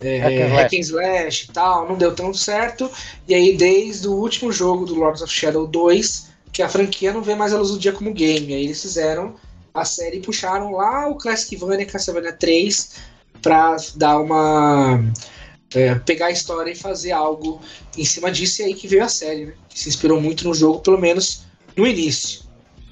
é, 0.00 0.46
Hack 0.48 0.74
and 0.74 0.80
slash 0.80 1.46
e 1.48 1.52
tal, 1.52 1.88
não 1.88 1.96
deu 1.96 2.14
tão 2.14 2.34
certo. 2.34 2.90
E 3.26 3.34
aí 3.34 3.56
desde 3.56 4.08
o 4.08 4.12
último 4.12 4.52
jogo 4.52 4.84
do 4.84 4.94
Lords 4.94 5.22
of 5.22 5.32
Shadow 5.32 5.66
2, 5.66 6.28
que 6.52 6.62
a 6.62 6.68
franquia 6.68 7.12
não 7.12 7.22
vê 7.22 7.34
mais 7.34 7.54
a 7.54 7.58
luz 7.58 7.70
do 7.70 7.78
dia 7.78 7.92
como 7.92 8.12
game, 8.12 8.52
aí 8.52 8.64
eles 8.64 8.82
fizeram 8.82 9.34
a 9.72 9.84
série 9.84 10.18
e 10.18 10.22
puxaram 10.22 10.72
lá 10.72 11.08
o 11.08 11.16
Classicvania 11.16 11.86
Castlevania 11.86 12.32
3 12.32 12.90
pra 13.40 13.76
dar 13.96 14.18
uma 14.20 15.02
é, 15.74 15.94
pegar 15.94 16.26
a 16.26 16.30
história 16.30 16.70
e 16.70 16.74
fazer 16.74 17.12
algo 17.12 17.60
em 17.96 18.04
cima 18.04 18.30
disso, 18.30 18.62
e 18.62 18.66
aí 18.66 18.74
que 18.74 18.88
veio 18.88 19.04
a 19.04 19.08
série, 19.08 19.46
né? 19.46 19.54
Que 19.68 19.78
se 19.78 19.88
inspirou 19.88 20.20
muito 20.20 20.46
no 20.46 20.54
jogo, 20.54 20.80
pelo 20.80 20.98
menos 20.98 21.44
no 21.76 21.86
início. 21.86 22.42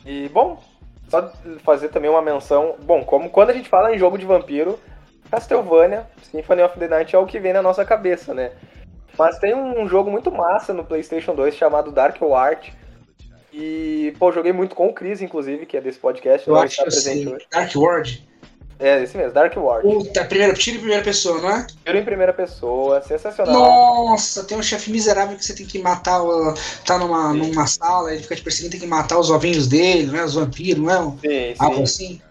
E, 0.05 0.29
bom, 0.29 0.63
só 1.09 1.33
fazer 1.65 1.89
também 1.89 2.11
uma 2.11 2.23
menção. 2.23 2.77
Bom, 2.83 3.05
como 3.05 3.31
quando 3.31 3.51
a 3.51 3.55
gente 3.55 3.69
fala 3.69 3.95
em 3.95 3.99
jogo 3.99 4.17
de 4.17 4.25
vampiro, 4.25 4.79
Castlevania, 5.31 6.07
Symphony 6.31 6.63
of 6.63 6.79
the 6.79 6.89
Night 6.89 7.15
é 7.15 7.19
o 7.19 7.27
que 7.27 7.39
vem 7.39 7.53
na 7.53 7.63
nossa 7.63 7.85
cabeça, 7.85 8.35
né? 8.35 8.53
Mas 9.19 9.39
tem 9.39 9.55
um 9.55 9.89
jogo 9.89 10.11
muito 10.11 10.31
massa 10.31 10.73
no 10.73 10.85
PlayStation 10.85 11.35
2 11.35 11.55
chamado 11.55 11.93
Dark 11.93 12.21
Ward. 12.21 12.73
E, 13.53 14.15
pô, 14.19 14.31
joguei 14.31 14.53
muito 14.53 14.75
com 14.75 14.89
o 14.89 14.93
Chris, 14.93 15.21
inclusive, 15.21 15.67
que 15.67 15.77
é 15.77 15.81
desse 15.81 15.99
podcast. 15.99 16.47
Eu 16.47 16.55
não 16.55 16.63
acho 16.63 16.73
está 16.73 16.85
presente 16.85 17.23
assim, 17.23 17.35
hoje. 17.35 17.47
Dark 17.51 17.77
World. 17.77 18.30
É, 18.81 19.03
esse 19.03 19.15
mesmo, 19.15 19.33
Dark 19.35 19.55
Ward. 19.59 19.87
Puta, 19.87 20.25
primeira, 20.25 20.55
tiro 20.55 20.77
em 20.79 20.81
primeira 20.81 21.05
pessoa, 21.05 21.39
não 21.39 21.51
é? 21.51 21.67
Tiro 21.85 21.99
em 21.99 22.05
primeira 22.05 22.33
pessoa, 22.33 23.03
sensacional. 23.03 23.53
Nossa, 23.53 24.43
tem 24.43 24.57
um 24.57 24.63
chefe 24.63 24.91
miserável 24.91 25.37
que 25.37 25.45
você 25.45 25.55
tem 25.55 25.67
que 25.67 25.79
matar. 25.79 26.19
Tá 26.87 26.99
numa, 26.99 27.35
numa 27.35 27.67
sala, 27.67 28.11
ele 28.11 28.23
fica 28.23 28.37
te 28.37 28.43
perseguindo, 28.43 28.71
tem 28.73 28.81
que 28.81 28.87
matar 28.87 29.19
os 29.19 29.29
ovinhos 29.31 29.69
dele, 29.69 30.11
né? 30.11 30.25
Os 30.25 30.33
vampiros, 30.35 30.83
não 30.83 30.91
é? 30.91 30.99
Um- 30.99 31.19
Sim, 31.19 31.55
Algo 31.59 31.77
sim. 31.77 31.83
assim. 31.83 32.23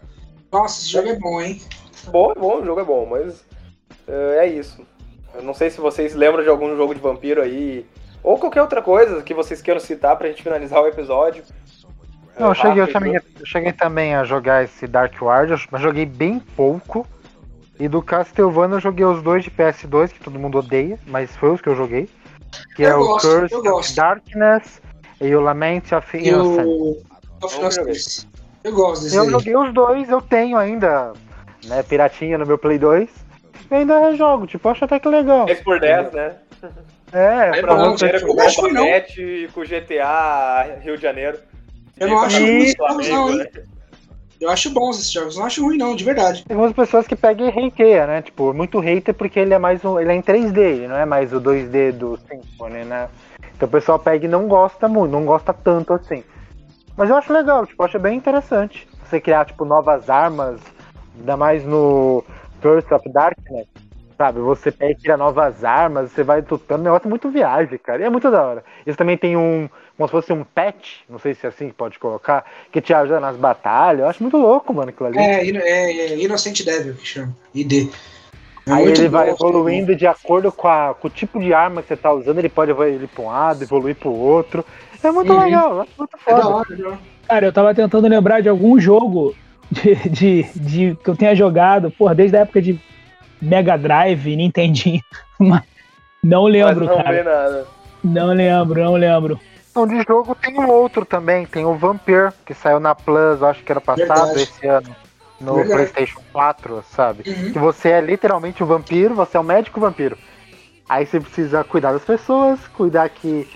Nossa, 0.51 0.81
esse 0.81 0.89
jogo 0.89 1.07
é 1.09 1.15
bom, 1.15 1.39
hein? 1.39 1.61
Bom, 2.07 2.31
é 2.31 2.39
bom, 2.39 2.61
o 2.61 2.65
jogo 2.65 2.81
é 2.81 2.83
bom, 2.83 3.05
mas 3.05 3.35
é, 4.07 4.45
é 4.45 4.47
isso. 4.47 4.81
Eu 5.35 5.43
não 5.43 5.53
sei 5.53 5.69
se 5.69 5.79
vocês 5.79 6.15
lembram 6.15 6.41
de 6.41 6.49
algum 6.49 6.75
jogo 6.75 6.95
de 6.95 6.99
vampiro 6.99 7.43
aí, 7.43 7.85
ou 8.23 8.39
qualquer 8.39 8.63
outra 8.63 8.81
coisa 8.81 9.21
que 9.21 9.35
vocês 9.35 9.61
queiram 9.61 9.79
citar 9.79 10.17
pra 10.17 10.27
gente 10.27 10.41
finalizar 10.41 10.81
o 10.81 10.87
episódio. 10.87 11.43
Não, 12.39 12.47
eu 12.47 12.51
É, 12.51 12.55
cheguei, 12.55 12.81
eu, 12.81 12.87
eu 13.39 13.45
cheguei 13.45 13.73
também 13.73 14.15
a 14.15 14.23
jogar 14.23 14.63
esse 14.63 14.87
Dark 14.87 15.13
Ward, 15.21 15.67
mas 15.71 15.81
joguei 15.81 16.05
bem 16.05 16.39
pouco. 16.39 17.05
E 17.79 17.87
do 17.87 18.01
Castlevania 18.01 18.75
eu 18.75 18.79
joguei 18.81 19.05
os 19.05 19.21
dois 19.21 19.43
de 19.43 19.51
PS2, 19.51 20.09
que 20.09 20.19
todo 20.19 20.37
mundo 20.39 20.57
odeia, 20.59 20.99
mas 21.07 21.35
foi 21.35 21.49
os 21.51 21.61
que 21.61 21.69
eu 21.69 21.75
joguei. 21.75 22.09
Que 22.75 22.83
Eu 22.83 22.89
é 22.89 22.93
gosto, 22.93 23.27
o 23.27 23.39
Curse 23.39 23.53
eu 23.53 23.59
of 23.59 23.69
gosto. 23.69 23.95
Darkness 23.95 24.81
e 25.21 25.35
o 25.35 25.39
Lament 25.39 25.91
of 25.93 26.17
E 26.17 26.27
Innocence. 26.29 27.05
Innocence. 27.57 28.27
Eu 28.63 28.73
gosto 28.73 29.03
desse 29.03 29.15
Eu 29.15 29.23
daí. 29.23 29.31
joguei 29.31 29.55
os 29.55 29.73
dois, 29.73 30.09
eu 30.09 30.21
tenho 30.21 30.57
ainda, 30.57 31.13
né, 31.65 31.81
piratinha 31.83 32.37
no 32.37 32.45
meu 32.45 32.57
Play 32.57 32.77
2. 32.77 33.09
E 33.71 33.75
ainda 33.75 33.99
rejogo, 33.99 34.45
tipo, 34.47 34.67
eu 34.67 34.71
acho 34.71 34.83
até 34.85 34.99
que 34.99 35.07
legal. 35.07 35.45
10 35.45 35.61
por 35.61 35.79
10, 35.79 36.11
né? 36.11 36.35
É, 37.13 37.57
É 37.57 37.61
pra 37.61 37.75
bom, 37.75 37.91
você. 37.91 38.09
Primeiro 38.09 38.25
com 38.27 38.33
o 38.33 38.35
não 38.35 38.73
não. 38.73 38.85
Combat 38.85 39.21
e 39.21 39.47
com 39.53 39.61
o 39.61 39.65
GTA 39.65 40.79
Rio 40.81 40.95
de 40.97 41.01
Janeiro. 41.01 41.27
Eu 41.27 41.27
não 41.27 41.27
E 41.27 41.27
com 41.27 41.27
o 41.27 41.27
ruim 41.27 41.27
esses 41.27 41.27
Flamengo, 41.27 41.37
jogos, 41.37 41.53
não, 41.53 41.58
né? 43.37 43.47
Eu 44.39 44.49
acho 44.49 44.69
bons 44.69 44.97
esses 44.97 45.11
jogos, 45.11 45.35
não 45.35 45.45
acho 45.45 45.61
ruim, 45.61 45.77
não, 45.77 45.93
de 45.93 46.03
verdade. 46.05 46.45
Tem 46.45 46.55
algumas 46.55 46.73
pessoas 46.73 47.05
que 47.05 47.15
pegam 47.15 47.49
e 47.49 47.67
hateia, 47.67 48.07
né? 48.07 48.21
Tipo, 48.21 48.53
muito 48.53 48.79
hater 48.79 49.13
porque 49.13 49.37
ele 49.37 49.53
é 49.53 49.59
mais 49.59 49.83
um. 49.83 49.99
Ele 49.99 50.11
é 50.11 50.15
em 50.15 50.21
3D, 50.21 50.57
ele 50.57 50.87
não 50.87 50.95
é 50.95 51.05
mais 51.05 51.33
o 51.33 51.41
2D 51.41 51.91
do 51.91 52.17
Symphony, 52.17 52.85
né? 52.85 53.09
Então 53.55 53.67
o 53.67 53.71
pessoal 53.71 53.99
pega 53.99 54.25
e 54.25 54.29
não 54.29 54.47
gosta 54.47 54.87
muito, 54.87 55.11
não 55.11 55.25
gosta 55.25 55.53
tanto 55.53 55.93
assim. 55.93 56.23
Mas 56.95 57.09
eu 57.09 57.17
acho 57.17 57.33
legal, 57.33 57.65
tipo, 57.65 57.81
eu 57.81 57.85
acho 57.85 57.99
bem 57.99 58.17
interessante. 58.17 58.87
Você 59.03 59.19
criar, 59.19 59.43
tipo, 59.43 59.65
novas 59.65 60.09
armas, 60.09 60.61
ainda 61.17 61.35
mais 61.35 61.65
no 61.65 62.23
Curse 62.61 62.93
of 62.93 63.09
Darkness, 63.09 63.67
sabe? 64.17 64.39
Você 64.39 64.71
pega 64.71 64.93
e 64.93 64.95
cria 64.95 65.17
novas 65.17 65.65
armas, 65.65 66.11
você 66.11 66.23
vai 66.23 66.41
tutando, 66.41 66.81
o 66.81 66.83
negócio 66.83 67.07
é 67.07 67.09
muito 67.09 67.29
viagem, 67.29 67.77
cara. 67.77 68.01
E 68.01 68.05
é 68.05 68.09
muito 68.09 68.31
da 68.31 68.41
hora. 68.41 68.63
Eles 68.85 68.95
também 68.95 69.17
tem 69.17 69.35
um, 69.35 69.69
como 69.99 70.07
se 70.07 70.11
fosse 70.13 70.31
um 70.31 70.45
pet, 70.45 71.01
não 71.09 71.19
sei 71.19 71.33
se 71.35 71.45
é 71.45 71.49
assim 71.49 71.67
que 71.67 71.73
pode 71.73 71.99
colocar, 71.99 72.45
que 72.71 72.79
te 72.79 72.93
ajuda 72.93 73.19
nas 73.19 73.35
batalhas. 73.35 73.99
Eu 73.99 74.07
acho 74.07 74.23
muito 74.23 74.37
louco, 74.37 74.73
mano, 74.73 74.91
aquilo 74.91 75.09
ali. 75.09 75.19
É, 75.19 75.43
é, 75.45 75.91
é 76.13 76.17
Innocent 76.23 76.63
Devil 76.63 76.93
que 76.93 77.05
chama. 77.05 77.35
ID. 77.53 77.89
É 78.65 78.71
Aí 78.71 78.85
ele 78.85 79.09
vai 79.09 79.25
bom, 79.27 79.33
evoluindo 79.35 79.93
de 79.93 80.07
acordo 80.07 80.53
com, 80.53 80.69
a- 80.69 80.95
com 80.97 81.09
o 81.09 81.11
tipo 81.11 81.37
de 81.37 81.53
arma 81.53 81.81
que 81.81 81.89
você 81.89 81.97
tá 81.97 82.13
usando, 82.13 82.39
ele 82.39 82.47
pode 82.47 82.71
evoluir 82.71 83.09
pra 83.09 83.23
um 83.23 83.27
lado, 83.27 83.61
evoluir 83.61 83.93
pro 83.93 84.09
outro. 84.09 84.63
É 85.03 85.11
muito 85.11 85.33
Uhum. 85.33 85.39
legal, 85.39 85.73
eu 85.73 85.81
acho 85.81 85.91
muito 85.97 86.17
É 86.25 86.33
da 86.33 86.43
foda. 86.43 86.55
hora, 86.55 86.75
né? 86.77 86.97
Cara, 87.27 87.45
eu 87.47 87.51
tava 87.51 87.75
tentando 87.75 88.07
lembrar 88.07 88.41
de 88.41 88.47
algum 88.47 88.79
jogo 88.79 89.35
de, 89.69 89.95
de, 90.09 90.43
de- 90.55 90.95
que 91.03 91.09
eu 91.09 91.15
tenha 91.17 91.35
jogado, 91.35 91.91
porra, 91.91 92.15
desde 92.15 92.37
a 92.37 92.41
época 92.41 92.61
de 92.61 92.79
Mega 93.41 93.75
Drive, 93.77 94.33
Nintendinho. 94.33 95.01
Mas 95.37 95.61
não 96.23 96.45
lembro, 96.45 96.85
Mas 96.85 96.95
não 96.95 97.03
cara. 97.03 97.67
Não 98.01 98.27
lembro, 98.27 98.81
não 98.81 98.93
lembro. 98.93 99.37
Então, 99.71 99.87
de 99.87 100.01
jogo 100.07 100.35
tem 100.35 100.59
um 100.59 100.69
outro 100.69 101.05
também, 101.05 101.45
tem 101.45 101.65
o 101.65 101.75
Vampire, 101.75 102.31
que 102.45 102.53
saiu 102.53 102.79
na 102.79 102.95
Plus, 102.95 103.41
acho 103.43 103.63
que 103.63 103.71
era 103.71 103.79
passado, 103.79 104.33
Verdade. 104.33 104.41
esse 104.41 104.67
ano, 104.67 104.95
no 105.39 105.55
Verdade. 105.55 105.75
PlayStation 105.75 106.21
4, 106.33 106.83
sabe? 106.91 107.23
Uhum. 107.29 107.51
Que 107.53 107.59
você 107.59 107.89
é 107.89 108.01
literalmente 108.01 108.63
um 108.63 108.67
vampiro, 108.67 109.13
você 109.15 109.37
é 109.37 109.39
um 109.39 109.43
médico 109.43 109.79
vampiro. 109.79 110.17
Aí 110.87 111.05
você 111.05 111.19
precisa 111.19 111.63
cuidar 111.63 111.91
das 111.93 112.03
pessoas, 112.03 112.59
cuidar 112.69 113.09
que 113.09 113.47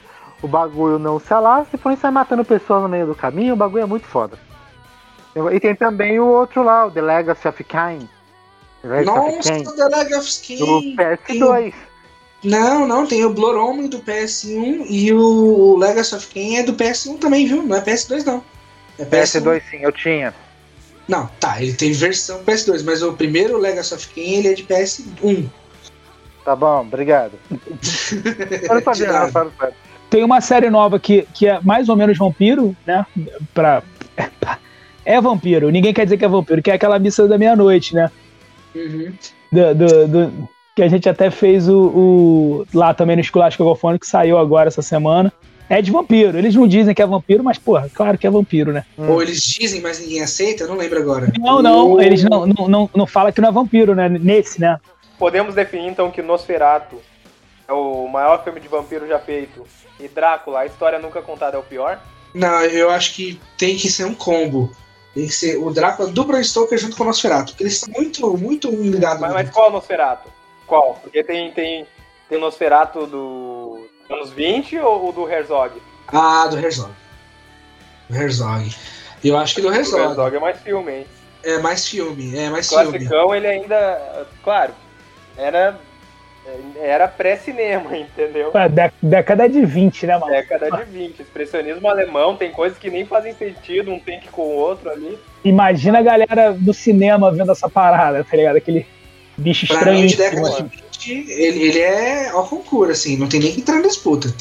o 0.41 0.47
bagulho 0.47 0.99
não 0.99 1.20
se 1.20 1.34
alastre, 1.34 1.78
porém 1.78 1.95
você 1.95 2.03
vai 2.03 2.11
matando 2.11 2.45
pessoas 2.45 2.84
no 2.84 2.89
meio 2.89 3.07
do 3.07 3.16
caminho, 3.16 3.53
o 3.53 3.57
bagulho 3.57 3.84
é 3.84 3.88
muito 3.88 4.05
foda. 4.05 4.38
E 5.51 5.59
tem 5.59 5.76
também 5.76 6.20
o 6.20 6.28
outro 6.28 6.61
lá, 6.61 6.86
o 6.86 6.91
The 6.91 7.01
Legacy 7.01 7.47
of 7.47 7.64
Kain. 7.64 8.07
The 8.84 8.88
Legacy 8.88 9.09
of 9.09 9.36
Nossa, 9.36 9.49
Kain, 9.49 9.64
The 9.64 9.88
Leg 9.88 10.14
of 10.14 10.20
do 10.20 10.20
Skin. 10.22 10.95
PS2. 10.95 11.74
Não, 12.44 12.86
não, 12.88 13.08
tem 13.08 13.24
o 13.24 13.34
Blood 13.34 13.58
Omen 13.58 13.88
do 13.88 14.00
PS1 14.00 14.86
e 14.89 15.14
o 15.14 15.78
Legacy 15.78 16.16
of 16.16 16.28
Kain 16.28 16.58
é 16.58 16.64
do 16.64 16.74
PS1 16.74 17.18
também, 17.18 17.48
viu? 17.48 17.64
Não 17.64 17.76
é 17.78 17.82
PS2 17.82 18.26
não. 18.26 18.44
É 19.00 19.06
PS1. 19.06 19.41
PS2 19.41 19.62
sim, 19.72 19.78
eu 19.82 19.91
tinha. 19.91 20.34
Não, 21.08 21.28
tá, 21.39 21.62
ele 21.62 21.74
tem 21.74 21.91
versão 21.94 22.44
PS2, 22.44 22.84
mas 22.84 23.02
o 23.02 23.14
primeiro 23.14 23.58
Legacy 23.58 23.94
of 23.94 24.08
Kain 24.10 24.34
ele 24.39 24.48
é 24.50 24.54
de 24.54 24.64
PS1. 24.64 25.46
Tá 26.44 26.56
bom, 26.56 26.82
obrigado. 26.82 27.32
Eu 27.50 28.70
não 28.70 28.78
De 28.78 28.84
sabia, 28.84 29.14
não, 29.14 29.32
sério. 29.32 29.52
Tem 30.10 30.24
uma 30.24 30.41
série 30.41 30.70
nova 30.70 31.00
que, 31.00 31.26
que 31.34 31.48
é 31.48 31.60
mais 31.62 31.88
ou 31.89 31.96
menos 31.96 32.18
vampiro, 32.18 32.76
né? 32.86 33.06
Pra, 33.54 33.82
é 35.06 35.20
vampiro, 35.22 35.70
ninguém 35.70 35.94
quer 35.94 36.04
dizer 36.04 36.18
que 36.18 36.26
é 36.26 36.28
vampiro, 36.28 36.62
que 36.62 36.70
é 36.70 36.74
aquela 36.74 37.00
missa 37.00 37.28
da 37.28 37.38
meia-noite, 37.38 37.96
né? 37.96 38.12
Uhum. 38.76 39.14
Do, 39.52 39.76
do- 39.76 40.08
do- 40.08 40.50
que 40.76 40.82
a 40.82 40.88
gente 40.88 41.07
até 41.07 41.30
fez 41.30 41.69
o, 41.69 41.78
o- 41.80 42.67
lá 42.74 42.93
também 42.93 43.15
no 43.15 43.21
Esculacho 43.21 43.57
Cagofone, 43.57 43.99
que 43.99 44.07
saiu 44.07 44.38
agora 44.38 44.67
essa 44.67 44.82
semana. 44.82 45.32
É 45.69 45.82
de 45.82 45.91
vampiro. 45.91 46.38
Eles 46.38 46.53
não 46.55 46.67
dizem 46.67 46.93
que 46.93 47.01
é 47.01 47.05
vampiro, 47.05 47.43
mas, 47.43 47.57
porra, 47.57 47.89
claro 47.93 48.17
que 48.17 48.28
é 48.28 48.30
vampiro, 48.30 48.74
né? 48.74 48.84
Ou 48.97 49.21
eles 49.21 49.41
dizem, 49.41 49.82
mas 49.82 49.99
ninguém 49.99 50.21
aceita, 50.21 50.63
eu 50.63 50.67
não 50.67 50.76
lembro 50.76 50.99
agora. 50.99 51.32
Não, 51.39 51.61
não, 51.61 52.01
eles 52.01 52.24
não, 52.24 52.45
não, 52.45 52.67
não, 52.67 52.89
não 52.93 53.07
falam 53.07 53.32
que 53.32 53.39
não 53.39 53.49
é 53.49 53.51
vampiro, 53.51 53.95
né? 53.95 54.09
Nesse, 54.09 54.59
né? 54.59 54.78
Podemos 55.17 55.55
definir 55.55 55.88
então 55.89 56.11
que 56.11 56.21
Nosferatu 56.21 56.97
é 57.67 57.71
o 57.74 58.07
maior 58.07 58.43
filme 58.43 58.59
de 58.59 58.67
vampiro 58.67 59.07
já 59.07 59.17
feito. 59.19 59.63
E 59.99 60.07
Drácula, 60.07 60.59
a 60.61 60.65
história 60.65 60.99
nunca 60.99 61.21
contada 61.21 61.55
é 61.55 61.59
o 61.59 61.63
pior? 61.63 61.99
Não, 62.34 62.61
eu 62.65 62.89
acho 62.89 63.13
que 63.13 63.39
tem 63.57 63.78
que 63.78 63.89
ser 63.89 64.05
um 64.05 64.13
combo. 64.13 64.69
Tem 65.15 65.28
que 65.28 65.34
ser 65.34 65.57
o 65.57 65.71
Drácula 65.71 66.09
do 66.09 66.24
Bram 66.26 66.43
Stoker 66.43 66.78
junto 66.78 66.97
com 66.97 67.03
o 67.03 67.07
Nosferatu, 67.07 67.51
porque 67.51 67.63
eles 67.63 67.74
estão 67.76 67.93
muito, 67.93 68.38
muito 68.38 68.69
ligados. 68.69 69.21
Mas, 69.21 69.34
mas 69.34 69.49
qual 69.49 69.71
Nosferatu? 69.71 70.28
Qual? 70.68 70.99
Porque 71.01 71.24
tem, 71.24 71.51
tem, 71.51 71.86
tem 72.30 72.39
Nosferatu 72.39 73.05
do 73.05 73.88
anos 74.09 74.32
20 74.32 74.78
ou 74.80 75.09
o 75.09 75.11
do 75.11 75.30
Herzog? 75.30 75.82
Ah, 76.07 76.47
do 76.47 76.57
Herzog. 76.57 76.91
Do 78.09 78.16
Herzog. 78.16 78.76
Eu 79.24 79.38
acho 79.38 79.55
que 79.55 79.61
do 79.61 79.70
O 79.70 79.74
Herzog. 79.74 80.01
Herzog 80.03 80.36
é 80.36 80.39
mais 80.39 80.59
filme, 80.61 80.91
hein? 80.91 81.05
É 81.43 81.57
mais 81.59 81.88
filme, 81.88 82.38
é 82.38 82.49
mais 82.49 82.72
O 82.72 82.78
filme. 82.80 82.91
classicão, 82.99 83.36
ele 83.36 83.47
ainda, 83.47 84.26
claro, 84.43 84.72
era, 85.38 85.78
era 86.82 87.05
pré-cinema, 87.07 87.95
entendeu? 87.97 88.51
Dé- 88.72 88.91
década 89.01 89.49
de 89.49 89.66
20, 89.66 90.05
né, 90.07 90.18
mano? 90.18 90.32
Década 90.32 90.70
de 90.72 90.84
20. 90.91 91.20
Expressionismo 91.22 91.88
alemão, 91.89 92.36
tem 92.38 92.51
coisas 92.51 92.78
que 92.78 92.89
nem 92.89 93.05
fazem 93.05 93.34
sentido, 93.34 93.91
um 93.91 93.99
tem 93.99 94.20
que 94.22 94.30
com 94.30 94.41
o 94.43 94.55
outro 94.55 94.89
ali. 94.89 95.20
Imagina 95.43 95.99
a 95.99 96.03
galera 96.03 96.53
do 96.53 96.74
cinema 96.74 97.30
vendo 97.32 97.51
essa 97.51 97.70
parada, 97.70 98.24
tá 98.24 98.38
ligado? 98.38 98.55
Aquele 98.55 98.86
bicho 99.38 99.68
Pra 99.68 99.78
estranho. 99.78 100.00
mim, 100.02 100.08
de 100.08 100.16
década 100.18 100.42
de 100.42 100.48
assim. 100.56 100.64
20, 100.64 101.32
ele, 101.32 101.64
ele 101.64 101.80
é 101.80 102.30
ao 102.30 102.48
concurso, 102.48 102.92
assim, 102.92 103.18
não 103.18 103.28
tem 103.28 103.40
nem 103.40 103.52
que 103.54 103.62
entrar 103.62 103.76
na 103.76 103.88
disputa. 103.88 104.34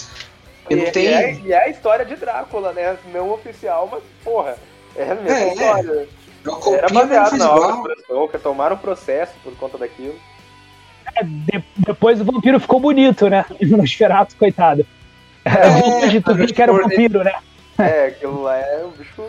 E, 0.71 0.77
não 0.77 0.91
tem- 0.91 1.05
e 1.05 1.09
é, 1.09 1.35
e 1.45 1.53
é 1.53 1.65
a 1.65 1.69
história 1.69 2.05
de 2.05 2.15
Drácula, 2.17 2.73
né? 2.73 2.97
Não 3.13 3.31
oficial, 3.31 3.89
mas, 3.91 4.03
porra, 4.25 4.57
é 4.97 5.03
a 5.11 5.15
mesma 5.15 5.31
É, 5.39 5.49
história. 5.53 6.09
É 6.45 6.49
o 6.49 6.75
Era 6.75 6.89
baseado 6.89 7.37
na 7.37 7.55
obra 7.55 7.95
Stoker, 8.01 8.41
tomaram 8.41 8.77
processo 8.77 9.33
por 9.45 9.55
conta 9.57 9.79
daquilo. 9.79 10.15
De- 11.23 11.65
depois 11.77 12.21
o 12.21 12.25
vampiro 12.25 12.59
ficou 12.61 12.81
bonito, 12.81 13.29
né? 13.29 13.45
O 13.61 13.77
Nosferatu, 13.77 14.35
coitado. 14.37 14.87
É, 15.45 16.05
Hoje 16.07 16.21
tu 16.21 16.35
viu 16.35 16.47
que 16.47 16.63
era 16.63 16.73
o 16.73 16.77
vampiro, 16.81 17.23
né? 17.25 17.33
É, 17.79 18.07
aquilo 18.07 18.43
lá 18.43 18.57
é 18.57 18.85
um 18.85 18.91
bicho. 18.91 19.23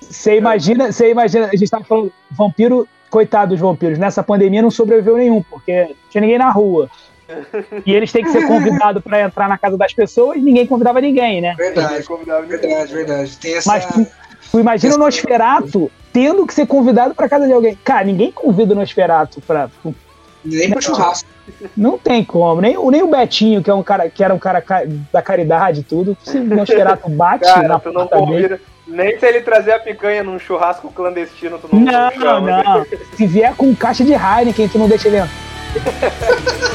Você 0.00 0.36
imagina, 0.36 0.90
você 0.90 1.10
imagina, 1.10 1.46
a 1.46 1.56
gente 1.56 1.70
tava 1.70 1.84
falando, 1.84 2.12
vampiro, 2.30 2.88
coitado 3.10 3.50
dos 3.50 3.60
vampiros, 3.60 3.98
nessa 3.98 4.22
pandemia 4.22 4.62
não 4.62 4.70
sobreviveu 4.70 5.16
nenhum, 5.16 5.42
porque 5.42 5.84
não 5.84 5.94
tinha 6.10 6.20
ninguém 6.22 6.38
na 6.38 6.50
rua. 6.50 6.88
E 7.84 7.92
eles 7.92 8.10
têm 8.10 8.24
que 8.24 8.30
ser 8.30 8.46
convidados 8.46 9.02
para 9.02 9.20
entrar 9.20 9.48
na 9.48 9.58
casa 9.58 9.76
das 9.76 9.92
pessoas 9.92 10.38
e 10.38 10.40
ninguém 10.40 10.66
convidava 10.66 11.00
ninguém, 11.00 11.40
né? 11.40 11.54
Verdade, 11.58 12.06
verdade, 12.46 12.92
verdade. 12.92 13.36
Tem 13.36 13.54
essa. 13.56 13.68
Mas 13.70 13.84
tu, 13.86 14.06
tu 14.50 14.58
imagina 14.60 14.94
o 14.94 14.98
Nosferato 14.98 15.90
tendo 16.12 16.46
que 16.46 16.54
ser 16.54 16.66
convidado 16.66 17.14
para 17.14 17.28
casa 17.28 17.46
de 17.46 17.52
alguém. 17.52 17.76
Cara, 17.84 18.04
ninguém 18.04 18.32
convida 18.32 18.72
o 18.72 18.76
Nosferato 18.76 19.42
pra. 19.42 19.68
Nem 20.44 20.70
pra 20.70 20.80
churrasco. 20.80 21.28
Não 21.76 21.98
tem 21.98 22.24
como. 22.24 22.60
Nem, 22.62 22.76
nem 22.90 23.02
o 23.02 23.08
Betinho, 23.08 23.62
que, 23.62 23.70
é 23.70 23.74
um 23.74 23.82
cara, 23.82 24.08
que 24.08 24.24
era 24.24 24.32
um 24.32 24.38
cara 24.38 24.62
ca- 24.62 24.84
da 25.12 25.20
caridade 25.20 25.80
e 25.80 25.82
tudo. 25.82 26.16
Se 26.22 26.38
o 26.38 26.44
Nosferato 26.44 27.08
bate 27.10 27.44
Cara, 27.44 27.68
na 27.68 27.78
tu 27.78 27.92
não 27.92 28.06
porta 28.06 28.26
dele. 28.32 28.60
Nem 28.88 29.18
se 29.18 29.26
ele 29.26 29.42
trazer 29.42 29.72
a 29.72 29.78
picanha 29.78 30.24
num 30.24 30.38
churrasco 30.38 30.90
clandestino, 30.90 31.58
tu 31.58 31.68
não 31.70 31.80
Não, 31.80 32.10
chama. 32.12 32.62
não. 32.62 32.86
Se 33.14 33.26
vier 33.26 33.54
com 33.54 33.74
caixa 33.76 34.02
de 34.02 34.12
Heineken, 34.14 34.66
tu 34.68 34.78
não 34.78 34.88
deixa 34.88 35.08
ele 35.08 35.18
entrar. 35.18 35.30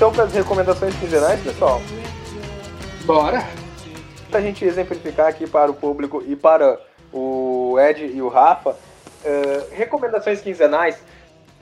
então 0.00 0.10
para 0.10 0.24
as 0.24 0.32
recomendações 0.32 0.98
quinzenais, 0.98 1.38
pessoal. 1.42 1.78
Bora. 3.04 3.46
Pra 4.30 4.40
gente 4.40 4.64
exemplificar 4.64 5.26
aqui 5.26 5.46
para 5.46 5.70
o 5.70 5.74
público 5.74 6.24
e 6.26 6.34
para 6.34 6.80
o 7.12 7.76
Ed 7.78 8.06
e 8.06 8.22
o 8.22 8.28
Rafa, 8.28 8.74
eh, 9.22 9.66
recomendações 9.72 10.40
quinzenais 10.40 10.98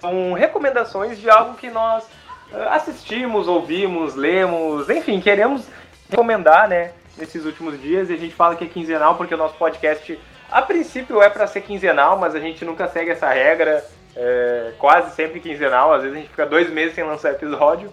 são 0.01 0.35
recomendações 0.35 1.19
de 1.19 1.29
algo 1.29 1.55
que 1.55 1.69
nós 1.69 2.05
eh, 2.53 2.69
assistimos, 2.71 3.49
ouvimos, 3.49 4.15
lemos, 4.15 4.89
enfim, 4.89 5.21
queremos 5.21 5.65
recomendar, 6.09 6.69
né, 6.69 6.93
nesses 7.17 7.45
últimos 7.45 7.83
dias. 7.83 8.09
E 8.09 8.13
a 8.13 8.17
gente 8.17 8.37
fala 8.37 8.55
que 8.55 8.67
é 8.67 8.69
quinzenal 8.69 9.17
porque 9.17 9.35
o 9.35 9.39
nosso 9.39 9.57
podcast, 9.57 10.17
a 10.49 10.63
princípio, 10.63 11.21
é 11.21 11.29
para 11.29 11.49
ser 11.49 11.63
quinzenal, 11.63 12.17
mas 12.17 12.37
a 12.37 12.39
gente 12.39 12.65
nunca 12.65 12.87
segue 12.87 13.11
essa 13.11 13.29
regra. 13.31 13.85
é, 14.15 14.75
quase 14.79 15.13
sempre 15.17 15.41
quinzenal, 15.41 15.93
às 15.93 16.03
vezes 16.03 16.17
a 16.17 16.21
gente 16.21 16.31
fica 16.31 16.47
dois 16.47 16.71
meses 16.71 16.95
sem 16.95 17.03
lançar 17.03 17.33
episódio. 17.33 17.93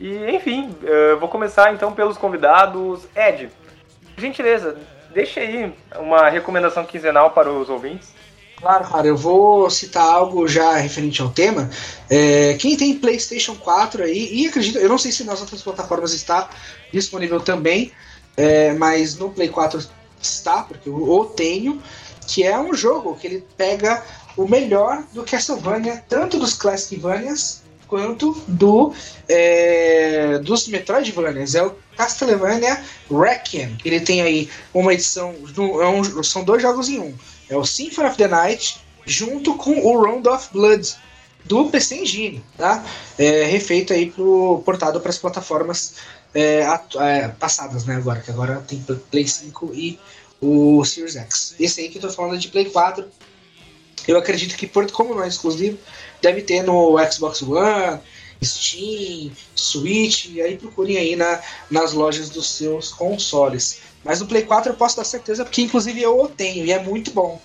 E 0.00 0.34
enfim, 0.34 0.74
eh, 0.82 1.14
vou 1.16 1.28
começar 1.28 1.74
então 1.74 1.92
pelos 1.92 2.16
convidados. 2.16 3.02
Ed, 3.14 3.50
gentileza, 4.16 4.78
deixa 5.12 5.40
aí 5.40 5.70
uma 5.98 6.30
recomendação 6.30 6.86
quinzenal 6.86 7.32
para 7.32 7.52
os 7.52 7.68
ouvintes. 7.68 8.08
Claro, 8.56 8.88
cara, 8.88 9.06
eu 9.06 9.16
vou 9.16 9.68
citar 9.68 10.02
algo 10.02 10.48
já 10.48 10.74
referente 10.76 11.20
ao 11.20 11.28
tema. 11.28 11.68
É, 12.08 12.54
quem 12.54 12.78
tem 12.78 12.98
PlayStation 12.98 13.54
4 13.56 14.04
aí, 14.04 14.28
e 14.32 14.46
acredito, 14.46 14.78
eu 14.78 14.88
não 14.88 14.96
sei 14.96 15.12
se 15.12 15.22
nas 15.22 15.40
outras 15.42 15.60
plataformas 15.60 16.14
está 16.14 16.48
disponível 16.90 17.38
também, 17.38 17.92
é, 18.38 18.72
mas 18.72 19.18
no 19.18 19.30
Play 19.30 19.48
4 19.50 19.86
está, 20.20 20.62
porque 20.62 20.88
eu 20.88 20.94
o 20.94 21.26
tenho, 21.26 21.82
que 22.26 22.42
é 22.42 22.58
um 22.58 22.72
jogo 22.72 23.16
que 23.16 23.26
ele 23.26 23.46
pega 23.54 24.02
o 24.34 24.48
melhor 24.48 25.04
do 25.12 25.24
Castlevania, 25.24 26.02
tanto 26.08 26.38
dos 26.38 26.54
Classicvanias 26.54 27.59
quanto 27.90 28.32
do 28.46 28.94
é, 29.28 30.38
dos 30.38 30.68
Metroidvanias. 30.68 31.56
É 31.56 31.62
o 31.62 31.74
Castlevania 31.96 32.80
Requiem. 33.10 33.76
Ele 33.84 34.00
tem 34.00 34.22
aí 34.22 34.48
uma 34.72 34.94
edição, 34.94 35.34
é 35.82 35.86
um- 35.88 36.22
são 36.22 36.44
dois 36.44 36.62
jogos 36.62 36.88
em 36.88 37.00
um. 37.00 37.14
É 37.48 37.56
o 37.56 37.64
Symphony 37.64 38.08
of 38.08 38.16
the 38.16 38.28
Night 38.28 38.80
junto 39.04 39.54
com 39.56 39.72
o 39.72 40.00
Round 40.00 40.28
of 40.28 40.48
Blood 40.52 40.94
do 41.44 41.68
PC 41.68 41.96
Engine, 41.96 42.44
tá? 42.56 42.84
É, 43.18 43.44
refeito 43.44 43.92
aí 43.92 44.10
pro 44.10 44.62
portado 44.64 45.00
para 45.00 45.10
as 45.10 45.18
plataformas 45.18 45.94
é, 46.32 46.60
é, 47.00 47.28
passadas, 47.28 47.84
né? 47.84 47.96
Agora 47.96 48.20
que 48.20 48.30
agora 48.30 48.62
tem 48.66 48.78
Play 49.10 49.26
5 49.26 49.72
e 49.74 49.98
o 50.40 50.84
Series 50.84 51.16
X. 51.16 51.56
Esse 51.58 51.80
aí 51.80 51.88
que 51.88 51.98
eu 51.98 52.02
tô 52.02 52.10
falando 52.10 52.36
é 52.36 52.38
de 52.38 52.48
Play 52.48 52.66
4. 52.66 53.04
Eu 54.06 54.16
acredito 54.16 54.56
que 54.56 54.66
por 54.66 54.90
como 54.92 55.14
não 55.14 55.24
é 55.24 55.28
exclusivo, 55.28 55.76
deve 56.20 56.42
ter 56.42 56.62
no 56.62 56.96
Xbox 57.10 57.42
One, 57.42 58.00
Steam, 58.42 59.30
Switch, 59.54 60.26
e 60.26 60.40
aí 60.40 60.56
procurem 60.56 60.96
aí 60.96 61.16
na, 61.16 61.40
nas 61.70 61.92
lojas 61.92 62.30
dos 62.30 62.48
seus 62.50 62.92
consoles. 62.92 63.80
Mas 64.04 64.20
no 64.20 64.26
Play 64.26 64.42
4 64.44 64.72
eu 64.72 64.76
posso 64.76 64.96
dar 64.96 65.04
certeza, 65.04 65.44
porque 65.44 65.62
inclusive 65.62 66.00
eu 66.02 66.18
o 66.18 66.28
tenho, 66.28 66.64
e 66.64 66.72
é 66.72 66.82
muito 66.82 67.10
bom. 67.10 67.40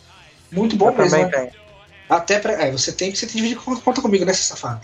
Muito 0.52 0.76
bom 0.76 0.88
Eu 0.90 0.94
mesmo. 0.94 1.10
também 1.12 1.26
né? 1.26 1.32
tenho. 1.32 1.52
Até 2.10 2.40
pra. 2.40 2.54
É, 2.54 2.72
você 2.72 2.92
tem 2.92 3.12
que 3.12 3.18
você 3.18 3.26
tem 3.26 3.34
que 3.36 3.42
dividir 3.42 3.58
con- 3.58 3.80
conta 3.82 4.02
comigo, 4.02 4.24
né, 4.24 4.32
seu 4.32 4.56
safado? 4.56 4.82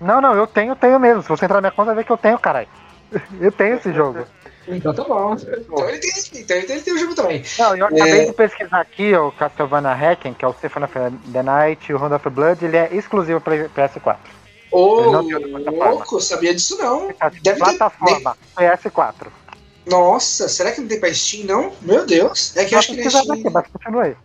Não, 0.00 0.20
não, 0.20 0.34
eu 0.34 0.46
tenho, 0.46 0.76
tenho 0.76 0.98
mesmo. 1.00 1.22
Se 1.22 1.28
você 1.28 1.44
entrar 1.44 1.56
na 1.56 1.62
minha 1.62 1.70
conta, 1.72 1.86
vai 1.86 1.96
ver 1.96 2.04
que 2.04 2.12
eu 2.12 2.16
tenho, 2.16 2.38
caralho. 2.38 2.68
Eu 3.40 3.52
tenho 3.52 3.76
esse 3.76 3.92
jogo. 3.92 4.26
Então 4.68 4.94
tá 4.94 5.02
bom. 5.04 5.34
Então 5.34 5.88
ele 5.88 5.98
tem, 5.98 6.10
então 6.40 6.56
ele 6.56 6.80
tem, 6.82 6.94
o 6.94 6.98
jogo 6.98 7.14
também. 7.14 7.42
Não, 7.58 7.76
eu 7.76 7.86
acabei 7.86 8.20
É. 8.20 8.24
de 8.26 8.32
pesquisar 8.32 8.80
aqui 8.80 9.14
o 9.14 9.32
Castlevania 9.32 9.92
Hacking, 9.92 10.34
que 10.34 10.44
é 10.44 10.48
o 10.48 10.54
Symphony 10.60 10.84
of 10.84 10.94
the 11.32 11.42
Night 11.42 11.90
e 11.90 11.94
o 11.94 11.98
Round 11.98 12.14
of 12.14 12.30
Blood, 12.30 12.64
ele 12.64 12.76
é 12.76 12.88
exclusivo 12.94 13.40
para 13.40 13.68
PS4. 13.68 14.16
Ô, 14.70 15.10
louco, 15.10 16.20
sabia 16.20 16.54
disso 16.54 16.78
não. 16.78 17.12
Tá, 17.12 17.28
Deve 17.28 17.42
ter- 17.42 17.56
Plataforma, 17.58 18.36
PS4. 18.56 19.26
Nossa, 19.84 20.48
será 20.48 20.70
que 20.72 20.80
não 20.80 20.88
tem 20.88 21.00
pra 21.00 21.12
Steam, 21.12 21.44
não? 21.44 21.72
Meu 21.82 22.06
Deus. 22.06 22.56
É 22.56 22.64
que 22.64 22.74
eu 22.74 22.78
acho 22.78 22.94
que 22.94 23.02
na 23.02 23.10
Steam, 23.10 23.32
aqui, 23.34 23.50
mas 23.50 23.66
continua 23.66 24.02
aí. 24.04 24.16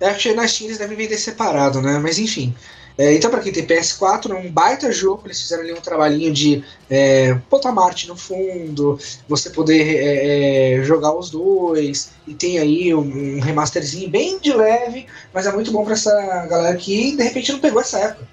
é 0.00 0.14
que 0.14 0.32
na 0.32 0.48
Steam 0.48 0.68
eles 0.68 0.78
devem 0.78 0.96
vender 0.96 1.18
separado, 1.18 1.82
né? 1.82 1.98
Mas 2.02 2.18
enfim. 2.18 2.54
É, 2.96 3.14
então, 3.14 3.30
pra 3.30 3.40
quem 3.40 3.52
tem 3.52 3.66
PS4, 3.66 4.30
é 4.30 4.34
um 4.34 4.50
baita 4.50 4.92
jogo. 4.92 5.22
Eles 5.24 5.40
fizeram 5.40 5.62
ali 5.62 5.72
um 5.72 5.80
trabalhinho 5.80 6.32
de 6.32 6.62
é, 6.90 7.34
botar 7.50 7.72
Marte 7.72 8.06
no 8.08 8.16
fundo, 8.16 8.98
você 9.28 9.50
poder 9.50 9.96
é, 9.96 10.78
é, 10.78 10.82
jogar 10.84 11.16
os 11.16 11.30
dois. 11.30 12.10
E 12.26 12.34
tem 12.34 12.58
aí 12.58 12.94
um, 12.94 13.36
um 13.36 13.40
remasterzinho 13.40 14.10
bem 14.10 14.38
de 14.38 14.52
leve, 14.52 15.06
mas 15.32 15.46
é 15.46 15.52
muito 15.52 15.72
bom 15.72 15.84
pra 15.84 15.94
essa 15.94 16.12
galera 16.46 16.76
que 16.76 17.16
de 17.16 17.22
repente 17.22 17.52
não 17.52 17.60
pegou 17.60 17.80
essa 17.80 17.98
época. 17.98 18.28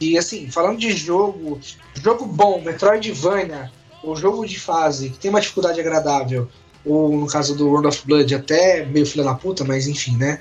E 0.00 0.18
assim, 0.18 0.50
falando 0.50 0.78
de 0.78 0.92
jogo, 0.92 1.58
jogo 1.94 2.26
bom, 2.26 2.60
Metroidvania, 2.60 3.70
ou 4.02 4.16
jogo 4.16 4.44
de 4.44 4.58
fase, 4.58 5.10
que 5.10 5.18
tem 5.18 5.30
uma 5.30 5.40
dificuldade 5.40 5.80
agradável, 5.80 6.48
ou 6.84 7.16
no 7.16 7.26
caso 7.26 7.54
do 7.56 7.68
World 7.68 7.88
of 7.88 8.06
Blood, 8.06 8.34
até 8.34 8.84
meio 8.84 9.06
filha 9.06 9.24
da 9.24 9.34
puta, 9.34 9.64
mas 9.64 9.86
enfim, 9.86 10.16
né? 10.16 10.40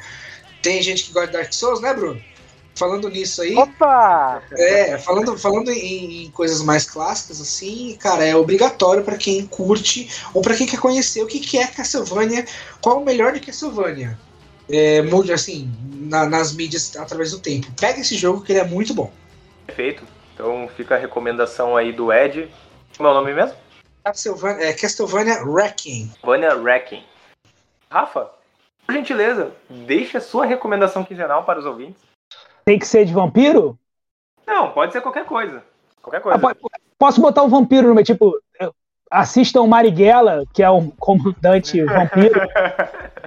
Tem 0.61 0.81
gente 0.81 1.05
que 1.05 1.13
gosta 1.13 1.27
de 1.27 1.33
Dark 1.33 1.53
Souls, 1.53 1.79
né, 1.81 1.93
Bruno? 1.93 2.19
Falando 2.75 3.07
nisso 3.09 3.41
aí, 3.43 3.55
Opa! 3.55 4.41
é, 4.53 4.97
falando, 4.97 5.37
falando 5.37 5.69
em, 5.69 6.23
em 6.25 6.31
coisas 6.31 6.61
mais 6.63 6.89
clássicas, 6.89 7.39
assim, 7.39 7.95
cara, 7.99 8.25
é 8.25 8.35
obrigatório 8.35 9.03
pra 9.03 9.15
quem 9.15 9.45
curte 9.45 10.09
ou 10.33 10.41
pra 10.41 10.55
quem 10.55 10.65
quer 10.65 10.79
conhecer 10.79 11.21
o 11.21 11.27
que, 11.27 11.39
que 11.39 11.57
é 11.59 11.67
Castlevania, 11.67 12.43
qual 12.81 12.99
o 12.99 13.05
melhor 13.05 13.31
de 13.33 13.39
Castlevania. 13.41 14.17
É, 14.67 15.01
mude, 15.03 15.31
assim, 15.31 15.71
na- 16.09 16.25
nas 16.27 16.51
mídias 16.53 16.95
através 16.95 17.29
do 17.31 17.39
tempo. 17.39 17.67
Pega 17.79 17.99
esse 17.99 18.15
jogo 18.15 18.41
que 18.41 18.51
ele 18.53 18.59
é 18.61 18.65
muito 18.65 18.93
bom. 18.93 19.11
Perfeito. 19.67 20.03
Então 20.33 20.67
fica 20.75 20.95
a 20.95 20.97
recomendação 20.97 21.77
aí 21.77 21.91
do 21.91 22.11
Ed. 22.11 22.49
Como 22.97 23.07
é 23.07 23.11
o 23.11 23.15
nome 23.15 23.33
mesmo? 23.33 23.55
Castlevania, 24.03 24.65
é, 24.65 24.73
Castlevania 24.73 25.43
Wrecking. 25.43 26.11
Vania 26.23 26.55
Wrecking. 26.55 27.03
Rafa, 27.91 28.31
por 28.87 28.95
gentileza, 28.95 29.51
deixa 29.69 30.17
a 30.17 30.21
sua 30.21 30.45
recomendação 30.45 31.03
quinzenal 31.03 31.43
para 31.43 31.59
os 31.59 31.65
ouvintes. 31.65 32.01
Tem 32.65 32.79
que 32.79 32.87
ser 32.87 33.05
de 33.05 33.13
vampiro? 33.13 33.77
Não, 34.47 34.69
pode 34.71 34.93
ser 34.93 35.01
qualquer 35.01 35.25
coisa. 35.25 35.63
Qualquer 36.01 36.21
coisa. 36.21 36.37
Ah, 36.37 36.41
po- 36.55 36.69
Posso 36.97 37.19
botar 37.21 37.43
o 37.43 37.49
vampiro 37.49 37.89
no 37.89 37.95
meu, 37.95 38.03
tipo, 38.03 38.33
assistam 39.11 39.67
Marighella, 39.67 40.43
que 40.53 40.63
é 40.63 40.69
um 40.69 40.89
comandante 40.89 41.83
vampiro, 41.85 42.39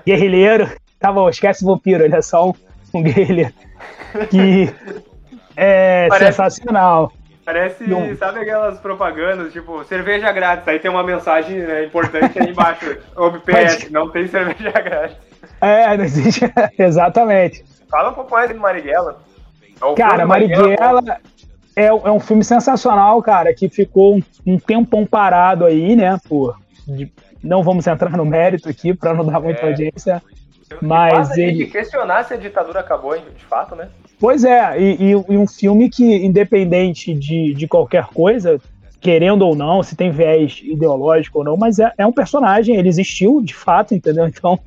guerrilheiro. 0.06 0.70
Tá 0.98 1.12
bom, 1.12 1.28
esquece 1.28 1.62
o 1.64 1.68
vampiro, 1.68 2.02
ele 2.04 2.16
é 2.16 2.22
só 2.22 2.48
um, 2.48 2.54
um 2.94 3.02
guerrilheiro. 3.02 3.52
Que 4.30 4.72
é 5.56 6.08
Parece- 6.08 6.26
sensacional. 6.32 7.12
Parece, 7.44 7.84
Não. 7.84 8.16
sabe 8.16 8.40
aquelas 8.40 8.80
propagandas, 8.80 9.52
tipo, 9.52 9.84
cerveja 9.84 10.32
grátis, 10.32 10.66
aí 10.66 10.80
tem 10.80 10.90
uma 10.90 11.04
mensagem 11.04 11.58
né, 11.58 11.84
importante 11.84 12.36
aí 12.40 12.50
embaixo. 12.50 12.98
Ob 13.14 13.38
PS, 13.40 13.88
não 13.90 14.10
tem 14.10 14.26
cerveja 14.26 14.72
grátis. 14.72 15.16
É, 15.60 15.96
não 15.96 16.04
existe. 16.04 16.40
Exatamente. 16.76 17.64
Fala 17.88 18.10
um 18.10 18.14
pouco 18.14 18.32
mais 18.32 18.50
do 18.50 18.58
Marighella. 18.58 19.20
É 19.82 19.94
Cara, 19.94 20.26
Marighella 20.26 21.18
é, 21.74 21.86
é 21.86 21.92
um 22.10 22.20
filme 22.20 22.42
sensacional, 22.42 23.20
cara, 23.22 23.52
que 23.54 23.68
ficou 23.68 24.16
um, 24.16 24.22
um 24.46 24.58
tempão 24.58 25.04
parado 25.06 25.64
aí, 25.64 25.94
né? 25.94 26.18
Por, 26.28 26.56
de- 26.86 27.12
não 27.42 27.62
vamos 27.62 27.86
entrar 27.86 28.16
no 28.16 28.24
mérito 28.24 28.68
aqui 28.68 28.94
para 28.94 29.12
não 29.14 29.24
dar 29.24 29.40
muita 29.40 29.60
É. 29.62 29.68
audiência. 29.68 30.22
Mas 30.82 31.28
Faz 31.28 31.30
a 31.32 31.40
ele. 31.40 31.66
questionar 31.66 32.24
se 32.24 32.34
a 32.34 32.36
ditadura 32.36 32.80
acabou, 32.80 33.16
de 33.16 33.44
fato, 33.48 33.76
né? 33.76 33.88
Pois 34.18 34.42
é, 34.44 34.80
e, 34.80 35.12
e- 35.12 35.24
e 35.34 35.36
um 35.38 35.46
filme 35.46 35.88
que, 35.90 36.02
independente 36.24 37.14
de, 37.14 37.54
de 37.54 37.68
qualquer 37.68 38.06
coisa, 38.06 38.58
querendo 39.00 39.42
ou 39.46 39.54
não, 39.54 39.82
se 39.82 39.94
tem 39.94 40.10
viés 40.10 40.60
ideológico 40.64 41.38
ou 41.40 41.44
não, 41.44 41.56
mas 41.56 41.78
é, 41.78 41.92
é 41.98 42.04
um 42.06 42.12
personagem, 42.12 42.74
ele 42.76 42.88
existiu 42.88 43.40
de 43.42 43.54
fato, 43.54 43.94
entendeu? 43.94 44.26
Então, 44.26 44.58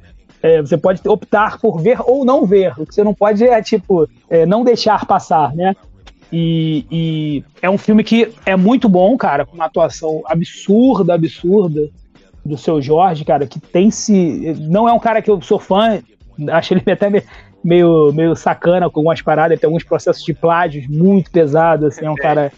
é, 0.41 0.61
você 0.61 0.77
pode 0.77 1.01
optar 1.07 1.59
por 1.59 1.81
ver 1.81 1.99
ou 2.05 2.23
não 2.25 2.45
ver. 2.45 2.73
O 2.77 2.85
que 2.85 2.93
você 2.93 3.03
não 3.03 3.13
pode 3.13 3.43
é, 3.43 3.61
tipo, 3.61 4.07
é, 4.29 4.45
não 4.45 4.63
deixar 4.63 5.05
passar, 5.05 5.55
né? 5.55 5.75
E, 6.31 6.85
e 6.91 7.43
é 7.61 7.69
um 7.69 7.77
filme 7.77 8.03
que 8.03 8.31
é 8.45 8.55
muito 8.55 8.87
bom, 8.87 9.17
cara, 9.17 9.45
com 9.45 9.55
uma 9.55 9.65
atuação 9.65 10.21
absurda, 10.25 11.13
absurda 11.15 11.89
do 12.45 12.57
seu 12.57 12.81
Jorge, 12.81 13.25
cara, 13.25 13.47
que 13.47 13.59
tem 13.59 13.89
se. 13.91 14.55
Não 14.59 14.87
é 14.87 14.93
um 14.93 14.99
cara 14.99 15.21
que 15.21 15.29
eu 15.29 15.41
sou 15.41 15.59
fã, 15.59 15.99
acho 16.51 16.73
ele 16.73 16.83
até 16.91 17.09
me- 17.09 17.23
meio, 17.63 18.13
meio 18.13 18.35
sacana 18.35 18.89
com 18.89 18.99
algumas 18.99 19.21
paradas, 19.21 19.51
ele 19.51 19.59
tem 19.59 19.67
alguns 19.67 19.83
processos 19.83 20.23
de 20.23 20.33
plágios 20.33 20.87
muito 20.87 21.31
pesados, 21.31 21.87
assim, 21.87 22.05
é 22.05 22.11
um 22.11 22.15
cara 22.15 22.51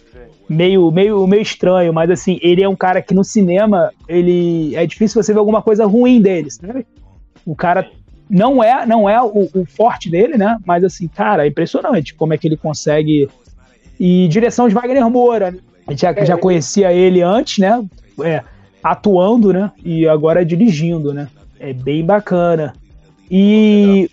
meio, 0.48 0.92
meio, 0.92 1.26
meio 1.26 1.42
estranho, 1.42 1.94
mas 1.94 2.10
assim, 2.10 2.38
ele 2.42 2.62
é 2.62 2.68
um 2.70 2.76
cara 2.76 3.02
que 3.02 3.14
no 3.14 3.24
cinema, 3.24 3.92
ele 4.08 4.76
é 4.76 4.86
difícil 4.86 5.22
você 5.22 5.34
ver 5.34 5.40
alguma 5.40 5.62
coisa 5.62 5.86
ruim 5.86 6.22
dele, 6.22 6.52
sabe? 6.52 6.86
O 7.46 7.56
cara 7.56 7.90
não 8.30 8.64
é, 8.64 8.86
não 8.86 9.10
é 9.10 9.22
o, 9.22 9.50
o 9.54 9.66
forte 9.66 10.10
dele, 10.10 10.38
né? 10.38 10.58
Mas 10.66 10.84
assim, 10.84 11.08
cara, 11.08 11.46
é 11.46 11.50
impressionante 11.50 12.14
como 12.14 12.34
é 12.34 12.38
que 12.38 12.48
ele 12.48 12.58
consegue. 12.58 13.30
E 14.00 14.28
direção 14.30 14.68
de 14.68 14.74
Wagner 14.74 15.10
Moura, 15.10 15.52
né? 15.52 15.60
A 15.86 15.92
gente 15.92 16.02
já, 16.02 16.26
já 16.26 16.38
conhecia 16.38 16.94
ele 16.94 17.22
antes, 17.22 17.58
né? 17.58 17.84
É, 18.24 18.42
atuando, 18.84 19.52
né? 19.52 19.72
E 19.84 20.08
agora 20.08 20.46
dirigindo, 20.46 21.14
né? 21.14 21.28
É 21.60 21.74
bem 21.74 22.06
bacana. 22.06 22.74
E, 23.30 24.10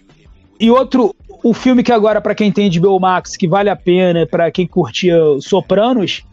e 0.58 0.70
outro, 0.70 1.14
o 1.42 1.54
filme 1.54 1.82
que 1.82 1.92
agora, 1.92 2.20
para 2.20 2.34
quem 2.34 2.50
tem 2.50 2.68
de 2.68 2.80
Max, 2.80 3.36
que 3.36 3.48
vale 3.48 3.70
a 3.70 3.76
pena, 3.76 4.26
para 4.26 4.50
quem 4.50 4.66
curtia 4.66 5.16
Sopranos, 5.40 6.24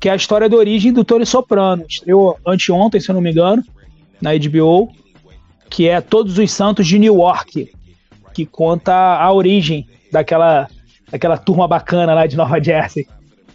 que 0.00 0.08
é 0.08 0.12
a 0.12 0.16
história 0.16 0.48
da 0.48 0.56
origem 0.56 0.92
do 0.92 1.04
Tony 1.04 1.26
Soprano. 1.26 1.84
Estreou 1.88 2.38
anteontem, 2.46 3.00
se 3.00 3.10
eu 3.10 3.14
não 3.14 3.20
me 3.20 3.30
engano, 3.30 3.62
na 4.20 4.30
HBO, 4.36 4.90
que 5.70 5.88
é 5.88 6.00
Todos 6.00 6.38
os 6.38 6.50
Santos 6.52 6.86
de 6.86 6.98
Newark, 6.98 7.70
que 8.34 8.46
conta 8.46 8.92
a 8.94 9.32
origem 9.32 9.86
daquela, 10.12 10.68
daquela 11.10 11.36
turma 11.36 11.66
bacana 11.68 12.14
lá 12.14 12.26
de 12.26 12.36
Nova 12.36 12.62
Jersey. 12.62 13.06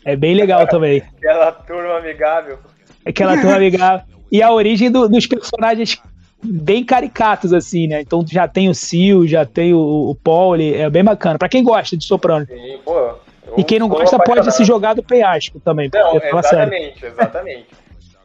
É 0.06 0.15
bem 0.15 0.35
legal 0.35 0.68
também. 0.68 1.02
Aquela 1.18 1.52
turma 1.52 1.98
amigável. 1.98 2.60
Aquela 3.06 3.35
turma 3.40 3.56
amigável. 3.56 4.06
E 4.31 4.41
a 4.41 4.52
origem 4.52 4.91
do- 4.91 5.07
dos 5.07 5.26
personagens 5.27 5.98
bem 6.44 6.84
caricatos, 6.84 7.53
assim, 7.53 7.88
né? 7.88 8.02
Então 8.02 8.26
já 8.30 8.48
tem 8.48 8.68
o 8.68 8.73
Sil, 8.76 9.23
já 9.26 9.45
tem 9.45 9.73
o, 9.73 9.80
o 10.10 10.15
Pauli, 10.15 10.76
é 10.76 10.90
bem 10.90 11.03
bacana. 11.03 11.38
Pra 11.40 11.48
quem 11.48 11.64
gosta 11.64 11.95
de 11.95 12.03
Soprano. 12.03 12.45
Sim, 12.45 12.80
pô. 12.84 13.14
E 13.57 13.64
quem 13.64 13.77
não 13.80 13.88
gosta 13.88 14.18
pode 14.19 14.52
se 14.52 14.64
jogar 14.64 14.94
do 14.94 15.03
penhasco 15.03 15.60
também. 15.60 15.90
Não, 15.94 16.19
sério. 16.44 16.73
exatamente, 17.02 17.76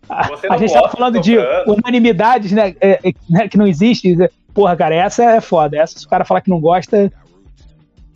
A, 0.08 0.28
não 0.28 0.58
gente 0.58 0.70
gosta 0.72 0.80
tava 0.80 0.88
falando 0.88 1.14
do 1.14 1.20
de 1.20 1.36
unanimidades, 1.66 2.52
né, 2.52 2.74
é, 2.80 2.98
é, 3.08 3.12
né, 3.28 3.48
Que 3.48 3.56
não 3.58 3.66
existe. 3.66 4.16
Porra, 4.54 4.76
cara, 4.76 4.94
essa 4.94 5.22
é 5.24 5.40
foda. 5.40 5.76
Essa, 5.78 5.98
se 5.98 6.06
o 6.06 6.08
cara 6.08 6.24
falar 6.24 6.40
que 6.40 6.50
não 6.50 6.60
gosta, 6.60 7.12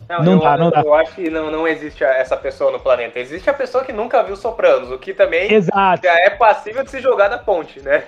Não 0.09 0.33
eu, 0.33 0.39
dá, 0.39 0.57
não 0.57 0.69
dá. 0.69 0.81
Eu 0.81 0.93
acho 0.93 1.13
que 1.15 1.29
não, 1.29 1.49
não 1.49 1.67
existe 1.67 2.03
essa 2.03 2.35
pessoa 2.35 2.71
no 2.71 2.79
planeta. 2.79 3.19
Existe 3.19 3.49
a 3.49 3.53
pessoa 3.53 3.83
que 3.83 3.93
nunca 3.93 4.21
viu 4.23 4.35
Sopranos, 4.35 4.91
o 4.91 4.97
que 4.97 5.13
também 5.13 5.51
exato. 5.53 6.03
já 6.03 6.13
é 6.19 6.29
passível 6.31 6.83
de 6.83 6.91
se 6.91 6.99
jogar 6.99 7.29
da 7.29 7.37
ponte, 7.37 7.79
né? 7.79 8.03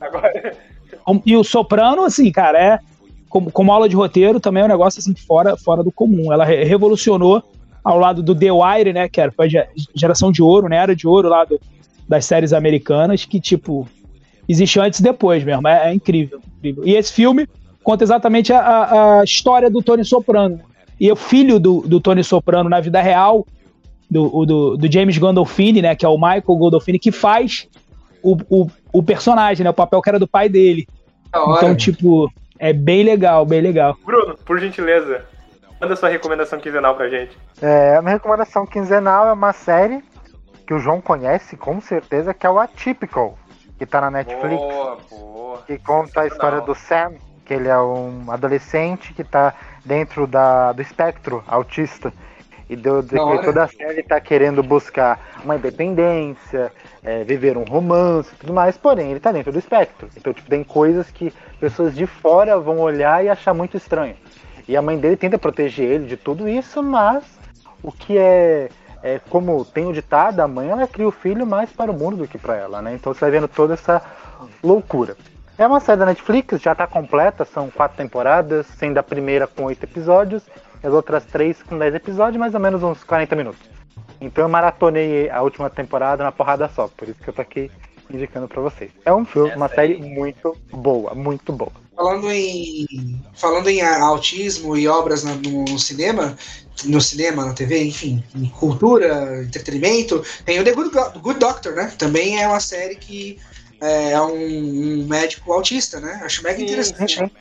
Agora, 0.00 0.54
E 1.26 1.36
o 1.36 1.44
Soprano, 1.44 2.04
assim, 2.04 2.30
cara, 2.32 2.58
é. 2.58 2.78
Como, 3.28 3.50
como 3.50 3.72
aula 3.72 3.88
de 3.88 3.96
roteiro, 3.96 4.38
também 4.38 4.62
é 4.62 4.66
um 4.66 4.68
negócio 4.68 5.00
assim 5.00 5.14
fora, 5.14 5.56
fora 5.56 5.82
do 5.82 5.90
comum. 5.90 6.32
Ela 6.32 6.44
re- 6.44 6.62
revolucionou 6.64 7.42
ao 7.82 7.98
lado 7.98 8.22
do 8.22 8.34
The 8.34 8.50
Wire, 8.52 8.92
né? 8.92 9.08
Que 9.08 9.20
era 9.20 9.32
foi 9.32 9.46
a 9.46 9.48
ge- 9.48 9.68
geração 9.94 10.30
de 10.30 10.40
ouro, 10.42 10.68
né? 10.68 10.76
Era 10.76 10.94
de 10.96 11.06
ouro 11.06 11.28
lá 11.28 11.44
do- 11.44 11.60
das 12.08 12.24
séries 12.26 12.52
americanas, 12.52 13.24
que, 13.24 13.40
tipo, 13.40 13.88
existe 14.48 14.78
antes 14.80 15.00
e 15.00 15.02
depois 15.02 15.42
mesmo. 15.44 15.66
É, 15.66 15.90
é 15.90 15.94
incrível, 15.94 16.40
incrível. 16.58 16.82
E 16.86 16.94
esse 16.94 17.12
filme 17.12 17.48
conta 17.82 18.04
exatamente 18.04 18.52
a- 18.52 18.60
a, 18.60 19.20
a 19.20 19.24
história 19.24 19.70
do 19.70 19.82
Tony 19.82 20.04
Soprano. 20.04 20.60
E 21.00 21.10
o 21.10 21.16
filho 21.16 21.58
do, 21.58 21.80
do 21.82 22.00
Tony 22.00 22.22
Soprano 22.22 22.68
na 22.68 22.80
vida 22.80 23.00
real, 23.00 23.46
do, 24.10 24.34
o 24.36 24.46
do, 24.46 24.76
do 24.76 24.92
James 24.92 25.18
Gandolfini, 25.18 25.82
né? 25.82 25.94
Que 25.96 26.04
é 26.06 26.08
o 26.08 26.16
Michael 26.16 26.42
Gandolfini, 26.58 26.98
que 26.98 27.10
faz 27.10 27.66
o, 28.22 28.36
o, 28.48 28.70
o 28.92 29.02
personagem, 29.02 29.64
né? 29.64 29.70
O 29.70 29.74
papel 29.74 30.00
que 30.00 30.08
era 30.08 30.18
do 30.18 30.28
pai 30.28 30.48
dele. 30.48 30.86
Então, 31.56 31.74
tipo, 31.74 32.30
é 32.58 32.72
bem 32.72 33.02
legal, 33.02 33.44
bem 33.44 33.60
legal. 33.60 33.96
Bruno, 34.06 34.36
por 34.46 34.60
gentileza, 34.60 35.24
manda 35.80 35.96
sua 35.96 36.08
recomendação 36.08 36.60
quinzenal 36.60 36.94
pra 36.94 37.08
gente. 37.08 37.36
É, 37.60 37.96
a 37.96 38.02
minha 38.02 38.14
recomendação 38.14 38.64
quinzenal 38.64 39.26
é 39.26 39.32
uma 39.32 39.52
série 39.52 40.00
que 40.66 40.74
o 40.74 40.78
João 40.78 41.00
conhece 41.00 41.56
com 41.56 41.80
certeza, 41.80 42.32
que 42.32 42.46
é 42.46 42.50
o 42.50 42.58
Atypical, 42.58 43.38
que 43.78 43.86
tá 43.86 44.00
na 44.00 44.10
Netflix. 44.10 44.60
Boa, 44.60 44.98
boa. 45.10 45.62
que 45.66 45.78
conta 45.78 46.22
a 46.22 46.26
história 46.26 46.60
do 46.60 46.74
Sam, 46.74 47.14
que 47.44 47.54
ele 47.54 47.68
é 47.68 47.78
um 47.78 48.30
adolescente 48.30 49.12
que 49.12 49.22
tá 49.22 49.54
dentro 49.84 50.26
da, 50.26 50.72
do 50.72 50.80
espectro 50.80 51.44
autista. 51.46 52.12
E 52.68 52.76
do, 52.76 53.02
de 53.02 53.10
Da 53.14 53.16
que 53.16 53.20
hora. 53.20 53.42
toda 53.42 53.64
a 53.64 53.68
série 53.68 54.02
tá 54.02 54.18
querendo 54.18 54.62
buscar 54.62 55.20
uma 55.44 55.56
independência, 55.56 56.72
é, 57.02 57.22
viver 57.22 57.58
um 57.58 57.64
romance 57.64 58.32
e 58.32 58.38
tudo 58.38 58.54
mais, 58.54 58.74
porém 58.78 59.10
ele 59.10 59.20
tá 59.20 59.30
dentro 59.30 59.52
do 59.52 59.58
espectro. 59.58 60.08
Então, 60.16 60.32
tipo, 60.32 60.48
tem 60.48 60.64
coisas 60.64 61.10
que 61.10 61.30
pessoas 61.60 61.94
de 61.94 62.06
fora 62.06 62.58
vão 62.58 62.78
olhar 62.80 63.22
e 63.22 63.28
achar 63.28 63.52
muito 63.52 63.76
estranho. 63.76 64.16
E 64.66 64.74
a 64.78 64.80
mãe 64.80 64.98
dele 64.98 65.14
tenta 65.14 65.38
proteger 65.38 65.90
ele 65.90 66.06
de 66.06 66.16
tudo 66.16 66.48
isso, 66.48 66.82
mas 66.82 67.22
o 67.82 67.92
que 67.92 68.16
é, 68.16 68.70
é 69.04 69.20
como 69.28 69.66
tem 69.66 69.86
o 69.86 69.92
ditado, 69.92 70.40
a 70.40 70.48
mãe 70.48 70.70
ela 70.70 70.88
cria 70.88 71.06
o 71.06 71.12
filho 71.12 71.46
mais 71.46 71.70
para 71.70 71.90
o 71.90 71.94
mundo 71.94 72.16
do 72.16 72.26
que 72.26 72.38
para 72.38 72.56
ela, 72.56 72.80
né? 72.80 72.94
Então 72.94 73.12
você 73.12 73.20
vai 73.20 73.30
vendo 73.30 73.46
toda 73.46 73.74
essa 73.74 74.02
loucura. 74.62 75.14
É 75.58 75.66
uma 75.66 75.78
série 75.78 75.98
da 75.98 76.06
Netflix, 76.06 76.62
já 76.62 76.74
tá 76.74 76.86
completa, 76.86 77.44
são 77.44 77.68
quatro 77.68 77.98
temporadas, 77.98 78.66
sendo 78.78 78.96
a 78.96 79.02
primeira 79.02 79.46
com 79.46 79.64
oito 79.64 79.84
episódios, 79.84 80.42
e 80.82 80.86
as 80.86 80.92
outras 80.92 81.22
três 81.26 81.62
com 81.62 81.76
dez 81.76 81.94
episódios, 81.94 82.40
mais 82.40 82.54
ou 82.54 82.60
menos 82.60 82.82
uns 82.82 83.04
40 83.04 83.36
minutos. 83.36 83.60
Então 84.18 84.42
eu 84.42 84.48
maratonei 84.48 85.28
a 85.28 85.42
última 85.42 85.68
temporada 85.68 86.24
na 86.24 86.32
porrada 86.32 86.66
só, 86.70 86.88
por 86.88 87.06
isso 87.06 87.20
que 87.22 87.28
eu 87.28 87.34
tô 87.34 87.42
aqui 87.42 87.70
indicando 88.10 88.48
pra 88.48 88.62
vocês. 88.62 88.90
É 89.04 89.12
um 89.12 89.26
filme, 89.26 89.54
uma 89.54 89.68
série 89.68 90.00
muito 90.00 90.56
boa, 90.72 91.14
muito 91.14 91.52
boa. 91.52 91.72
Falando 91.96 92.30
em, 92.30 92.86
falando 93.34 93.68
em 93.68 93.80
autismo 93.80 94.76
e 94.76 94.88
obras 94.88 95.22
no, 95.22 95.34
no 95.36 95.78
cinema, 95.78 96.36
no 96.84 97.00
cinema, 97.00 97.44
na 97.44 97.52
TV, 97.52 97.84
enfim, 97.84 98.22
em 98.34 98.46
cultura, 98.46 99.42
entretenimento, 99.42 100.24
tem 100.44 100.58
o 100.58 100.64
The 100.64 100.72
Good, 100.72 100.90
Good 101.20 101.38
Doctor, 101.38 101.74
né? 101.74 101.92
Também 101.96 102.42
é 102.42 102.48
uma 102.48 102.60
série 102.60 102.96
que 102.96 103.38
é, 103.80 104.12
é 104.12 104.20
um, 104.20 105.02
um 105.02 105.06
médico 105.06 105.52
autista, 105.52 106.00
né? 106.00 106.20
Acho 106.24 106.42
mega 106.42 106.58
Sim, 106.58 106.64
interessante. 106.64 107.32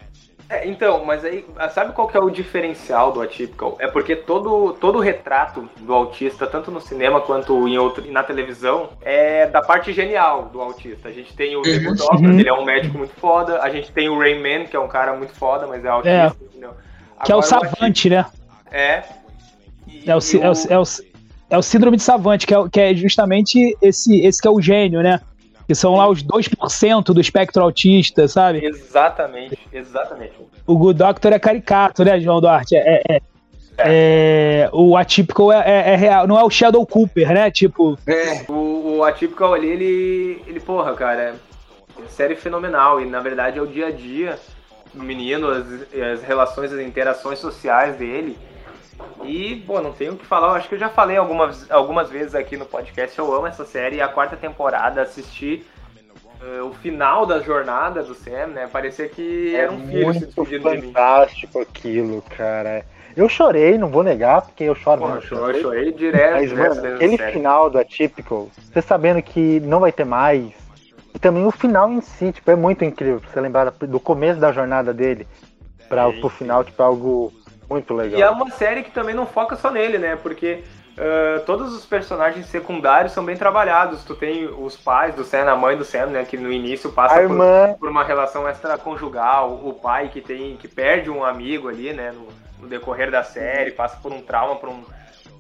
É, 0.53 0.67
então, 0.67 1.03
mas 1.03 1.25
aí, 1.25 1.43
sabe 1.73 1.93
qual 1.93 2.07
que 2.07 2.15
é 2.15 2.19
o 2.19 2.29
diferencial 2.29 3.11
do 3.11 3.21
Atypical? 3.21 3.75
É 3.79 3.87
porque 3.87 4.15
todo, 4.15 4.73
todo 4.79 4.97
o 4.97 5.01
retrato 5.01 5.67
do 5.79 5.93
autista, 5.93 6.45
tanto 6.45 6.69
no 6.69 6.79
cinema 6.79 7.19
quanto 7.21 7.67
em 7.67 7.77
outro, 7.77 8.09
na 8.11 8.21
televisão, 8.23 8.89
é 9.01 9.47
da 9.47 9.61
parte 9.61 9.91
genial 9.91 10.49
do 10.53 10.61
autista. 10.61 11.09
A 11.09 11.11
gente 11.11 11.33
tem 11.35 11.55
o 11.55 11.61
Doctor, 11.63 12.15
Uhum. 12.21 12.39
ele 12.39 12.47
é 12.49 12.53
um 12.53 12.63
médico 12.63 12.97
muito 12.97 13.13
foda. 13.15 13.61
A 13.63 13.69
gente 13.69 13.91
tem 13.91 14.09
o 14.09 14.19
Rain 14.19 14.39
Man, 14.41 14.65
que 14.65 14.75
é 14.75 14.79
um 14.79 14.87
cara 14.87 15.13
muito 15.15 15.33
foda, 15.33 15.65
mas 15.65 15.83
é 15.83 15.87
autista. 15.89 16.35
entendeu? 16.41 16.71
Que 17.25 17.31
é 17.31 17.35
o 17.35 17.41
Savante, 17.41 18.09
né? 18.09 18.25
É. 18.71 19.03
E- 19.87 20.09
É 20.09 20.15
o, 20.15 20.21
sí- 20.21 20.39
é 20.41 20.49
o, 20.49 20.53
é 20.69 20.77
o, 20.79 20.83
é 21.49 21.57
o 21.57 21.61
síndrome 21.61 21.97
de 21.97 22.03
Savante, 22.03 22.45
que 22.45 22.53
é, 22.53 22.59
o- 22.59 22.69
que 22.69 22.79
é 22.79 22.93
justamente 22.93 23.75
esse, 23.81 24.21
esse 24.25 24.41
que 24.41 24.47
é 24.47 24.51
o 24.51 24.61
gênio, 24.61 25.01
né? 25.01 25.19
Que 25.67 25.73
são 25.73 25.95
lá 25.95 26.07
os 26.09 26.21
2% 26.23 27.13
do 27.13 27.21
espectro 27.21 27.63
autista, 27.63 28.27
sabe? 28.27 28.65
Exatamente, 28.65 29.57
exatamente. 29.71 30.33
O 30.67 30.77
Good 30.77 30.97
Doctor 30.99 31.31
é 31.33 31.39
caricato, 31.39 32.03
né, 32.03 32.19
João 32.19 32.41
Duarte? 32.41 32.75
É, 32.75 33.01
é- 33.09 33.21
é- 33.77 34.69
o 34.71 34.95
atípico 34.95 35.51
é, 35.51 35.57
é- 35.65 35.93
é 35.93 35.95
real, 35.95 36.27
não 36.27 36.39
é 36.39 36.43
o 36.43 36.49
Shadow 36.49 36.85
Cooper, 36.85 37.33
né? 37.33 37.49
Tipo, 37.49 37.97
É, 38.07 38.43
O, 38.49 38.97
o 38.97 39.03
Atypical 39.03 39.53
ali, 39.53 39.67
ele, 39.67 40.43
ele, 40.47 40.59
porra, 40.59 40.93
cara, 40.93 41.21
é 41.21 42.07
série 42.09 42.35
fenomenal. 42.35 43.01
E 43.01 43.05
na 43.05 43.19
verdade 43.19 43.57
é 43.57 43.61
o 43.61 43.67
dia 43.67 43.87
a 43.87 43.91
dia 43.91 44.37
do 44.93 45.03
menino, 45.03 45.49
as, 45.49 45.65
as 46.13 46.23
relações, 46.23 46.71
as 46.71 46.79
interações 46.79 47.39
sociais 47.39 47.95
dele. 47.97 48.37
E, 49.23 49.63
pô, 49.65 49.81
não 49.81 49.93
tenho 49.93 50.13
o 50.13 50.17
que 50.17 50.25
falar. 50.25 50.47
Eu 50.49 50.53
acho 50.55 50.67
que 50.69 50.75
eu 50.75 50.79
já 50.79 50.89
falei 50.89 51.17
algumas, 51.17 51.69
algumas 51.71 52.09
vezes 52.09 52.35
aqui 52.35 52.57
no 52.57 52.65
podcast. 52.65 53.17
Eu 53.17 53.33
amo 53.33 53.47
essa 53.47 53.65
série. 53.65 54.01
A 54.01 54.07
quarta 54.07 54.35
temporada, 54.35 55.01
assisti 55.01 55.65
eh, 56.41 56.61
o 56.61 56.73
final 56.73 57.25
da 57.25 57.39
jornada 57.39 58.03
do 58.03 58.13
Sam, 58.13 58.47
né? 58.47 58.67
Parecia 58.71 59.07
que 59.07 59.55
era 59.55 59.71
um 59.71 59.87
filho 59.87 60.13
se 60.13 60.25
despedindo 60.25 60.69
de 60.69 60.77
mim. 60.77 60.87
fantástico 60.87 61.59
aquilo, 61.59 62.21
cara. 62.21 62.85
Eu 63.15 63.29
chorei, 63.29 63.77
não 63.77 63.89
vou 63.89 64.03
negar, 64.03 64.41
porque 64.41 64.63
eu 64.63 64.75
choro 64.75 65.01
Pô, 65.01 65.07
mesmo. 65.07 65.21
eu 65.21 65.21
chorei, 65.21 65.61
chorei 65.61 65.91
direto. 65.93 66.33
Mas, 66.33 66.49
direto 66.49 66.75
mano, 66.81 66.95
aquele 66.95 67.17
série. 67.17 67.31
final 67.31 67.69
do 67.69 67.77
Atypical, 67.77 68.49
você 68.55 68.81
sabendo 68.81 69.21
que 69.21 69.59
não 69.61 69.79
vai 69.79 69.91
ter 69.91 70.03
mais, 70.03 70.51
e 71.13 71.19
também 71.19 71.45
o 71.45 71.51
final 71.51 71.91
em 71.91 72.01
si, 72.01 72.31
tipo, 72.31 72.49
é 72.49 72.55
muito 72.55 72.83
incrível, 72.83 73.19
pra 73.21 73.29
você 73.29 73.39
lembrar 73.39 73.69
do 73.71 73.99
começo 73.99 74.39
da 74.39 74.51
jornada 74.51 74.93
dele, 74.93 75.27
para 75.87 76.07
o 76.09 76.29
final, 76.29 76.63
tipo, 76.63 76.81
algo 76.81 77.31
muito 77.69 77.93
legal. 77.93 78.19
E 78.19 78.23
é 78.23 78.29
uma 78.29 78.49
série 78.51 78.83
que 78.83 78.91
também 78.91 79.15
não 79.15 79.25
foca 79.25 79.55
só 79.55 79.69
nele, 79.71 79.97
né? 79.97 80.15
Porque 80.15 80.63
uh, 80.97 81.43
todos 81.45 81.73
os 81.73 81.85
personagens 81.85 82.45
secundários 82.47 83.11
são 83.13 83.23
bem 83.23 83.35
trabalhados. 83.35 84.03
Tu 84.03 84.15
tem 84.15 84.45
os 84.45 84.75
pais 84.75 85.15
do 85.15 85.23
Sam, 85.23 85.49
a 85.49 85.55
mãe 85.55 85.77
do 85.77 85.85
Sam, 85.85 86.07
né? 86.07 86.25
Que 86.25 86.37
no 86.37 86.51
início 86.51 86.91
passa 86.91 87.15
por, 87.15 87.23
irmã... 87.23 87.75
por, 87.79 87.89
uma 87.89 88.03
relação 88.03 88.47
extraconjugal. 88.47 89.59
O 89.63 89.73
pai 89.73 90.09
que 90.09 90.21
tem 90.21 90.57
que 90.57 90.67
perde 90.67 91.09
um 91.09 91.23
amigo 91.23 91.69
ali, 91.69 91.93
né? 91.93 92.11
No, 92.11 92.27
no 92.61 92.67
decorrer 92.67 93.11
da 93.11 93.23
série, 93.23 93.71
passa 93.71 93.97
por 93.97 94.11
um 94.11 94.21
trauma, 94.21 94.55
por 94.55 94.69
um, 94.69 94.83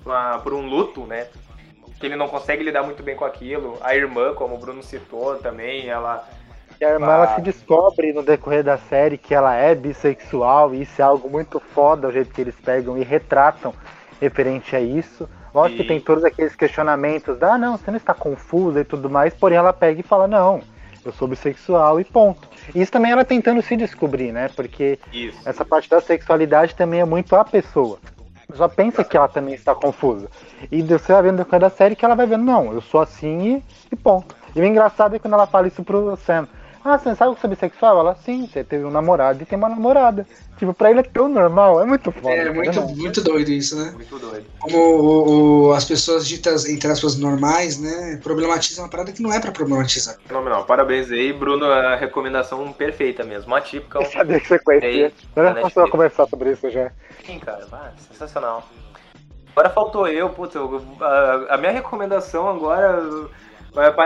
uma, 0.05 0.39
por 0.39 0.53
um 0.53 0.67
luto, 0.67 1.05
né? 1.05 1.27
Que 1.99 2.07
ele 2.07 2.15
não 2.15 2.27
consegue 2.27 2.63
lidar 2.63 2.83
muito 2.83 3.01
bem 3.01 3.15
com 3.15 3.23
aquilo. 3.23 3.77
A 3.81 3.95
irmã, 3.95 4.33
como 4.33 4.55
o 4.55 4.57
Bruno 4.57 4.83
citou 4.83 5.37
também, 5.37 5.87
ela 5.87 6.27
e 6.83 6.85
a 6.85 6.89
irmã 6.89 7.07
ah. 7.07 7.15
ela 7.15 7.35
se 7.35 7.41
descobre 7.41 8.11
no 8.11 8.21
decorrer 8.21 8.63
da 8.63 8.77
série 8.77 9.17
que 9.17 9.33
ela 9.33 9.55
é 9.55 9.73
bissexual, 9.73 10.75
e 10.75 10.81
isso 10.81 11.01
é 11.01 11.05
algo 11.05 11.29
muito 11.29 11.59
foda, 11.59 12.09
o 12.09 12.11
jeito 12.11 12.33
que 12.33 12.41
eles 12.41 12.55
pegam 12.55 12.97
e 12.97 13.03
retratam 13.03 13.73
referente 14.19 14.75
a 14.75 14.81
isso. 14.81 15.29
Lógico 15.53 15.79
e... 15.79 15.81
que 15.81 15.87
tem 15.87 15.99
todos 16.01 16.25
aqueles 16.25 16.55
questionamentos, 16.55 17.41
ah 17.41 17.57
não, 17.57 17.77
você 17.77 17.89
não 17.89 17.97
está 17.97 18.13
confusa 18.13 18.81
e 18.81 18.83
tudo 18.83 19.09
mais, 19.09 19.33
porém 19.33 19.57
ela 19.57 19.71
pega 19.71 20.01
e 20.01 20.03
fala, 20.03 20.27
não, 20.27 20.61
eu 21.05 21.13
sou 21.13 21.27
bissexual 21.27 22.01
e 22.01 22.03
ponto. 22.03 22.49
E 22.75 22.81
isso 22.81 22.91
também 22.91 23.11
ela 23.11 23.23
tentando 23.23 23.61
se 23.61 23.77
descobrir, 23.77 24.33
né? 24.33 24.49
Porque 24.53 24.99
isso. 25.11 25.39
essa 25.47 25.63
parte 25.63 25.89
da 25.89 26.01
sexualidade 26.01 26.75
também 26.75 26.99
é 26.99 27.05
muito 27.05 27.33
a 27.35 27.45
pessoa. 27.45 27.97
Só 28.53 28.67
pensa 28.67 29.03
que 29.03 29.15
ela 29.15 29.27
também 29.27 29.53
está 29.53 29.73
confusa. 29.73 30.29
E 30.69 30.81
você 30.81 31.13
vai 31.13 31.23
vendo 31.23 31.31
no 31.31 31.37
decorrer 31.39 31.61
da 31.61 31.69
série 31.69 31.95
que 31.95 32.03
ela 32.03 32.15
vai 32.15 32.27
vendo, 32.27 32.43
não, 32.43 32.73
eu 32.73 32.81
sou 32.81 33.01
assim 33.01 33.55
e, 33.55 33.63
e 33.91 33.95
ponto. 33.95 34.35
E 34.55 34.59
o 34.59 34.65
engraçado 34.65 35.15
é 35.15 35.19
quando 35.19 35.33
ela 35.33 35.47
fala 35.47 35.67
isso 35.67 35.81
pro 35.83 36.15
Sam. 36.17 36.47
Ah, 36.85 36.97
você 36.97 37.15
sabe 37.15 37.35
que 37.35 37.45
é 37.45 37.49
bissexual? 37.49 37.99
Ela, 37.99 38.15
sim, 38.25 38.45
você 38.45 38.61
teve 38.61 38.83
um 38.83 38.91
namorado 38.91 39.41
e 39.41 39.45
tem 39.45 39.57
uma 39.57 39.69
namorada. 39.69 40.27
Tipo, 40.57 40.73
pra 40.73 40.91
ele 40.91 40.99
é 40.99 41.03
tão 41.03 41.29
normal, 41.29 41.81
é 41.81 41.85
muito 41.85 42.11
foda. 42.11 42.35
É, 42.35 42.51
muito, 42.51 42.79
né? 42.79 42.93
muito 42.95 43.21
doido 43.21 43.49
isso, 43.49 43.77
né? 43.77 43.91
Muito 43.91 44.19
doido. 44.19 44.45
Como 44.59 44.77
o, 44.77 45.67
o, 45.67 45.73
as 45.73 45.85
pessoas 45.85 46.27
ditas, 46.27 46.65
entre 46.65 46.91
aspas, 46.91 47.17
normais, 47.17 47.79
né, 47.79 48.19
problematizam 48.21 48.83
uma 48.83 48.89
parada 48.89 49.13
que 49.13 49.21
não 49.21 49.33
é 49.33 49.39
pra 49.39 49.51
problematizar. 49.51 50.17
Fenomenal, 50.25 50.65
parabéns 50.65 51.09
aí, 51.09 51.31
Bruno, 51.31 51.65
a 51.65 51.95
recomendação 51.95 52.71
perfeita 52.73 53.23
mesmo, 53.23 53.55
atípica. 53.55 53.99
Eu 54.03 54.05
sabia 54.05 54.39
que 54.39 54.47
você 54.47 54.59
conhecia. 54.59 55.11
Nós 55.35 55.73
vamos 55.73 55.89
conversar 55.89 56.27
sobre 56.27 56.51
isso 56.51 56.69
já. 56.69 56.91
Sim, 57.25 57.39
cara, 57.39 57.65
ah, 57.71 57.91
sensacional. 58.11 58.67
Agora 59.55 59.69
faltou 59.69 60.07
eu, 60.07 60.29
putz, 60.29 60.55
eu, 60.55 60.81
a, 60.99 61.55
a 61.55 61.57
minha 61.57 61.71
recomendação 61.71 62.49
agora 62.49 63.03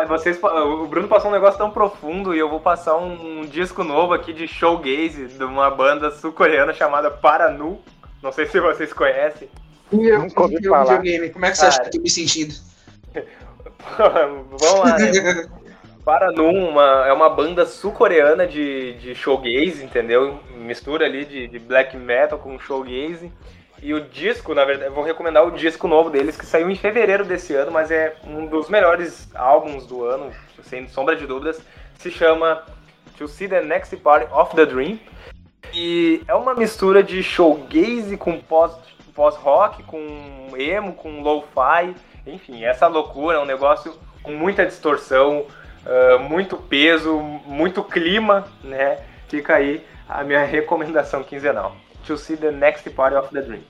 vocês, 0.07 0.41
o 0.41 0.87
Bruno 0.87 1.07
passou 1.07 1.29
um 1.29 1.33
negócio 1.33 1.57
tão 1.57 1.69
profundo 1.69 2.33
e 2.33 2.39
eu 2.39 2.49
vou 2.49 2.59
passar 2.59 2.97
um, 2.97 3.41
um 3.41 3.45
disco 3.45 3.83
novo 3.83 4.13
aqui 4.13 4.31
de 4.31 4.47
showgaze 4.47 5.27
de 5.27 5.43
uma 5.43 5.69
banda 5.69 6.09
sul-coreana 6.09 6.73
chamada 6.73 7.11
Paranu. 7.11 7.79
Não 8.23 8.31
sei 8.31 8.45
se 8.45 8.59
vocês 8.59 8.93
conhecem. 8.93 9.49
E 9.91 10.07
eu, 10.07 10.19
Nunca 10.19 10.41
ouvi 10.41 10.63
falar. 10.65 10.99
Videogame. 10.99 11.29
Como 11.31 11.45
é 11.45 11.51
que 11.51 11.57
você 11.57 11.65
Cara, 11.65 11.73
acha 11.73 11.81
que 11.81 11.87
eu 11.87 11.91
tô 11.91 12.03
me 12.03 12.09
sentindo? 12.09 12.55
Vamos 13.97 14.79
lá, 14.79 14.97
né? 14.97 15.49
Paranu 16.03 16.49
uma, 16.49 17.05
é 17.05 17.11
uma 17.11 17.29
banda 17.29 17.65
sul-coreana 17.65 18.47
de, 18.47 18.93
de 18.93 19.13
showgaze, 19.13 19.83
entendeu? 19.83 20.39
Mistura 20.55 21.05
ali 21.05 21.25
de, 21.25 21.49
de 21.49 21.59
black 21.59 21.97
metal 21.97 22.39
com 22.39 22.57
showgaze. 22.57 23.29
E 23.87 23.93
o 23.93 24.01
disco, 24.01 24.53
na 24.53 24.65
verdade, 24.65 24.93
vou 24.93 25.01
recomendar 25.01 25.47
o 25.47 25.51
disco 25.51 25.87
novo 25.87 26.09
deles, 26.09 26.35
que 26.35 26.45
saiu 26.45 26.69
em 26.69 26.75
fevereiro 26.75 27.23
desse 27.23 27.53
ano, 27.53 27.71
mas 27.71 27.89
é 27.89 28.17
um 28.25 28.45
dos 28.45 28.67
melhores 28.67 29.33
álbuns 29.33 29.87
do 29.87 30.03
ano, 30.03 30.29
sem 30.63 30.89
sombra 30.89 31.15
de 31.15 31.25
dúvidas. 31.25 31.61
Se 31.97 32.11
chama 32.11 32.65
To 33.17 33.29
See 33.29 33.47
the 33.47 33.61
Next 33.61 33.95
Part 33.95 34.27
of 34.33 34.53
the 34.57 34.65
Dream. 34.65 34.99
E 35.73 36.21
é 36.27 36.35
uma 36.35 36.53
mistura 36.53 37.01
de 37.01 37.23
showgaze 37.23 38.17
com 38.17 38.41
pós-rock, 39.15 39.83
com 39.83 40.49
emo, 40.57 40.91
com 40.91 41.21
lo-fi. 41.21 41.95
Enfim, 42.25 42.65
essa 42.65 42.87
loucura, 42.87 43.37
é 43.37 43.39
um 43.39 43.45
negócio 43.45 43.97
com 44.21 44.33
muita 44.33 44.65
distorção, 44.65 45.45
uh, 45.85 46.19
muito 46.19 46.57
peso, 46.57 47.19
muito 47.45 47.81
clima, 47.85 48.49
né? 48.61 48.99
Fica 49.29 49.55
aí 49.55 49.81
a 50.09 50.25
minha 50.25 50.43
recomendação 50.45 51.23
quinzenal 51.23 51.73
to 52.05 52.17
see 52.17 52.35
the 52.35 52.51
next 52.51 52.89
part 52.89 53.13
of 53.13 53.33
the 53.33 53.41
dream. 53.41 53.63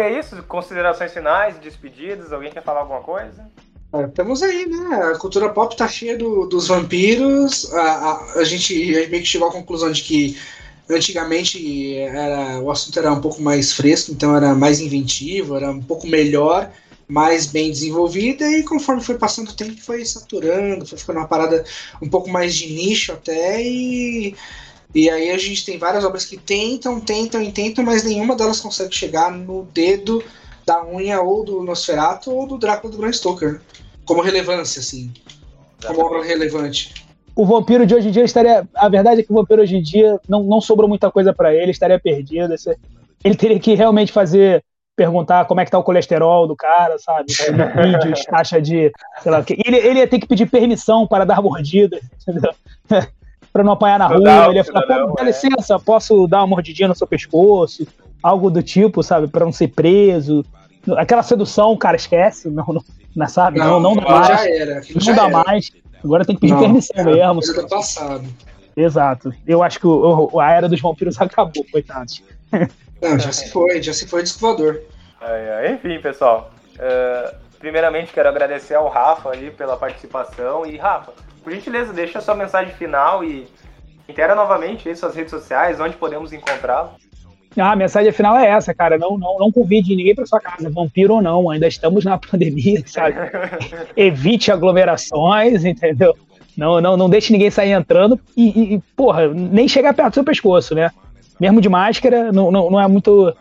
É 0.00 0.18
isso? 0.18 0.42
Considerações 0.44 1.12
finais, 1.12 1.58
despedidas? 1.58 2.32
Alguém 2.32 2.50
quer 2.50 2.62
falar 2.62 2.80
alguma 2.80 3.00
coisa? 3.00 3.48
É, 3.92 4.04
estamos 4.04 4.42
aí, 4.42 4.66
né? 4.66 4.96
A 5.12 5.18
cultura 5.18 5.48
pop 5.48 5.76
tá 5.76 5.88
cheia 5.88 6.16
do, 6.16 6.46
dos 6.46 6.68
vampiros. 6.68 7.72
A, 7.72 7.80
a, 7.80 8.32
a, 8.40 8.44
gente, 8.44 8.74
meio 8.74 9.22
que 9.22 9.24
chegou 9.24 9.48
à 9.48 9.52
conclusão 9.52 9.90
de 9.90 10.02
que 10.02 10.38
antigamente 10.90 11.96
era, 11.96 12.60
o 12.60 12.70
assunto 12.70 12.98
era 12.98 13.12
um 13.12 13.20
pouco 13.20 13.42
mais 13.42 13.72
fresco, 13.72 14.12
então 14.12 14.34
era 14.36 14.54
mais 14.54 14.80
inventivo, 14.80 15.56
era 15.56 15.70
um 15.70 15.82
pouco 15.82 16.06
melhor, 16.06 16.70
mais 17.06 17.46
bem 17.46 17.70
desenvolvida, 17.70 18.46
e 18.50 18.62
conforme 18.62 19.02
foi 19.02 19.18
passando 19.18 19.50
o 19.50 19.54
tempo 19.54 19.80
foi 19.80 20.04
saturando, 20.04 20.86
foi 20.86 20.98
ficando 20.98 21.18
uma 21.18 21.28
parada 21.28 21.64
um 22.00 22.08
pouco 22.08 22.30
mais 22.30 22.54
de 22.54 22.72
nicho 22.72 23.12
até, 23.12 23.62
e 23.62 24.34
e 24.94 25.10
aí 25.10 25.30
a 25.30 25.38
gente 25.38 25.64
tem 25.64 25.78
várias 25.78 26.04
obras 26.04 26.24
que 26.24 26.36
tentam, 26.36 27.00
tentam 27.00 27.42
e 27.42 27.52
tentam, 27.52 27.84
mas 27.84 28.04
nenhuma 28.04 28.34
delas 28.34 28.60
consegue 28.60 28.94
chegar 28.94 29.30
no 29.30 29.64
dedo 29.72 30.22
da 30.64 30.84
unha 30.84 31.20
ou 31.20 31.44
do 31.44 31.62
Nosferatu 31.62 32.30
ou 32.30 32.46
do 32.46 32.58
Drácula 32.58 32.92
do 32.92 32.98
Bram 32.98 33.12
Stoker, 33.12 33.54
né? 33.54 33.60
como 34.04 34.22
relevância, 34.22 34.80
assim, 34.80 35.12
como 35.86 36.00
obra 36.00 36.24
relevante. 36.24 37.06
O 37.34 37.46
vampiro 37.46 37.86
de 37.86 37.94
hoje 37.94 38.08
em 38.08 38.10
dia 38.10 38.24
estaria. 38.24 38.66
A 38.74 38.88
verdade 38.88 39.20
é 39.20 39.24
que 39.24 39.30
o 39.32 39.36
vampiro 39.36 39.62
hoje 39.62 39.76
em 39.76 39.82
dia 39.82 40.18
não, 40.28 40.42
não 40.42 40.60
sobrou 40.60 40.88
muita 40.88 41.10
coisa 41.10 41.32
para 41.32 41.54
ele, 41.54 41.70
estaria 41.70 41.98
perdido. 41.98 42.52
Ele 43.24 43.36
teria 43.36 43.60
que 43.60 43.74
realmente 43.74 44.10
fazer 44.10 44.64
perguntar 44.96 45.44
como 45.44 45.60
é 45.60 45.64
que 45.64 45.70
tá 45.70 45.78
o 45.78 45.84
colesterol 45.84 46.48
do 46.48 46.56
cara, 46.56 46.98
sabe? 46.98 47.32
Vídeos, 47.32 48.24
taxa 48.24 48.60
de. 48.60 48.90
Sei 49.22 49.30
lá, 49.30 49.44
ele, 49.64 49.76
ele 49.76 49.98
ia 50.00 50.08
ter 50.08 50.18
que 50.18 50.26
pedir 50.26 50.50
permissão 50.50 51.06
para 51.06 51.24
dar 51.24 51.40
mordida, 51.40 52.00
entendeu? 52.26 52.52
Para 53.52 53.64
não 53.64 53.72
apanhar 53.72 53.98
na 53.98 54.06
rua. 54.06 54.46
ele 54.46 54.56
ia 54.56 54.64
falar, 54.64 54.86
dá 54.86 55.22
é. 55.22 55.24
licença, 55.24 55.78
posso 55.78 56.26
dar 56.26 56.38
uma 56.38 56.48
mordidinha 56.48 56.88
no 56.88 56.94
seu 56.94 57.06
pescoço? 57.06 57.86
Algo 58.22 58.50
do 58.50 58.62
tipo, 58.62 59.02
sabe? 59.02 59.28
Para 59.28 59.44
não 59.44 59.52
ser 59.52 59.68
preso. 59.68 60.44
Aquela 60.96 61.22
sedução, 61.22 61.76
cara, 61.76 61.96
esquece. 61.96 62.48
Não, 62.48 62.66
não, 62.66 62.84
não 63.14 63.28
sabe? 63.28 63.58
Não, 63.58 63.80
não, 63.80 63.94
não 63.94 64.02
dá 64.02 64.10
mais. 64.10 64.46
Era, 64.46 64.82
não 64.94 65.14
dá 65.14 65.24
era. 65.24 65.44
mais. 65.44 65.72
Agora 66.04 66.24
tem 66.24 66.34
que 66.34 66.40
pedir 66.40 66.54
não, 66.54 66.60
permissão 66.60 67.04
mesmo. 67.04 67.34
Coisa 67.34 67.62
do 67.62 67.68
passado. 67.68 68.24
Exato. 68.76 69.32
Eu 69.46 69.62
acho 69.62 69.80
que 69.80 69.86
o, 69.86 70.40
a 70.40 70.52
era 70.52 70.68
dos 70.68 70.80
vampiros 70.80 71.18
acabou, 71.20 71.64
coitados. 71.70 72.22
Não, 73.02 73.18
já 73.18 73.32
se 73.32 73.50
foi, 73.50 73.82
já 73.82 73.92
se 73.92 74.06
foi 74.06 74.22
disco 74.22 74.40
voador. 74.40 74.80
É, 75.20 75.72
enfim, 75.72 76.00
pessoal. 76.00 76.50
Uh, 76.76 77.34
primeiramente, 77.58 78.12
quero 78.12 78.28
agradecer 78.28 78.74
ao 78.74 78.88
Rafa 78.88 79.32
aí 79.32 79.50
pela 79.50 79.76
participação. 79.76 80.64
E, 80.64 80.76
Rafa, 80.76 81.12
por 81.48 81.54
gentileza, 81.54 81.94
deixa 81.94 82.20
sua 82.20 82.34
mensagem 82.34 82.74
final 82.74 83.24
e 83.24 83.48
intera 84.06 84.34
novamente 84.34 84.86
aí 84.86 84.94
suas 84.94 85.14
redes 85.14 85.30
sociais, 85.30 85.80
onde 85.80 85.96
podemos 85.96 86.30
encontrá-lo. 86.30 86.90
Ah, 87.56 87.72
a 87.72 87.76
mensagem 87.76 88.12
final 88.12 88.36
é 88.36 88.46
essa, 88.46 88.74
cara. 88.74 88.98
Não, 88.98 89.16
não, 89.16 89.38
não 89.38 89.50
convide 89.50 89.96
ninguém 89.96 90.14
para 90.14 90.26
sua 90.26 90.40
casa, 90.40 90.68
vampiro 90.68 91.14
ou 91.14 91.22
não. 91.22 91.48
Ainda 91.48 91.66
estamos 91.66 92.04
na 92.04 92.18
pandemia, 92.20 92.82
sabe? 92.86 93.14
Evite 93.96 94.52
aglomerações, 94.52 95.64
entendeu? 95.64 96.14
Não, 96.54 96.80
não, 96.80 96.96
não 96.96 97.08
deixe 97.08 97.32
ninguém 97.32 97.50
sair 97.50 97.72
entrando 97.72 98.20
e, 98.36 98.74
e, 98.74 98.82
porra, 98.94 99.28
nem 99.28 99.66
chegar 99.66 99.94
perto 99.94 100.10
do 100.10 100.14
seu 100.14 100.24
pescoço, 100.24 100.74
né? 100.74 100.90
Mesmo 101.40 101.60
de 101.60 101.68
máscara, 101.68 102.30
não, 102.30 102.50
não, 102.50 102.70
não 102.70 102.80
é 102.80 102.86
muito 102.86 103.34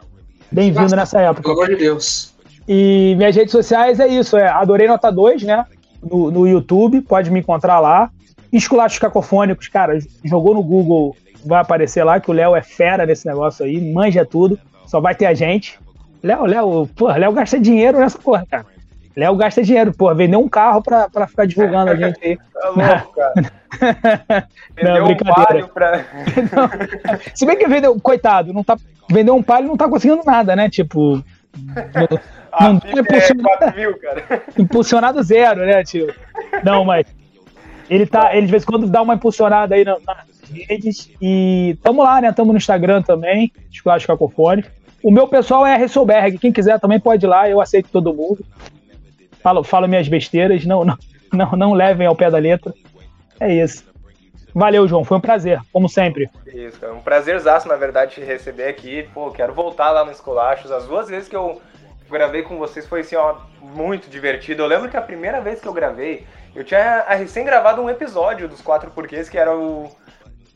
bem-vindo 0.49 0.95
nessa 0.95 1.19
época. 1.19 1.41
Pelo 1.41 1.55
amor 1.55 1.67
de 1.67 1.75
Deus. 1.75 2.33
E 2.67 3.15
minhas 3.17 3.35
redes 3.35 3.51
sociais 3.51 3.99
é 3.99 4.07
isso, 4.07 4.37
é 4.37 4.47
Adorei 4.47 4.87
Nota 4.87 5.11
2, 5.11 5.43
né? 5.43 5.65
No, 6.01 6.31
no 6.31 6.47
YouTube, 6.47 7.01
pode 7.01 7.31
me 7.31 7.39
encontrar 7.39 7.79
lá. 7.79 8.09
Esculachos 8.51 8.99
Cacofônicos, 8.99 9.67
cara, 9.67 9.97
jogou 10.23 10.53
no 10.53 10.63
Google, 10.63 11.15
vai 11.45 11.61
aparecer 11.61 12.03
lá 12.03 12.19
que 12.19 12.29
o 12.29 12.33
Léo 12.33 12.55
é 12.55 12.61
fera 12.61 13.05
nesse 13.05 13.27
negócio 13.27 13.65
aí, 13.65 13.93
manja 13.93 14.25
tudo, 14.25 14.57
só 14.85 14.99
vai 14.99 15.13
ter 15.13 15.25
a 15.25 15.33
gente. 15.33 15.79
Léo, 16.23 16.45
Léo, 16.45 16.87
porra, 16.95 17.17
Léo 17.17 17.31
gasta 17.33 17.59
dinheiro 17.59 17.99
nessa 17.99 18.17
porra, 18.17 18.45
cara. 18.49 18.65
Léo 19.15 19.35
gasta 19.35 19.63
dinheiro, 19.63 19.91
porra, 19.91 20.13
vendeu 20.13 20.39
um 20.39 20.47
carro 20.47 20.81
pra, 20.81 21.09
pra 21.09 21.27
ficar 21.27 21.45
divulgando 21.45 21.91
a 21.91 21.95
gente 21.95 22.19
aí. 22.23 22.37
Tá 22.57 22.69
louco, 22.69 23.13
cara. 23.13 24.47
não, 24.81 25.05
brincadeira. 25.05 25.65
Um 25.65 25.67
pra... 25.67 25.97
não. 25.97 26.69
Se 27.35 27.45
bem 27.45 27.55
que 27.55 27.67
vendeu, 27.67 27.99
coitado, 27.99 28.51
não 28.51 28.63
tá, 28.63 28.77
vendeu 29.09 29.35
um 29.35 29.43
palio 29.43 29.67
não 29.67 29.77
tá 29.77 29.87
conseguindo 29.87 30.23
nada, 30.25 30.55
né? 30.55 30.69
Tipo, 30.69 31.23
não 32.61 32.79
tá 32.79 32.89
impulsionado, 32.99 33.63
é 33.63 33.75
mil, 33.75 33.97
cara. 33.99 34.43
impulsionado 34.57 35.23
zero, 35.23 35.65
né, 35.65 35.83
tio? 35.83 36.13
Não, 36.63 36.83
mas 36.83 37.05
ele 37.89 38.05
tá, 38.05 38.35
ele 38.35 38.45
de 38.45 38.51
vez 38.51 38.63
em 38.63 38.65
quando 38.65 38.87
dá 38.87 39.01
uma 39.01 39.15
impulsionada 39.15 39.75
aí 39.75 39.85
nas 39.85 39.97
redes 40.51 41.09
e 41.21 41.77
tamo 41.83 42.03
lá, 42.03 42.21
né? 42.21 42.31
Tamo 42.31 42.51
no 42.51 42.57
Instagram 42.57 43.01
também, 43.01 43.51
Esculacho 43.71 44.07
Cacofone. 44.07 44.65
O 45.03 45.11
meu 45.11 45.27
pessoal 45.27 45.65
é 45.65 45.77
Resselberg, 45.77 46.37
quem 46.37 46.51
quiser 46.51 46.79
também 46.79 46.99
pode 46.99 47.25
ir 47.25 47.29
lá, 47.29 47.49
eu 47.49 47.61
aceito 47.61 47.89
todo 47.91 48.13
mundo. 48.13 48.45
Falo, 49.41 49.63
falo 49.63 49.87
minhas 49.87 50.07
besteiras, 50.07 50.65
não, 50.65 50.83
não, 50.83 50.97
não, 51.31 51.51
não 51.51 51.73
levem 51.73 52.07
ao 52.07 52.15
pé 52.15 52.29
da 52.29 52.37
letra. 52.37 52.73
É 53.39 53.53
isso. 53.53 53.85
Valeu, 54.53 54.87
João. 54.87 55.03
Foi 55.03 55.17
um 55.17 55.21
prazer, 55.21 55.61
como 55.71 55.87
sempre. 55.87 56.27
Isso, 56.47 56.83
é 56.83 56.91
um 56.91 56.99
prazerzaço, 56.99 57.67
na 57.67 57.75
verdade, 57.75 58.15
te 58.15 58.21
receber 58.21 58.67
aqui. 58.67 59.07
Pô, 59.13 59.29
quero 59.29 59.53
voltar 59.53 59.91
lá 59.91 60.03
no 60.03 60.11
Escolachos. 60.11 60.71
As 60.71 60.87
duas 60.87 61.07
vezes 61.07 61.29
que 61.29 61.35
eu 61.35 61.61
gravei 62.09 62.43
com 62.43 62.57
vocês 62.57 62.85
foi 62.85 63.01
assim, 63.01 63.15
ó, 63.15 63.35
muito 63.61 64.09
divertido. 64.09 64.63
Eu 64.63 64.67
lembro 64.67 64.89
que 64.89 64.97
a 64.97 65.01
primeira 65.01 65.41
vez 65.41 65.59
que 65.59 65.67
eu 65.67 65.73
gravei, 65.73 66.25
eu 66.55 66.63
tinha 66.63 67.05
recém 67.09 67.45
gravado 67.45 67.81
um 67.81 67.89
episódio 67.89 68.47
dos 68.47 68.61
Quatro 68.61 68.91
Porquês, 68.91 69.29
que 69.29 69.37
era 69.37 69.55
o. 69.55 69.89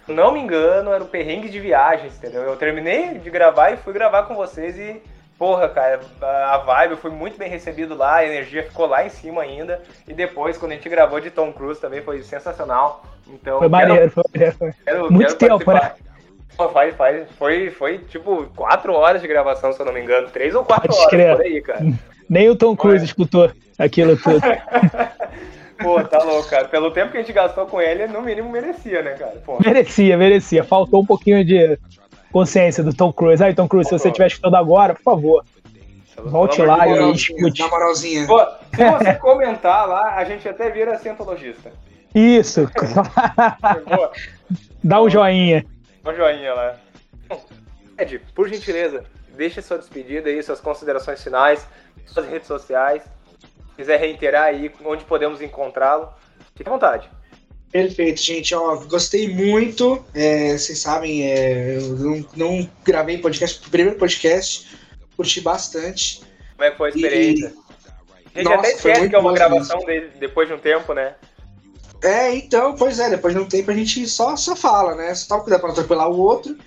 Não 0.07 0.31
me 0.31 0.39
engano, 0.39 0.91
era 0.91 1.03
o 1.03 1.07
Perrengue 1.07 1.49
de 1.49 1.59
Viagens, 1.59 2.17
entendeu? 2.17 2.41
Eu 2.41 2.55
terminei 2.57 3.19
de 3.19 3.29
gravar 3.29 3.71
e 3.71 3.77
fui 3.77 3.93
gravar 3.93 4.23
com 4.23 4.35
vocês 4.35 4.77
e 4.77 5.01
porra, 5.41 5.67
cara, 5.69 6.01
a 6.21 6.57
vibe 6.59 6.97
foi 6.97 7.09
muito 7.09 7.35
bem 7.35 7.49
recebido 7.49 7.95
lá, 7.95 8.17
a 8.17 8.25
energia 8.25 8.61
ficou 8.61 8.85
lá 8.85 9.03
em 9.03 9.09
cima 9.09 9.41
ainda. 9.41 9.81
E 10.07 10.13
depois, 10.13 10.55
quando 10.55 10.73
a 10.73 10.75
gente 10.75 10.87
gravou 10.87 11.19
de 11.19 11.31
Tom 11.31 11.51
Cruise 11.51 11.81
também 11.81 12.01
foi 12.01 12.21
sensacional. 12.21 13.03
Então, 13.27 13.57
foi 13.57 13.67
maneiro, 13.67 14.11
foi 14.11 14.23
maneiro. 14.33 14.75
Quero, 14.83 15.11
muito 15.11 15.35
quero 15.35 15.57
tempo, 15.57 15.73
né? 15.73 15.93
Faz, 16.69 16.95
faz, 16.95 17.27
foi, 17.37 17.69
foi 17.69 17.97
tipo 17.97 18.45
quatro 18.55 18.93
horas 18.93 19.21
de 19.21 19.27
gravação, 19.27 19.73
se 19.73 19.79
eu 19.79 19.85
não 19.85 19.93
me 19.93 20.01
engano. 20.01 20.29
Três 20.29 20.55
ou 20.55 20.63
quatro 20.63 20.89
Pode 20.89 21.15
horas 21.15 21.37
por 21.37 21.45
aí, 21.45 21.61
cara. 21.61 21.81
Nem 22.29 22.49
o 22.49 22.55
Tom 22.55 22.75
Cruise 22.75 23.03
escutou 23.03 23.51
aquilo 23.77 24.15
tudo. 24.17 24.41
Pô, 25.81 26.01
tá 26.03 26.23
louco, 26.23 26.49
cara. 26.49 26.67
Pelo 26.67 26.91
tempo 26.91 27.11
que 27.11 27.17
a 27.17 27.21
gente 27.21 27.33
gastou 27.33 27.65
com 27.65 27.81
ele, 27.81 28.07
no 28.07 28.21
mínimo 28.21 28.49
merecia, 28.49 29.01
né, 29.01 29.11
cara? 29.15 29.41
Pô. 29.45 29.57
Merecia, 29.59 30.15
merecia. 30.15 30.63
Faltou 30.63 31.01
um 31.01 31.05
pouquinho 31.05 31.43
de 31.43 31.77
consciência 32.31 32.83
do 32.83 32.93
Tom 32.93 33.11
Cruise. 33.11 33.43
Aí, 33.43 33.53
Tom 33.53 33.67
Cruise, 33.67 33.89
se 33.89 33.97
você 33.97 34.07
estiver 34.09 34.27
escutando 34.27 34.55
agora, 34.55 34.93
por 34.93 35.03
favor, 35.03 35.45
volte 36.23 36.61
lá 36.61 36.87
e 36.87 37.11
escute. 37.11 37.61
Na 37.61 37.67
moralzinha. 37.67 38.27
Pô, 38.27 38.39
se 38.75 38.89
você 38.89 39.13
comentar 39.15 39.87
lá, 39.87 40.15
a 40.15 40.23
gente 40.23 40.47
até 40.47 40.69
vira 40.69 40.97
cientologista. 40.99 41.71
Isso. 42.13 42.69
Dá 44.83 45.01
um 45.01 45.09
joinha. 45.09 45.65
Um 46.05 46.15
joinha 46.15 46.53
lá. 46.53 46.79
Ed, 47.97 48.19
por 48.33 48.49
gentileza, 48.49 49.05
deixa 49.35 49.61
sua 49.61 49.77
despedida 49.77 50.29
aí, 50.29 50.41
suas 50.41 50.59
considerações 50.59 51.23
finais, 51.23 51.65
suas 52.05 52.27
redes 52.27 52.47
sociais. 52.47 53.03
Se 53.03 53.75
quiser 53.77 53.99
reiterar 53.99 54.45
aí 54.45 54.71
onde 54.83 55.05
podemos 55.05 55.41
encontrá-lo, 55.41 56.11
fique 56.55 56.69
à 56.69 56.73
vontade. 56.73 57.09
Perfeito, 57.71 58.21
gente. 58.21 58.53
Ó, 58.53 58.75
gostei 58.85 59.33
muito. 59.33 60.03
É, 60.13 60.57
vocês 60.57 60.79
sabem, 60.79 61.31
é, 61.31 61.77
eu 61.77 61.95
não, 61.95 62.25
não, 62.35 62.69
gravei 62.83 63.17
podcast, 63.17 63.69
primeiro 63.69 63.97
podcast, 63.97 64.77
curti 65.15 65.39
bastante. 65.39 66.21
Como 66.55 66.63
é 66.63 66.71
que 66.71 66.77
foi 66.77 66.89
a 66.89 66.93
experiência? 66.93 67.53
E... 67.55 67.61
A 68.33 68.39
gente 68.39 68.45
Nossa, 68.45 68.59
até 68.59 68.71
esquece 68.71 69.09
que 69.09 69.15
é 69.15 69.19
uma 69.19 69.33
gravação 69.33 69.79
de, 69.79 70.07
depois 70.19 70.47
de 70.47 70.53
um 70.53 70.59
tempo, 70.59 70.93
né? 70.93 71.15
É, 72.03 72.35
então, 72.35 72.75
pois 72.75 72.99
é, 72.99 73.09
depois 73.09 73.33
de 73.33 73.39
um 73.39 73.45
tempo 73.45 73.69
a 73.69 73.73
gente 73.75 74.07
só, 74.07 74.35
só 74.35 74.55
fala, 74.55 74.95
né? 74.95 75.13
Só 75.13 75.35
tá 75.35 75.41
cuidando 75.41 75.61
pra 75.61 75.69
atropelar 75.69 76.09
o 76.09 76.19
outro. 76.19 76.57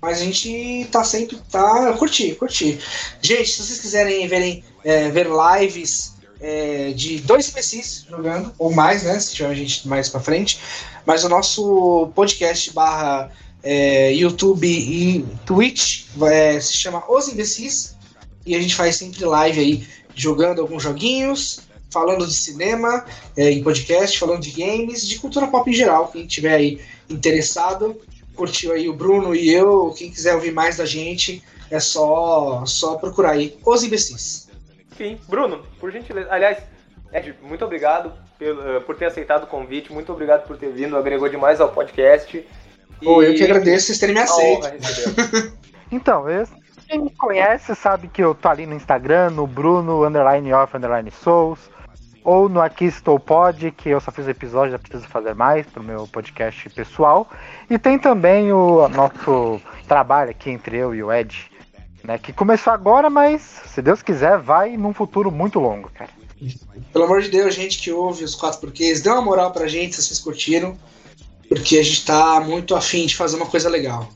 Mas 0.00 0.20
a 0.20 0.24
gente 0.24 0.86
tá 0.92 1.02
sempre. 1.02 1.38
tá. 1.50 1.94
Curti, 1.94 2.34
curti. 2.34 2.78
Gente, 3.22 3.48
se 3.48 3.62
vocês 3.62 3.80
quiserem 3.80 4.28
verem, 4.28 4.62
é, 4.84 5.08
ver 5.08 5.26
lives 5.26 6.14
é, 6.40 6.92
de 6.92 7.18
dois 7.20 7.50
PCs 7.50 8.06
jogando, 8.08 8.52
ou 8.58 8.70
mais, 8.72 9.02
né? 9.02 9.18
Se 9.18 9.34
tiver 9.34 9.54
gente 9.54 9.88
mais 9.88 10.08
pra 10.08 10.20
frente. 10.20 10.60
Mas 11.06 11.24
o 11.24 11.28
nosso 11.28 12.12
podcast 12.14 12.72
barra 12.72 13.32
é, 13.62 14.12
YouTube 14.12 14.68
e 14.68 15.24
Twitch 15.44 16.04
é, 16.22 16.60
se 16.60 16.74
chama 16.74 17.02
Os 17.08 17.28
Imbecis. 17.28 17.96
E 18.44 18.54
a 18.54 18.60
gente 18.60 18.74
faz 18.74 18.96
sempre 18.96 19.24
live 19.24 19.58
aí 19.58 19.88
jogando 20.14 20.60
alguns 20.60 20.82
joguinhos, 20.82 21.60
falando 21.96 22.26
de 22.26 22.34
cinema 22.34 23.06
é, 23.34 23.50
em 23.50 23.62
podcast, 23.62 24.18
falando 24.18 24.42
de 24.42 24.50
games, 24.50 25.08
de 25.08 25.18
cultura 25.18 25.46
pop 25.46 25.70
em 25.70 25.72
geral. 25.72 26.08
Quem 26.08 26.26
tiver 26.26 26.52
aí 26.52 26.78
interessado, 27.08 27.98
curtiu 28.34 28.72
aí 28.72 28.86
o 28.86 28.92
Bruno 28.92 29.34
e 29.34 29.50
eu, 29.50 29.94
quem 29.96 30.10
quiser 30.10 30.34
ouvir 30.34 30.52
mais 30.52 30.76
da 30.76 30.84
gente, 30.84 31.42
é 31.70 31.80
só, 31.80 32.62
só 32.66 32.96
procurar 32.96 33.30
aí 33.30 33.56
Os 33.64 33.82
Imbecis. 33.82 34.50
Sim, 34.94 35.18
Bruno, 35.26 35.64
por 35.80 35.90
gentileza. 35.90 36.28
Aliás, 36.30 36.58
Ed, 37.14 37.34
muito 37.42 37.64
obrigado 37.64 38.12
por, 38.38 38.82
por 38.82 38.96
ter 38.96 39.06
aceitado 39.06 39.44
o 39.44 39.46
convite, 39.46 39.90
muito 39.90 40.12
obrigado 40.12 40.46
por 40.46 40.58
ter 40.58 40.70
vindo, 40.70 40.98
agregou 40.98 41.30
demais 41.30 41.62
ao 41.62 41.70
podcast. 41.70 42.46
Pô, 43.02 43.22
e... 43.22 43.26
eu 43.26 43.34
que 43.34 43.42
agradeço 43.42 43.86
vocês 43.86 43.98
terem 43.98 44.14
me 44.14 44.20
aceito. 44.20 44.68
então, 45.90 46.26
quem 46.86 47.00
me 47.00 47.10
conhece 47.10 47.74
sabe 47.74 48.06
que 48.08 48.22
eu 48.22 48.34
tô 48.34 48.48
ali 48.48 48.66
no 48.66 48.74
Instagram, 48.74 49.30
no 49.30 49.46
Bruno, 49.46 50.04
underline 50.04 50.52
off, 50.52 50.76
underline 50.76 51.10
souls, 51.10 51.70
ou 52.26 52.48
no 52.48 52.60
Aqui 52.60 52.86
Estou 52.86 53.20
Pod, 53.20 53.70
que 53.70 53.88
eu 53.88 54.00
só 54.00 54.10
fiz 54.10 54.26
o 54.26 54.30
episódio, 54.30 54.72
já 54.72 54.78
preciso 54.80 55.06
fazer 55.06 55.32
mais 55.32 55.64
pro 55.64 55.80
meu 55.80 56.08
podcast 56.08 56.68
pessoal. 56.70 57.30
E 57.70 57.78
tem 57.78 58.00
também 58.00 58.52
o 58.52 58.88
nosso 58.88 59.60
trabalho 59.86 60.30
aqui 60.30 60.50
entre 60.50 60.76
eu 60.76 60.92
e 60.92 61.04
o 61.04 61.12
Ed, 61.12 61.48
né? 62.02 62.18
Que 62.18 62.32
começou 62.32 62.72
agora, 62.72 63.08
mas 63.08 63.42
se 63.42 63.80
Deus 63.80 64.02
quiser, 64.02 64.38
vai 64.38 64.76
num 64.76 64.92
futuro 64.92 65.30
muito 65.30 65.60
longo, 65.60 65.88
cara. 65.90 66.10
Pelo 66.92 67.04
amor 67.04 67.22
de 67.22 67.30
Deus, 67.30 67.54
gente 67.54 67.78
que 67.78 67.92
ouve 67.92 68.24
os 68.24 68.34
quatro 68.34 68.60
porquês, 68.60 69.00
dê 69.00 69.08
uma 69.08 69.22
moral 69.22 69.52
pra 69.52 69.68
gente 69.68 69.94
se 69.94 70.02
vocês 70.02 70.18
curtiram, 70.18 70.76
porque 71.48 71.78
a 71.78 71.82
gente 71.82 72.04
tá 72.04 72.40
muito 72.40 72.74
afim 72.74 73.06
de 73.06 73.14
fazer 73.14 73.36
uma 73.36 73.46
coisa 73.46 73.68
legal. 73.68 74.08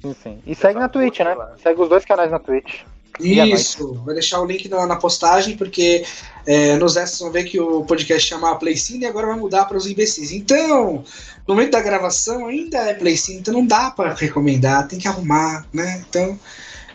Sim, 0.00 0.16
sim. 0.22 0.42
E 0.46 0.54
segue 0.54 0.78
na 0.78 0.88
Twitch, 0.88 1.20
né? 1.20 1.36
Segue 1.62 1.82
os 1.82 1.88
dois 1.90 2.06
canais 2.06 2.30
na 2.30 2.38
Twitch. 2.38 2.80
Isso, 3.20 3.94
vai 4.04 4.14
deixar 4.14 4.40
o 4.40 4.46
link 4.46 4.68
na, 4.68 4.86
na 4.86 4.96
postagem, 4.96 5.56
porque 5.56 6.04
é, 6.46 6.76
nos 6.76 6.96
extras 6.96 7.20
vão 7.20 7.30
ver 7.30 7.44
que 7.44 7.60
o 7.60 7.84
podcast 7.84 8.28
chama 8.28 8.54
Playcine 8.56 9.04
e 9.04 9.06
agora 9.06 9.28
vai 9.28 9.36
mudar 9.36 9.64
para 9.66 9.76
os 9.76 9.86
imbecis. 9.86 10.32
Então, 10.32 11.04
no 11.46 11.54
momento 11.54 11.72
da 11.72 11.80
gravação 11.80 12.46
ainda 12.46 12.78
é 12.78 12.94
Playcine, 12.94 13.38
então 13.38 13.54
não 13.54 13.66
dá 13.66 13.90
para 13.90 14.14
recomendar, 14.14 14.88
tem 14.88 14.98
que 14.98 15.08
arrumar, 15.08 15.66
né? 15.72 16.04
Então, 16.08 16.38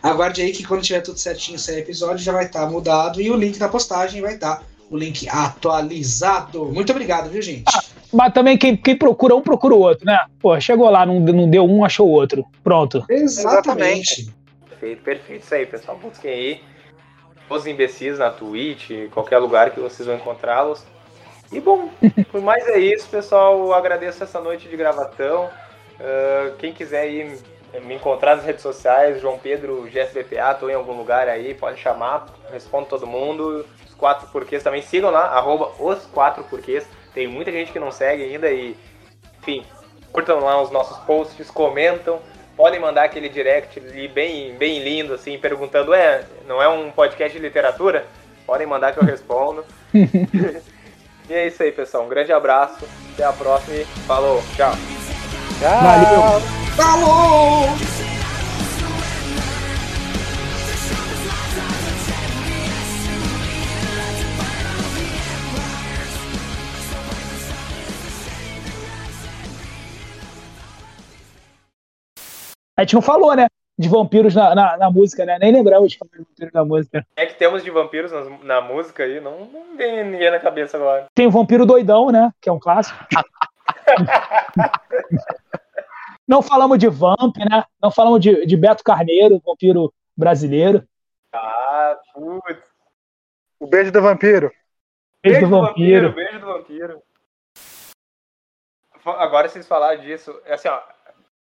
Aguarde 0.01 0.41
aí 0.41 0.51
que 0.51 0.63
quando 0.63 0.81
tiver 0.81 1.01
tudo 1.01 1.19
certinho, 1.19 1.59
sair 1.59 1.79
episódio, 1.79 2.23
já 2.23 2.31
vai 2.31 2.45
estar 2.45 2.61
tá 2.61 2.69
mudado 2.69 3.21
e 3.21 3.29
o 3.29 3.35
link 3.35 3.59
da 3.59 3.67
postagem 3.67 4.21
vai 4.21 4.35
estar. 4.35 4.57
Tá 4.57 4.63
o 4.89 4.97
link 4.97 5.27
atualizado. 5.29 6.65
Muito 6.65 6.91
obrigado, 6.91 7.29
viu, 7.29 7.41
gente? 7.41 7.63
Ah, 7.67 7.83
mas 8.11 8.33
também 8.33 8.57
quem, 8.57 8.75
quem, 8.75 8.95
procura 8.95 9.35
um, 9.35 9.41
procura 9.41 9.75
o 9.75 9.79
outro, 9.79 10.05
né? 10.05 10.17
Pô, 10.39 10.59
chegou 10.59 10.89
lá, 10.89 11.05
não, 11.05 11.19
não 11.19 11.49
deu 11.49 11.63
um, 11.63 11.85
achou 11.85 12.07
o 12.07 12.11
outro. 12.11 12.43
Pronto. 12.63 13.05
Exatamente. 13.07 14.33
Perfeito, 14.79 15.03
perfeito. 15.03 15.43
Isso 15.43 15.55
aí, 15.55 15.65
pessoal. 15.65 15.97
Busquem 15.97 16.31
aí 16.31 16.63
os 17.49 17.67
imbecis 17.67 18.19
na 18.19 18.29
Twitch, 18.29 18.91
qualquer 19.11 19.39
lugar 19.39 19.71
que 19.71 19.79
vocês 19.79 20.05
vão 20.05 20.15
encontrá-los. 20.15 20.85
E 21.51 21.59
bom, 21.59 21.89
por 22.31 22.41
mais 22.41 22.65
é 22.67 22.79
isso, 22.79 23.09
pessoal. 23.09 23.59
Eu 23.59 23.73
agradeço 23.73 24.23
essa 24.23 24.39
noite 24.39 24.67
de 24.67 24.77
gravação. 24.77 25.49
Uh, 25.99 26.55
quem 26.57 26.71
quiser 26.71 27.09
ir 27.09 27.39
me 27.83 27.95
encontrar 27.95 28.35
nas 28.35 28.45
redes 28.45 28.61
sociais, 28.61 29.21
João 29.21 29.37
Pedro 29.37 29.87
GSBPA, 29.89 30.55
tô 30.55 30.69
em 30.69 30.73
algum 30.73 30.93
lugar 30.93 31.27
aí, 31.27 31.53
pode 31.53 31.79
chamar, 31.79 32.27
respondo 32.51 32.87
todo 32.87 33.05
mundo. 33.05 33.65
Os 33.85 33.93
quatro 33.93 34.27
porquês 34.29 34.63
também 34.63 34.81
sigam 34.81 35.11
lá, 35.11 35.25
arroba 35.25 35.71
os 35.79 36.05
quatro 36.07 36.43
porquês. 36.45 36.87
Tem 37.13 37.27
muita 37.27 37.51
gente 37.51 37.71
que 37.71 37.79
não 37.79 37.91
segue 37.91 38.23
ainda 38.23 38.49
e, 38.49 38.75
enfim, 39.41 39.65
curtam 40.11 40.39
lá 40.39 40.61
os 40.61 40.71
nossos 40.71 40.97
posts, 40.99 41.51
comentam. 41.51 42.19
Podem 42.59 42.77
mandar 42.77 43.05
aquele 43.05 43.29
direct 43.29 43.79
ali 43.79 44.09
bem, 44.09 44.53
bem 44.55 44.83
lindo, 44.83 45.13
assim, 45.13 45.39
perguntando, 45.39 45.93
é, 45.93 46.25
não 46.45 46.61
é 46.61 46.67
um 46.67 46.91
podcast 46.91 47.37
de 47.37 47.41
literatura? 47.41 48.05
Podem 48.45 48.67
mandar 48.67 48.91
que 48.91 48.99
eu 48.99 49.05
respondo. 49.05 49.63
e 49.95 51.33
é 51.33 51.47
isso 51.47 51.63
aí, 51.63 51.71
pessoal. 51.71 52.03
Um 52.03 52.09
grande 52.09 52.33
abraço. 52.33 52.85
Até 53.13 53.23
a 53.23 53.31
próxima 53.31 53.77
e 53.77 53.85
falou. 54.05 54.43
Tchau. 54.57 54.73
Tchau. 55.61 55.81
Valeu. 55.81 56.41
Falou! 56.75 58.08
A 72.79 72.83
gente 72.83 72.95
não 72.95 73.01
falou, 73.01 73.35
né? 73.35 73.47
De 73.77 73.89
vampiros 73.89 74.33
na, 74.33 74.55
na, 74.55 74.77
na 74.77 74.89
música, 74.89 75.25
né? 75.25 75.37
Nem 75.37 75.51
lembramos 75.51 75.91
de 75.91 75.97
vampiros 75.99 76.53
na 76.53 76.63
música. 76.63 77.05
É 77.17 77.25
que 77.25 77.33
temos 77.33 77.61
de 77.61 77.69
vampiros 77.69 78.09
na, 78.09 78.21
na 78.41 78.61
música 78.61 79.03
aí, 79.03 79.19
não, 79.19 79.47
não 79.47 79.75
tem 79.75 80.05
ninguém 80.05 80.31
na 80.31 80.39
cabeça 80.39 80.77
agora. 80.77 81.07
Tem 81.13 81.27
o 81.27 81.31
Vampiro 81.31 81.65
Doidão, 81.65 82.09
né? 82.09 82.31
Que 82.39 82.47
é 82.47 82.53
um 82.53 82.59
clássico. 82.59 82.97
Não 86.25 86.41
falamos 86.43 86.77
de 86.77 86.87
Vamp, 86.87 87.37
né? 87.37 87.63
Não 87.81 87.89
falamos 87.89 88.21
de, 88.21 88.45
de 88.45 88.55
Beto 88.55 88.83
Carneiro, 88.83 89.41
vampiro 89.43 89.91
brasileiro. 90.15 90.87
Ah, 91.33 91.97
putz. 92.13 92.63
O 93.59 93.65
beijo 93.65 93.91
do 93.91 93.99
vampiro. 93.99 94.51
Beijo, 95.23 95.39
beijo 95.39 95.47
do, 95.47 95.49
vampiro. 95.49 96.07
vampiro. 96.09 96.13
Beijo 96.13 96.39
do 96.39 96.45
vampiro. 96.45 97.01
Agora, 99.03 99.49
vocês 99.49 99.67
falaram 99.67 99.99
disso, 99.99 100.39
é 100.45 100.53
assim, 100.53 100.67
ó, 100.67 100.79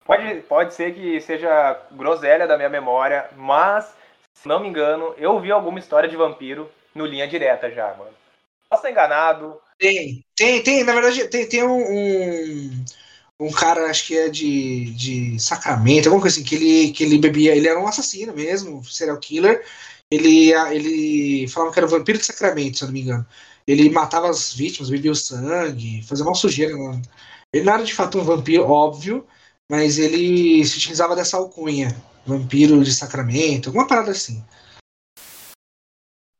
pode, 0.09 0.40
pode 0.48 0.74
ser 0.74 0.94
que 0.94 1.20
seja 1.20 1.78
groselha 1.93 2.47
da 2.47 2.56
minha 2.56 2.70
memória, 2.70 3.28
mas, 3.36 3.93
se 4.32 4.48
não 4.48 4.59
me 4.59 4.66
engano, 4.66 5.14
eu 5.18 5.39
vi 5.39 5.52
alguma 5.52 5.78
história 5.78 6.09
de 6.09 6.16
vampiro 6.16 6.70
no 6.94 7.05
Linha 7.05 7.28
Direta 7.28 7.70
já, 7.70 7.89
mano. 7.89 8.10
Posso 8.70 8.80
estar 8.80 8.90
enganado. 8.90 9.60
Tem, 9.78 10.24
tem, 10.35 10.62
tem, 10.62 10.82
na 10.82 10.94
verdade, 10.94 11.28
tem, 11.28 11.47
tem 11.47 11.62
um, 11.62 11.78
um, 11.78 12.85
um 13.39 13.52
cara, 13.52 13.90
acho 13.90 14.06
que 14.06 14.16
é 14.16 14.30
de, 14.30 14.93
de 14.94 15.39
Sacramento, 15.39 16.06
alguma 16.06 16.22
coisa 16.22 16.40
assim, 16.40 16.48
que 16.48 16.55
ele, 16.55 16.93
que 16.93 17.05
ele 17.05 17.18
bebia, 17.18 17.55
ele 17.55 17.68
era 17.68 17.78
um 17.78 17.86
assassino 17.86 18.32
mesmo, 18.32 18.82
serial 18.85 19.18
killer. 19.18 19.62
Ele, 20.10 20.52
ele 20.72 21.47
falava 21.48 21.70
que 21.70 21.78
era 21.78 21.86
o 21.86 21.90
vampiro 21.90 22.18
de 22.18 22.24
Sacramento, 22.24 22.78
se 22.78 22.85
não 22.86 22.93
me 22.93 23.02
engano. 23.02 23.26
Ele 23.66 23.90
matava 23.90 24.30
as 24.30 24.55
vítimas, 24.55 24.89
bebia 24.89 25.12
o 25.12 25.14
sangue, 25.14 26.02
fazia 26.02 26.24
uma 26.24 26.35
sujeira. 26.35 26.72
Ele 27.52 27.64
não 27.64 27.74
era 27.74 27.82
de 27.82 27.94
fato 27.94 28.18
um 28.18 28.24
vampiro, 28.24 28.64
óbvio, 28.64 29.26
mas 29.70 29.99
ele 29.99 30.65
se 30.65 30.77
utilizava 30.78 31.15
dessa 31.15 31.36
alcunha. 31.36 31.89
Vampiro 32.27 32.82
de 32.85 32.93
Sacramento, 32.93 33.69
alguma 33.70 33.86
parada 33.86 34.11
assim. 34.11 34.45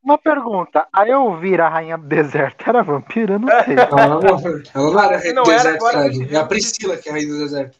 Uma 0.03 0.19
pergunta, 0.19 0.87
a 0.93 1.07
Elvira, 1.09 1.67
a 1.67 1.69
rainha 1.69 1.99
do 1.99 2.07
deserto, 2.07 2.69
era 2.69 2.83
vampira? 2.83 3.35
Eu 3.35 3.39
não 3.39 3.49
sei. 3.49 3.75
Ela 3.77 4.09
não, 4.09 4.21
ela 4.23 4.93
não 4.93 5.01
era 5.01 5.17
rainha 5.19 5.35
do 5.35 5.51
era, 5.51 5.63
deserto, 5.63 5.87
Fred. 5.91 6.35
É 6.35 6.39
a 6.39 6.47
Priscila 6.47 6.97
que 6.97 7.09
é 7.09 7.13
a 7.13 7.15
rainha 7.15 7.29
do 7.29 7.39
deserto. 7.39 7.79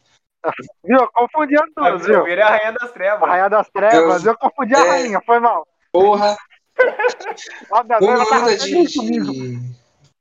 Viu? 0.83 0.97
Eu 0.99 1.07
confundi 1.11 1.55
as 1.55 1.69
duas, 1.75 2.05
viu? 2.05 2.27
Ele 2.27 2.39
é 2.41 2.43
a 2.43 2.49
rainha 2.49 2.71
das 2.73 2.89
A 2.89 2.93
trevas. 2.93 3.29
rainha 3.29 3.49
das 3.49 3.69
trevas, 3.69 4.25
eu 4.25 4.37
confundi 4.37 4.75
a 4.75 4.85
É. 4.85 4.89
rainha, 4.89 5.21
foi 5.25 5.39
mal. 5.39 5.67
Porra, 5.91 6.37
ela 6.79 8.25
tava 8.25 8.37
onda 8.45 8.57
de. 8.57 9.59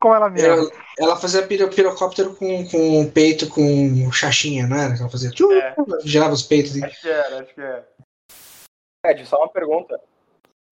Com 0.00 0.14
ela 0.14 0.28
mesma. 0.30 0.48
Ela, 0.48 0.70
ela 0.98 1.16
fazia 1.16 1.46
piro, 1.46 1.68
pirocóptero 1.68 2.34
com, 2.34 2.68
com 2.68 3.02
o 3.02 3.10
peito 3.10 3.48
com 3.48 4.10
chachinha, 4.12 4.66
não 4.66 4.76
era? 4.76 4.94
Que 4.94 5.00
Ela 5.00 5.10
fazia. 5.10 5.30
tchu, 5.30 5.52
É. 5.52 5.74
Girava 6.04 6.32
os 6.34 6.42
peitos. 6.42 6.72
assim. 6.72 6.84
Acho 6.84 7.00
que 7.00 7.08
era, 7.08 7.40
acho 7.40 7.54
que 7.54 7.60
era. 7.60 7.88
Ed, 9.06 9.26
só 9.26 9.36
uma 9.38 9.48
pergunta. 9.48 9.98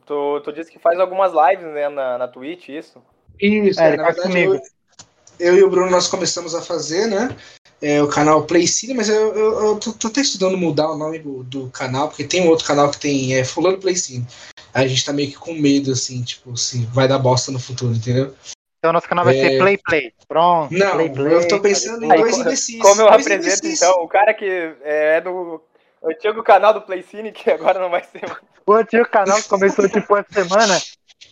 Tu, 0.05 0.41
tu 0.45 0.53
disse 0.53 0.71
que 0.71 0.79
faz 0.79 0.99
algumas 1.01 1.33
lives 1.33 1.67
né, 1.73 1.89
na, 1.89 2.19
na 2.19 2.29
Twitch, 2.29 2.69
isso? 2.69 3.03
Isso, 3.41 3.81
É, 3.81 3.95
é, 3.95 3.97
na 3.97 4.05
faz 4.05 4.17
verdade, 4.17 4.35
comigo. 4.35 4.63
eu, 5.39 5.55
eu 5.55 5.57
e 5.59 5.63
o 5.65 5.71
Bruno 5.71 5.91
nós 5.91 6.07
começamos 6.09 6.55
a 6.55 6.63
fazer, 6.63 7.07
né? 7.07 7.37
é, 7.81 8.03
o 8.03 8.09
canal 8.09 8.45
Play 8.45 8.67
Cine, 8.67 8.95
mas 8.95 9.09
eu, 9.09 9.35
eu, 9.35 9.67
eu 9.67 9.79
tô, 9.79 9.93
tô 9.93 10.09
até 10.09 10.21
estudando 10.21 10.57
mudar 10.57 10.91
o 10.91 10.97
nome 10.97 11.19
do, 11.19 11.43
do 11.45 11.69
canal, 11.71 12.09
porque 12.09 12.25
tem 12.25 12.43
um 12.43 12.49
outro 12.49 12.67
canal 12.67 12.91
que 12.91 12.99
tem 12.99 13.35
é, 13.35 13.45
Fulano 13.45 13.79
Play 13.79 13.97
Cine. 13.97 14.27
Aí 14.73 14.85
a 14.85 14.89
gente 14.89 15.05
tá 15.05 15.13
meio 15.13 15.31
que 15.31 15.37
com 15.37 15.55
medo, 15.55 15.93
assim, 15.93 16.23
tipo, 16.23 16.57
se 16.57 16.85
vai 16.87 17.09
dar 17.09 17.19
bosta 17.19 17.51
no 17.51 17.59
futuro, 17.59 17.95
entendeu? 17.95 18.35
Então 18.87 18.93
nosso 18.93 19.09
canal 19.09 19.25
vai 19.25 19.37
É. 19.37 19.41
ser 19.51 19.59
Play 19.59 19.79
Play. 19.79 20.13
Pronto. 20.29 20.73
Não, 20.73 20.93
play, 20.93 21.11
play, 21.11 21.35
eu 21.35 21.49
tô 21.49 21.59
pensando 21.61 22.05
em 22.05 22.09
dois 22.09 22.39
imbecis. 22.39 22.81
Como 22.81 23.01
eu 23.03 23.09
apresento, 23.09 23.67
então, 23.67 24.03
o 24.05 24.07
cara 24.07 24.33
que 24.33 24.77
é 24.85 25.21
do 25.21 25.61
antigo 26.05 26.41
canal 26.45 26.73
do 26.73 26.83
Playcine, 26.83 27.33
que 27.33 27.51
agora 27.51 27.81
não 27.81 27.91
vai 27.91 28.05
ser 28.05 28.23
mais. 28.29 28.39
O 28.65 28.73
antigo 28.75 29.05
canal 29.09 29.39
que 29.43 29.49
começou 29.49 29.89
tipo 29.89 30.17
essa 30.17 30.33
semana, 30.33 30.81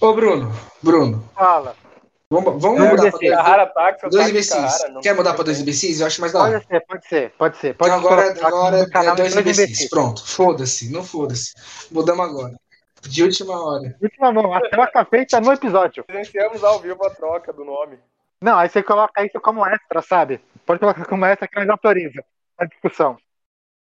Ô, 0.01 0.13
Bruno, 0.15 0.53
Bruno, 0.83 1.25
fala. 1.33 1.77
vamos, 2.29 2.61
vamos 2.61 2.81
mudar 2.81 2.89
pra 2.97 2.99
imbecis. 3.09 3.21
dois, 3.21 3.37
Carrara 3.37 3.67
Táxi, 3.67 4.09
dois 4.09 4.29
imbecis. 4.29 4.85
Quer 5.01 5.15
mudar 5.15 5.35
pra 5.35 5.45
dois 5.45 5.61
imbecis? 5.61 6.01
Eu 6.01 6.07
acho 6.09 6.21
mais 6.21 6.33
da 6.33 6.41
hora. 6.43 6.53
Pode 6.61 6.67
ser, 6.67 6.81
pode 6.87 7.07
ser, 7.09 7.33
pode 7.39 7.57
ser. 7.59 7.75
Pode 7.77 7.91
Então 7.95 8.01
agora, 8.01 8.35
agora 8.43 8.79
é 8.79 9.15
dois 9.15 9.37
imbecis. 9.37 9.89
Pronto, 9.89 10.27
foda-se, 10.27 10.93
não 10.93 11.05
foda-se. 11.05 11.53
Mudamos 11.93 12.27
agora. 12.29 12.55
De 13.09 13.23
última 13.23 13.63
hora. 13.63 13.97
Última 14.01 14.33
não, 14.33 14.53
a 14.53 14.61
troca 14.69 15.05
feita 15.05 15.41
no 15.41 15.53
episódio. 15.53 16.05
Presenciamos 16.05 16.65
ao 16.65 16.81
vivo 16.81 17.05
a 17.07 17.11
troca 17.11 17.53
do 17.53 17.65
nome. 17.65 17.99
Não, 18.41 18.59
aí 18.59 18.69
você 18.69 18.83
coloca 18.83 19.25
isso 19.25 19.41
como 19.41 19.67
extra, 19.67 20.03
sabe? 20.03 20.41
Pode 20.67 20.81
colocar 20.81 21.05
como 21.07 21.25
extra 21.25 21.49
que 21.49 21.57
nós 21.57 21.69
autoriza 21.69 22.25
a 22.59 22.65
discussão. 22.65 23.17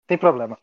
Sem 0.08 0.18
problema. 0.18 0.58